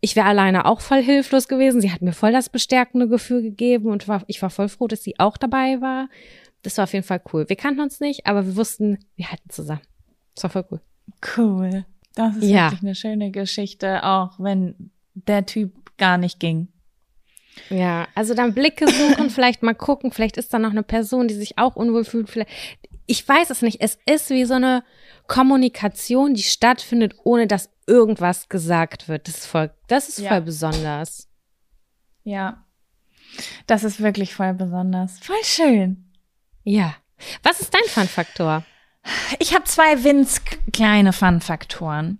ich 0.00 0.16
wäre 0.16 0.26
alleine 0.26 0.64
auch 0.64 0.80
voll 0.80 1.02
hilflos 1.02 1.46
gewesen. 1.46 1.80
Sie 1.80 1.92
hat 1.92 2.00
mir 2.00 2.12
voll 2.12 2.32
das 2.32 2.48
bestärkende 2.48 3.06
Gefühl 3.06 3.42
gegeben 3.42 3.90
und 3.90 4.08
war, 4.08 4.24
ich 4.28 4.40
war 4.40 4.50
voll 4.50 4.68
froh, 4.68 4.88
dass 4.88 5.02
sie 5.02 5.18
auch 5.18 5.36
dabei 5.36 5.80
war. 5.80 6.08
Das 6.62 6.78
war 6.78 6.84
auf 6.84 6.92
jeden 6.92 7.06
Fall 7.06 7.20
cool. 7.32 7.48
Wir 7.48 7.56
kannten 7.56 7.80
uns 7.80 8.00
nicht, 8.00 8.26
aber 8.26 8.46
wir 8.46 8.56
wussten, 8.56 8.98
wir 9.16 9.30
halten 9.30 9.50
zusammen. 9.50 9.82
Das 10.34 10.44
war 10.44 10.50
voll 10.50 10.64
cool. 10.70 10.80
Cool. 11.36 11.84
Das 12.14 12.36
ist 12.36 12.44
ja. 12.44 12.66
wirklich 12.66 12.82
eine 12.82 12.94
schöne 12.94 13.30
Geschichte, 13.30 14.04
auch 14.04 14.38
wenn 14.38 14.90
der 15.14 15.44
Typ 15.46 15.96
gar 15.98 16.18
nicht 16.18 16.40
ging. 16.40 16.68
Ja, 17.68 18.08
also 18.14 18.34
dann 18.34 18.54
Blicke 18.54 18.88
suchen, 18.88 19.30
vielleicht 19.30 19.62
mal 19.62 19.74
gucken, 19.74 20.12
vielleicht 20.12 20.36
ist 20.36 20.52
da 20.52 20.58
noch 20.58 20.70
eine 20.70 20.82
Person, 20.82 21.28
die 21.28 21.34
sich 21.34 21.58
auch 21.58 21.76
unwohl 21.76 22.04
fühlt. 22.04 22.30
Vielleicht, 22.30 22.50
ich 23.06 23.26
weiß 23.26 23.50
es 23.50 23.62
nicht. 23.62 23.80
Es 23.80 23.98
ist 24.06 24.30
wie 24.30 24.44
so 24.44 24.54
eine 24.54 24.84
Kommunikation, 25.26 26.34
die 26.34 26.42
stattfindet, 26.42 27.14
ohne 27.24 27.46
dass 27.46 27.70
irgendwas 27.86 28.48
gesagt 28.48 29.08
wird. 29.08 29.28
Das 29.28 29.38
ist 29.38 29.46
voll, 29.46 29.70
das 29.88 30.08
ist 30.08 30.18
ja. 30.20 30.28
voll 30.30 30.42
besonders. 30.42 31.28
Ja, 32.24 32.64
das 33.66 33.84
ist 33.84 34.00
wirklich 34.00 34.34
voll 34.34 34.54
besonders. 34.54 35.18
Voll 35.20 35.42
schön. 35.44 36.10
Ja. 36.64 36.94
Was 37.42 37.60
ist 37.60 37.74
dein 37.74 37.84
Fun-Faktor? 37.86 38.64
Ich 39.38 39.54
habe 39.54 39.64
zwei 39.64 40.04
winz 40.04 40.42
kleine 40.72 41.12
Fun-Faktoren. 41.12 42.18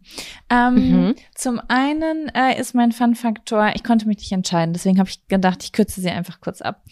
Ähm, 0.48 0.74
mhm. 0.74 1.14
Zum 1.34 1.60
einen 1.68 2.28
äh, 2.34 2.58
ist 2.58 2.74
mein 2.74 2.92
Fun-Faktor, 2.92 3.72
ich 3.74 3.84
konnte 3.84 4.06
mich 4.06 4.18
nicht 4.18 4.32
entscheiden, 4.32 4.72
deswegen 4.72 4.98
habe 4.98 5.10
ich 5.10 5.26
gedacht, 5.28 5.62
ich 5.62 5.72
kürze 5.72 6.00
sie 6.00 6.10
einfach 6.10 6.40
kurz 6.40 6.62
ab. 6.62 6.82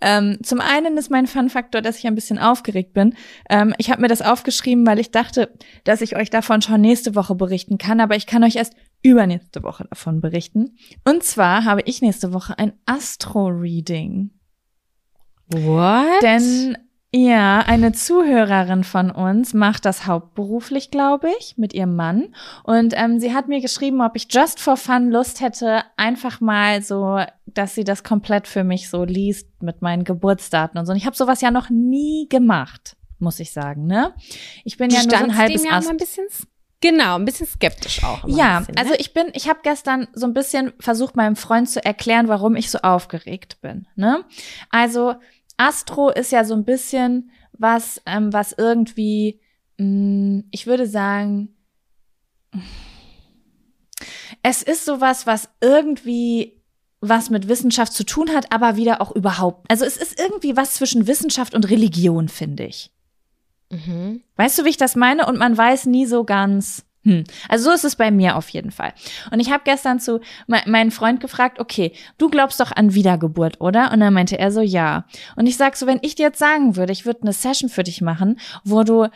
Ähm, 0.00 0.38
zum 0.42 0.60
einen 0.60 0.96
ist 0.98 1.10
mein 1.10 1.26
Fun-Faktor, 1.26 1.80
dass 1.80 1.98
ich 1.98 2.06
ein 2.06 2.14
bisschen 2.14 2.38
aufgeregt 2.38 2.92
bin. 2.92 3.14
Ähm, 3.48 3.74
ich 3.78 3.90
habe 3.90 4.02
mir 4.02 4.08
das 4.08 4.22
aufgeschrieben, 4.22 4.86
weil 4.86 4.98
ich 4.98 5.10
dachte, 5.10 5.52
dass 5.84 6.02
ich 6.02 6.14
euch 6.14 6.30
davon 6.30 6.62
schon 6.62 6.80
nächste 6.80 7.14
Woche 7.14 7.34
berichten 7.34 7.78
kann, 7.78 8.00
aber 8.00 8.14
ich 8.14 8.26
kann 8.26 8.44
euch 8.44 8.56
erst 8.56 8.74
übernächste 9.02 9.62
Woche 9.62 9.86
davon 9.88 10.20
berichten. 10.20 10.76
Und 11.04 11.22
zwar 11.22 11.64
habe 11.64 11.82
ich 11.86 12.02
nächste 12.02 12.32
Woche 12.32 12.58
ein 12.58 12.74
Astro-Reading. 12.86 14.30
What? 15.48 16.22
Denn 16.22 16.76
ja, 17.16 17.60
eine 17.60 17.92
Zuhörerin 17.92 18.82
von 18.82 19.12
uns 19.12 19.54
macht 19.54 19.84
das 19.84 20.04
hauptberuflich, 20.04 20.90
glaube 20.90 21.30
ich, 21.38 21.56
mit 21.56 21.72
ihrem 21.72 21.94
Mann. 21.94 22.34
Und 22.64 22.92
ähm, 22.96 23.20
sie 23.20 23.32
hat 23.32 23.46
mir 23.46 23.60
geschrieben, 23.60 24.00
ob 24.00 24.16
ich 24.16 24.26
just 24.28 24.58
for 24.58 24.76
fun 24.76 25.12
Lust 25.12 25.40
hätte, 25.40 25.84
einfach 25.96 26.40
mal 26.40 26.82
so, 26.82 27.20
dass 27.46 27.76
sie 27.76 27.84
das 27.84 28.02
komplett 28.02 28.48
für 28.48 28.64
mich 28.64 28.90
so 28.90 29.04
liest 29.04 29.46
mit 29.62 29.80
meinen 29.80 30.02
Geburtsdaten 30.02 30.76
und 30.76 30.86
so. 30.86 30.92
Und 30.92 30.98
ich 30.98 31.06
habe 31.06 31.14
sowas 31.14 31.40
ja 31.40 31.52
noch 31.52 31.70
nie 31.70 32.28
gemacht, 32.28 32.96
muss 33.20 33.38
ich 33.38 33.52
sagen, 33.52 33.86
ne? 33.86 34.12
Ich 34.64 34.76
bin 34.76 34.88
du 34.88 34.96
ja 34.96 35.02
nur 35.04 35.16
so 35.16 35.24
ein 35.24 35.36
halbes 35.36 35.62
ja 35.62 35.70
Ast 35.70 35.86
mal 35.86 35.92
ein 35.92 35.98
bisschen 35.98 36.26
Genau, 36.80 37.14
ein 37.14 37.24
bisschen 37.24 37.46
skeptisch 37.46 38.02
auch. 38.02 38.24
ja, 38.26 38.58
bisschen, 38.58 38.76
also 38.76 38.90
ne? 38.90 38.96
ich 38.98 39.14
bin, 39.14 39.28
ich 39.34 39.48
habe 39.48 39.60
gestern 39.62 40.08
so 40.14 40.26
ein 40.26 40.34
bisschen 40.34 40.72
versucht, 40.80 41.14
meinem 41.14 41.36
Freund 41.36 41.70
zu 41.70 41.82
erklären, 41.82 42.26
warum 42.26 42.56
ich 42.56 42.72
so 42.72 42.80
aufgeregt 42.80 43.58
bin. 43.62 43.86
Ne? 43.94 44.24
Also 44.68 45.14
Astro 45.56 46.10
ist 46.10 46.32
ja 46.32 46.44
so 46.44 46.54
ein 46.54 46.64
bisschen 46.64 47.30
was, 47.52 48.00
ähm, 48.06 48.32
was 48.32 48.52
irgendwie, 48.52 49.40
mh, 49.78 50.44
ich 50.50 50.66
würde 50.66 50.86
sagen, 50.86 51.54
es 54.42 54.62
ist 54.62 54.84
sowas, 54.84 55.26
was 55.26 55.48
irgendwie 55.60 56.60
was 57.00 57.28
mit 57.28 57.48
Wissenschaft 57.48 57.92
zu 57.92 58.04
tun 58.04 58.30
hat, 58.30 58.50
aber 58.52 58.76
wieder 58.76 59.02
auch 59.02 59.14
überhaupt. 59.14 59.70
Also 59.70 59.84
es 59.84 59.96
ist 59.96 60.18
irgendwie 60.18 60.56
was 60.56 60.74
zwischen 60.74 61.06
Wissenschaft 61.06 61.54
und 61.54 61.68
Religion, 61.68 62.28
finde 62.28 62.64
ich. 62.64 62.90
Mhm. 63.70 64.22
Weißt 64.36 64.58
du, 64.58 64.64
wie 64.64 64.70
ich 64.70 64.76
das 64.76 64.96
meine? 64.96 65.26
Und 65.26 65.38
man 65.38 65.56
weiß 65.56 65.86
nie 65.86 66.06
so 66.06 66.24
ganz. 66.24 66.84
Hm. 67.04 67.24
Also 67.48 67.64
so 67.66 67.72
ist 67.72 67.84
es 67.84 67.96
bei 67.96 68.10
mir 68.10 68.36
auf 68.36 68.48
jeden 68.48 68.70
Fall. 68.70 68.94
Und 69.30 69.40
ich 69.40 69.50
habe 69.50 69.62
gestern 69.64 70.00
zu 70.00 70.20
me 70.46 70.62
meinen 70.66 70.90
Freund 70.90 71.20
gefragt, 71.20 71.60
okay, 71.60 71.92
du 72.18 72.30
glaubst 72.30 72.60
doch 72.60 72.72
an 72.72 72.94
Wiedergeburt, 72.94 73.60
oder? 73.60 73.92
Und 73.92 74.00
dann 74.00 74.14
meinte 74.14 74.38
er 74.38 74.50
so, 74.50 74.60
ja. 74.60 75.04
Und 75.36 75.46
ich 75.46 75.56
sag 75.56 75.76
so, 75.76 75.86
wenn 75.86 76.00
ich 76.02 76.14
dir 76.14 76.26
jetzt 76.26 76.38
sagen 76.38 76.76
würde, 76.76 76.92
ich 76.92 77.04
würde 77.04 77.22
eine 77.22 77.32
Session 77.32 77.68
für 77.68 77.82
dich 77.82 78.00
machen, 78.00 78.40
wo 78.64 78.82
du 78.82 79.08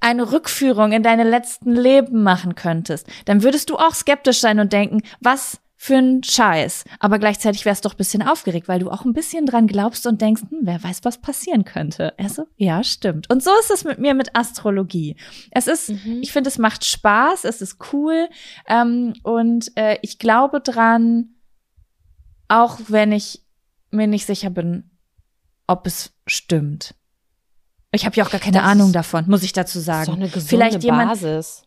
eine 0.00 0.32
Rückführung 0.32 0.92
in 0.92 1.02
deine 1.02 1.24
letzten 1.24 1.72
Leben 1.72 2.22
machen 2.22 2.54
könntest, 2.54 3.06
dann 3.24 3.42
würdest 3.42 3.70
du 3.70 3.76
auch 3.76 3.94
skeptisch 3.94 4.40
sein 4.40 4.58
und 4.58 4.72
denken, 4.72 5.02
was 5.20 5.60
für 5.84 5.96
ein 5.98 6.22
Scheiß. 6.24 6.84
Aber 6.98 7.18
gleichzeitig 7.18 7.66
wärst 7.66 7.84
du 7.84 7.88
doch 7.90 7.94
ein 7.94 7.98
bisschen 7.98 8.22
aufgeregt, 8.22 8.68
weil 8.68 8.78
du 8.78 8.90
auch 8.90 9.04
ein 9.04 9.12
bisschen 9.12 9.44
dran 9.44 9.66
glaubst 9.66 10.06
und 10.06 10.22
denkst, 10.22 10.40
hm, 10.48 10.60
wer 10.62 10.82
weiß, 10.82 11.00
was 11.02 11.18
passieren 11.20 11.66
könnte. 11.66 12.14
Er 12.16 12.30
so, 12.30 12.46
ja, 12.56 12.82
stimmt. 12.82 13.28
Und 13.30 13.42
so 13.42 13.50
ist 13.60 13.70
es 13.70 13.84
mit 13.84 13.98
mir 13.98 14.14
mit 14.14 14.34
Astrologie. 14.34 15.16
Es 15.50 15.66
ist, 15.66 15.90
Mhm. 15.90 16.20
ich 16.22 16.32
finde, 16.32 16.48
es 16.48 16.56
macht 16.56 16.86
Spaß, 16.86 17.44
es 17.44 17.60
ist 17.60 17.76
cool 17.92 18.28
ähm, 18.66 19.12
und 19.24 19.76
äh, 19.76 19.98
ich 20.00 20.18
glaube 20.18 20.60
dran, 20.62 21.34
auch 22.48 22.78
wenn 22.88 23.12
ich 23.12 23.42
mir 23.90 24.06
nicht 24.06 24.24
sicher 24.24 24.48
bin, 24.48 24.90
ob 25.66 25.86
es 25.86 26.14
stimmt. 26.26 26.94
Ich 27.92 28.06
habe 28.06 28.16
ja 28.16 28.24
auch 28.24 28.30
gar 28.30 28.40
keine 28.40 28.56
Das 28.58 28.66
Ahnung 28.66 28.92
davon, 28.94 29.28
muss 29.28 29.42
ich 29.42 29.52
dazu 29.52 29.80
sagen. 29.80 30.06
doch 30.06 30.16
eine 30.16 30.28
gesunde 30.30 30.48
Vielleicht 30.48 30.82
jemand, 30.82 31.10
Basis. 31.10 31.63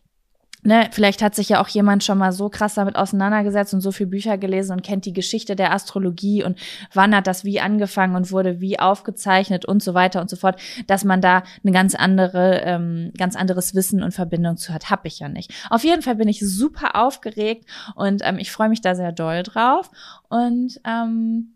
Ne, 0.62 0.88
vielleicht 0.92 1.22
hat 1.22 1.34
sich 1.34 1.50
ja 1.50 1.60
auch 1.60 1.68
jemand 1.68 2.04
schon 2.04 2.18
mal 2.18 2.32
so 2.32 2.48
krass 2.48 2.74
damit 2.74 2.96
auseinandergesetzt 2.96 3.74
und 3.74 3.80
so 3.80 3.92
viele 3.92 4.10
Bücher 4.10 4.38
gelesen 4.38 4.72
und 4.72 4.82
kennt 4.82 5.04
die 5.04 5.12
Geschichte 5.12 5.56
der 5.56 5.72
Astrologie 5.72 6.44
und 6.44 6.58
wann 6.92 7.14
hat 7.14 7.26
das 7.26 7.44
wie 7.44 7.60
angefangen 7.60 8.16
und 8.16 8.30
wurde 8.32 8.60
wie 8.60 8.78
aufgezeichnet 8.78 9.64
und 9.64 9.82
so 9.82 9.94
weiter 9.94 10.20
und 10.20 10.30
so 10.30 10.36
fort, 10.36 10.60
dass 10.86 11.04
man 11.04 11.20
da 11.20 11.42
eine 11.62 11.72
ganz 11.72 11.94
andere, 11.94 12.60
ähm, 12.64 13.12
ganz 13.16 13.36
anderes 13.36 13.74
Wissen 13.74 14.02
und 14.02 14.12
Verbindung 14.12 14.56
zu 14.56 14.72
hat, 14.72 14.90
hab 14.90 15.04
ich 15.04 15.18
ja 15.18 15.28
nicht. 15.28 15.52
Auf 15.70 15.84
jeden 15.84 16.02
Fall 16.02 16.16
bin 16.16 16.28
ich 16.28 16.40
super 16.40 16.96
aufgeregt 16.96 17.64
und 17.94 18.22
ähm, 18.24 18.38
ich 18.38 18.50
freue 18.50 18.68
mich 18.68 18.80
da 18.80 18.94
sehr 18.94 19.12
doll 19.12 19.42
drauf 19.42 19.90
und 20.28 20.80
ähm, 20.84 21.54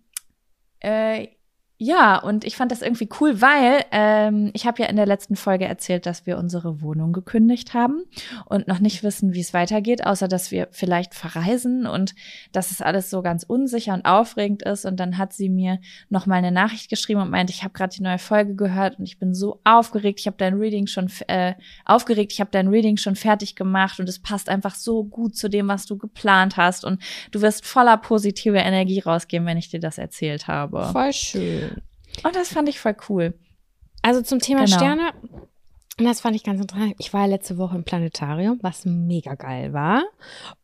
äh, 0.80 1.28
ja, 1.82 2.16
und 2.16 2.44
ich 2.44 2.54
fand 2.54 2.70
das 2.70 2.80
irgendwie 2.80 3.08
cool, 3.20 3.40
weil 3.40 3.84
ähm, 3.90 4.50
ich 4.52 4.66
habe 4.66 4.80
ja 4.80 4.88
in 4.88 4.94
der 4.94 5.04
letzten 5.04 5.34
Folge 5.34 5.64
erzählt, 5.64 6.06
dass 6.06 6.26
wir 6.26 6.38
unsere 6.38 6.80
Wohnung 6.80 7.12
gekündigt 7.12 7.74
haben 7.74 8.04
und 8.44 8.68
noch 8.68 8.78
nicht 8.78 9.02
wissen, 9.02 9.34
wie 9.34 9.40
es 9.40 9.52
weitergeht, 9.52 10.06
außer 10.06 10.28
dass 10.28 10.52
wir 10.52 10.68
vielleicht 10.70 11.12
verreisen 11.12 11.88
und 11.88 12.14
dass 12.52 12.70
es 12.70 12.82
alles 12.82 13.10
so 13.10 13.20
ganz 13.20 13.42
unsicher 13.42 13.94
und 13.94 14.04
aufregend 14.04 14.62
ist. 14.62 14.84
Und 14.84 15.00
dann 15.00 15.18
hat 15.18 15.32
sie 15.32 15.48
mir 15.48 15.80
noch 16.08 16.26
mal 16.26 16.36
eine 16.36 16.52
Nachricht 16.52 16.88
geschrieben 16.88 17.20
und 17.20 17.30
meinte, 17.30 17.52
ich 17.52 17.64
habe 17.64 17.72
gerade 17.72 17.92
die 17.92 18.02
neue 18.04 18.18
Folge 18.18 18.54
gehört 18.54 19.00
und 19.00 19.04
ich 19.04 19.18
bin 19.18 19.34
so 19.34 19.60
aufgeregt. 19.64 20.20
Ich 20.20 20.28
habe 20.28 20.36
dein 20.36 20.54
Reading 20.54 20.86
schon 20.86 21.10
äh, 21.26 21.54
aufgeregt. 21.84 22.30
Ich 22.32 22.38
habe 22.38 22.50
dein 22.52 22.68
Reading 22.68 22.96
schon 22.96 23.16
fertig 23.16 23.56
gemacht 23.56 23.98
und 23.98 24.08
es 24.08 24.20
passt 24.20 24.48
einfach 24.48 24.76
so 24.76 25.02
gut 25.02 25.34
zu 25.34 25.50
dem, 25.50 25.66
was 25.66 25.86
du 25.86 25.98
geplant 25.98 26.56
hast 26.56 26.84
und 26.84 27.02
du 27.32 27.40
wirst 27.42 27.66
voller 27.66 27.96
positive 27.96 28.58
Energie 28.58 29.00
rausgehen, 29.00 29.44
wenn 29.46 29.58
ich 29.58 29.68
dir 29.68 29.80
das 29.80 29.98
erzählt 29.98 30.46
habe. 30.46 30.88
Voll 30.92 31.12
schön. 31.12 31.71
Und 32.24 32.36
das 32.36 32.48
fand 32.52 32.68
ich 32.68 32.78
voll 32.80 32.96
cool. 33.08 33.34
Also 34.02 34.20
zum 34.22 34.38
Thema 34.40 34.64
Genau. 34.64 34.76
Sterne. 34.76 35.12
Und 35.98 36.06
das 36.06 36.20
fand 36.22 36.34
ich 36.34 36.42
ganz 36.42 36.60
interessant. 36.60 36.94
Ich 36.98 37.12
war 37.12 37.20
ja 37.20 37.26
letzte 37.26 37.58
Woche 37.58 37.76
im 37.76 37.84
Planetarium, 37.84 38.58
was 38.62 38.84
mega 38.86 39.34
geil 39.34 39.72
war. 39.72 40.02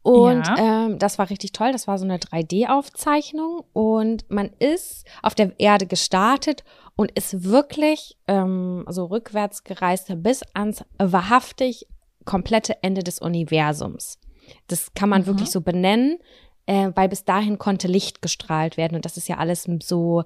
Und 0.02 0.42
ähm, 0.58 0.98
das 0.98 1.18
war 1.18 1.28
richtig 1.30 1.52
toll. 1.52 1.70
Das 1.70 1.86
war 1.86 1.98
so 1.98 2.04
eine 2.04 2.18
3D-Aufzeichnung. 2.18 3.64
Und 3.72 4.28
man 4.30 4.50
ist 4.58 5.06
auf 5.22 5.34
der 5.34 5.52
Erde 5.60 5.86
gestartet 5.86 6.64
und 6.96 7.10
ist 7.12 7.44
wirklich 7.44 8.16
ähm, 8.26 8.84
so 8.88 9.04
rückwärts 9.06 9.64
gereist 9.64 10.10
bis 10.22 10.42
ans 10.54 10.84
wahrhaftig 10.98 11.86
komplette 12.24 12.82
Ende 12.82 13.02
des 13.02 13.20
Universums. 13.20 14.18
Das 14.66 14.94
kann 14.94 15.08
man 15.10 15.22
Mhm. 15.22 15.26
wirklich 15.26 15.50
so 15.50 15.60
benennen, 15.60 16.18
äh, 16.66 16.90
weil 16.94 17.08
bis 17.08 17.24
dahin 17.24 17.58
konnte 17.58 17.86
Licht 17.86 18.22
gestrahlt 18.22 18.76
werden. 18.78 18.96
Und 18.96 19.04
das 19.04 19.16
ist 19.18 19.28
ja 19.28 19.36
alles 19.36 19.68
so 19.82 20.24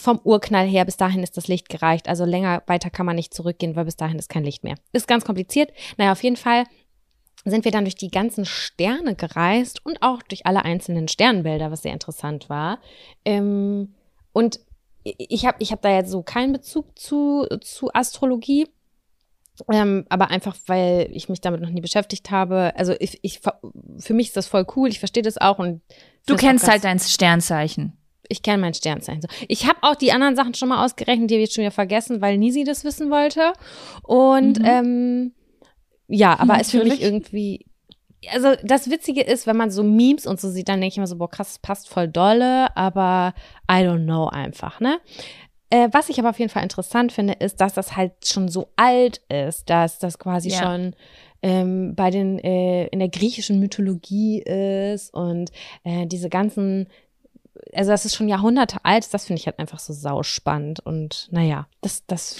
vom 0.00 0.20
Urknall 0.22 0.66
her, 0.66 0.84
bis 0.84 0.96
dahin 0.96 1.22
ist 1.22 1.36
das 1.36 1.48
Licht 1.48 1.68
gereicht. 1.68 2.08
Also 2.08 2.24
länger 2.24 2.62
weiter 2.66 2.90
kann 2.90 3.06
man 3.06 3.16
nicht 3.16 3.34
zurückgehen, 3.34 3.76
weil 3.76 3.86
bis 3.86 3.96
dahin 3.96 4.18
ist 4.18 4.28
kein 4.28 4.44
Licht 4.44 4.64
mehr. 4.64 4.76
Ist 4.92 5.08
ganz 5.08 5.24
kompliziert. 5.24 5.72
Naja, 5.96 6.12
auf 6.12 6.22
jeden 6.22 6.36
Fall 6.36 6.64
sind 7.44 7.64
wir 7.64 7.72
dann 7.72 7.84
durch 7.84 7.94
die 7.94 8.10
ganzen 8.10 8.44
Sterne 8.44 9.14
gereist 9.14 9.84
und 9.84 10.02
auch 10.02 10.22
durch 10.22 10.46
alle 10.46 10.64
einzelnen 10.64 11.08
Sternbilder, 11.08 11.70
was 11.70 11.82
sehr 11.82 11.92
interessant 11.92 12.48
war. 12.50 12.80
Ähm, 13.24 13.94
und 14.32 14.60
ich 15.04 15.46
habe 15.46 15.56
ich 15.60 15.70
hab 15.70 15.82
da 15.82 15.90
jetzt 15.90 16.10
so 16.10 16.22
keinen 16.22 16.52
Bezug 16.52 16.98
zu, 16.98 17.46
zu 17.60 17.92
Astrologie. 17.94 18.66
Ähm, 19.72 20.04
aber 20.10 20.30
einfach, 20.30 20.56
weil 20.66 21.08
ich 21.12 21.30
mich 21.30 21.40
damit 21.40 21.62
noch 21.62 21.70
nie 21.70 21.80
beschäftigt 21.80 22.30
habe. 22.30 22.72
Also 22.76 22.94
ich, 22.98 23.18
ich 23.22 23.40
für 23.98 24.12
mich 24.12 24.28
ist 24.28 24.36
das 24.36 24.48
voll 24.48 24.66
cool, 24.76 24.88
ich 24.88 24.98
verstehe 24.98 25.22
das 25.22 25.38
auch 25.38 25.58
und 25.58 25.80
Du 26.26 26.36
kennst 26.36 26.68
halt 26.68 26.84
dein 26.84 26.98
Sternzeichen. 26.98 27.96
Ich 28.28 28.42
kenne 28.42 28.58
mein 28.58 28.74
Sternzeichen. 28.74 29.22
So. 29.22 29.28
Ich 29.48 29.66
habe 29.66 29.78
auch 29.82 29.94
die 29.94 30.12
anderen 30.12 30.36
Sachen 30.36 30.54
schon 30.54 30.68
mal 30.68 30.84
ausgerechnet, 30.84 31.30
die 31.30 31.34
habe 31.34 31.42
ich 31.42 31.48
jetzt 31.48 31.54
schon 31.54 31.62
wieder 31.62 31.70
vergessen, 31.70 32.20
weil 32.20 32.38
Nisi 32.38 32.64
das 32.64 32.84
wissen 32.84 33.10
wollte. 33.10 33.52
Und 34.02 34.58
Mhm. 34.60 34.64
ähm, 34.64 35.32
ja, 36.08 36.38
aber 36.38 36.60
ist 36.60 36.70
für 36.70 36.84
mich 36.84 37.02
irgendwie. 37.02 37.66
Also 38.32 38.54
das 38.64 38.90
Witzige 38.90 39.20
ist, 39.22 39.46
wenn 39.46 39.56
man 39.56 39.70
so 39.70 39.82
Memes 39.84 40.26
und 40.26 40.40
so 40.40 40.48
sieht, 40.50 40.68
dann 40.68 40.80
denke 40.80 40.92
ich 40.94 40.96
immer 40.98 41.06
so, 41.06 41.16
boah, 41.16 41.28
krass, 41.30 41.48
das 41.54 41.58
passt 41.60 41.88
voll 41.88 42.08
dolle, 42.08 42.74
aber 42.76 43.34
I 43.70 43.82
don't 43.84 44.04
know 44.04 44.26
einfach, 44.28 44.80
ne? 44.80 44.98
Äh, 45.70 45.88
was 45.92 46.08
ich 46.08 46.18
aber 46.18 46.30
auf 46.30 46.38
jeden 46.38 46.50
Fall 46.50 46.62
interessant 46.62 47.12
finde, 47.12 47.34
ist, 47.34 47.60
dass 47.60 47.74
das 47.74 47.96
halt 47.96 48.12
schon 48.24 48.48
so 48.48 48.68
alt 48.76 49.20
ist, 49.28 49.68
dass 49.68 49.98
das 49.98 50.18
quasi 50.18 50.50
Ja. 50.50 50.58
schon 50.62 50.94
ähm, 51.42 51.94
bei 51.96 52.10
den 52.10 52.38
äh, 52.38 52.86
in 52.86 53.00
der 53.00 53.08
griechischen 53.08 53.58
Mythologie 53.60 54.42
ist 54.42 55.12
und 55.12 55.50
äh, 55.84 56.06
diese 56.06 56.28
ganzen 56.28 56.88
also 57.72 57.90
das 57.90 58.04
ist 58.04 58.16
schon 58.16 58.28
Jahrhunderte 58.28 58.78
alt, 58.84 59.12
das 59.12 59.26
finde 59.26 59.40
ich 59.40 59.46
halt 59.46 59.58
einfach 59.58 59.78
so 59.78 59.92
sauspannend. 59.92 60.80
Und 60.80 61.28
naja, 61.30 61.66
das, 61.80 62.06
das, 62.06 62.36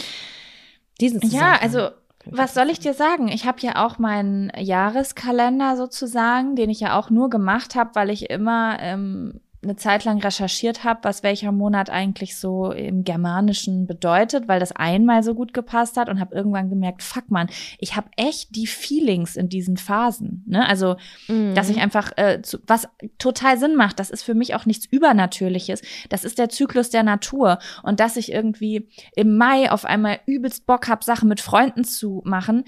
diesen 1.01 1.21
Ja, 1.23 1.59
also 1.61 1.91
was 2.29 2.55
soll 2.55 2.71
ich 2.71 2.81
dir 2.81 2.95
sagen? 2.95 3.29
Ich 3.29 3.47
habe 3.47 3.61
ja 3.61 3.85
auch 3.85 3.99
meinen 3.99 4.51
Jahreskalender 4.59 5.77
sozusagen, 5.77 6.57
den 6.57 6.71
ich 6.71 6.81
ja 6.81 6.99
auch 6.99 7.11
nur 7.11 7.31
gemacht 7.31 7.75
habe, 7.75 7.91
weil 7.95 8.11
ich 8.11 8.31
immer 8.31 8.79
ähm, 8.81 9.41
eine 9.63 9.77
Zeit 9.77 10.05
lang 10.05 10.21
recherchiert 10.21 10.85
habe, 10.85 11.01
was 11.03 11.23
welcher 11.23 11.51
Monat 11.53 11.91
eigentlich 11.91 12.37
so 12.37 12.71
im 12.71 13.05
Germanischen 13.05 13.87
bedeutet, 13.87 14.49
weil 14.49 14.61
das 14.61 14.73
einmal 14.73 15.23
so 15.23 15.35
gut 15.35 15.53
gepasst 15.55 15.97
hat 15.97 16.09
und 16.09 16.21
habe 16.21 16.35
irgendwann 16.35 16.71
gemerkt, 16.71 17.03
fuck 17.03 17.31
man, 17.31 17.49
ich 17.79 17.97
habe 17.97 18.09
echt 18.17 18.55
die 18.55 18.67
Feelings 18.67 19.37
in 19.37 19.49
diesen 19.49 19.77
Phasen. 19.77 20.45
Ne? 20.47 20.67
Also 20.69 20.97
Mhm. 21.29 21.55
dass 21.55 21.69
ich 21.69 21.81
einfach, 21.81 22.13
äh, 22.17 22.43
zu, 22.43 22.59
was 22.67 22.89
total 23.19 23.59
Sinn 23.59 23.75
macht, 23.75 23.99
das 23.99 24.11
ist 24.11 24.23
für 24.23 24.35
mich 24.35 24.55
auch 24.55 24.67
nichts 24.67 24.87
Übernatürliches. 24.87 25.83
Das 26.09 26.25
ist 26.25 26.39
der 26.39 26.49
Zyklus 26.49 26.91
der 26.91 27.03
Natur. 27.03 27.59
Und 27.83 28.01
dass 28.01 28.17
ich 28.17 28.33
irgendwie 28.33 28.89
im 29.15 29.37
Mai 29.37 29.71
auf 29.71 29.85
einmal 29.85 30.21
übelst 30.27 30.67
Bock 30.67 30.89
habe, 30.89 31.05
Sachen 31.05 31.29
mit 31.29 31.41
Freunden 31.41 31.85
zu 31.85 32.23
machen, 32.25 32.65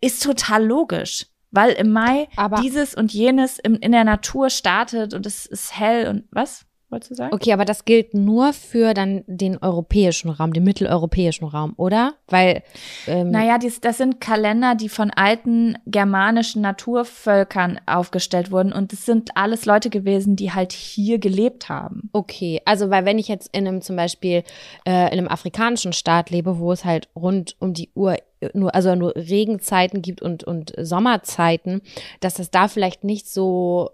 ist 0.00 0.22
total 0.22 0.64
logisch. 0.64 1.26
Weil 1.52 1.72
im 1.72 1.92
Mai 1.92 2.28
Aber- 2.36 2.60
dieses 2.60 2.94
und 2.94 3.12
jenes 3.12 3.58
im, 3.58 3.76
in 3.76 3.92
der 3.92 4.04
Natur 4.04 4.50
startet 4.50 5.14
und 5.14 5.26
es 5.26 5.46
ist 5.46 5.78
hell 5.78 6.08
und 6.08 6.24
was? 6.30 6.66
wolltest 6.92 7.10
du 7.10 7.14
sagen? 7.16 7.34
Okay, 7.34 7.52
aber 7.52 7.64
das 7.64 7.84
gilt 7.84 8.14
nur 8.14 8.52
für 8.52 8.94
dann 8.94 9.24
den 9.26 9.56
europäischen 9.58 10.30
Raum, 10.30 10.52
den 10.52 10.62
mitteleuropäischen 10.62 11.48
Raum, 11.48 11.72
oder? 11.76 12.14
Weil 12.28 12.62
ähm, 13.08 13.30
naja, 13.30 13.58
dies, 13.58 13.80
das 13.80 13.98
sind 13.98 14.20
Kalender, 14.20 14.74
die 14.74 14.88
von 14.88 15.10
alten 15.10 15.76
germanischen 15.86 16.62
Naturvölkern 16.62 17.80
aufgestellt 17.86 18.52
wurden 18.52 18.72
und 18.72 18.92
es 18.92 19.06
sind 19.06 19.30
alles 19.36 19.64
Leute 19.64 19.90
gewesen, 19.90 20.36
die 20.36 20.52
halt 20.52 20.72
hier 20.72 21.18
gelebt 21.18 21.68
haben. 21.68 22.10
Okay, 22.12 22.60
also 22.64 22.90
weil 22.90 23.04
wenn 23.04 23.18
ich 23.18 23.28
jetzt 23.28 23.48
in 23.56 23.66
einem 23.66 23.80
zum 23.80 23.96
Beispiel 23.96 24.44
äh, 24.86 25.06
in 25.12 25.18
einem 25.18 25.28
afrikanischen 25.28 25.92
Staat 25.92 26.30
lebe, 26.30 26.58
wo 26.58 26.70
es 26.72 26.84
halt 26.84 27.08
rund 27.16 27.56
um 27.58 27.72
die 27.72 27.90
Uhr 27.94 28.16
nur, 28.54 28.74
also 28.74 28.94
nur 28.94 29.14
Regenzeiten 29.16 30.02
gibt 30.02 30.22
und, 30.22 30.44
und 30.44 30.72
Sommerzeiten, 30.78 31.82
dass 32.20 32.34
das 32.34 32.50
da 32.50 32.68
vielleicht 32.68 33.04
nicht 33.04 33.28
so 33.28 33.90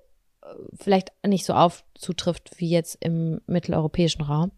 vielleicht 0.78 1.12
nicht 1.26 1.44
so 1.44 1.54
aufzutrifft 1.54 2.52
wie 2.56 2.70
jetzt 2.70 2.96
im 3.00 3.40
mitteleuropäischen 3.46 4.22
Raum? 4.22 4.52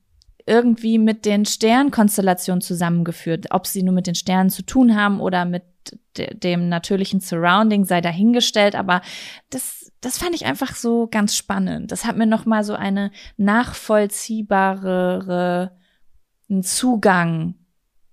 irgendwie 0.47 0.99
mit 0.99 1.25
den 1.25 1.45
Sternkonstellationen 1.45 2.63
zusammengeführt. 2.63 3.47
Ob 3.51 3.67
sie 3.67 3.83
nur 3.83 3.95
mit 3.95 4.07
den 4.07 4.15
Sternen 4.15 4.51
zu 4.51 4.63
tun 4.63 4.97
haben 4.97 5.21
oder 5.21 5.45
mit 5.45 5.63
dem 6.17 6.69
natürlichen 6.69 7.21
Surrounding 7.21 7.85
sei 7.85 8.01
dahingestellt, 8.01 8.75
aber 8.75 9.03
das, 9.51 9.93
das 10.01 10.19
fand 10.19 10.35
ich 10.35 10.47
einfach 10.47 10.75
so 10.75 11.07
ganz 11.11 11.37
spannend. 11.37 11.93
Das 11.93 12.05
hat 12.05 12.17
mir 12.17 12.27
nochmal 12.27 12.65
so 12.65 12.75
eine 12.75 13.13
nachvollziehbarere 13.37 15.77
Zugang 16.63 17.55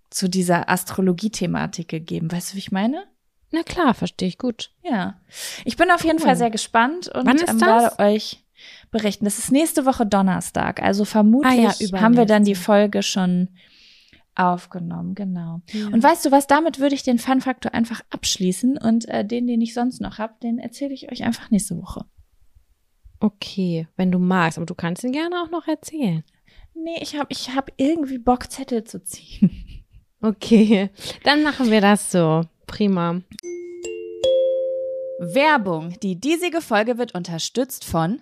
zu 0.09 0.30
dieser 0.30 0.69
Astrologie-Thematik 0.69 1.88
gegeben. 1.88 2.32
Weißt 2.32 2.51
du, 2.51 2.55
wie 2.55 2.59
ich 2.59 2.71
meine? 2.71 3.05
Na 3.51 3.63
klar, 3.63 3.93
verstehe 3.93 4.28
ich 4.28 4.38
gut. 4.38 4.71
Ja. 4.84 5.19
Ich 5.63 5.78
bin 5.78 5.91
auf 5.91 6.03
jeden 6.03 6.19
Fall 6.19 6.36
sehr 6.36 6.49
gespannt 6.49 7.07
und 7.07 7.26
Wann 7.26 7.38
ist 7.38 7.49
ähm, 7.49 7.61
werde 7.61 7.99
euch 7.99 8.43
berichten. 8.91 9.26
Das 9.26 9.39
ist 9.39 9.51
nächste 9.51 9.86
Woche 9.86 10.05
Donnerstag. 10.05 10.82
Also 10.82 11.05
vermutlich 11.05 11.51
ah 11.51 11.73
ja, 11.80 12.01
haben 12.01 12.17
wir 12.17 12.26
dann 12.26 12.43
die 12.43 12.55
Folge 12.55 13.03
schon 13.03 13.49
aufgenommen, 14.36 15.15
genau. 15.15 15.61
Ja. 15.71 15.88
Und 15.88 16.03
weißt 16.03 16.25
du 16.25 16.31
was, 16.31 16.47
damit 16.47 16.79
würde 16.79 16.95
ich 16.95 17.03
den 17.03 17.19
Fun-Faktor 17.19 17.73
einfach 17.73 18.01
abschließen 18.09 18.77
und 18.77 19.07
äh, 19.07 19.25
den, 19.25 19.47
den 19.47 19.61
ich 19.61 19.73
sonst 19.73 20.01
noch 20.01 20.17
habe, 20.17 20.33
den 20.43 20.59
erzähle 20.59 20.93
ich 20.93 21.11
euch 21.11 21.23
einfach 21.23 21.51
nächste 21.51 21.81
Woche. 21.81 22.05
Okay, 23.19 23.88
wenn 23.95 24.11
du 24.11 24.19
magst, 24.19 24.57
aber 24.57 24.65
du 24.65 24.75
kannst 24.75 25.03
ihn 25.03 25.11
gerne 25.11 25.41
auch 25.41 25.49
noch 25.49 25.67
erzählen. 25.67 26.23
Nee, 26.73 26.99
ich 27.01 27.15
habe 27.17 27.27
ich 27.29 27.55
hab 27.55 27.71
irgendwie 27.77 28.17
Bock, 28.17 28.51
Zettel 28.51 28.83
zu 28.83 29.03
ziehen. 29.03 29.51
Okay, 30.21 30.89
dann 31.23 31.43
machen 31.43 31.69
wir 31.69 31.81
das 31.81 32.11
so. 32.11 32.41
Prima. 32.65 33.21
Werbung. 35.19 35.99
Die 36.01 36.19
diesige 36.19 36.61
Folge 36.61 36.97
wird 36.97 37.13
unterstützt 37.13 37.86
von 37.86 38.21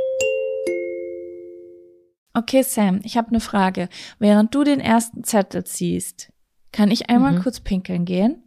Okay, 2.33 2.61
Sam, 2.63 3.01
ich 3.03 3.17
habe 3.17 3.29
eine 3.29 3.39
Frage. 3.41 3.89
Während 4.19 4.55
du 4.55 4.63
den 4.63 4.79
ersten 4.79 5.23
Zettel 5.23 5.63
ziehst, 5.65 6.31
Kann 6.73 6.89
ich 6.89 7.09
einmal 7.09 7.33
Mhm. 7.33 7.41
kurz 7.43 7.59
pinkeln 7.59 8.05
gehen? 8.05 8.43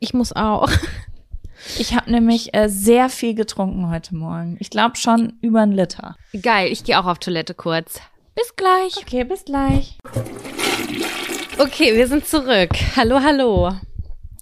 Ich 0.00 0.14
muss 0.14 0.32
auch. 0.34 0.70
Ich 1.78 1.94
habe 1.94 2.10
nämlich 2.10 2.52
äh, 2.54 2.68
sehr 2.68 3.08
viel 3.08 3.34
getrunken 3.34 3.88
heute 3.88 4.14
Morgen. 4.14 4.58
Ich 4.60 4.68
glaube 4.68 4.96
schon 4.96 5.38
über 5.40 5.62
einen 5.62 5.72
Liter. 5.72 6.14
Geil, 6.42 6.70
ich 6.70 6.84
gehe 6.84 7.00
auch 7.00 7.06
auf 7.06 7.18
Toilette 7.18 7.54
kurz. 7.54 7.98
Bis 8.34 8.54
gleich. 8.56 8.98
Okay, 8.98 9.24
bis 9.24 9.46
gleich. 9.46 9.96
Okay, 11.58 11.96
wir 11.96 12.08
sind 12.08 12.26
zurück. 12.26 12.68
Hallo, 12.94 13.20
hallo. 13.22 13.72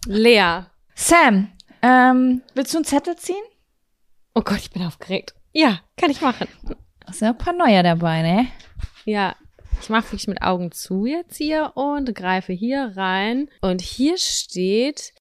Lea. 0.07 0.63
Sam, 0.97 1.53
ähm, 1.83 2.43
willst 2.55 2.75
du 2.75 2.79
einen 2.79 2.85
Zettel 2.85 3.15
ziehen? 3.15 3.37
Oh 4.35 4.43
Gott, 4.43 4.59
ich 4.59 4.71
bin 4.73 4.83
aufgeregt. 4.83 5.35
Ja, 5.53 5.79
kann 5.97 6.11
ich 6.11 6.21
machen. 6.21 6.49
Da 7.07 7.13
sind 7.13 7.27
ja 7.27 7.33
ein 7.33 7.39
paar 7.39 7.53
neue 7.53 7.83
dabei, 7.83 8.23
ne? 8.23 8.47
Ja, 9.05 9.37
ich 9.81 9.91
mache 9.91 10.05
wirklich 10.05 10.27
mit 10.27 10.41
Augen 10.41 10.73
zu 10.73 11.05
jetzt 11.05 11.37
hier 11.37 11.73
und 11.75 12.15
greife 12.15 12.55
hier 12.55 12.93
rein. 12.97 13.49
Und 13.61 13.83
hier 13.83 14.17
steht. 14.17 15.13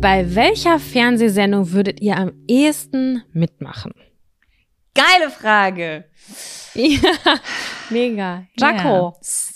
Bei 0.00 0.34
welcher 0.34 0.78
Fernsehsendung 0.78 1.72
würdet 1.72 2.00
ihr 2.00 2.16
am 2.16 2.32
ehesten 2.46 3.22
mitmachen? 3.32 3.92
Geile 4.94 5.30
Frage. 5.30 6.04
Ja, 6.74 7.00
mega. 7.90 8.44
Jaco, 8.58 8.88
Ja. 8.88 9.12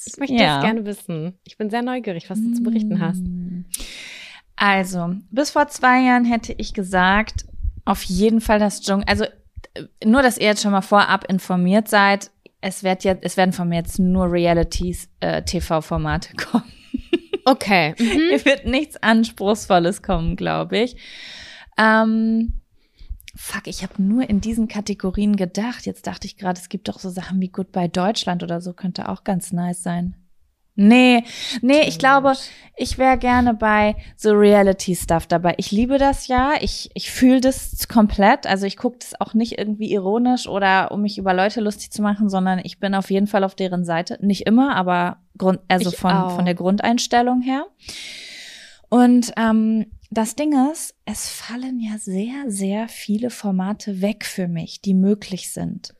ich 0.06 0.16
möchte 0.18 0.34
Ja. 0.34 0.54
das 0.56 0.64
gerne 0.64 0.84
wissen. 0.86 1.38
Ich 1.44 1.56
bin 1.58 1.70
sehr 1.70 1.82
neugierig, 1.82 2.28
was 2.30 2.40
du 2.40 2.52
zu 2.52 2.62
berichten 2.62 3.00
hast. 3.00 3.22
Also, 4.56 5.14
bis 5.30 5.50
vor 5.50 5.68
zwei 5.68 6.00
Jahren 6.02 6.24
hätte 6.24 6.54
ich 6.56 6.72
gesagt, 6.74 7.44
auf 7.84 8.02
jeden 8.04 8.40
Fall 8.40 8.58
das 8.58 8.80
Dschungel. 8.80 9.04
Also, 9.06 9.24
äh, 9.24 9.84
nur, 10.04 10.22
dass 10.22 10.38
ihr 10.38 10.46
jetzt 10.46 10.62
schon 10.62 10.72
mal 10.72 10.80
vorab 10.82 11.24
informiert 11.30 11.88
seid. 11.88 12.30
Es, 12.62 12.82
wird 12.82 13.04
jetzt, 13.04 13.22
es 13.24 13.36
werden 13.36 13.52
von 13.52 13.68
mir 13.68 13.76
jetzt 13.76 13.98
nur 13.98 14.30
Realities-TV-Formate 14.32 16.34
kommen. 16.36 16.64
Okay. 17.44 17.94
Mhm. 17.98 18.04
Hier 18.30 18.44
wird 18.44 18.66
nichts 18.66 18.96
Anspruchsvolles 18.96 20.02
kommen, 20.02 20.34
glaube 20.36 20.78
ich. 20.78 20.96
Ähm, 21.78 22.54
fuck, 23.36 23.66
ich 23.66 23.82
habe 23.82 24.02
nur 24.02 24.28
in 24.28 24.40
diesen 24.40 24.68
Kategorien 24.68 25.36
gedacht. 25.36 25.86
Jetzt 25.86 26.06
dachte 26.06 26.26
ich 26.26 26.36
gerade, 26.36 26.60
es 26.60 26.68
gibt 26.68 26.88
doch 26.88 26.98
so 26.98 27.10
Sachen 27.10 27.40
wie 27.40 27.48
Goodbye 27.48 27.88
Deutschland 27.88 28.42
oder 28.42 28.60
so, 28.60 28.72
könnte 28.72 29.08
auch 29.08 29.24
ganz 29.24 29.52
nice 29.52 29.82
sein. 29.82 30.14
Nee, 30.78 31.24
nee, 31.62 31.88
ich 31.88 31.98
glaube, 31.98 32.34
ich 32.76 32.98
wäre 32.98 33.16
gerne 33.16 33.54
bei 33.54 33.96
so 34.14 34.32
Reality-Stuff 34.32 35.26
dabei. 35.26 35.54
Ich 35.56 35.70
liebe 35.70 35.96
das 35.96 36.28
ja, 36.28 36.52
ich, 36.60 36.90
ich 36.92 37.10
fühle 37.10 37.40
das 37.40 37.88
komplett. 37.88 38.46
Also 38.46 38.66
ich 38.66 38.76
gucke 38.76 38.98
das 38.98 39.18
auch 39.18 39.32
nicht 39.32 39.58
irgendwie 39.58 39.90
ironisch 39.90 40.46
oder 40.46 40.92
um 40.92 41.00
mich 41.00 41.16
über 41.16 41.32
Leute 41.32 41.62
lustig 41.62 41.92
zu 41.92 42.02
machen, 42.02 42.28
sondern 42.28 42.60
ich 42.62 42.78
bin 42.78 42.94
auf 42.94 43.10
jeden 43.10 43.26
Fall 43.26 43.42
auf 43.42 43.54
deren 43.54 43.86
Seite. 43.86 44.18
Nicht 44.20 44.46
immer, 44.46 44.76
aber 44.76 45.16
Grund, 45.38 45.60
also 45.68 45.90
Ich 45.90 45.96
von, 45.96 46.12
auch. 46.12 46.36
von 46.36 46.44
der 46.44 46.54
Grundeinstellung 46.54 47.40
her. 47.40 47.64
Und 48.90 49.32
ähm, 49.38 49.86
das 50.10 50.36
Ding 50.36 50.52
ist, 50.72 50.94
es 51.04 51.28
fallen 51.28 51.80
ja 51.80 51.98
sehr, 51.98 52.44
sehr 52.48 52.88
viele 52.88 53.30
Formate 53.30 54.00
weg 54.00 54.24
für 54.24 54.48
mich, 54.48 54.80
die 54.80 54.94
möglich 54.94 55.50
sind. 55.52 55.94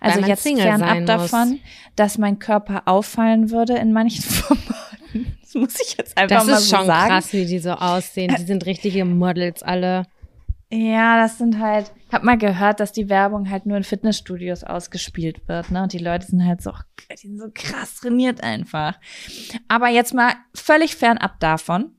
Also 0.00 0.20
jetzt 0.20 0.44
Single 0.44 0.62
fernab 0.62 0.88
sein 0.88 0.98
muss. 1.00 1.06
davon, 1.06 1.60
dass 1.96 2.18
mein 2.18 2.38
Körper 2.38 2.82
auffallen 2.86 3.50
würde 3.50 3.76
in 3.76 3.92
manchen 3.92 4.22
Formaten. 4.22 5.36
Das 5.40 5.54
muss 5.54 5.80
ich 5.80 5.96
jetzt 5.98 6.16
einfach 6.16 6.38
Das 6.38 6.46
mal 6.46 6.52
ist 6.58 6.68
so 6.68 6.76
schon 6.76 6.86
sagen. 6.86 7.08
krass, 7.08 7.32
wie 7.32 7.44
die 7.46 7.58
so 7.58 7.72
aussehen. 7.72 8.34
Die 8.38 8.44
sind 8.44 8.66
richtige 8.66 9.04
Models 9.04 9.62
alle. 9.62 10.06
Ja, 10.72 11.20
das 11.20 11.38
sind 11.38 11.58
halt, 11.60 11.92
ich 12.08 12.14
habe 12.14 12.24
mal 12.24 12.38
gehört, 12.38 12.80
dass 12.80 12.90
die 12.92 13.08
Werbung 13.08 13.50
halt 13.50 13.66
nur 13.66 13.76
in 13.76 13.84
Fitnessstudios 13.84 14.64
ausgespielt 14.64 15.46
wird, 15.46 15.70
ne? 15.70 15.82
Und 15.84 15.92
die 15.92 15.98
Leute 15.98 16.26
sind 16.26 16.44
halt 16.44 16.62
so, 16.62 16.72
die 17.12 17.28
sind 17.28 17.38
so 17.38 17.48
krass 17.52 17.96
trainiert 17.96 18.42
einfach. 18.42 18.98
Aber 19.68 19.88
jetzt 19.88 20.14
mal 20.14 20.32
völlig 20.54 20.96
fernab 20.96 21.38
davon 21.38 21.92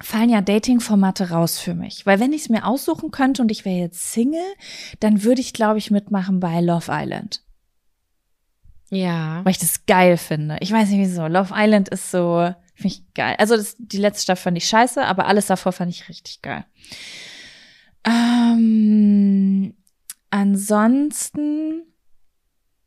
fallen 0.00 0.30
ja 0.30 0.40
Dating-Formate 0.40 1.30
raus 1.30 1.58
für 1.58 1.74
mich. 1.74 2.06
Weil 2.06 2.20
wenn 2.20 2.32
ich 2.32 2.42
es 2.42 2.48
mir 2.48 2.66
aussuchen 2.66 3.10
könnte 3.10 3.42
und 3.42 3.50
ich 3.50 3.64
wäre 3.64 3.78
jetzt 3.78 4.12
Single, 4.12 4.54
dann 5.00 5.22
würde 5.24 5.40
ich, 5.40 5.52
glaube 5.52 5.78
ich, 5.78 5.90
mitmachen 5.90 6.40
bei 6.40 6.60
Love 6.60 6.86
Island. 6.88 7.42
Ja. 8.90 9.44
Weil 9.44 9.50
ich 9.50 9.58
das 9.58 9.86
geil 9.86 10.16
finde. 10.16 10.56
Ich 10.60 10.72
weiß 10.72 10.88
nicht 10.88 11.00
wieso. 11.00 11.26
Love 11.26 11.52
Island 11.54 11.88
ist 11.88 12.10
so, 12.10 12.52
finde 12.74 12.94
ich 12.94 13.14
geil. 13.14 13.34
Also 13.38 13.56
das, 13.56 13.76
die 13.78 13.98
letzte 13.98 14.22
Staffel 14.22 14.42
fand 14.42 14.56
ich 14.56 14.68
scheiße, 14.68 15.04
aber 15.04 15.26
alles 15.26 15.46
davor 15.46 15.72
fand 15.72 15.90
ich 15.90 16.08
richtig 16.08 16.42
geil. 16.42 16.64
Ähm, 18.04 19.74
ansonsten, 20.30 21.82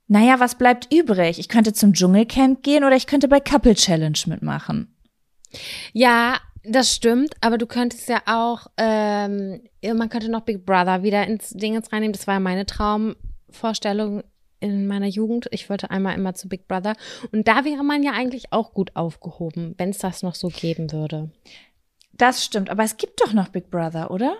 naja, 0.07 0.39
was 0.39 0.57
bleibt 0.57 0.91
übrig? 0.93 1.39
Ich 1.39 1.49
könnte 1.49 1.73
zum 1.73 1.93
Dschungelcamp 1.93 2.63
gehen 2.63 2.83
oder 2.83 2.95
ich 2.95 3.05
könnte 3.05 3.27
bei 3.27 3.39
Couple 3.39 3.75
Challenge 3.75 4.17
mitmachen. 4.25 4.95
Ja, 5.93 6.39
das 6.63 6.93
stimmt, 6.93 7.33
aber 7.41 7.57
du 7.57 7.65
könntest 7.65 8.07
ja 8.09 8.21
auch, 8.25 8.67
ähm, 8.77 9.61
man 9.83 10.09
könnte 10.09 10.29
noch 10.29 10.41
Big 10.41 10.65
Brother 10.65 11.03
wieder 11.03 11.25
ins 11.27 11.49
Ding 11.49 11.73
jetzt 11.73 11.91
reinnehmen. 11.91 12.13
Das 12.13 12.27
war 12.27 12.35
ja 12.35 12.39
meine 12.39 12.65
Traumvorstellung 12.65 14.23
in 14.59 14.85
meiner 14.87 15.07
Jugend. 15.07 15.47
Ich 15.51 15.69
wollte 15.69 15.89
einmal 15.89 16.15
immer 16.15 16.35
zu 16.35 16.47
Big 16.47 16.67
Brother. 16.67 16.95
Und 17.31 17.47
da 17.47 17.65
wäre 17.65 17.83
man 17.83 18.03
ja 18.03 18.11
eigentlich 18.11 18.53
auch 18.53 18.73
gut 18.73 18.95
aufgehoben, 18.95 19.73
wenn 19.77 19.89
es 19.89 19.97
das 19.97 20.21
noch 20.23 20.35
so 20.35 20.49
geben 20.49 20.91
würde. 20.91 21.31
Das 22.13 22.45
stimmt, 22.45 22.69
aber 22.69 22.83
es 22.83 22.97
gibt 22.97 23.21
doch 23.21 23.33
noch 23.33 23.49
Big 23.49 23.71
Brother, 23.71 24.11
oder? 24.11 24.35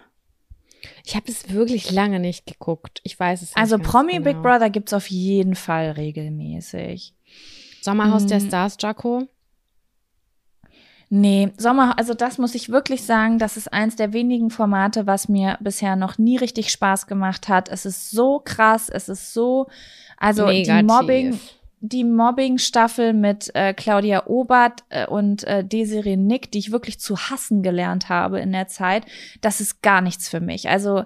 Ich 1.06 1.16
habe 1.16 1.32
es 1.32 1.52
wirklich 1.52 1.92
lange 1.92 2.20
nicht 2.20 2.46
geguckt. 2.46 3.02
Ich 3.04 3.20
weiß 3.20 3.42
es 3.42 3.50
nicht. 3.50 3.58
Also 3.58 3.78
Promi 3.80 4.14
genau. 4.14 4.26
Big 4.26 4.42
Brother 4.42 4.70
gibt's 4.70 4.94
auf 4.94 5.10
jeden 5.10 5.56
Fall 5.56 5.92
regelmäßig. 5.92 7.14
Sommerhaus 7.82 8.26
der 8.28 8.40
Mm. 8.40 8.48
Stars, 8.48 8.78
Jaco. 8.80 9.28
Nee, 11.14 11.52
Sommer, 11.58 12.00
also 12.00 12.14
das 12.14 12.38
muss 12.38 12.56
ich 12.56 12.70
wirklich 12.70 13.04
sagen, 13.04 13.38
das 13.38 13.58
ist 13.58 13.74
eins 13.74 13.98
der 13.98 14.14
wenigen 14.14 14.50
Formate, 14.50 15.08
was 15.08 15.28
mir 15.28 15.58
bisher 15.60 15.98
noch 15.98 16.18
nie 16.18 16.38
richtig 16.38 16.72
Spaß 16.72 17.06
gemacht 17.06 17.50
hat. 17.50 17.68
Es 17.68 17.86
ist 17.86 18.12
so 18.12 18.40
krass, 18.40 18.88
es 18.88 19.10
ist 19.10 19.34
so, 19.34 19.68
also 20.16 20.48
die 20.48 20.60
Negativ. 20.60 20.88
Mobbing, 20.88 21.40
die 21.82 22.06
Mobbing-Staffel 22.06 23.12
mit 23.12 23.54
äh, 23.56 23.74
Claudia 23.74 24.26
Obert 24.28 24.86
äh, 24.88 25.06
und 25.06 25.44
äh, 25.44 25.66
Desiree 25.66 26.16
Nick, 26.16 26.50
die 26.54 26.60
ich 26.60 26.72
wirklich 26.72 26.98
zu 27.02 27.18
hassen 27.18 27.62
gelernt 27.62 28.08
habe 28.08 28.40
in 28.40 28.54
der 28.54 28.70
Zeit, 28.70 29.04
das 29.42 29.60
ist 29.60 29.82
gar 29.82 30.00
nichts 30.00 30.30
für 30.30 30.40
mich. 30.40 30.70
Also 30.70 31.04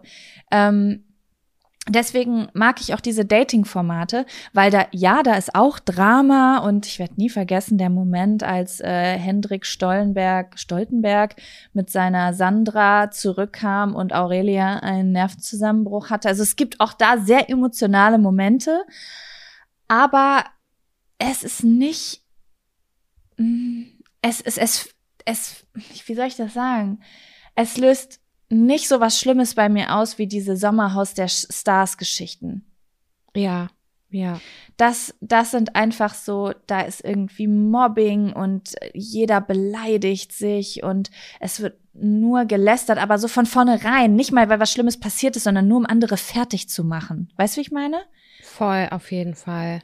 ähm, 0.52 1.04
Deswegen 1.88 2.48
mag 2.54 2.82
ich 2.82 2.96
auch 2.96 3.00
diese 3.00 3.26
Dating-Formate, 3.26 4.26
weil 4.54 4.72
da, 4.72 4.88
ja, 4.92 5.22
da 5.22 5.36
ist 5.36 5.54
auch 5.54 5.78
Drama 5.78 6.58
und 6.58 6.88
ich 6.88 6.98
werde 6.98 7.14
nie 7.18 7.30
vergessen, 7.30 7.78
der 7.78 7.92
Moment, 7.92 8.42
als 8.42 8.80
äh, 8.80 9.18
Hendrik 9.20 9.68
Stollenberg, 9.68 10.58
Stoltenberg 10.58 11.36
mit 11.74 11.92
seiner 11.92 12.34
Sandra 12.34 13.12
zurückkam 13.12 13.94
und 13.94 14.14
Aurelia 14.14 14.80
einen 14.80 15.12
Nervenzusammenbruch 15.12 16.10
hatte. 16.10 16.28
Also 16.28 16.42
es 16.42 16.56
gibt 16.56 16.80
auch 16.80 16.94
da 16.94 17.20
sehr 17.20 17.52
emotionale 17.52 18.18
Momente, 18.18 18.84
aber 19.88 20.44
es 21.20 21.44
ist 21.44 21.64
nicht, 21.64 22.24
mm, 23.38 23.84
es, 24.24 24.42
es, 24.42 24.58
es, 24.58 24.90
es, 25.24 25.66
wie 26.08 26.16
soll 26.16 26.26
ich 26.26 26.36
das 26.36 26.56
sagen? 26.56 27.00
Es 27.54 27.78
löst 27.78 28.22
nicht 28.50 28.88
so 28.88 29.00
was 29.00 29.20
Schlimmes 29.20 29.56
bei 29.56 29.70
mir 29.70 29.96
aus 29.96 30.18
wie 30.18 30.28
diese 30.28 30.56
Sommerhaus 30.58 31.14
der 31.14 31.28
Stars 31.28 31.98
Geschichten. 31.98 32.66
Ja, 33.36 33.68
ja. 34.10 34.40
Das, 34.78 35.16
das 35.22 35.52
sind 35.52 35.76
einfach 35.76 36.14
so, 36.14 36.54
da 36.68 36.82
ist 36.82 37.04
irgendwie 37.04 37.48
Mobbing 37.48 38.34
und 38.34 38.76
jeder 38.94 39.42
beleidigt 39.42 40.32
sich 40.34 40.84
und 40.84 41.12
es 41.40 41.60
wird 41.60 41.80
nur 41.94 42.46
gelästert, 42.46 42.98
aber 42.98 43.18
so 43.18 43.28
von 43.28 43.46
vornherein, 43.46 44.16
nicht 44.16 44.32
mal 44.32 44.50
weil 44.50 44.60
was 44.60 44.72
Schlimmes 44.72 45.00
passiert 45.00 45.36
ist, 45.38 45.44
sondern 45.46 45.68
nur 45.68 45.78
um 45.78 45.86
andere 45.86 46.18
fertig 46.18 46.70
zu 46.70 46.84
machen. 46.84 47.32
Weißt 47.38 47.56
du, 47.56 47.58
wie 47.60 47.62
ich 47.64 47.72
meine? 47.72 47.98
Voll, 48.42 48.88
auf 48.92 49.12
jeden 49.12 49.34
Fall. 49.36 49.82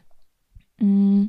Mm, 0.78 1.28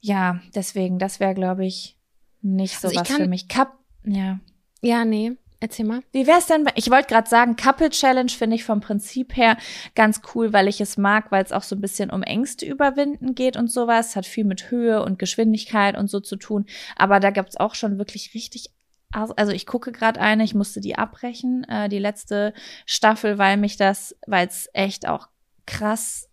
ja, 0.00 0.40
deswegen, 0.54 0.98
das 0.98 1.20
wäre, 1.20 1.34
glaube 1.34 1.64
ich, 1.64 1.96
nicht 2.40 2.78
so 2.80 2.88
Also 2.88 3.00
was 3.00 3.08
kann- 3.08 3.16
für 3.18 3.28
mich. 3.28 3.48
Cup, 3.48 3.78
ja. 4.04 4.40
Ja, 4.80 5.04
nee. 5.04 5.36
Erzähl 5.62 5.84
mal. 5.86 6.02
Wie 6.10 6.26
wär's 6.26 6.46
denn? 6.46 6.64
bei- 6.64 6.72
Ich 6.74 6.90
wollte 6.90 7.06
gerade 7.06 7.28
sagen, 7.30 7.54
Couple 7.54 7.90
Challenge 7.90 8.30
finde 8.30 8.56
ich 8.56 8.64
vom 8.64 8.80
Prinzip 8.80 9.36
her 9.36 9.56
ganz 9.94 10.20
cool, 10.34 10.52
weil 10.52 10.66
ich 10.66 10.80
es 10.80 10.96
mag, 10.96 11.30
weil 11.30 11.44
es 11.44 11.52
auch 11.52 11.62
so 11.62 11.76
ein 11.76 11.80
bisschen 11.80 12.10
um 12.10 12.24
Ängste 12.24 12.66
überwinden 12.66 13.36
geht 13.36 13.56
und 13.56 13.70
sowas. 13.70 14.16
Hat 14.16 14.26
viel 14.26 14.42
mit 14.44 14.72
Höhe 14.72 15.04
und 15.04 15.20
Geschwindigkeit 15.20 15.96
und 15.96 16.08
so 16.10 16.18
zu 16.18 16.34
tun. 16.34 16.66
Aber 16.96 17.20
da 17.20 17.30
gibt's 17.30 17.56
auch 17.56 17.76
schon 17.76 17.96
wirklich 17.96 18.34
richtig. 18.34 18.70
Also 19.12 19.52
ich 19.52 19.66
gucke 19.66 19.92
gerade 19.92 20.20
eine, 20.20 20.42
ich 20.42 20.54
musste 20.54 20.80
die 20.80 20.96
abbrechen, 20.96 21.62
äh, 21.68 21.88
die 21.88 22.00
letzte 22.00 22.54
Staffel, 22.84 23.38
weil 23.38 23.56
mich 23.56 23.76
das, 23.76 24.16
weil 24.26 24.48
es 24.48 24.68
echt 24.72 25.06
auch 25.06 25.28
krass, 25.64 26.28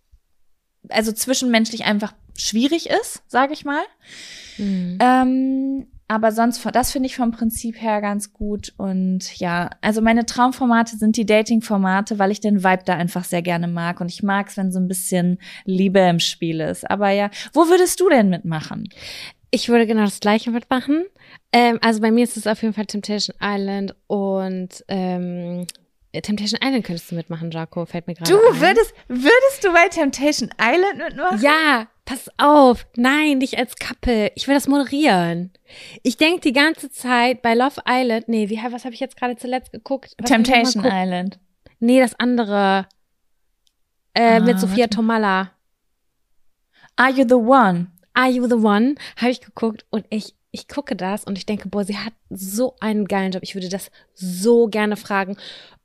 also 0.88 1.12
zwischenmenschlich 1.12 1.84
einfach 1.86 2.14
schwierig 2.36 2.90
ist, 2.90 3.22
sage 3.28 3.54
ich 3.54 3.64
mal. 3.64 3.84
Mhm. 4.58 4.98
Ähm, 5.00 5.88
aber 6.12 6.32
sonst, 6.32 6.68
das 6.74 6.91
finde 6.91 7.05
ich 7.05 7.16
vom 7.16 7.32
Prinzip 7.32 7.80
her 7.80 8.01
ganz 8.01 8.34
gut. 8.34 8.74
Und 8.78 9.39
ja, 9.39 9.70
also 9.82 10.01
meine 10.01 10.26
Traumformate 10.26 10.97
sind 10.97 11.16
die 11.18 11.26
Dating-Formate, 11.26 12.18
weil 12.18 12.32
ich 12.32 12.41
den 12.41 12.64
Vibe 12.64 12.82
da 12.84 12.95
einfach 12.95 13.24
sehr 13.24 13.43
gerne 13.43 13.68
mag. 13.68 14.01
Und 14.01 14.12
ich 14.12 14.24
mag 14.24 14.47
es, 14.47 14.57
wenn 14.57 14.72
so 14.72 14.80
ein 14.80 14.88
bisschen 14.88 15.38
Liebe 15.66 15.99
im 15.99 16.20
Spiel 16.20 16.62
ist. 16.62 16.89
Aber 16.89 17.12
ja, 17.12 17.30
wo 17.53 17.68
würdest 17.68 17.99
du 17.99 18.10
denn 18.10 18.30
mitmachen? 18.30 18.89
Ich 19.51 19.70
würde 19.70 19.86
genau 19.86 20.03
das 20.03 20.20
Gleiche 20.20 20.49
mitmachen. 20.49 21.05
Ähm, 21.53 21.78
also 21.84 22.01
bei 22.01 22.10
mir 22.10 22.24
ist 22.24 22.38
es 22.38 22.47
auf 22.47 22.64
jeden 22.64 22.74
Fall 22.74 22.88
Temptation 22.88 23.36
Island 23.39 23.93
und 24.07 24.84
ähm, 24.88 25.68
Temptation 26.12 26.60
Island 26.64 26.86
könntest 26.86 27.12
du 27.12 27.16
mitmachen, 27.16 27.51
Jaco, 27.51 27.86
fällt 27.86 28.07
mir 28.07 28.16
gerade 28.16 28.32
Du 28.32 28.38
würdest, 28.60 28.95
würdest 29.07 29.64
du 29.64 29.72
bei 29.72 29.88
Temptation 29.89 30.49
Island 30.60 30.97
mitmachen? 30.97 31.39
Ja, 31.39 31.88
pass 32.10 32.28
auf. 32.38 32.88
Nein, 32.95 33.38
nicht 33.38 33.57
als 33.57 33.76
Couple. 33.76 34.32
Ich 34.36 34.47
will 34.47 34.55
das 34.55 34.68
moderieren. 34.68 35.51
Ich 36.01 36.18
denke 36.18 36.41
die 36.41 36.53
ganze 36.53 36.89
Zeit 36.89 37.43
bei 37.43 37.53
Love 37.53 37.82
Island, 37.88 38.28
nee, 38.28 38.49
wie, 38.49 38.57
was 38.72 38.84
habe 38.84 38.95
ich 38.95 38.99
jetzt 38.99 39.16
gerade 39.16 39.36
zuletzt 39.36 39.72
geguckt? 39.72 40.16
Was 40.18 40.30
Temptation 40.30 40.84
Island. 40.84 41.39
Nee, 41.80 41.99
das 41.99 42.20
andere. 42.20 42.88
Äh, 44.16 44.38
ah, 44.38 44.39
mit 44.39 44.60
Sophia. 44.60 44.88
Tomala. 44.88 45.51
Are 46.95 47.12
You 47.12 47.26
the 47.28 47.36
One? 47.36 47.91
Are 48.14 48.30
You 48.30 48.47
the 48.47 48.55
One? 48.55 48.95
Habe 49.16 49.30
ich 49.30 49.41
geguckt 49.41 49.86
und 49.91 50.05
ich, 50.10 50.34
ich 50.49 50.68
gucke 50.68 50.95
das 50.95 51.24
und 51.26 51.38
ich 51.38 51.45
denke, 51.45 51.70
boah, 51.70 51.84
sie 51.84 51.97
hat 51.97 52.14
so 52.32 52.76
einen 52.80 53.05
geilen 53.05 53.32
Job. 53.32 53.43
Ich 53.43 53.53
würde 53.53 53.70
das 53.70 53.91
so 54.16 54.68
gerne 54.68 54.97
fragen, 54.97 55.38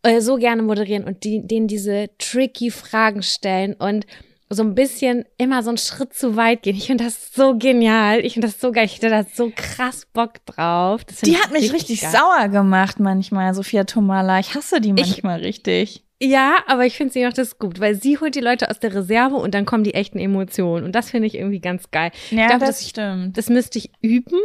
äh, 0.02 0.22
so 0.22 0.36
gerne 0.36 0.62
moderieren 0.62 1.04
und 1.04 1.22
die, 1.22 1.46
denen 1.46 1.68
diese 1.68 2.08
tricky 2.18 2.70
Fragen 2.70 3.22
stellen 3.22 3.74
und 3.74 4.06
so 4.54 4.62
ein 4.62 4.74
bisschen 4.74 5.24
immer 5.36 5.62
so 5.62 5.70
einen 5.70 5.78
Schritt 5.78 6.14
zu 6.14 6.36
weit 6.36 6.62
gehen. 6.62 6.76
Ich 6.76 6.86
finde 6.86 7.04
das 7.04 7.34
so 7.34 7.56
genial. 7.58 8.20
Ich 8.20 8.34
finde 8.34 8.48
das 8.48 8.60
so 8.60 8.72
geil. 8.72 8.86
Ich 8.86 8.96
hätte 8.96 9.10
da 9.10 9.24
so 9.24 9.52
krass 9.54 10.06
Bock 10.12 10.44
drauf. 10.46 11.04
die 11.04 11.36
hat 11.36 11.52
mich 11.52 11.72
richtig, 11.72 12.02
richtig 12.02 12.08
sauer 12.08 12.48
gemacht 12.48 13.00
manchmal, 13.00 13.54
Sophia 13.54 13.84
Tomala. 13.84 14.38
Ich 14.38 14.54
hasse 14.54 14.80
die 14.80 14.92
manchmal 14.92 15.40
ich, 15.40 15.46
richtig. 15.46 16.04
Ja, 16.22 16.58
aber 16.68 16.86
ich 16.86 16.96
finde 16.96 17.12
sie 17.12 17.24
macht 17.24 17.38
das 17.38 17.58
gut, 17.58 17.80
weil 17.80 17.96
sie 17.96 18.18
holt 18.18 18.34
die 18.34 18.40
Leute 18.40 18.70
aus 18.70 18.78
der 18.78 18.94
Reserve 18.94 19.34
und 19.34 19.52
dann 19.52 19.66
kommen 19.66 19.84
die 19.84 19.94
echten 19.94 20.18
Emotionen. 20.18 20.84
Und 20.84 20.92
das 20.92 21.10
finde 21.10 21.26
ich 21.26 21.34
irgendwie 21.34 21.60
ganz 21.60 21.90
geil. 21.90 22.12
Ja, 22.30 22.46
glaub, 22.46 22.60
das, 22.60 22.78
das 22.78 22.88
stimmt. 22.88 23.36
Das 23.36 23.48
müsste 23.50 23.78
ich 23.78 23.90
üben, 24.00 24.40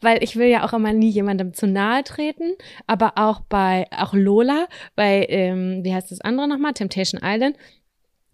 weil 0.00 0.22
ich 0.22 0.36
will 0.36 0.48
ja 0.48 0.64
auch 0.64 0.72
immer 0.72 0.92
nie 0.92 1.10
jemandem 1.10 1.54
zu 1.54 1.66
nahe 1.66 2.02
treten. 2.02 2.54
Aber 2.86 3.12
auch 3.16 3.40
bei, 3.40 3.86
auch 3.96 4.14
Lola, 4.14 4.66
bei, 4.96 5.26
ähm, 5.28 5.84
wie 5.84 5.94
heißt 5.94 6.10
das 6.10 6.20
andere 6.20 6.48
nochmal? 6.48 6.72
Temptation 6.72 7.20
Island. 7.24 7.56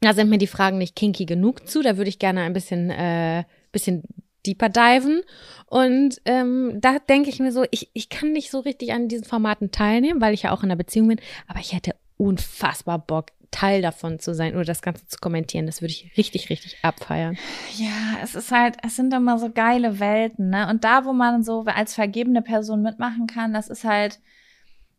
Da 0.00 0.14
sind 0.14 0.30
mir 0.30 0.38
die 0.38 0.46
Fragen 0.46 0.78
nicht 0.78 0.94
kinky 0.96 1.26
genug 1.26 1.68
zu. 1.68 1.82
Da 1.82 1.96
würde 1.96 2.08
ich 2.08 2.18
gerne 2.18 2.42
ein 2.42 2.52
bisschen, 2.52 2.90
äh, 2.90 3.44
bisschen 3.72 4.02
deeper 4.46 4.68
diven. 4.68 5.22
Und 5.66 6.20
ähm, 6.24 6.78
da 6.80 6.98
denke 6.98 7.30
ich 7.30 7.40
mir 7.40 7.52
so, 7.52 7.64
ich, 7.70 7.90
ich 7.92 8.08
kann 8.08 8.32
nicht 8.32 8.50
so 8.50 8.60
richtig 8.60 8.92
an 8.92 9.08
diesen 9.08 9.24
Formaten 9.24 9.70
teilnehmen, 9.70 10.20
weil 10.20 10.34
ich 10.34 10.42
ja 10.44 10.52
auch 10.52 10.62
in 10.62 10.70
einer 10.70 10.76
Beziehung 10.76 11.08
bin, 11.08 11.20
aber 11.46 11.60
ich 11.60 11.72
hätte 11.72 11.94
unfassbar 12.16 12.98
Bock, 12.98 13.32
Teil 13.50 13.80
davon 13.80 14.18
zu 14.18 14.34
sein 14.34 14.54
oder 14.54 14.64
das 14.64 14.82
Ganze 14.82 15.06
zu 15.06 15.18
kommentieren. 15.18 15.66
Das 15.66 15.80
würde 15.80 15.92
ich 15.92 16.12
richtig, 16.16 16.50
richtig 16.50 16.76
abfeiern. 16.82 17.38
Ja, 17.76 18.18
es 18.22 18.34
ist 18.34 18.52
halt, 18.52 18.76
es 18.84 18.96
sind 18.96 19.14
immer 19.14 19.38
so 19.38 19.50
geile 19.50 19.98
Welten, 20.00 20.50
ne? 20.50 20.68
Und 20.68 20.84
da, 20.84 21.06
wo 21.06 21.14
man 21.14 21.42
so 21.42 21.64
als 21.64 21.94
vergebene 21.94 22.42
Person 22.42 22.82
mitmachen 22.82 23.26
kann, 23.26 23.54
das 23.54 23.68
ist 23.68 23.84
halt, 23.84 24.20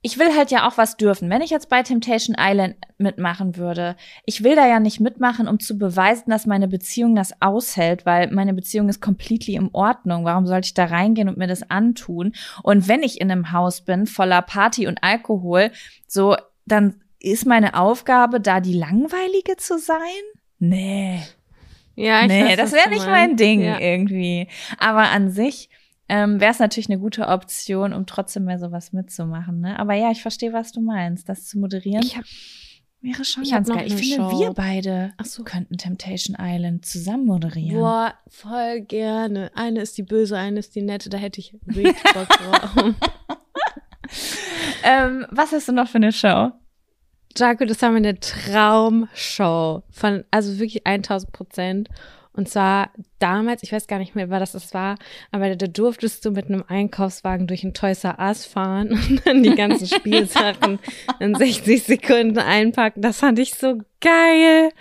ich 0.02 0.18
will 0.18 0.36
halt 0.36 0.50
ja 0.50 0.68
auch 0.68 0.78
was 0.78 0.96
dürfen. 0.96 1.30
Wenn 1.30 1.42
ich 1.42 1.50
jetzt 1.50 1.68
bei 1.68 1.84
Temptation 1.84 2.36
Island 2.40 2.76
mitmachen 2.98 3.58
würde, 3.58 3.98
ich 4.26 4.44
will 4.44 4.56
da 4.56 4.66
ja 4.66 4.80
nicht 4.80 5.02
mitmachen, 5.02 5.48
um 5.48 5.60
zu 5.60 5.78
beweisen, 5.78 6.30
dass 6.30 6.46
meine 6.46 6.70
Beziehung 6.70 7.16
das 7.16 7.42
aushält, 7.42 8.06
weil 8.06 8.32
meine 8.32 8.54
Beziehung 8.54 8.88
ist 8.88 9.02
completely 9.02 9.56
in 9.56 9.70
Ordnung. 9.74 10.24
Warum 10.24 10.48
sollte 10.48 10.68
ich 10.68 10.74
da 10.74 10.86
reingehen 10.86 11.28
und 11.28 11.38
mir 11.38 11.48
das 11.48 11.70
antun? 11.70 12.34
Und 12.64 12.88
wenn 12.88 13.04
ich 13.04 13.20
in 13.20 13.30
einem 13.30 13.52
Haus 13.52 13.82
bin, 13.82 14.08
voller 14.08 14.42
Party 14.42 14.88
und 14.88 15.04
Alkohol, 15.04 15.72
so, 16.08 16.38
dann 16.66 17.02
ist 17.20 17.46
meine 17.46 17.74
Aufgabe, 17.74 18.40
da 18.40 18.62
die 18.62 18.78
langweilige 18.78 19.58
zu 19.58 19.78
sein? 19.78 19.98
Nee. 20.60 21.20
Ja, 21.96 22.22
ich 22.22 22.28
nee, 22.30 22.46
weiß, 22.46 22.56
das 22.56 22.72
wäre 22.72 22.90
nicht 22.90 23.06
mein 23.06 23.36
Ding 23.36 23.62
ja. 23.62 23.78
irgendwie. 23.80 24.48
Aber 24.78 25.10
an 25.10 25.30
sich 25.30 25.69
ähm, 26.10 26.42
wäre 26.42 26.52
es 26.52 26.60
natürlich 26.60 26.90
eine 26.90 27.00
gute 27.00 27.28
Option, 27.28 27.94
um 27.94 28.06
trotzdem 28.06 28.46
mehr 28.46 28.60
sowas 28.60 28.94
mitzumachen. 28.94 29.62
Ne? 29.62 29.80
Aber 29.80 29.94
ja, 29.94 30.12
ich 30.12 30.22
verstehe, 30.22 30.52
was 30.52 30.72
du 30.72 30.82
meinst. 30.82 31.30
Das 31.30 31.46
zu 31.46 31.60
moderieren 31.60 32.04
ich 32.04 32.18
hab, 32.18 32.26
wäre 33.02 33.24
schon 33.24 33.44
ich 33.44 33.52
ganz 33.52 33.70
geil. 33.70 33.86
Ich 33.86 33.94
finde, 33.94 34.16
Show. 34.16 34.40
wir 34.40 34.54
beide 34.54 35.14
so. 35.24 35.44
könnten 35.44 35.78
Temptation 35.78 36.36
Island 36.40 36.86
zusammen 36.86 37.26
moderieren. 37.26 37.80
Boah, 37.80 38.16
voll 38.28 38.82
gerne. 38.82 39.52
Eine 39.54 39.82
ist 39.82 39.98
die 40.00 40.04
böse, 40.04 40.36
eine 40.36 40.60
ist 40.60 40.76
die 40.76 40.82
nette. 40.82 41.10
Da 41.10 41.18
hätte 41.20 41.40
ich 41.40 41.56
richtig 41.68 42.02
Bock 42.14 42.28
drauf. 42.28 42.96
ähm, 44.84 45.28
was 45.30 45.52
hast 45.52 45.68
du 45.68 45.74
noch 45.74 45.88
für 45.88 45.98
eine 45.98 46.12
Show? 46.12 46.52
Jaco, 47.38 47.66
das 47.66 47.82
war 47.84 47.92
meine 47.92 48.20
Traumshow 48.20 49.84
von, 49.92 50.24
also 50.32 50.58
wirklich 50.58 50.88
1000 50.88 51.32
Prozent. 51.32 51.90
Und 52.34 52.48
zwar 52.48 52.92
damals, 53.18 53.64
ich 53.64 53.72
weiß 53.72 53.88
gar 53.88 54.00
nicht 54.00 54.16
mehr, 54.16 54.30
was 54.30 54.54
das 54.54 54.74
war, 54.74 54.96
aber 55.32 55.56
da 55.56 55.68
durftest 55.68 56.24
du 56.24 56.32
mit 56.32 56.46
einem 56.46 56.64
Einkaufswagen 56.68 57.48
durch 57.48 57.64
ein 57.64 57.74
Toys 57.74 58.04
R 58.04 58.18
Us 58.20 58.46
fahren 58.46 58.92
und 59.10 59.26
dann 59.26 59.44
die 59.44 59.56
ganzen 59.56 59.88
Spielsachen 59.88 60.80
in 61.20 61.36
60 61.36 61.84
Sekunden 61.84 62.40
einpacken. 62.40 63.02
Das 63.02 63.20
fand 63.20 63.40
ich 63.40 63.56
so 63.56 63.80
geil. 64.00 64.72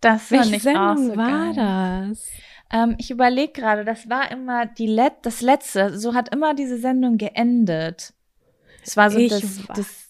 Das 0.00 0.28
fand 0.28 0.42
Welche 0.42 0.56
ich 0.56 0.62
Sendung 0.62 0.82
auch 0.82 0.96
so 0.96 1.16
war 1.16 1.54
geil. 1.54 2.08
das? 2.10 2.28
Ähm, 2.72 2.94
ich 2.98 3.10
überlege 3.10 3.52
gerade, 3.52 3.84
das 3.84 4.08
war 4.08 4.30
immer 4.30 4.66
die 4.66 4.86
Let 4.86 5.14
das 5.22 5.42
letzte. 5.42 5.98
So 5.98 6.14
hat 6.14 6.34
immer 6.34 6.54
diese 6.54 6.78
Sendung 6.78 7.18
geendet. 7.18 8.14
Es 8.84 8.96
war 8.96 9.10
so 9.10 9.18
ich 9.18 9.30
das, 9.30 9.60
das 9.74 10.09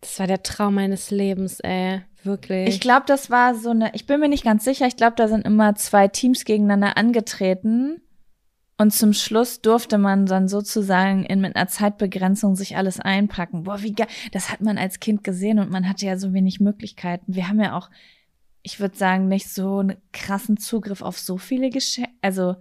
das 0.00 0.18
war 0.18 0.26
der 0.26 0.42
Traum 0.42 0.74
meines 0.74 1.10
Lebens, 1.10 1.60
ey. 1.60 2.02
Wirklich. 2.22 2.68
Ich 2.68 2.80
glaube, 2.80 3.04
das 3.06 3.30
war 3.30 3.54
so 3.54 3.70
eine, 3.70 3.94
ich 3.94 4.06
bin 4.06 4.20
mir 4.20 4.28
nicht 4.28 4.44
ganz 4.44 4.64
sicher, 4.64 4.86
ich 4.86 4.96
glaube, 4.96 5.14
da 5.16 5.28
sind 5.28 5.46
immer 5.46 5.74
zwei 5.76 6.08
Teams 6.08 6.44
gegeneinander 6.44 6.96
angetreten. 6.96 8.00
Und 8.78 8.92
zum 8.92 9.14
Schluss 9.14 9.62
durfte 9.62 9.96
man 9.96 10.26
dann 10.26 10.48
sozusagen 10.48 11.24
in, 11.24 11.40
mit 11.40 11.56
einer 11.56 11.68
Zeitbegrenzung 11.68 12.56
sich 12.56 12.76
alles 12.76 13.00
einpacken. 13.00 13.62
Boah, 13.62 13.82
wie 13.82 13.94
geil. 13.94 14.08
Das 14.32 14.50
hat 14.50 14.60
man 14.60 14.76
als 14.76 15.00
Kind 15.00 15.24
gesehen 15.24 15.58
und 15.58 15.70
man 15.70 15.88
hatte 15.88 16.04
ja 16.04 16.18
so 16.18 16.34
wenig 16.34 16.60
Möglichkeiten. 16.60 17.34
Wir 17.34 17.48
haben 17.48 17.60
ja 17.60 17.74
auch, 17.74 17.88
ich 18.62 18.78
würde 18.78 18.96
sagen, 18.96 19.28
nicht 19.28 19.48
so 19.48 19.78
einen 19.78 19.96
krassen 20.12 20.58
Zugriff 20.58 21.00
auf 21.00 21.18
so 21.18 21.38
viele 21.38 21.70
Geschenke, 21.70 22.10
also 22.20 22.56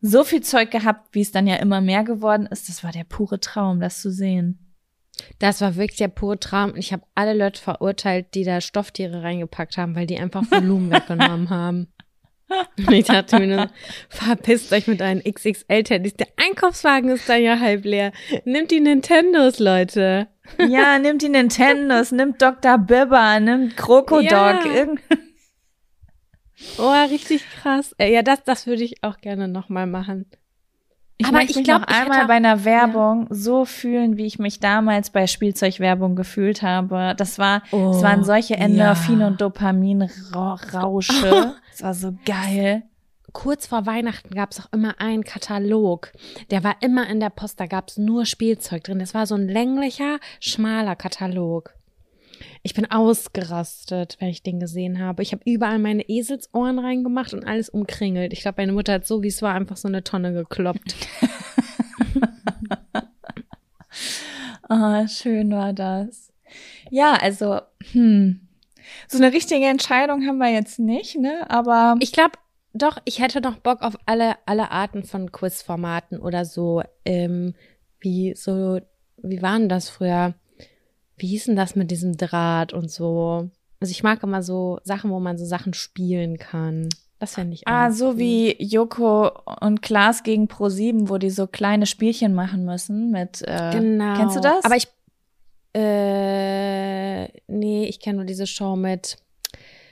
so 0.00 0.24
viel 0.24 0.42
Zeug 0.42 0.72
gehabt, 0.72 1.14
wie 1.14 1.20
es 1.20 1.30
dann 1.30 1.46
ja 1.46 1.56
immer 1.56 1.80
mehr 1.80 2.02
geworden 2.02 2.46
ist. 2.46 2.68
Das 2.68 2.82
war 2.82 2.90
der 2.90 3.04
pure 3.04 3.38
Traum, 3.38 3.78
das 3.78 4.00
zu 4.00 4.10
sehen. 4.10 4.69
Das 5.38 5.60
war 5.60 5.76
wirklich 5.76 5.98
der 5.98 6.08
pure 6.08 6.38
Traum. 6.38 6.74
Ich 6.76 6.92
habe 6.92 7.02
alle 7.14 7.34
Leute 7.34 7.60
verurteilt, 7.60 8.34
die 8.34 8.44
da 8.44 8.60
Stofftiere 8.60 9.22
reingepackt 9.22 9.76
haben, 9.76 9.94
weil 9.94 10.06
die 10.06 10.18
einfach 10.18 10.42
Volumen 10.50 10.90
weggenommen 10.90 11.50
haben. 11.50 11.88
Und 12.78 12.92
ich 12.92 13.06
dachte 13.06 13.38
mir 13.38 13.46
nur, 13.46 13.70
verpisst 14.08 14.72
euch 14.72 14.88
mit 14.88 15.00
euren 15.00 15.22
XXL-Teddys. 15.22 16.14
Der 16.14 16.26
Einkaufswagen 16.36 17.10
ist 17.10 17.28
da 17.28 17.36
ja 17.36 17.60
halb 17.60 17.84
leer. 17.84 18.12
Nimmt 18.44 18.72
die 18.72 18.80
Nintendos, 18.80 19.60
Leute. 19.60 20.28
Ja, 20.58 20.98
nimmt 20.98 21.22
die 21.22 21.28
Nintendos, 21.28 22.10
nimmt 22.10 22.42
Dr. 22.42 22.78
Bibber, 22.78 23.38
nimmt 23.38 23.76
Krokodok. 23.76 24.26
Ja. 24.26 24.86
Oh, 26.78 27.08
richtig 27.10 27.42
krass. 27.50 27.94
Ja, 28.00 28.22
das, 28.22 28.42
das 28.44 28.66
würde 28.66 28.82
ich 28.82 29.02
auch 29.02 29.18
gerne 29.18 29.48
nochmal 29.48 29.86
machen. 29.86 30.26
Ich 31.20 31.26
aber 31.26 31.42
ich 31.42 31.62
glaube, 31.62 31.86
einmal 31.88 32.26
bei 32.26 32.34
einer 32.34 32.64
Werbung 32.64 33.26
ja. 33.28 33.34
so 33.34 33.66
fühlen, 33.66 34.16
wie 34.16 34.24
ich 34.24 34.38
mich 34.38 34.58
damals 34.58 35.10
bei 35.10 35.26
Spielzeugwerbung 35.26 36.16
gefühlt 36.16 36.62
habe. 36.62 37.14
Das 37.14 37.38
war, 37.38 37.62
oh, 37.72 37.90
es 37.90 38.02
waren 38.02 38.24
solche 38.24 38.54
Endorphin- 38.54 39.20
ja. 39.20 39.26
und 39.26 39.40
Dopaminrausche. 39.40 41.54
Es 41.72 41.82
war 41.82 41.94
so 41.94 42.12
geil. 42.26 42.82
Kurz 43.32 43.66
vor 43.66 43.86
Weihnachten 43.86 44.34
gab 44.34 44.50
es 44.50 44.60
auch 44.60 44.72
immer 44.72 45.00
einen 45.00 45.24
Katalog. 45.24 46.12
Der 46.50 46.64
war 46.64 46.76
immer 46.80 47.08
in 47.08 47.20
der 47.20 47.30
Post, 47.30 47.60
da 47.60 47.66
gab 47.66 47.88
es 47.88 47.96
nur 47.96 48.26
Spielzeug 48.26 48.84
drin. 48.84 48.98
Das 48.98 49.14
war 49.14 49.26
so 49.26 49.34
ein 49.34 49.48
länglicher, 49.48 50.18
schmaler 50.40 50.96
Katalog. 50.96 51.74
Ich 52.62 52.74
bin 52.74 52.90
ausgerastet, 52.90 54.16
wenn 54.20 54.28
ich 54.28 54.42
den 54.42 54.60
gesehen 54.60 54.98
habe. 54.98 55.22
Ich 55.22 55.32
habe 55.32 55.42
überall 55.44 55.78
meine 55.78 56.08
Eselsohren 56.08 56.78
reingemacht 56.78 57.34
und 57.34 57.44
alles 57.44 57.68
umkringelt. 57.68 58.32
Ich 58.32 58.40
glaube, 58.40 58.62
meine 58.62 58.72
Mutter 58.72 58.94
hat 58.94 59.06
so, 59.06 59.22
wie 59.22 59.28
es 59.28 59.42
war, 59.42 59.54
einfach 59.54 59.76
so 59.76 59.88
eine 59.88 60.04
Tonne 60.04 60.32
gekloppt. 60.32 60.94
oh, 64.68 65.06
schön 65.08 65.50
war 65.52 65.72
das. 65.72 66.32
Ja, 66.90 67.14
also, 67.14 67.60
hm. 67.92 68.40
So 69.08 69.18
eine 69.18 69.32
richtige 69.32 69.66
Entscheidung 69.66 70.26
haben 70.26 70.38
wir 70.38 70.50
jetzt 70.50 70.78
nicht, 70.78 71.16
ne? 71.16 71.48
Aber. 71.48 71.96
Ich 72.00 72.12
glaube, 72.12 72.32
doch, 72.72 72.98
ich 73.04 73.20
hätte 73.20 73.40
noch 73.40 73.58
Bock 73.58 73.82
auf 73.82 73.96
alle, 74.06 74.36
alle 74.46 74.70
Arten 74.70 75.04
von 75.04 75.32
Quizformaten 75.32 76.20
oder 76.20 76.44
so, 76.44 76.82
ähm, 77.04 77.54
wie 78.00 78.34
so, 78.34 78.80
wie 79.18 79.42
waren 79.42 79.68
das 79.68 79.88
früher? 79.88 80.34
Wie 81.20 81.26
hieß 81.28 81.44
denn 81.46 81.56
das 81.56 81.76
mit 81.76 81.90
diesem 81.90 82.16
Draht 82.16 82.72
und 82.72 82.90
so? 82.90 83.48
Also 83.80 83.90
ich 83.92 84.02
mag 84.02 84.22
immer 84.22 84.42
so 84.42 84.78
Sachen, 84.84 85.10
wo 85.10 85.20
man 85.20 85.38
so 85.38 85.44
Sachen 85.44 85.72
spielen 85.74 86.36
kann. 86.38 86.88
Das 87.18 87.34
fände 87.34 87.54
ich 87.54 87.66
auch. 87.66 87.70
Ah, 87.72 87.90
so 87.90 88.08
cool. 88.10 88.18
wie 88.18 88.62
Joko 88.62 89.30
und 89.60 89.82
Klaas 89.82 90.22
gegen 90.22 90.46
Pro7, 90.46 91.08
wo 91.10 91.18
die 91.18 91.30
so 91.30 91.46
kleine 91.46 91.86
Spielchen 91.86 92.34
machen 92.34 92.64
müssen 92.64 93.10
mit. 93.10 93.42
Äh, 93.46 93.70
Genau. 93.72 94.16
Kennst 94.16 94.36
du 94.36 94.40
das? 94.40 94.64
Aber 94.64 94.76
ich. 94.76 94.88
Äh, 95.74 97.28
nee, 97.46 97.84
ich 97.86 98.00
kenne 98.00 98.16
nur 98.16 98.24
diese 98.24 98.46
Show 98.46 98.76
mit 98.76 99.18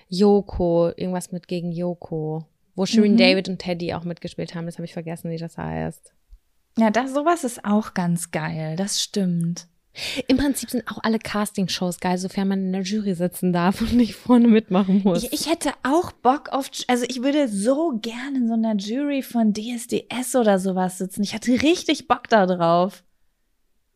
Yoko. 0.08 0.90
Irgendwas 0.96 1.32
mit 1.32 1.48
gegen 1.48 1.70
Yoko. 1.72 2.44
Wo 2.74 2.86
Shirin 2.86 3.12
Mhm. 3.14 3.18
David 3.18 3.48
und 3.48 3.58
Teddy 3.58 3.92
auch 3.94 4.04
mitgespielt 4.04 4.54
haben. 4.54 4.66
Das 4.66 4.76
habe 4.76 4.84
ich 4.86 4.92
vergessen, 4.92 5.30
wie 5.30 5.36
das 5.36 5.58
heißt. 5.58 6.12
Ja, 6.78 6.90
das, 6.90 7.12
sowas 7.12 7.44
ist 7.44 7.64
auch 7.64 7.92
ganz 7.94 8.30
geil. 8.30 8.76
Das 8.76 9.02
stimmt. 9.02 9.66
Im 10.26 10.36
Prinzip 10.36 10.70
sind 10.70 10.86
auch 10.88 10.98
alle 11.02 11.18
Castingshows 11.18 12.00
geil, 12.00 12.18
sofern 12.18 12.48
man 12.48 12.60
in 12.60 12.72
der 12.72 12.82
Jury 12.82 13.14
sitzen 13.14 13.52
darf 13.52 13.80
und 13.80 13.94
nicht 13.94 14.14
vorne 14.14 14.48
mitmachen 14.48 15.02
muss. 15.04 15.24
Ich, 15.24 15.32
ich 15.32 15.50
hätte 15.50 15.70
auch 15.82 16.12
Bock 16.12 16.50
auf, 16.50 16.70
also 16.86 17.04
ich 17.08 17.22
würde 17.22 17.48
so 17.48 17.98
gerne 18.00 18.38
in 18.38 18.48
so 18.48 18.54
einer 18.54 18.76
Jury 18.76 19.22
von 19.22 19.52
DSDS 19.52 20.36
oder 20.36 20.58
sowas 20.58 20.98
sitzen. 20.98 21.22
Ich 21.22 21.34
hatte 21.34 21.50
richtig 21.62 22.08
Bock 22.08 22.28
da 22.28 22.46
drauf. 22.46 23.02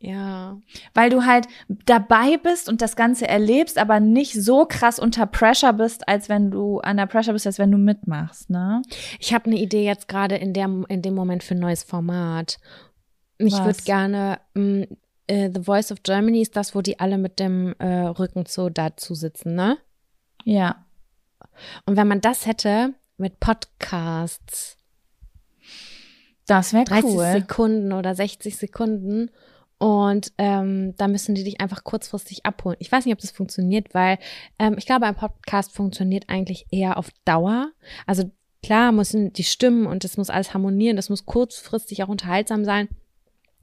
ja. 0.00 0.58
Weil 0.94 1.10
du 1.10 1.24
halt 1.24 1.46
dabei 1.68 2.36
bist 2.36 2.68
und 2.68 2.82
das 2.82 2.96
Ganze 2.96 3.28
erlebst, 3.28 3.78
aber 3.78 4.00
nicht 4.00 4.32
so 4.34 4.66
krass 4.66 4.98
unter 4.98 5.26
Pressure 5.26 5.72
bist, 5.72 6.08
als 6.08 6.28
wenn 6.28 6.50
du 6.50 6.80
under 6.80 7.06
Pressure 7.06 7.32
bist, 7.32 7.46
als 7.46 7.58
wenn 7.58 7.70
du 7.70 7.78
mitmachst, 7.78 8.50
ne? 8.50 8.82
Ich 9.20 9.32
habe 9.32 9.46
eine 9.46 9.58
Idee 9.60 9.84
jetzt 9.84 10.08
gerade 10.08 10.34
in, 10.36 10.52
der, 10.52 10.68
in 10.88 11.02
dem 11.02 11.14
Moment 11.14 11.44
für 11.44 11.54
ein 11.54 11.60
neues 11.60 11.84
Format. 11.84 12.58
Ich 13.38 13.56
würde 13.64 13.82
gerne, 13.84 14.38
mh, 14.54 14.86
äh, 15.32 15.50
The 15.52 15.62
Voice 15.62 15.90
of 15.90 16.02
Germany 16.02 16.42
ist 16.42 16.56
das, 16.56 16.74
wo 16.74 16.82
die 16.82 17.00
alle 17.00 17.16
mit 17.16 17.40
dem 17.40 17.74
äh, 17.78 18.04
Rücken 18.06 18.44
so 18.46 18.68
dazu 18.68 19.14
sitzen, 19.14 19.54
ne? 19.54 19.78
Ja. 20.44 20.84
Und 21.86 21.96
wenn 21.96 22.06
man 22.06 22.20
das 22.20 22.46
hätte 22.46 22.94
mit 23.16 23.40
Podcasts, 23.40 24.76
Das 26.46 26.72
wäre 26.72 26.84
30 26.84 27.04
cool. 27.04 27.24
Sekunden 27.32 27.92
oder 27.92 28.14
60 28.14 28.56
Sekunden 28.56 29.30
und 29.78 30.32
ähm, 30.38 30.94
da 30.96 31.08
müssen 31.08 31.34
die 31.34 31.44
dich 31.44 31.60
einfach 31.60 31.82
kurzfristig 31.82 32.44
abholen. 32.44 32.76
Ich 32.78 32.92
weiß 32.92 33.04
nicht, 33.04 33.14
ob 33.14 33.20
das 33.20 33.30
funktioniert, 33.30 33.94
weil 33.94 34.18
ähm, 34.58 34.74
ich 34.76 34.86
glaube, 34.86 35.06
ein 35.06 35.14
Podcast 35.16 35.72
funktioniert 35.72 36.28
eigentlich 36.28 36.66
eher 36.70 36.98
auf 36.98 37.08
Dauer. 37.24 37.70
Also 38.06 38.30
klar 38.62 38.92
müssen 38.92 39.32
die 39.32 39.44
Stimmen 39.44 39.86
und 39.86 40.04
das 40.04 40.16
muss 40.16 40.30
alles 40.30 40.52
harmonieren, 40.52 40.96
das 40.96 41.08
muss 41.10 41.24
kurzfristig 41.24 42.02
auch 42.02 42.08
unterhaltsam 42.08 42.64
sein. 42.64 42.88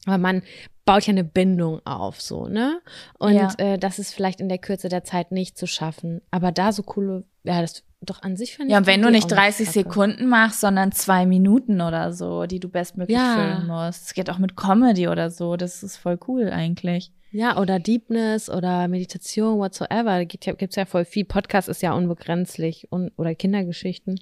Aber 0.06 0.18
man 0.18 0.44
baut 0.90 1.06
ja 1.06 1.12
eine 1.12 1.24
Bindung 1.24 1.86
auf, 1.86 2.20
so, 2.20 2.48
ne? 2.48 2.82
Und 3.20 3.34
Ja. 3.36 3.54
äh, 3.60 3.78
das 3.78 4.00
ist 4.00 4.12
vielleicht 4.14 4.42
in 4.42 4.50
der 4.50 4.58
Kürze 4.58 4.90
der 4.90 5.04
Zeit 5.04 5.32
nicht 5.32 5.56
zu 5.56 5.68
schaffen. 5.68 6.22
Aber 6.32 6.52
da 6.52 6.72
so 6.72 6.82
coole, 6.82 7.26
ja, 7.44 7.62
das 7.62 7.84
doch 8.02 8.24
an 8.24 8.36
sich 8.38 8.56
finde 8.56 8.70
ich. 8.70 8.72
Ja, 8.72 8.78
und 8.80 8.88
wenn 8.88 9.02
du 9.02 9.12
nicht 9.12 9.26
auch 9.26 9.38
30 9.38 9.68
kacke. 9.68 9.80
Sekunden 9.80 10.26
machst, 10.28 10.62
sondern 10.62 10.92
zwei 10.92 11.26
Minuten 11.28 11.82
oder 11.82 12.12
so, 12.14 12.46
die 12.46 12.60
du 12.60 12.70
bestmöglich 12.70 13.18
Ja. 13.18 13.36
füllen 13.36 13.68
musst. 13.68 14.08
Es 14.08 14.14
geht 14.16 14.30
auch 14.32 14.38
mit 14.40 14.56
Comedy 14.56 15.08
oder 15.10 15.30
so. 15.30 15.58
Das 15.58 15.84
ist 15.84 15.98
voll 15.98 16.18
cool 16.28 16.50
eigentlich. 16.50 17.12
Ja, 17.32 17.58
oder 17.60 17.78
Deepness 17.80 18.50
oder 18.50 18.88
Meditation, 18.88 19.60
whatsoever. 19.60 20.18
Da 20.18 20.24
gibt 20.24 20.48
ja, 20.48 20.54
gibt's 20.54 20.76
ja 20.76 20.86
voll 20.86 21.06
viel. 21.06 21.26
Podcast 21.26 21.70
ist 21.70 21.84
ja 21.84 21.94
unbegrenzlich 21.94 22.88
und, 22.90 23.12
oder 23.18 23.36
Kindergeschichten. 23.36 24.20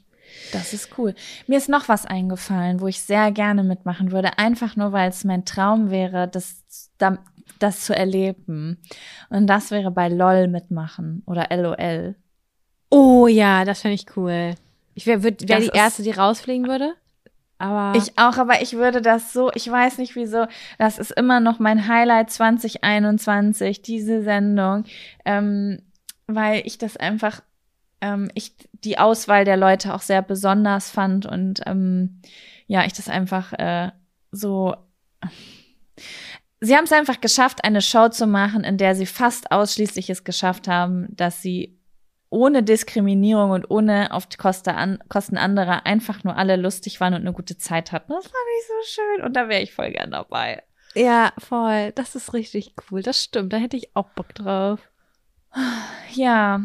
Das 0.51 0.73
ist 0.73 0.97
cool. 0.97 1.13
Mir 1.47 1.57
ist 1.57 1.69
noch 1.69 1.87
was 1.89 2.05
eingefallen, 2.05 2.79
wo 2.81 2.87
ich 2.87 3.01
sehr 3.01 3.31
gerne 3.31 3.63
mitmachen 3.63 4.11
würde, 4.11 4.37
einfach 4.37 4.75
nur, 4.75 4.91
weil 4.91 5.09
es 5.09 5.23
mein 5.23 5.45
Traum 5.45 5.89
wäre, 5.91 6.27
das, 6.27 6.63
da- 6.97 7.17
das 7.59 7.81
zu 7.85 7.95
erleben. 7.95 8.77
Und 9.29 9.47
das 9.47 9.71
wäre 9.71 9.91
bei 9.91 10.07
LOL 10.09 10.47
mitmachen 10.47 11.23
oder 11.25 11.47
LOL. 11.55 12.15
Oh 12.89 13.27
ja, 13.27 13.65
das 13.65 13.81
fände 13.81 13.95
ich 13.95 14.05
cool. 14.15 14.55
Ich 14.93 15.05
wäre 15.05 15.21
wär 15.23 15.31
die 15.31 15.45
Erste, 15.77 16.03
die 16.03 16.11
rausfliegen 16.11 16.67
würde. 16.67 16.93
Aber 17.59 17.97
Ich 17.97 18.17
auch, 18.19 18.37
aber 18.37 18.61
ich 18.61 18.73
würde 18.73 19.01
das 19.01 19.33
so, 19.33 19.51
ich 19.55 19.69
weiß 19.69 19.97
nicht 19.97 20.15
wieso, 20.15 20.45
das 20.77 20.99
ist 20.99 21.11
immer 21.11 21.39
noch 21.39 21.57
mein 21.59 21.87
Highlight 21.87 22.29
2021, 22.29 23.81
diese 23.81 24.21
Sendung, 24.23 24.83
ähm, 25.25 25.81
weil 26.27 26.61
ich 26.65 26.77
das 26.77 26.97
einfach, 26.97 27.41
ähm, 28.01 28.29
ich 28.33 28.53
die 28.71 28.97
Auswahl 28.97 29.45
der 29.45 29.57
Leute 29.57 29.93
auch 29.93 30.01
sehr 30.01 30.21
besonders 30.21 30.89
fand 30.89 31.25
und 31.25 31.61
ähm, 31.65 32.21
ja, 32.67 32.85
ich 32.85 32.93
das 32.93 33.09
einfach 33.09 33.53
äh, 33.53 33.91
so. 34.31 34.75
Sie 36.59 36.75
haben 36.75 36.85
es 36.85 36.91
einfach 36.91 37.21
geschafft, 37.21 37.63
eine 37.63 37.81
Show 37.81 38.09
zu 38.09 38.25
machen, 38.27 38.63
in 38.63 38.77
der 38.77 38.95
sie 38.95 39.05
fast 39.05 39.51
ausschließlich 39.51 40.09
es 40.09 40.23
geschafft 40.23 40.67
haben, 40.67 41.07
dass 41.15 41.41
sie 41.41 41.79
ohne 42.29 42.63
Diskriminierung 42.63 43.51
und 43.51 43.69
ohne 43.69 44.11
auf 44.11 44.25
die 44.25 44.37
Kosten, 44.37 44.71
an, 44.71 44.99
Kosten 45.07 45.37
anderer 45.37 45.85
einfach 45.85 46.23
nur 46.23 46.35
alle 46.35 46.55
lustig 46.55 46.99
waren 46.99 47.13
und 47.13 47.21
eine 47.21 47.33
gute 47.33 47.57
Zeit 47.57 47.91
hatten. 47.91 48.11
Das 48.11 48.25
fand 48.25 48.35
ich 48.59 48.67
so 48.67 49.01
schön 49.01 49.25
und 49.25 49.33
da 49.35 49.47
wäre 49.49 49.61
ich 49.61 49.73
voll 49.73 49.91
gern 49.91 50.11
dabei. 50.11 50.63
ja, 50.95 51.31
voll. 51.37 51.91
Das 51.93 52.15
ist 52.15 52.33
richtig 52.33 52.73
cool. 52.91 53.01
Das 53.01 53.23
stimmt. 53.23 53.53
Da 53.53 53.57
hätte 53.57 53.77
ich 53.77 53.95
auch 53.95 54.09
Bock 54.09 54.33
drauf. 54.35 54.79
Ja, 56.13 56.61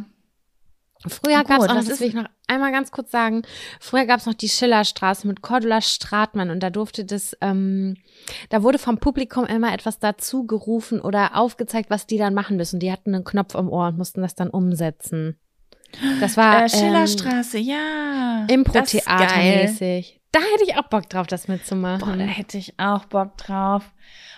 Früher 1.06 1.42
gab 1.44 1.60
es 1.60 1.68
auch, 1.68 1.74
das 1.74 2.00
will 2.00 2.08
ich 2.08 2.14
noch 2.14 2.28
einmal 2.46 2.70
ganz 2.70 2.90
kurz 2.90 3.10
sagen, 3.10 3.42
früher 3.80 4.06
gab 4.06 4.20
es 4.20 4.26
noch 4.26 4.34
die 4.34 4.48
Schillerstraße 4.48 5.26
mit 5.26 5.42
Cordula 5.42 5.80
Stratmann 5.80 6.50
und 6.50 6.60
da 6.60 6.70
durfte 6.70 7.04
das, 7.04 7.36
ähm, 7.40 7.96
da 8.50 8.62
wurde 8.62 8.78
vom 8.78 8.98
Publikum 8.98 9.44
immer 9.44 9.72
etwas 9.72 9.98
dazu 9.98 10.46
gerufen 10.46 11.00
oder 11.00 11.36
aufgezeigt, 11.36 11.90
was 11.90 12.06
die 12.06 12.18
dann 12.18 12.34
machen 12.34 12.56
müssen. 12.56 12.78
Die 12.78 12.92
hatten 12.92 13.14
einen 13.14 13.24
Knopf 13.24 13.54
im 13.54 13.68
Ohr 13.68 13.88
und 13.88 13.98
mussten 13.98 14.22
das 14.22 14.34
dann 14.34 14.50
umsetzen. 14.50 15.38
Das 16.20 16.36
war 16.36 16.60
äh, 16.60 16.62
ähm, 16.62 16.68
Schillerstraße, 16.68 17.58
ja. 17.58 18.42
Ist 18.42 18.48
geil. 18.48 18.58
Impro-Theater-mäßig. 18.58 20.20
Da 20.32 20.40
hätte 20.40 20.64
ich 20.64 20.76
auch 20.76 20.88
Bock 20.88 21.10
drauf, 21.10 21.26
das 21.26 21.46
mitzumachen. 21.48 22.08
Boah, 22.08 22.16
da 22.16 22.24
hätte 22.24 22.56
ich 22.56 22.78
auch 22.78 23.04
Bock 23.04 23.36
drauf. 23.36 23.92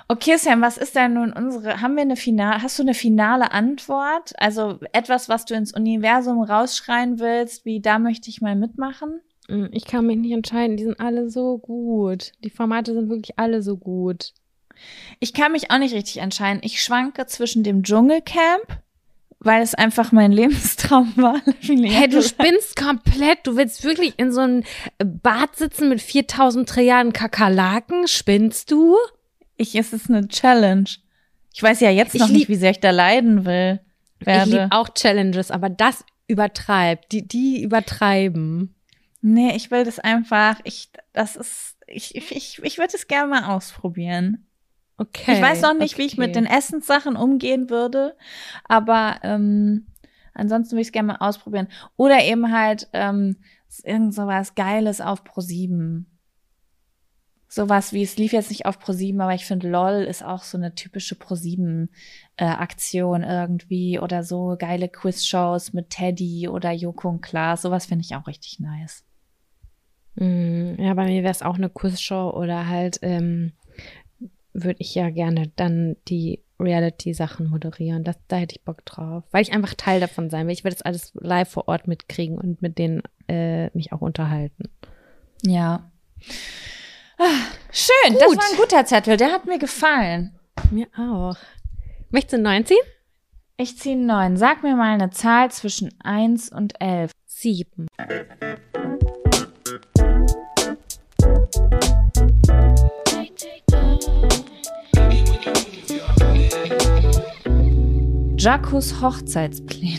Okay, 0.07 0.37
Sam, 0.37 0.61
was 0.61 0.77
ist 0.77 0.95
denn 0.95 1.15
nun 1.15 1.33
unsere, 1.33 1.81
haben 1.81 1.95
wir 1.97 2.03
eine 2.03 2.17
finale, 2.17 2.63
hast 2.63 2.79
du 2.79 2.83
eine 2.83 2.95
finale 2.95 3.53
Antwort? 3.53 4.33
Also 4.39 4.79
etwas, 4.93 5.29
was 5.31 5.47
du 5.47 5.55
ins 5.55 5.73
Universum 5.73 6.43
rausschreien 6.43 7.19
willst, 7.19 7.65
wie 7.65 7.81
da 7.81 7.99
möchte 7.99 8.29
ich 8.29 8.43
mal 8.43 8.55
mitmachen? 8.55 9.21
Mm, 9.49 9.67
Ich 9.73 9.87
kann 9.87 10.07
mich 10.07 10.19
nicht 10.19 10.33
entscheiden, 10.33 10.77
die 10.77 10.85
sind 10.85 11.01
alle 11.01 11.31
so 11.31 11.57
gut. 11.59 12.33
Die 12.45 12.51
Formate 12.51 12.93
sind 12.93 13.09
wirklich 13.09 13.39
alle 13.39 13.63
so 13.63 13.77
gut. 13.79 14.33
Ich 15.21 15.33
kann 15.33 15.53
mich 15.53 15.71
auch 15.71 15.79
nicht 15.79 15.95
richtig 15.95 16.19
entscheiden. 16.19 16.61
Ich 16.63 16.83
schwanke 16.83 17.25
zwischen 17.27 17.63
dem 17.63 17.83
Dschungelcamp, 17.83 18.81
weil 19.39 19.63
es 19.63 19.75
einfach 19.75 20.13
mein 20.13 20.33
Lebenstraum 20.33 21.15
war. 21.17 21.41
Hey, 21.61 22.09
du 22.09 22.23
spinnst 22.23 22.77
komplett. 22.77 23.47
Du 23.47 23.57
willst 23.57 23.85
wirklich 23.85 24.15
in 24.19 24.33
so 24.33 24.41
einem 24.43 24.65
Bad 24.99 25.57
sitzen 25.57 25.89
mit 25.89 26.03
4000 26.03 26.69
Trilliarden 26.69 27.13
Kakerlaken? 27.15 28.07
Spinnst 28.07 28.71
du? 28.71 28.97
Ich, 29.57 29.75
es 29.75 29.93
ist 29.93 30.11
eine 30.11 30.29
Challenge. 30.29 30.89
Ich 31.53 31.63
weiß 31.63 31.81
ja 31.81 31.91
jetzt 31.91 32.15
Ich 32.15 32.21
noch 32.21 32.29
nicht, 32.29 32.49
wie 32.49 32.57
sehr 32.57 32.73
ich 32.73 32.81
da 32.81 32.91
leiden 32.91 33.45
will. 33.45 33.81
Ich 34.21 34.27
Werde. 34.27 34.51
liebe 34.51 34.69
auch 34.71 34.89
Challenges, 34.89 35.51
aber 35.51 35.69
das 35.69 36.05
übertreibt. 36.27 37.13
Die, 37.13 37.27
die 37.27 37.63
übertreiben. 37.63 38.75
Nee, 39.21 39.55
ich 39.57 39.71
will 39.71 39.85
das 39.85 39.99
einfach. 39.99 40.61
Ich, 40.65 40.91
das 41.13 41.37
ist, 41.37 41.77
ich, 41.87 42.15
ich, 42.15 42.33
ich, 42.33 42.61
ich 42.63 42.79
würde 42.79 42.95
es 42.95 43.07
gerne 43.07 43.29
mal 43.29 43.55
ausprobieren. 43.55 44.47
Okay. 44.97 45.35
ich 45.35 45.43
weiß 45.43 45.63
noch 45.63 45.75
nicht, 45.75 45.99
wie 45.99 46.03
ich 46.03 46.13
okay. 46.13 46.21
mit 46.21 46.37
den 46.37 46.47
Essenssachen 46.47 47.17
umgehen 47.17 47.69
würde, 47.69 48.17
aber 48.65 49.17
ähm, 49.25 49.87
ansonsten 50.35 50.73
würde 50.73 50.83
ich 50.83 50.89
es 50.89 50.93
gerne 50.93 51.09
mal 51.09 51.17
ausprobieren. 51.17 51.69
Oder 51.97 52.23
eben 52.23 52.53
halt 52.53 52.89
ähm, 52.93 53.37
irgend 53.83 54.15
sowas 54.15 54.55
Geiles 54.55 55.01
auf 55.01 55.25
Pro 55.25 55.41
7. 55.41 56.07
Sowas 57.55 57.93
wie, 57.93 58.03
es 58.03 58.17
lief 58.17 58.33
jetzt 58.33 58.51
nicht 58.51 58.67
auf 58.67 58.81
Pro 58.81 58.91
7, 58.91 59.21
aber 59.21 59.33
ich 59.33 59.45
finde, 59.45 59.69
LOL 59.69 60.03
ist 60.03 60.25
auch 60.25 60.43
so 60.43 60.59
eine 60.59 60.75
typische 60.75 61.15
Pro 61.15 61.37
7 61.37 61.89
äh, 62.37 62.53
irgendwie 62.83 64.01
oder 64.01 64.25
so 64.25 64.57
geile 64.59 64.89
Quizshows 64.89 65.73
mit 65.73 65.91
Teddy 65.91 66.49
oder 66.49 66.73
Joko 66.73 67.11
und 67.11 67.21
Klaas. 67.21 67.63
Sowas 67.63 67.87
finde 67.87 68.05
ich 68.05 68.17
auch 68.17 68.27
richtig 68.27 68.59
nice. 68.59 69.05
Mm, 70.17 70.75
Ja, 70.81 70.95
bei 70.95 71.05
mir 71.05 71.23
wäre 71.23 71.31
es 71.31 71.43
auch 71.43 71.55
eine 71.55 71.71
Quizshow 71.71 72.31
oder 72.31 72.67
halt 72.67 72.99
ähm, 73.03 73.53
würde 74.53 74.81
ich 74.81 74.93
ja 74.97 75.11
gerne 75.11 75.53
dann 75.55 75.95
die 76.09 76.43
Reality-Sachen 76.59 77.49
moderieren. 77.49 78.03
Das, 78.03 78.17
da 78.27 78.35
hätte 78.35 78.57
ich 78.57 78.65
Bock 78.65 78.85
drauf. 78.85 79.23
Weil 79.31 79.43
ich 79.43 79.53
einfach 79.53 79.75
Teil 79.75 80.01
davon 80.01 80.29
sein 80.29 80.49
will. 80.49 80.55
Ich 80.55 80.65
will 80.65 80.73
das 80.73 80.83
alles 80.83 81.13
live 81.15 81.51
vor 81.51 81.69
Ort 81.69 81.87
mitkriegen 81.87 82.37
und 82.37 82.63
mit 82.63 82.79
denen 82.79 83.03
äh, 83.29 83.71
mich 83.77 83.93
auch 83.93 84.01
unterhalten. 84.01 84.71
Ja. 85.45 85.93
Schön, 87.77 88.15
das 88.15 88.29
Gut. 88.29 88.37
war 88.39 88.45
ein 88.53 88.57
guter 88.57 88.87
Zettel, 88.87 89.17
der 89.17 89.33
hat 89.33 89.47
mir 89.47 89.59
gefallen. 89.59 90.39
Mir 90.71 90.87
auch. 90.97 91.37
Möchtest 92.11 92.35
du 92.35 92.39
19? 92.39 92.77
Ich 93.57 93.77
ziehe 93.77 93.97
einen 93.97 94.07
neuen. 94.07 94.37
Sag 94.37 94.63
mir 94.63 94.77
mal 94.77 94.95
eine 94.95 95.11
Zahl 95.11 95.51
zwischen 95.51 95.93
1 96.05 96.51
und 96.51 96.81
11. 96.81 97.11
Sieben. 97.27 97.89
Jacos 108.39 109.01
Hochzeitspläne. 109.01 109.99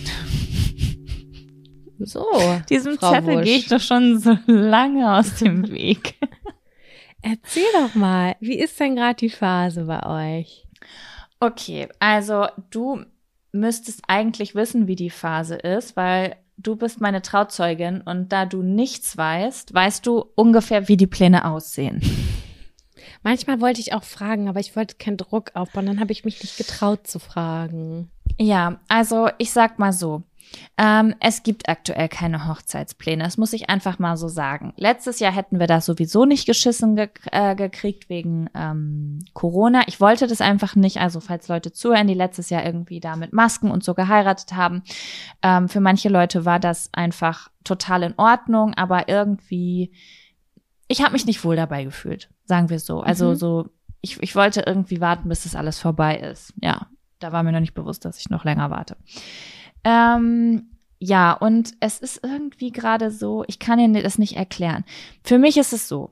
So. 2.00 2.26
Diesem 2.70 2.98
Frau 2.98 3.12
Zettel 3.12 3.36
Wusch. 3.40 3.44
gehe 3.44 3.58
ich 3.58 3.68
doch 3.68 3.82
schon 3.82 4.18
so 4.18 4.38
lange 4.46 5.14
aus 5.14 5.36
dem 5.40 5.70
Weg. 5.70 6.16
Erzähl 7.28 7.66
doch 7.74 7.96
mal, 7.96 8.36
wie 8.40 8.60
ist 8.60 8.80
denn 8.80 8.96
gerade 8.96 9.16
die 9.16 9.32
Phase 9.32 9.86
bei 9.86 10.38
euch? 10.38 10.68
Okay, 11.40 11.90
also 11.98 12.46
du 12.70 13.04
müsstest 13.52 14.04
eigentlich 14.08 14.54
wissen, 14.54 14.88
wie 14.88 14.96
die 14.96 15.10
Phase 15.10 15.56
ist, 15.56 15.96
weil 15.96 16.36
du 16.58 16.76
bist 16.76 17.02
meine 17.02 17.24
Trauzeugin 17.24 18.02
und 18.02 18.32
da 18.32 18.46
du 18.46 18.62
nichts 18.62 19.18
weißt, 19.18 19.74
weißt 19.74 20.06
du 20.06 20.24
ungefähr, 20.36 20.88
wie 20.88 20.98
die 20.98 21.08
Pläne 21.08 21.46
aussehen. 21.46 22.00
Manchmal 23.24 23.60
wollte 23.60 23.82
ich 23.82 23.94
auch 23.94 24.04
fragen, 24.04 24.48
aber 24.48 24.60
ich 24.60 24.76
wollte 24.76 24.98
keinen 24.98 25.18
Druck 25.18 25.50
aufbauen. 25.56 25.88
Dann 25.88 26.00
habe 26.00 26.12
ich 26.12 26.26
mich 26.26 26.44
nicht 26.44 26.58
getraut 26.58 27.08
zu 27.08 27.18
fragen. 27.18 28.12
Ja, 28.38 28.80
also 28.88 29.30
ich 29.40 29.52
sag 29.52 29.80
mal 29.80 29.94
so. 29.94 30.22
Ähm, 30.78 31.16
es 31.20 31.44
gibt 31.44 31.70
aktuell 31.70 32.10
keine 32.10 32.48
Hochzeitspläne. 32.48 33.24
Das 33.24 33.38
muss 33.38 33.54
ich 33.54 33.70
einfach 33.70 34.00
mal 34.00 34.18
so 34.18 34.28
sagen. 34.28 34.74
Letztes 34.78 35.20
Jahr 35.20 35.32
hätten 35.32 35.60
wir 35.60 35.68
das 35.68 35.86
sowieso 35.86 36.26
nicht 36.26 36.46
geschissen 36.46 36.96
ge 36.96 37.10
äh, 37.32 37.56
gekriegt 37.56 38.10
wegen 38.10 38.50
ähm, 38.54 39.26
Corona. 39.34 39.84
Ich 39.88 40.00
wollte 40.02 40.28
das 40.28 40.42
einfach 40.42 40.76
nicht. 40.76 40.98
Also 41.00 41.20
falls 41.20 41.48
Leute 41.48 41.72
zuhören, 41.72 42.08
die 42.08 42.14
letztes 42.14 42.50
Jahr 42.50 42.66
irgendwie 42.66 43.00
da 43.00 43.16
mit 43.16 43.34
Masken 43.34 43.72
und 43.72 43.84
so 43.84 43.94
geheiratet 43.94 44.54
haben, 44.54 44.84
ähm, 45.42 45.70
für 45.70 45.80
manche 45.80 46.10
Leute 46.10 46.46
war 46.46 46.60
das 46.60 46.90
einfach 46.94 47.50
total 47.64 48.04
in 48.04 48.14
Ordnung, 48.18 48.74
aber 48.76 49.08
irgendwie, 49.10 49.92
ich 50.88 51.02
habe 51.02 51.14
mich 51.14 51.26
nicht 51.26 51.44
wohl 51.44 51.56
dabei 51.56 51.84
gefühlt, 51.84 52.30
sagen 52.46 52.70
wir 52.70 52.80
so. 52.80 53.02
Also 53.02 53.30
Mhm. 53.32 53.36
so, 53.36 53.70
ich, 54.02 54.22
ich 54.22 54.36
wollte 54.36 54.62
irgendwie 54.62 55.02
warten, 55.02 55.30
bis 55.30 55.44
das 55.44 55.56
alles 55.56 55.80
vorbei 55.80 56.18
ist. 56.18 56.54
Ja, 56.62 56.88
da 57.20 57.32
war 57.32 57.42
mir 57.44 57.52
noch 57.52 57.60
nicht 57.60 57.74
bewusst, 57.74 58.06
dass 58.06 58.20
ich 58.20 58.30
noch 58.30 58.44
länger 58.44 58.70
warte. 58.70 58.98
Ähm, 59.86 60.72
ja, 61.00 61.34
und 61.34 61.74
es 61.80 62.00
ist 62.00 62.22
irgendwie 62.24 62.72
gerade 62.72 63.12
so, 63.12 63.44
ich 63.48 63.60
kann 63.60 63.80
Ihnen 63.80 63.94
das 64.02 64.18
nicht 64.18 64.36
erklären. 64.36 64.84
Für 65.24 65.38
mich 65.38 65.58
ist 65.58 65.72
es 65.74 65.88
so, 65.88 66.12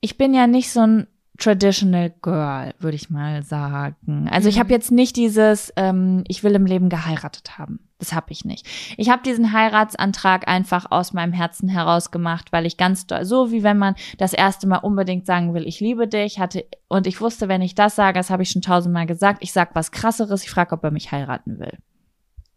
ich 0.00 0.16
bin 0.18 0.34
ja 0.34 0.46
nicht 0.46 0.70
so 0.70 0.80
ein 0.80 1.06
traditional 1.36 2.10
girl, 2.22 2.74
würde 2.78 2.94
ich 2.94 3.10
mal 3.10 3.42
sagen. 3.42 4.28
Also 4.30 4.48
ich 4.48 4.54
Mhm. 4.56 4.60
habe 4.60 4.70
jetzt 4.72 4.92
nicht 4.92 5.16
dieses, 5.16 5.72
ähm, 5.76 6.22
ich 6.28 6.44
will 6.44 6.54
im 6.54 6.64
Leben 6.64 6.88
geheiratet 6.88 7.58
haben. 7.58 7.80
Das 7.98 8.12
habe 8.12 8.26
ich 8.30 8.44
nicht. 8.44 8.66
Ich 8.96 9.08
habe 9.10 9.22
diesen 9.22 9.52
Heiratsantrag 9.52 10.46
einfach 10.46 10.86
aus 10.90 11.12
meinem 11.12 11.32
Herzen 11.32 11.68
heraus 11.68 12.10
gemacht, 12.12 12.52
weil 12.52 12.66
ich 12.66 12.76
ganz 12.76 13.06
doll, 13.08 13.24
so 13.24 13.50
wie 13.50 13.62
wenn 13.64 13.78
man 13.78 13.96
das 14.18 14.32
erste 14.32 14.68
Mal 14.68 14.78
unbedingt 14.78 15.26
sagen 15.26 15.54
will, 15.54 15.66
ich 15.66 15.80
liebe 15.80 16.06
dich, 16.06 16.38
hatte 16.38 16.66
und 16.88 17.06
ich 17.08 17.20
wusste, 17.20 17.48
wenn 17.48 17.62
ich 17.62 17.74
das 17.74 17.96
sage, 17.96 18.18
das 18.18 18.30
habe 18.30 18.44
ich 18.44 18.50
schon 18.50 18.62
tausendmal 18.62 19.06
gesagt, 19.06 19.38
ich 19.42 19.52
sag 19.52 19.74
was 19.74 19.90
krasseres, 19.90 20.44
ich 20.44 20.50
frage, 20.50 20.72
ob 20.72 20.84
er 20.84 20.90
mich 20.92 21.10
heiraten 21.10 21.58
will. 21.58 21.78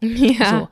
Ja. 0.00 0.68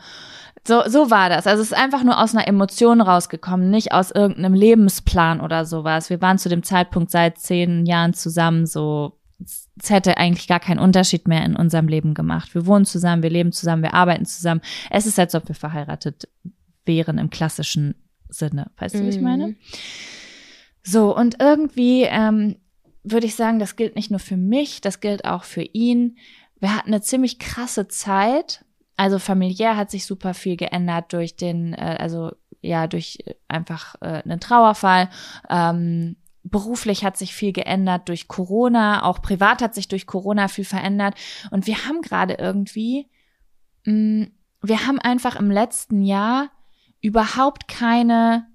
So. 0.67 0.83
so, 0.85 0.89
so 0.91 1.11
war 1.11 1.29
das. 1.29 1.47
Also 1.47 1.63
es 1.63 1.73
ist 1.73 1.77
einfach 1.79 2.03
nur 2.05 2.21
aus 2.23 2.35
einer 2.35 2.47
Emotion 2.47 3.01
rausgekommen, 3.01 3.71
nicht 3.71 3.93
aus 3.93 4.11
irgendeinem 4.11 4.55
Lebensplan 4.55 5.41
oder 5.41 5.65
sowas. 5.65 6.11
Wir 6.11 6.21
waren 6.21 6.39
zu 6.39 6.49
dem 6.49 6.63
Zeitpunkt 6.63 7.11
seit 7.11 7.39
zehn 7.39 7.87
Jahren 7.87 8.15
zusammen, 8.15 8.67
so 8.67 9.19
es 9.39 9.91
hätte 9.91 10.17
eigentlich 10.17 10.49
gar 10.49 10.61
keinen 10.61 10.79
Unterschied 10.79 11.29
mehr 11.29 11.45
in 11.45 11.57
unserem 11.57 11.89
Leben 11.89 12.15
gemacht. 12.15 12.55
Wir 12.55 12.67
wohnen 12.67 12.87
zusammen, 12.87 13.23
wir 13.23 13.29
leben 13.31 13.53
zusammen, 13.53 13.83
wir 13.83 13.93
arbeiten 13.95 14.25
zusammen. 14.25 14.63
Es 14.91 15.05
ist, 15.07 15.19
als 15.19 15.35
ob 15.35 15.47
wir 15.49 15.55
verheiratet 15.55 16.29
wären 16.87 17.19
im 17.19 17.29
klassischen 17.29 17.95
Sinne. 18.31 18.71
Weißt 18.79 18.95
du, 18.95 19.03
wie 19.05 19.09
ich 19.09 19.19
Mhm. 19.19 19.23
meine? 19.23 19.55
So, 20.83 21.15
und 21.17 21.37
irgendwie 21.41 22.05
ähm, 22.05 22.57
würde 23.05 23.27
ich 23.27 23.35
sagen, 23.35 23.59
das 23.59 23.77
gilt 23.77 23.97
nicht 23.97 24.11
nur 24.11 24.21
für 24.21 24.37
mich, 24.37 24.81
das 24.81 25.01
gilt 25.01 25.25
auch 25.25 25.45
für 25.45 25.63
ihn. 25.63 26.17
Wir 26.59 26.75
hatten 26.75 26.89
eine 26.89 27.03
ziemlich 27.03 27.39
krasse 27.39 27.89
Zeit. 27.89 28.65
Also 28.97 29.19
familiär 29.19 29.77
hat 29.77 29.91
sich 29.91 30.07
super 30.07 30.35
viel 30.35 30.57
geändert 30.57 31.13
durch 31.13 31.37
den, 31.37 31.75
äh, 31.75 31.97
also 31.99 32.33
ja, 32.63 32.87
durch 32.87 33.19
äh, 33.27 33.35
einfach 33.49 33.97
äh, 34.01 34.23
einen 34.25 34.41
Trauerfall. 34.41 35.11
Ähm, 35.51 36.17
beruflich 36.45 37.05
hat 37.05 37.17
sich 37.17 37.35
viel 37.35 37.53
geändert 37.53 38.09
durch 38.09 38.29
Corona, 38.29 39.05
auch 39.05 39.21
privat 39.21 39.63
hat 39.63 39.75
sich 39.75 39.89
durch 39.89 40.07
Corona 40.07 40.49
viel 40.49 40.65
verändert. 40.65 41.15
Und 41.51 41.67
wir 41.67 41.87
haben 41.87 42.03
gerade 42.03 42.35
irgendwie, 42.35 43.09
mh, 43.85 44.29
wir 44.63 44.87
haben 44.87 44.99
einfach 44.99 45.37
im 45.37 45.51
letzten 45.51 46.03
Jahr 46.03 46.51
überhaupt 47.01 47.69
keine 47.69 48.47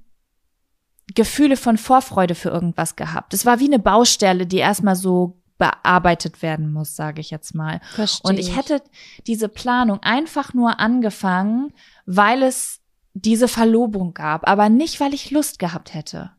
Gefühle 1.13 1.57
von 1.57 1.77
Vorfreude 1.77 2.35
für 2.35 2.49
irgendwas 2.49 2.95
gehabt. 2.95 3.33
Es 3.33 3.45
war 3.45 3.59
wie 3.59 3.67
eine 3.67 3.79
Baustelle, 3.79 4.47
die 4.47 4.57
erstmal 4.57 4.95
so 4.95 5.40
bearbeitet 5.61 6.41
werden 6.41 6.73
muss, 6.73 6.95
sage 6.95 7.21
ich 7.21 7.29
jetzt 7.29 7.53
mal. 7.53 7.81
Verstehe. 7.93 8.27
Und 8.27 8.39
ich 8.39 8.55
hätte 8.55 8.81
diese 9.27 9.47
Planung 9.47 9.99
einfach 10.01 10.55
nur 10.55 10.79
angefangen, 10.79 11.71
weil 12.07 12.41
es 12.41 12.81
diese 13.13 13.47
Verlobung 13.47 14.15
gab, 14.15 14.49
aber 14.49 14.69
nicht, 14.69 14.99
weil 14.99 15.13
ich 15.13 15.29
Lust 15.29 15.59
gehabt 15.59 15.93
hätte. 15.93 16.31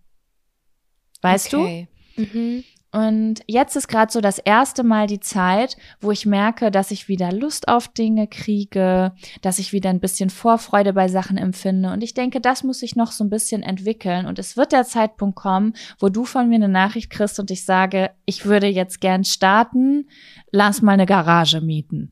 Weißt 1.20 1.54
okay. 1.54 1.86
du? 2.16 2.22
Mhm. 2.22 2.64
Und 2.92 3.40
jetzt 3.46 3.74
ist 3.74 3.88
gerade 3.88 4.12
so 4.12 4.20
das 4.20 4.38
erste 4.38 4.82
Mal 4.82 5.06
die 5.06 5.20
Zeit, 5.20 5.78
wo 6.02 6.10
ich 6.10 6.26
merke, 6.26 6.70
dass 6.70 6.90
ich 6.90 7.08
wieder 7.08 7.32
Lust 7.32 7.68
auf 7.68 7.88
Dinge 7.88 8.26
kriege, 8.26 9.12
dass 9.40 9.58
ich 9.58 9.72
wieder 9.72 9.88
ein 9.88 10.00
bisschen 10.00 10.28
Vorfreude 10.28 10.92
bei 10.92 11.08
Sachen 11.08 11.38
empfinde. 11.38 11.90
Und 11.90 12.04
ich 12.04 12.12
denke, 12.12 12.42
das 12.42 12.62
muss 12.62 12.80
sich 12.80 12.94
noch 12.94 13.10
so 13.10 13.24
ein 13.24 13.30
bisschen 13.30 13.62
entwickeln. 13.62 14.26
Und 14.26 14.38
es 14.38 14.58
wird 14.58 14.72
der 14.72 14.84
Zeitpunkt 14.84 15.36
kommen, 15.36 15.72
wo 15.98 16.10
du 16.10 16.26
von 16.26 16.50
mir 16.50 16.56
eine 16.56 16.68
Nachricht 16.68 17.08
kriegst 17.08 17.40
und 17.40 17.50
ich 17.50 17.64
sage, 17.64 18.10
ich 18.26 18.44
würde 18.44 18.66
jetzt 18.66 19.00
gern 19.00 19.24
starten, 19.24 20.06
lass 20.50 20.82
mal 20.82 20.92
eine 20.92 21.06
Garage 21.06 21.62
mieten. 21.62 22.11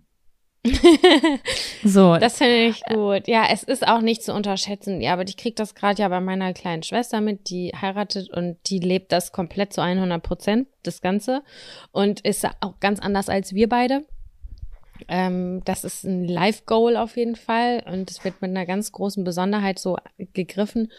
So. 1.83 2.19
Das 2.19 2.39
finde 2.39 2.67
ich 2.67 2.83
gut. 2.85 3.27
Ja, 3.27 3.47
es 3.51 3.63
ist 3.63 3.87
auch 3.87 4.03
nicht 4.03 4.23
zu 4.23 4.35
unterschätzen. 4.35 5.01
Ja, 5.01 5.15
aber 5.15 5.23
ich 5.23 5.37
krieg 5.37 5.57
das 5.57 5.75
gerade 5.75 6.03
ja 6.03 6.09
bei 6.09 6.21
meiner 6.21 6.53
kleinen 6.53 6.83
Schwester 6.83 7.21
mit, 7.21 7.49
die 7.49 7.73
heiratet 7.81 8.31
und 8.31 8.59
die 8.67 8.79
lebt 8.79 9.13
das 9.13 9.33
komplett 9.33 9.73
zu 9.73 9.81
100 9.81 10.23
Prozent, 10.23 10.69
das 10.83 11.01
Ganze. 11.01 11.43
Und 11.93 12.21
ist 12.21 12.47
auch 12.61 12.79
ganz 12.81 13.01
anders 13.01 13.29
als 13.29 13.55
wir 13.55 13.69
beide. 13.69 14.05
Ähm, 15.09 15.63
das 15.65 15.85
ist 15.85 16.05
ein 16.05 16.27
Life-Goal 16.27 16.97
auf 16.97 17.17
jeden 17.17 17.37
Fall 17.37 17.83
und 17.91 18.11
es 18.11 18.23
wird 18.23 18.43
mit 18.43 18.51
einer 18.51 18.67
ganz 18.67 18.93
großen 18.93 19.25
Besonderheit 19.25 19.79
so 19.79 19.97
gegriffen. 20.35 20.93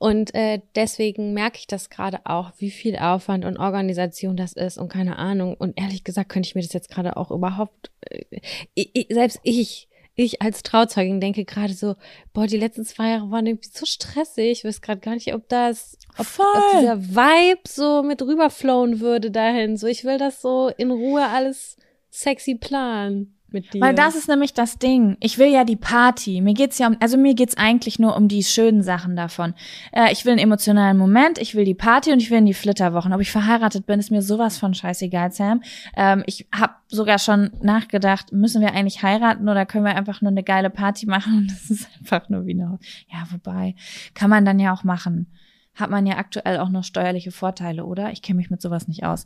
Und 0.00 0.34
äh, 0.34 0.62
deswegen 0.76 1.34
merke 1.34 1.58
ich 1.58 1.66
das 1.66 1.90
gerade 1.90 2.20
auch, 2.24 2.52
wie 2.56 2.70
viel 2.70 2.96
Aufwand 2.96 3.44
und 3.44 3.58
Organisation 3.58 4.34
das 4.34 4.54
ist 4.54 4.78
und 4.78 4.88
keine 4.88 5.18
Ahnung. 5.18 5.54
Und 5.58 5.78
ehrlich 5.78 6.04
gesagt 6.04 6.30
könnte 6.30 6.46
ich 6.46 6.54
mir 6.54 6.62
das 6.62 6.72
jetzt 6.72 6.90
gerade 6.90 7.18
auch 7.18 7.30
überhaupt, 7.30 7.90
äh, 8.08 8.24
ich, 8.72 9.08
selbst 9.10 9.40
ich, 9.42 9.90
ich 10.14 10.40
als 10.40 10.62
Trauzeugin 10.62 11.20
denke 11.20 11.44
gerade 11.44 11.74
so, 11.74 11.96
boah, 12.32 12.46
die 12.46 12.56
letzten 12.56 12.86
zwei 12.86 13.10
Jahre 13.10 13.30
waren 13.30 13.44
irgendwie 13.44 13.68
so 13.70 13.84
stressig. 13.84 14.50
Ich 14.52 14.64
weiß 14.64 14.80
gerade 14.80 15.02
gar 15.02 15.12
nicht, 15.12 15.34
ob 15.34 15.46
das, 15.50 15.98
ob, 16.16 16.26
ob 16.38 16.80
dieser 16.80 17.02
Vibe 17.02 17.60
so 17.68 18.02
mit 18.02 18.22
rüberflowen 18.22 19.00
würde 19.00 19.30
dahin. 19.30 19.76
So, 19.76 19.86
ich 19.86 20.04
will 20.04 20.16
das 20.16 20.40
so 20.40 20.70
in 20.78 20.90
Ruhe 20.90 21.26
alles 21.26 21.76
sexy 22.10 22.54
planen 22.54 23.38
mit 23.52 23.72
dir. 23.72 23.80
Weil 23.80 23.94
das 23.94 24.16
ist 24.16 24.28
nämlich 24.28 24.54
das 24.54 24.78
Ding. 24.78 25.16
Ich 25.20 25.38
will 25.38 25.48
ja 25.48 25.64
die 25.64 25.76
Party. 25.76 26.40
Mir 26.40 26.54
geht's 26.54 26.78
ja 26.78 26.88
um, 26.88 26.96
also 27.00 27.16
mir 27.16 27.34
geht's 27.34 27.56
eigentlich 27.56 27.98
nur 27.98 28.16
um 28.16 28.28
die 28.28 28.42
schönen 28.42 28.82
Sachen 28.82 29.16
davon. 29.16 29.54
Äh, 29.92 30.12
ich 30.12 30.24
will 30.24 30.32
einen 30.32 30.40
emotionalen 30.40 30.96
Moment, 30.96 31.38
ich 31.38 31.54
will 31.54 31.64
die 31.64 31.74
Party 31.74 32.12
und 32.12 32.20
ich 32.20 32.30
will 32.30 32.38
in 32.38 32.46
die 32.46 32.54
Flitterwochen. 32.54 33.12
Ob 33.12 33.20
ich 33.20 33.30
verheiratet 33.30 33.86
bin, 33.86 34.00
ist 34.00 34.10
mir 34.10 34.22
sowas 34.22 34.58
von 34.58 34.74
scheißegal, 34.74 35.32
Sam. 35.32 35.62
Ähm, 35.96 36.22
ich 36.26 36.46
habe 36.54 36.74
sogar 36.88 37.18
schon 37.18 37.50
nachgedacht, 37.62 38.32
müssen 38.32 38.60
wir 38.60 38.72
eigentlich 38.72 39.02
heiraten 39.02 39.48
oder 39.48 39.66
können 39.66 39.84
wir 39.84 39.96
einfach 39.96 40.20
nur 40.20 40.30
eine 40.30 40.42
geile 40.42 40.70
Party 40.70 41.06
machen? 41.06 41.34
Und 41.38 41.50
das 41.50 41.70
ist 41.70 41.88
einfach 41.98 42.28
nur 42.28 42.46
wie 42.46 42.52
eine, 42.52 42.78
ja, 43.08 43.24
wobei, 43.30 43.74
kann 44.14 44.30
man 44.30 44.44
dann 44.44 44.58
ja 44.58 44.72
auch 44.72 44.84
machen. 44.84 45.26
Hat 45.74 45.90
man 45.90 46.06
ja 46.06 46.16
aktuell 46.16 46.58
auch 46.58 46.68
noch 46.68 46.84
steuerliche 46.84 47.30
Vorteile, 47.30 47.84
oder? 47.84 48.10
Ich 48.10 48.22
kenne 48.22 48.38
mich 48.38 48.50
mit 48.50 48.60
sowas 48.60 48.88
nicht 48.88 49.04
aus. 49.04 49.24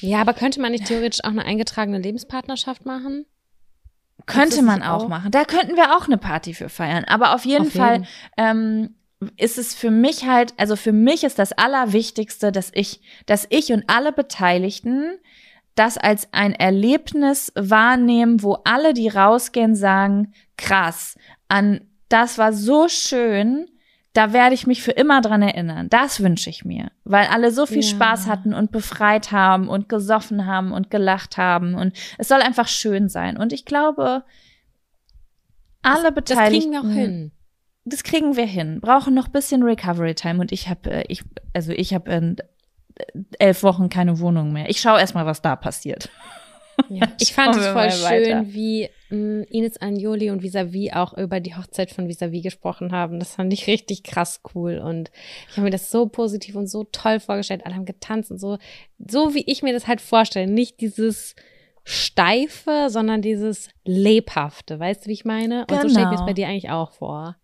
ja, 0.00 0.20
aber 0.20 0.32
könnte 0.32 0.60
man 0.60 0.72
nicht 0.72 0.86
theoretisch 0.86 1.22
auch 1.22 1.30
eine 1.30 1.44
eingetragene 1.44 1.98
Lebenspartnerschaft 1.98 2.86
machen? 2.86 3.26
Könnte 4.26 4.62
man 4.62 4.82
auch 4.82 5.04
auch? 5.04 5.08
machen. 5.08 5.30
Da 5.30 5.44
könnten 5.44 5.76
wir 5.76 5.96
auch 5.96 6.06
eine 6.06 6.18
Party 6.18 6.54
für 6.54 6.68
feiern. 6.68 7.04
Aber 7.04 7.34
auf 7.34 7.44
jeden 7.44 7.66
Auf 7.66 7.72
Fall 7.72 7.94
jeden. 7.94 8.06
ähm, 8.36 8.94
ist 9.36 9.58
es 9.58 9.74
für 9.74 9.90
mich 9.90 10.26
halt, 10.26 10.54
also 10.56 10.76
für 10.76 10.92
mich 10.92 11.24
ist 11.24 11.38
das 11.38 11.52
Allerwichtigste, 11.52 12.52
dass 12.52 12.70
ich, 12.74 13.00
dass 13.26 13.46
ich 13.50 13.72
und 13.72 13.84
alle 13.86 14.12
Beteiligten 14.12 15.18
das 15.74 15.96
als 15.96 16.28
ein 16.32 16.54
Erlebnis 16.54 17.52
wahrnehmen, 17.54 18.42
wo 18.42 18.58
alle, 18.64 18.92
die 18.92 19.08
rausgehen, 19.08 19.74
sagen, 19.74 20.32
krass, 20.56 21.16
an 21.48 21.80
das 22.08 22.36
war 22.36 22.52
so 22.52 22.88
schön, 22.88 23.66
da 24.14 24.32
werde 24.32 24.54
ich 24.54 24.66
mich 24.66 24.82
für 24.82 24.90
immer 24.90 25.20
dran 25.22 25.40
erinnern. 25.42 25.88
Das 25.88 26.22
wünsche 26.22 26.50
ich 26.50 26.64
mir, 26.64 26.90
weil 27.04 27.26
alle 27.28 27.50
so 27.50 27.64
viel 27.66 27.82
Ja. 27.82 27.88
Spaß 27.88 28.26
hatten 28.26 28.52
und 28.52 28.70
befreit 28.70 29.32
haben 29.32 29.68
und 29.68 29.88
gesoffen 29.88 30.46
haben 30.46 30.72
und 30.72 30.90
gelacht 30.90 31.38
haben 31.38 31.74
und 31.74 31.94
es 32.18 32.28
soll 32.28 32.40
einfach 32.42 32.68
schön 32.68 33.08
sein. 33.08 33.36
Und 33.38 33.52
ich 33.52 33.64
glaube, 33.64 34.22
alle 35.82 36.04
Das 36.04 36.14
Beteiligten. 36.14 36.72
kriegen 36.72 36.88
wir 36.88 36.94
hin. 36.94 37.32
Das 37.84 38.04
kriegen 38.04 38.36
wir 38.36 38.46
hin. 38.46 38.80
Brauchen 38.80 39.14
noch 39.14 39.28
bisschen 39.28 39.62
Recovery 39.62 40.14
Time 40.14 40.40
und 40.40 40.52
ich 40.52 40.68
habe, 40.68 40.90
äh, 40.90 41.04
ich, 41.08 41.24
also 41.52 41.72
ich 41.72 41.94
habe 41.94 42.12
in 42.12 42.36
elf 43.38 43.62
Wochen 43.62 43.88
keine 43.88 44.20
Wohnung 44.20 44.52
mehr. 44.52 44.68
Ich 44.70 44.80
schaue 44.80 45.00
erstmal, 45.00 45.26
was 45.26 45.42
da 45.42 45.56
passiert. 45.56 46.08
Ja, 46.88 47.08
ich 47.20 47.32
fand 47.32 47.56
es 47.56 47.66
voll 47.66 47.90
schön, 47.90 48.52
wie 48.52 48.88
mh, 49.10 49.44
Ines 49.50 49.78
Anjoli 49.78 50.30
und 50.30 50.42
Visavi 50.42 50.92
auch 50.92 51.16
über 51.16 51.40
die 51.40 51.54
Hochzeit 51.54 51.90
von 51.90 52.08
Visavi 52.08 52.40
gesprochen 52.40 52.92
haben. 52.92 53.18
Das 53.18 53.34
fand 53.34 53.52
ich 53.52 53.66
richtig 53.68 54.02
krass 54.02 54.40
cool 54.54 54.78
und 54.78 55.10
ich 55.50 55.56
habe 55.56 55.64
mir 55.64 55.70
das 55.70 55.90
so 55.90 56.06
positiv 56.06 56.54
und 56.56 56.66
so 56.66 56.84
toll 56.84 57.20
vorgestellt. 57.20 57.64
Alle 57.64 57.74
haben 57.74 57.84
getanzt 57.84 58.30
und 58.30 58.38
so, 58.38 58.58
so 58.98 59.34
wie 59.34 59.44
ich 59.46 59.62
mir 59.62 59.72
das 59.72 59.86
halt 59.86 60.00
vorstelle. 60.00 60.50
Nicht 60.50 60.80
dieses 60.80 61.34
Steife, 61.84 62.88
sondern 62.88 63.22
dieses 63.22 63.68
Lebhafte. 63.84 64.78
Weißt 64.78 65.04
du, 65.04 65.08
wie 65.08 65.14
ich 65.14 65.24
meine? 65.24 65.62
Und 65.62 65.68
genau. 65.68 65.82
so 65.82 65.88
stelle 65.88 66.04
ich 66.04 66.10
mir 66.10 66.20
es 66.20 66.26
bei 66.26 66.32
dir 66.32 66.48
eigentlich 66.48 66.70
auch 66.70 66.92
vor. 66.92 67.36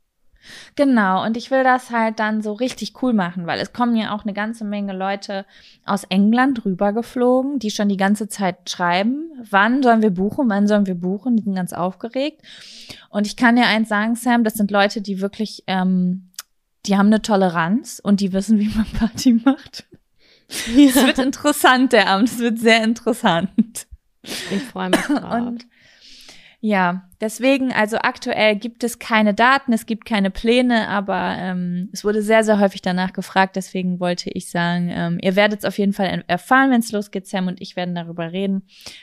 Genau, 0.77 1.25
und 1.25 1.37
ich 1.37 1.51
will 1.51 1.65
das 1.65 1.91
halt 1.91 2.19
dann 2.19 2.43
so 2.43 2.53
richtig 2.53 3.03
cool 3.03 3.13
machen, 3.13 3.47
weil 3.47 3.61
es 3.61 3.73
kommen 3.73 3.97
ja 3.97 4.15
auch 4.15 4.25
eine 4.25 4.33
ganze 4.33 4.65
Menge 4.65 4.93
Leute 4.93 5.45
aus 5.85 6.05
England 6.05 6.65
rübergeflogen, 6.65 7.59
die 7.59 7.71
schon 7.71 7.89
die 7.89 7.97
ganze 7.97 8.29
Zeit 8.29 8.71
schreiben, 8.71 9.31
wann 9.51 9.83
sollen 9.83 10.03
wir 10.03 10.11
buchen, 10.11 10.49
wann 10.49 10.67
sollen 10.67 10.87
wir 10.87 10.95
buchen, 10.95 11.37
die 11.37 11.43
sind 11.43 11.55
ganz 11.55 11.73
aufgeregt. 11.73 12.43
Und 13.11 13.27
ich 13.27 13.37
kann 13.37 13.57
dir 13.57 13.67
eins 13.67 13.89
sagen, 13.89 14.15
Sam, 14.15 14.45
das 14.45 14.55
sind 14.55 14.71
Leute, 14.71 15.01
die 15.01 15.21
wirklich, 15.21 15.65
ähm, 15.67 16.31
die 16.87 16.97
haben 16.97 17.09
eine 17.09 17.23
Toleranz 17.23 18.01
und 18.03 18.21
die 18.21 18.33
wissen, 18.33 18.59
wie 18.59 18.69
man 18.69 18.87
Party 18.99 19.35
macht. 19.45 19.87
Es 20.49 20.95
ja. 20.95 21.07
wird 21.07 21.19
interessant, 21.19 21.93
der 21.93 22.09
Abend, 22.09 22.29
es 22.29 22.39
wird 22.39 22.59
sehr 22.59 22.83
interessant. 22.83 23.87
Ich 24.23 24.63
freue 24.63 24.91
mich 24.91 25.01
drauf. 25.01 25.47
Und 25.47 25.67
ja, 26.61 27.09
deswegen, 27.21 27.73
also 27.73 27.99
aktuell 27.99 28.57
gibt 28.57 28.83
es 28.83 28.99
keine 28.99 29.33
Daten, 29.33 29.73
es 29.73 29.87
gibt 29.87 30.05
keine 30.05 30.33
Pläne, 30.33 30.89
aber 30.89 31.37
ähm, 31.39 31.89
es 31.93 32.05
wurde 32.05 32.21
sehr, 32.21 32.43
sehr 32.43 32.59
häufig 32.59 32.83
danach 32.83 33.13
gefragt. 33.13 33.55
Deswegen 33.55 34.01
wollte 34.01 34.29
ich 34.31 34.51
sagen, 34.51 34.89
ähm, 34.91 35.19
ihr 35.23 35.37
werdet 35.37 35.61
es 35.61 35.65
auf 35.65 35.79
jeden 35.79 35.93
Fall 35.93 36.25
erfahren, 36.27 36.73
wenn 36.73 36.81
es 36.81 36.91
losgeht. 36.91 37.29
Sam 37.29 37.47
und 37.47 37.61
ich 37.61 37.77
werden 37.77 37.95
darüber 37.95 38.33
reden. 38.33 38.63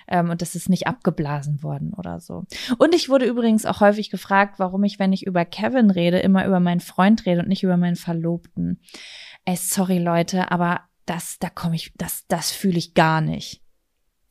Ähm, 0.09 0.31
und 0.31 0.41
das 0.41 0.55
ist 0.55 0.67
nicht 0.67 0.85
abgeblasen 0.85 1.63
worden 1.63 1.93
oder 1.93 2.19
so. 2.19 2.43
Und 2.77 2.93
ich 2.93 3.07
wurde 3.07 3.25
übrigens 3.25 3.65
auch 3.65 3.79
häufig 3.79 4.09
gefragt, 4.09 4.55
warum 4.59 4.83
ich, 4.83 4.99
wenn 4.99 5.13
ich 5.13 5.25
über 5.25 5.45
Kevin 5.45 5.91
rede, 5.91 6.19
immer 6.19 6.45
über 6.45 6.59
meinen 6.59 6.81
Freund 6.81 7.25
rede 7.25 7.39
und 7.39 7.47
nicht 7.47 7.63
über 7.63 7.77
meinen 7.77 7.95
Verlobten. 7.95 8.81
Ey, 9.45 9.55
sorry 9.55 9.99
Leute, 9.99 10.51
aber 10.51 10.81
das, 11.05 11.39
da 11.39 11.49
komme 11.49 11.75
ich, 11.75 11.93
das, 11.95 12.25
das 12.27 12.51
fühle 12.51 12.79
ich 12.79 12.95
gar 12.95 13.21
nicht. 13.21 13.61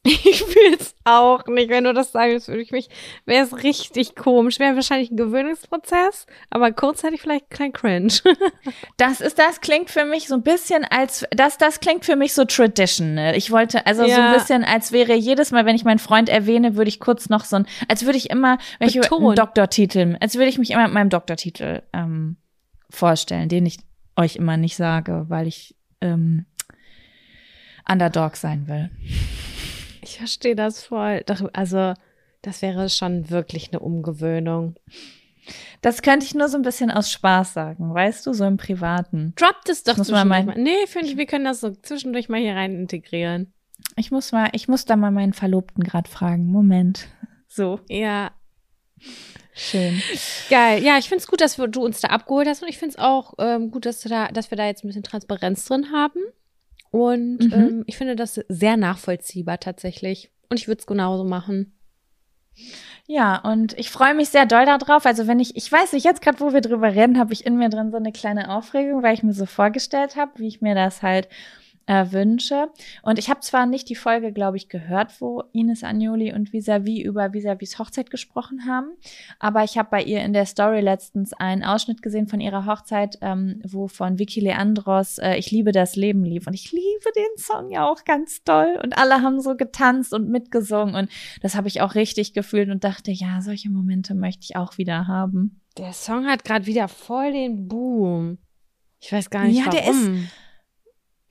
Ich 0.25 0.43
fühle 0.43 0.77
es 0.79 0.95
auch 1.05 1.47
nicht. 1.47 1.71
Wenn 1.71 1.85
du 1.85 1.95
das 1.95 2.13
sagst, 2.13 2.49
würde 2.49 2.61
ich 2.61 2.73
mich, 2.73 2.89
wäre 3.25 3.45
es 3.45 3.63
richtig 3.63 4.15
komisch. 4.15 4.59
Wäre 4.59 4.75
wahrscheinlich 4.75 5.11
ein 5.11 5.17
Gewöhnungsprozess, 5.17 6.27
aber 6.51 6.73
kurzzeitig 6.73 7.23
vielleicht 7.23 7.49
kein 7.51 7.73
Cringe. 7.73 8.13
das 8.99 9.21
ist, 9.21 9.39
das 9.39 9.61
klingt 9.63 9.91
für 9.91 10.05
mich 10.05 10.29
so 10.29 10.35
ein 10.35 10.43
bisschen 10.43 10.85
als, 10.85 11.25
das, 11.31 11.57
das 11.57 11.81
klingt 11.81 12.05
für 12.05 12.17
mich 12.17 12.35
so 12.35 12.45
traditional. 12.45 13.35
Ich 13.35 13.51
wollte, 13.51 13.87
also 13.87 14.05
ja. 14.05 14.15
so 14.15 14.21
ein 14.21 14.33
bisschen, 14.35 14.65
als 14.65 14.93
wäre 14.93 15.15
jedes 15.15 15.53
Mal, 15.53 15.65
wenn 15.65 15.77
ich 15.77 15.85
meinen 15.85 15.99
Freund 15.99 16.29
erwähne, 16.29 16.77
würde 16.77 16.89
ich 16.89 17.01
kurz 17.01 17.31
noch 17.31 17.45
so 17.45 17.57
ein, 17.57 17.67
als 17.89 18.05
würde 18.05 18.19
ich 18.19 18.29
immer, 18.29 18.59
wenn 18.79 18.89
ich 18.89 19.11
einen 19.11 19.35
Doktortitel, 19.35 20.17
als 20.21 20.35
würde 20.35 20.49
ich 20.49 20.59
mich 20.59 20.71
immer 20.71 20.85
mit 20.85 20.93
meinem 20.93 21.11
Doktortitel 21.11 21.83
ähm, 21.95 22.37
vorstellen, 22.91 23.49
den 23.49 23.65
ich 23.65 23.79
euch 24.17 24.37
immer 24.37 24.59
nicht 24.59 24.77
sage, 24.77 25.25
weil 25.29 25.47
ich 25.47 25.75
ähm, 26.01 26.45
Underdog 27.89 28.37
sein 28.37 28.69
will. 28.69 28.91
Ich 30.15 30.19
verstehe 30.19 30.55
das 30.55 30.85
voll. 30.85 31.25
Also, 31.55 31.95
das 32.41 32.63
wäre 32.63 32.89
schon 32.89 33.31
wirklich 33.31 33.71
eine 33.73 33.81
Umgewöhnung. 33.81 34.77
Das 35.83 36.03
könnte 36.03 36.25
ich 36.25 36.37
nur 36.37 36.49
so 36.49 36.57
ein 36.57 36.63
bisschen 36.63 36.93
aus 36.93 37.11
Spaß 37.11 37.53
sagen, 37.53 37.93
weißt 37.93 38.25
du, 38.25 38.33
so 38.33 38.45
im 38.45 38.57
Privaten. 38.57 39.33
Droppt 39.35 39.69
es 39.69 39.83
doch 39.83 39.97
muss 39.97 40.13
man 40.13 40.29
mal. 40.29 40.45
Nee, 40.57 40.87
finde 40.87 41.09
ich, 41.09 41.17
wir 41.17 41.27
können 41.27 41.45
das 41.45 41.59
so 41.59 41.73
zwischendurch 41.73 42.29
mal 42.29 42.41
hier 42.41 42.55
rein 42.55 42.77
integrieren. 42.77 43.53
Ich 43.97 44.13
muss 44.13 44.31
mal, 44.31 44.51
ich 44.53 44.69
muss 44.69 44.85
da 44.85 44.95
mal 44.95 45.11
meinen 45.11 45.33
Verlobten 45.33 45.83
gerade 45.83 46.09
fragen. 46.09 46.47
Moment. 46.47 47.09
So. 47.49 47.81
Ja. 47.89 48.31
Schön. 49.53 50.01
Geil. 50.49 50.81
Ja, 50.85 50.97
ich 50.97 51.09
finde 51.09 51.23
es 51.23 51.27
gut, 51.27 51.41
dass 51.41 51.57
du 51.57 51.85
uns 51.85 52.03
da 52.03 52.09
abgeholt 52.09 52.47
hast 52.47 52.63
und 52.63 52.69
ich 52.69 52.79
finde 52.79 52.93
es 52.93 52.99
auch 53.01 53.35
ähm, 53.39 53.73
gut, 53.73 53.85
dass, 53.85 54.01
du 54.01 54.09
da, 54.09 54.29
dass 54.29 54.53
wir 54.53 54.57
da 54.57 54.65
jetzt 54.65 54.85
ein 54.85 54.87
bisschen 54.87 55.03
Transparenz 55.03 55.65
drin 55.65 55.91
haben. 55.93 56.21
Und 56.95 57.39
mhm. 57.39 57.53
ähm, 57.53 57.85
ich 57.89 57.97
finde 57.97 58.15
das 58.15 58.41
sehr 58.49 58.77
nachvollziehbar 58.77 59.59
tatsächlich. 59.59 60.31
Und 60.49 60.61
ich 60.61 60.69
würde 60.69 60.79
es 60.79 60.87
genauso 60.87 61.25
machen. 61.25 61.77
Ja, 63.09 63.39
und 63.39 63.77
ich 63.77 63.91
freue 63.91 64.15
mich 64.15 64.29
sehr 64.29 64.47
doll 64.47 64.65
darauf. 64.65 65.05
Also 65.05 65.27
wenn 65.27 65.41
ich, 65.41 65.57
ich 65.57 65.73
weiß 65.73 65.93
nicht, 65.93 66.05
jetzt 66.05 66.23
gerade, 66.23 66.39
wo 66.39 66.53
wir 66.53 66.61
drüber 66.61 66.95
reden, 66.95 67.19
habe 67.19 67.33
ich 67.33 67.45
in 67.45 67.57
mir 67.57 67.69
drin 67.69 67.91
so 67.91 67.97
eine 67.97 68.13
kleine 68.13 68.49
Aufregung, 68.49 69.03
weil 69.03 69.15
ich 69.15 69.25
mir 69.25 69.33
so 69.33 69.45
vorgestellt 69.45 70.15
habe, 70.15 70.31
wie 70.37 70.47
ich 70.47 70.61
mir 70.61 70.77
das 70.77 71.03
halt 71.03 71.29
äh, 71.87 72.07
wünsche. 72.11 72.69
Und 73.03 73.19
ich 73.19 73.31
habe 73.31 73.41
zwar 73.41 73.67
nicht 73.67 73.89
die 73.89 73.95
Folge, 73.95 74.33
glaube 74.33 74.57
ich, 74.57 74.69
gehört, 74.69 75.21
wo 75.21 75.43
Ines 75.53 75.85
Agnoli 75.85 76.33
und 76.33 76.53
Visavi 76.53 77.03
über 77.03 77.33
Visavis 77.33 77.79
Hochzeit 77.79 78.11
gesprochen 78.11 78.67
haben, 78.67 78.93
aber 79.39 79.65
ich 79.65 79.79
habe 79.79 79.89
bei 79.91 80.03
ihr 80.03 80.23
in 80.23 80.33
der 80.33 80.47
Story 80.47 80.81
letztens 80.81 81.33
einen 81.33 81.65
Ausschnitt 81.65 82.03
gesehen 82.03 82.29
von 82.29 82.41
ihrer 82.41 82.67
Hochzeit, 82.67 83.19
ähm, 83.21 83.61
wo 83.65 83.89
von 83.89 84.19
Vicky 84.19 84.41
Leandros 84.41 85.19
äh, 85.19 85.37
Ich 85.37 85.51
liebe 85.51 85.73
das 85.73 85.97
Leben 85.97 86.25
lief. 86.25 86.47
Und 86.47 86.55
ich 86.55 86.73
liebe 86.73 87.11
den 87.17 87.37
Song 87.37 87.71
ja 87.71 87.89
auch 87.89 88.05
ganz 88.05 88.43
toll. 88.45 88.79
Und 88.83 88.99
alle 88.99 89.23
haben 89.23 89.41
so 89.41 89.57
getanzt 89.57 90.13
und 90.13 90.29
mitgesungen. 90.29 90.95
Und 90.95 91.11
das 91.43 91.55
habe 91.55 91.69
ich 91.69 91.81
auch 91.81 91.95
richtig 91.95 92.35
gefühlt 92.35 92.71
und 92.71 92.85
dachte, 92.85 93.11
ja, 93.11 93.41
solche 93.41 93.71
Momente 93.71 94.15
möchte 94.15 94.45
ich 94.45 94.57
auch 94.57 94.79
wieder 94.79 95.07
haben. 95.07 95.61
Der 95.77 95.93
Song 95.93 96.27
hat 96.27 96.45
gerade 96.45 96.67
wieder 96.67 96.89
voll 96.89 97.33
den 97.33 97.67
Boom. 97.67 98.39
Ich 99.01 99.13
weiß 99.13 99.29
gar 99.29 99.45
nicht, 99.45 99.59
ja, 99.59 99.67
warum. 99.67 99.79
Der 99.79 99.91
ist, 99.91 100.11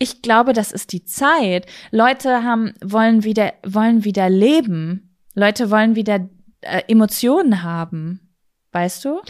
ich 0.03 0.21
glaube, 0.21 0.53
das 0.53 0.71
ist 0.71 0.91
die 0.91 1.05
Zeit. 1.05 1.65
Leute 1.91 2.43
haben, 2.43 2.73
wollen 2.83 3.23
wieder, 3.23 3.53
wollen 3.65 4.03
wieder 4.03 4.29
leben. 4.29 5.15
Leute 5.33 5.71
wollen 5.71 5.95
wieder 5.95 6.27
äh, 6.61 6.83
Emotionen 6.87 7.63
haben. 7.63 8.35
Weißt 8.73 9.05
du? 9.05 9.21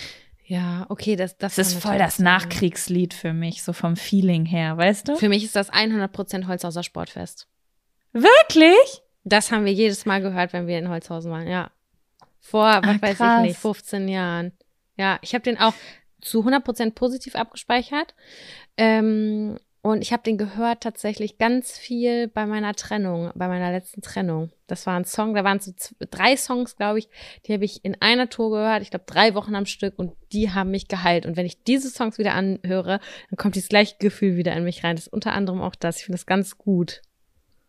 Ja, 0.45 0.85
okay, 0.89 1.15
das, 1.15 1.37
das, 1.37 1.55
das 1.55 1.67
ist 1.69 1.81
voll 1.81 1.97
das 1.97 2.17
sein. 2.17 2.25
Nachkriegslied 2.25 3.13
für 3.13 3.33
mich, 3.33 3.63
so 3.63 3.71
vom 3.71 3.95
Feeling 3.95 4.45
her, 4.45 4.75
weißt 4.77 5.07
du? 5.07 5.15
Für 5.15 5.29
mich 5.29 5.43
ist 5.43 5.55
das 5.55 5.71
100% 5.71 6.47
Holzhauser 6.47 6.83
Sportfest. 6.83 7.47
Wirklich? 8.11 9.01
Das 9.23 9.51
haben 9.51 9.65
wir 9.65 9.73
jedes 9.73 10.05
Mal 10.05 10.21
gehört, 10.21 10.53
wenn 10.53 10.67
wir 10.67 10.79
in 10.79 10.89
Holzhausen 10.89 11.31
waren, 11.31 11.47
ja. 11.47 11.71
Vor, 12.39 12.65
was 12.65 12.97
Ach, 12.97 13.01
weiß 13.01 13.19
ich 13.19 13.49
nicht, 13.49 13.59
15 13.59 14.07
Jahren. 14.07 14.51
Ja, 14.97 15.17
ich 15.21 15.33
habe 15.33 15.43
den 15.43 15.59
auch 15.59 15.73
zu 16.19 16.41
100% 16.41 16.91
positiv 16.91 17.35
abgespeichert. 17.35 18.15
Ähm, 18.75 19.57
und 19.83 20.01
ich 20.01 20.13
habe 20.13 20.23
den 20.23 20.37
gehört 20.37 20.81
tatsächlich 20.81 21.37
ganz 21.37 21.77
viel 21.77 22.29
bei 22.29 22.45
meiner 22.45 22.73
Trennung, 22.73 23.31
bei 23.35 23.49
meiner 23.49 23.69
letzten 23.69 24.01
Trennung. 24.01 24.49
Das 24.65 24.87
war 24.87 24.95
ein 24.95 25.03
Song, 25.03 25.33
da 25.33 25.43
waren 25.43 25.59
so 25.59 25.73
drei 26.09 26.37
Songs, 26.37 26.77
glaube 26.77 26.99
ich, 26.99 27.09
die 27.45 27.53
habe 27.53 27.65
ich 27.65 27.83
in 27.83 28.01
einer 28.01 28.29
Tour 28.29 28.51
gehört, 28.51 28.81
ich 28.81 28.91
glaube 28.91 29.03
drei 29.05 29.35
Wochen 29.35 29.55
am 29.55 29.65
Stück 29.65 29.99
und 29.99 30.13
die 30.31 30.51
haben 30.51 30.71
mich 30.71 30.87
geheilt. 30.87 31.25
Und 31.25 31.35
wenn 31.35 31.45
ich 31.45 31.65
diese 31.65 31.89
Songs 31.89 32.17
wieder 32.17 32.33
anhöre, 32.33 33.01
dann 33.29 33.37
kommt 33.37 33.55
dieses 33.55 33.67
gleiche 33.67 33.97
Gefühl 33.99 34.37
wieder 34.37 34.53
in 34.53 34.63
mich 34.63 34.85
rein. 34.85 34.95
Das 34.95 35.07
ist 35.07 35.13
unter 35.13 35.33
anderem 35.33 35.61
auch 35.61 35.75
das. 35.75 35.97
Ich 35.97 36.05
finde 36.05 36.17
das 36.17 36.25
ganz 36.25 36.57
gut. 36.57 37.01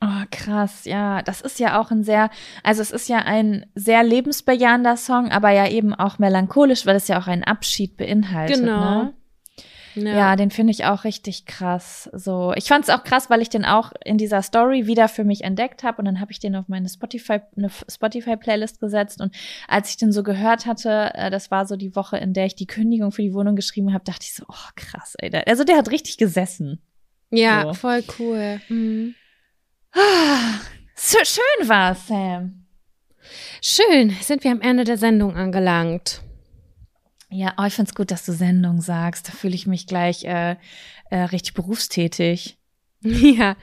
Oh, 0.01 0.25
krass, 0.31 0.85
ja. 0.85 1.21
Das 1.23 1.41
ist 1.41 1.59
ja 1.59 1.81
auch 1.81 1.91
ein 1.91 2.05
sehr, 2.05 2.31
also 2.63 2.81
es 2.81 2.93
ist 2.93 3.09
ja 3.09 3.19
ein 3.19 3.67
sehr 3.75 4.05
lebensbejahender 4.05 4.97
Song, 4.97 5.33
aber 5.33 5.51
ja 5.51 5.69
eben 5.69 5.93
auch 5.93 6.21
melancholisch, 6.21 6.87
weil 6.87 6.95
es 6.95 7.09
ja 7.09 7.19
auch 7.19 7.27
einen 7.27 7.43
Abschied 7.43 7.97
beinhaltet. 7.97 8.61
Genau. 8.61 9.03
Ne? 9.03 9.15
Ja, 9.95 10.17
ja 10.17 10.37
den 10.37 10.51
finde 10.51 10.73
ich 10.73 10.85
auch 10.85 11.05
richtig 11.05 11.47
krass. 11.47 12.11
So, 12.13 12.53
ich 12.57 12.65
fand 12.65 12.85
es 12.85 12.91
auch 12.91 13.05
krass, 13.05 13.31
weil 13.31 13.43
ich 13.43 13.49
den 13.49 13.65
auch 13.65 13.93
in 14.05 14.19
dieser 14.19 14.43
Story 14.43 14.87
wieder 14.87 15.09
für 15.09 15.25
mich 15.25 15.45
entdeckt 15.45 15.83
habe 15.83 15.99
und 15.99 16.05
dann 16.05 16.21
habe 16.21 16.33
ich 16.33 16.41
den 16.41 16.57
auf 16.57 16.69
meine 16.69 16.89
Spotify 16.89 17.41
eine 17.57 17.71
Spotify 17.89 18.37
Playlist 18.37 18.81
gesetzt 18.81 19.21
und 19.21 19.35
als 19.69 19.91
ich 19.91 19.97
den 19.97 20.13
so 20.13 20.23
gehört 20.23 20.67
hatte, 20.67 21.11
äh, 21.15 21.31
das 21.31 21.51
war 21.51 21.67
so 21.67 21.77
die 21.77 21.95
Woche, 21.95 22.17
in 22.17 22.33
der 22.33 22.47
ich 22.47 22.55
die 22.55 22.67
Kündigung 22.67 23.13
für 23.13 23.23
die 23.23 23.35
Wohnung 23.35 23.57
geschrieben 23.57 23.93
habe, 23.93 24.05
dachte 24.05 24.23
ich 24.25 24.35
so, 24.35 24.45
oh 24.49 24.71
krass, 24.77 25.15
ey, 25.19 25.31
der, 25.31 25.47
also 25.49 25.65
der 25.65 25.77
hat 25.77 25.91
richtig 25.91 26.17
gesessen. 26.17 26.81
Ja, 27.31 27.63
so. 27.67 27.75
voll 27.75 28.05
cool. 28.19 28.61
Mhm. 28.69 29.15
Ah, 29.93 30.61
so 30.95 31.19
schön 31.25 31.69
war 31.69 31.95
Sam. 31.95 32.67
Schön, 33.61 34.11
sind 34.21 34.45
wir 34.45 34.51
am 34.51 34.61
Ende 34.61 34.85
der 34.85 34.99
Sendung 34.99 35.37
angelangt. 35.37 36.21
Ja, 37.37 37.53
oh, 37.59 37.65
ich 37.65 37.75
find's 37.75 37.97
gut, 37.97 38.13
dass 38.13 38.25
du 38.25 38.33
Sendung 38.33 38.81
sagst. 38.81 39.27
Da 39.27 39.33
fühle 39.33 39.57
ich 39.57 39.67
mich 39.67 39.89
gleich 39.89 40.25
äh, 40.25 40.55
äh, 41.11 41.17
richtig 41.17 41.55
berufstätig. 41.55 42.59
Ja, 43.07 43.57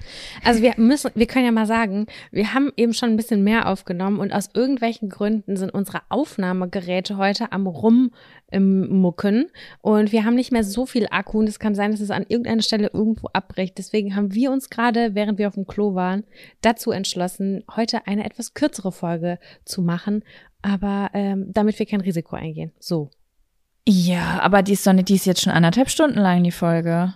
also 0.43 0.61
wir 0.61 0.75
müssen, 0.77 1.09
wir 1.15 1.25
können 1.25 1.45
ja 1.45 1.51
mal 1.51 1.65
sagen, 1.65 2.05
wir 2.29 2.53
haben 2.53 2.71
eben 2.77 2.93
schon 2.93 3.09
ein 3.09 3.17
bisschen 3.17 3.43
mehr 3.43 3.67
aufgenommen 3.67 4.19
und 4.19 4.31
aus 4.31 4.51
irgendwelchen 4.53 5.09
Gründen 5.09 5.57
sind 5.57 5.73
unsere 5.73 6.03
Aufnahmegeräte 6.09 7.17
heute 7.17 7.51
am 7.51 7.65
rummucken 7.65 9.47
und 9.81 10.11
wir 10.11 10.25
haben 10.25 10.35
nicht 10.35 10.51
mehr 10.51 10.63
so 10.63 10.85
viel 10.85 11.07
Akku 11.09 11.39
und 11.39 11.49
es 11.49 11.57
kann 11.57 11.73
sein, 11.73 11.89
dass 11.89 12.01
es 12.01 12.11
an 12.11 12.27
irgendeiner 12.29 12.61
Stelle 12.61 12.91
irgendwo 12.93 13.29
abbricht. 13.33 13.79
Deswegen 13.79 14.15
haben 14.15 14.31
wir 14.35 14.51
uns 14.51 14.69
gerade, 14.69 15.15
während 15.15 15.39
wir 15.39 15.47
auf 15.47 15.55
dem 15.55 15.65
Klo 15.65 15.95
waren, 15.95 16.23
dazu 16.61 16.91
entschlossen, 16.91 17.63
heute 17.75 18.05
eine 18.05 18.25
etwas 18.25 18.53
kürzere 18.53 18.91
Folge 18.91 19.39
zu 19.65 19.81
machen, 19.81 20.23
aber 20.61 21.09
ähm, 21.15 21.47
damit 21.51 21.79
wir 21.79 21.87
kein 21.87 22.01
Risiko 22.01 22.35
eingehen. 22.35 22.73
So. 22.77 23.09
Ja, 23.87 24.39
aber 24.41 24.61
die 24.61 24.73
ist 24.73 24.85
doch 24.85 24.93
nicht, 24.93 25.09
die 25.09 25.15
ist 25.15 25.25
jetzt 25.25 25.41
schon 25.41 25.53
anderthalb 25.53 25.89
Stunden 25.89 26.19
lang, 26.19 26.43
die 26.43 26.51
Folge. 26.51 27.13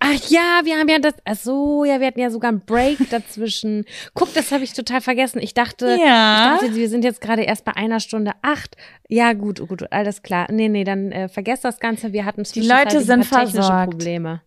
Ach 0.00 0.30
ja, 0.30 0.60
wir 0.62 0.76
haben 0.78 0.88
ja 0.88 1.00
das. 1.00 1.14
Ach 1.24 1.34
so, 1.34 1.84
ja, 1.84 1.98
wir 1.98 2.06
hatten 2.06 2.20
ja 2.20 2.30
sogar 2.30 2.50
einen 2.50 2.60
Break 2.64 2.98
dazwischen. 3.10 3.84
Guck, 4.14 4.32
das 4.32 4.52
habe 4.52 4.62
ich 4.62 4.72
total 4.72 5.00
vergessen. 5.00 5.40
Ich 5.42 5.54
dachte, 5.54 5.86
Ja. 6.00 6.54
ich 6.54 6.60
dachte, 6.60 6.74
wir 6.76 6.88
sind 6.88 7.04
jetzt 7.04 7.20
gerade 7.20 7.42
erst 7.42 7.64
bei 7.64 7.74
einer 7.74 7.98
Stunde 7.98 8.32
acht. 8.42 8.76
Ja, 9.08 9.32
gut, 9.32 9.66
gut, 9.66 9.90
alles 9.92 10.22
klar. 10.22 10.46
Nee, 10.52 10.68
nee, 10.68 10.84
dann 10.84 11.10
äh, 11.10 11.28
vergesst 11.28 11.64
das 11.64 11.80
Ganze. 11.80 12.12
Wir 12.12 12.24
hatten 12.24 12.44
Die 12.44 12.60
Leute 12.60 13.00
sind 13.00 13.22
ein 13.22 13.28
paar 13.28 13.40
technische 13.40 13.62
versorgt. 13.66 13.90
Probleme. 13.90 14.42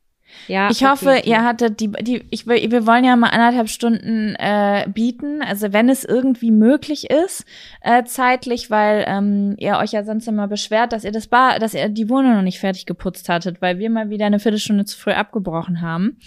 Ja, 0.47 0.69
Ich 0.69 0.77
okay, 0.81 0.91
hoffe, 0.91 1.09
okay. 1.19 1.29
ihr 1.29 1.43
hattet 1.43 1.79
die, 1.79 1.91
die 1.91 2.25
ich, 2.29 2.47
will- 2.47 2.71
wir 2.71 2.85
wollen 2.87 3.03
ja 3.03 3.15
mal 3.15 3.29
anderthalb 3.29 3.69
Stunden 3.69 4.35
äh, 4.39 4.85
bieten, 4.93 5.41
also 5.41 5.71
wenn 5.73 5.89
es 5.89 6.03
irgendwie 6.03 6.51
möglich 6.51 7.09
ist, 7.09 7.45
äh, 7.81 8.03
zeitlich, 8.03 8.69
weil 8.69 9.05
ähm, 9.07 9.55
ihr 9.57 9.77
euch 9.77 9.91
ja 9.91 10.03
sonst 10.03 10.27
immer 10.27 10.47
beschwert, 10.47 10.93
dass 10.93 11.03
ihr 11.03 11.11
das 11.11 11.27
Bar, 11.27 11.59
dass 11.59 11.73
ihr 11.73 11.89
die 11.89 12.09
Wohnung 12.09 12.35
noch 12.35 12.41
nicht 12.41 12.59
fertig 12.59 12.85
geputzt 12.85 13.29
hattet, 13.29 13.61
weil 13.61 13.77
wir 13.79 13.89
mal 13.89 14.09
wieder 14.09 14.25
eine 14.25 14.39
Viertelstunde 14.39 14.85
zu 14.85 14.97
früh 14.97 15.11
abgebrochen 15.11 15.81
haben. 15.81 16.17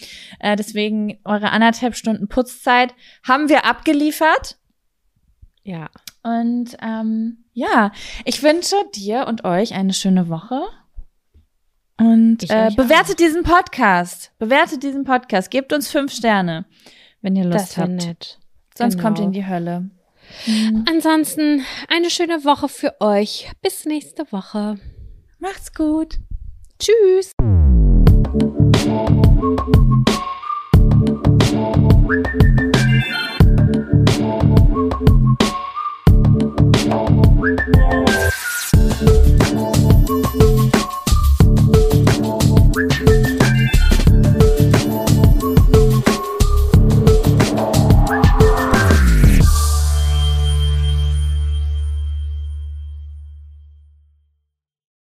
Äh, 0.40 0.56
deswegen 0.56 1.18
eure 1.24 1.50
anderthalb 1.50 1.96
Stunden 1.96 2.28
Putzzeit 2.28 2.94
haben 3.26 3.48
wir 3.48 3.64
abgeliefert. 3.66 4.56
Ja. 5.62 5.88
Und 6.22 6.76
ähm, 6.82 7.44
ja, 7.52 7.92
ich 8.24 8.42
wünsche 8.42 8.76
dir 8.94 9.26
und 9.28 9.44
euch 9.44 9.74
eine 9.74 9.92
schöne 9.92 10.28
Woche. 10.28 10.60
Und 11.98 12.42
äh, 12.50 12.70
bewertet 12.74 13.12
auch. 13.12 13.16
diesen 13.16 13.42
Podcast. 13.42 14.32
Bewertet 14.38 14.82
diesen 14.82 15.04
Podcast. 15.04 15.50
Gebt 15.50 15.72
uns 15.72 15.88
fünf 15.88 16.12
Sterne, 16.12 16.64
wenn 17.22 17.36
ihr 17.36 17.44
Lust 17.44 17.72
das 17.72 17.76
habt. 17.76 17.90
Nett. 17.90 18.38
Sonst 18.76 18.94
genau. 18.96 19.04
kommt 19.04 19.18
ihr 19.18 19.24
in 19.26 19.32
die 19.32 19.46
Hölle. 19.46 19.90
Mhm. 20.46 20.84
Ansonsten 20.90 21.64
eine 21.88 22.10
schöne 22.10 22.44
Woche 22.44 22.68
für 22.68 23.00
euch. 23.00 23.50
Bis 23.62 23.84
nächste 23.84 24.30
Woche. 24.32 24.76
Macht's 25.38 25.72
gut. 25.72 26.18
Tschüss. 26.78 27.32
Thank 32.14 32.42
you. 32.42 32.53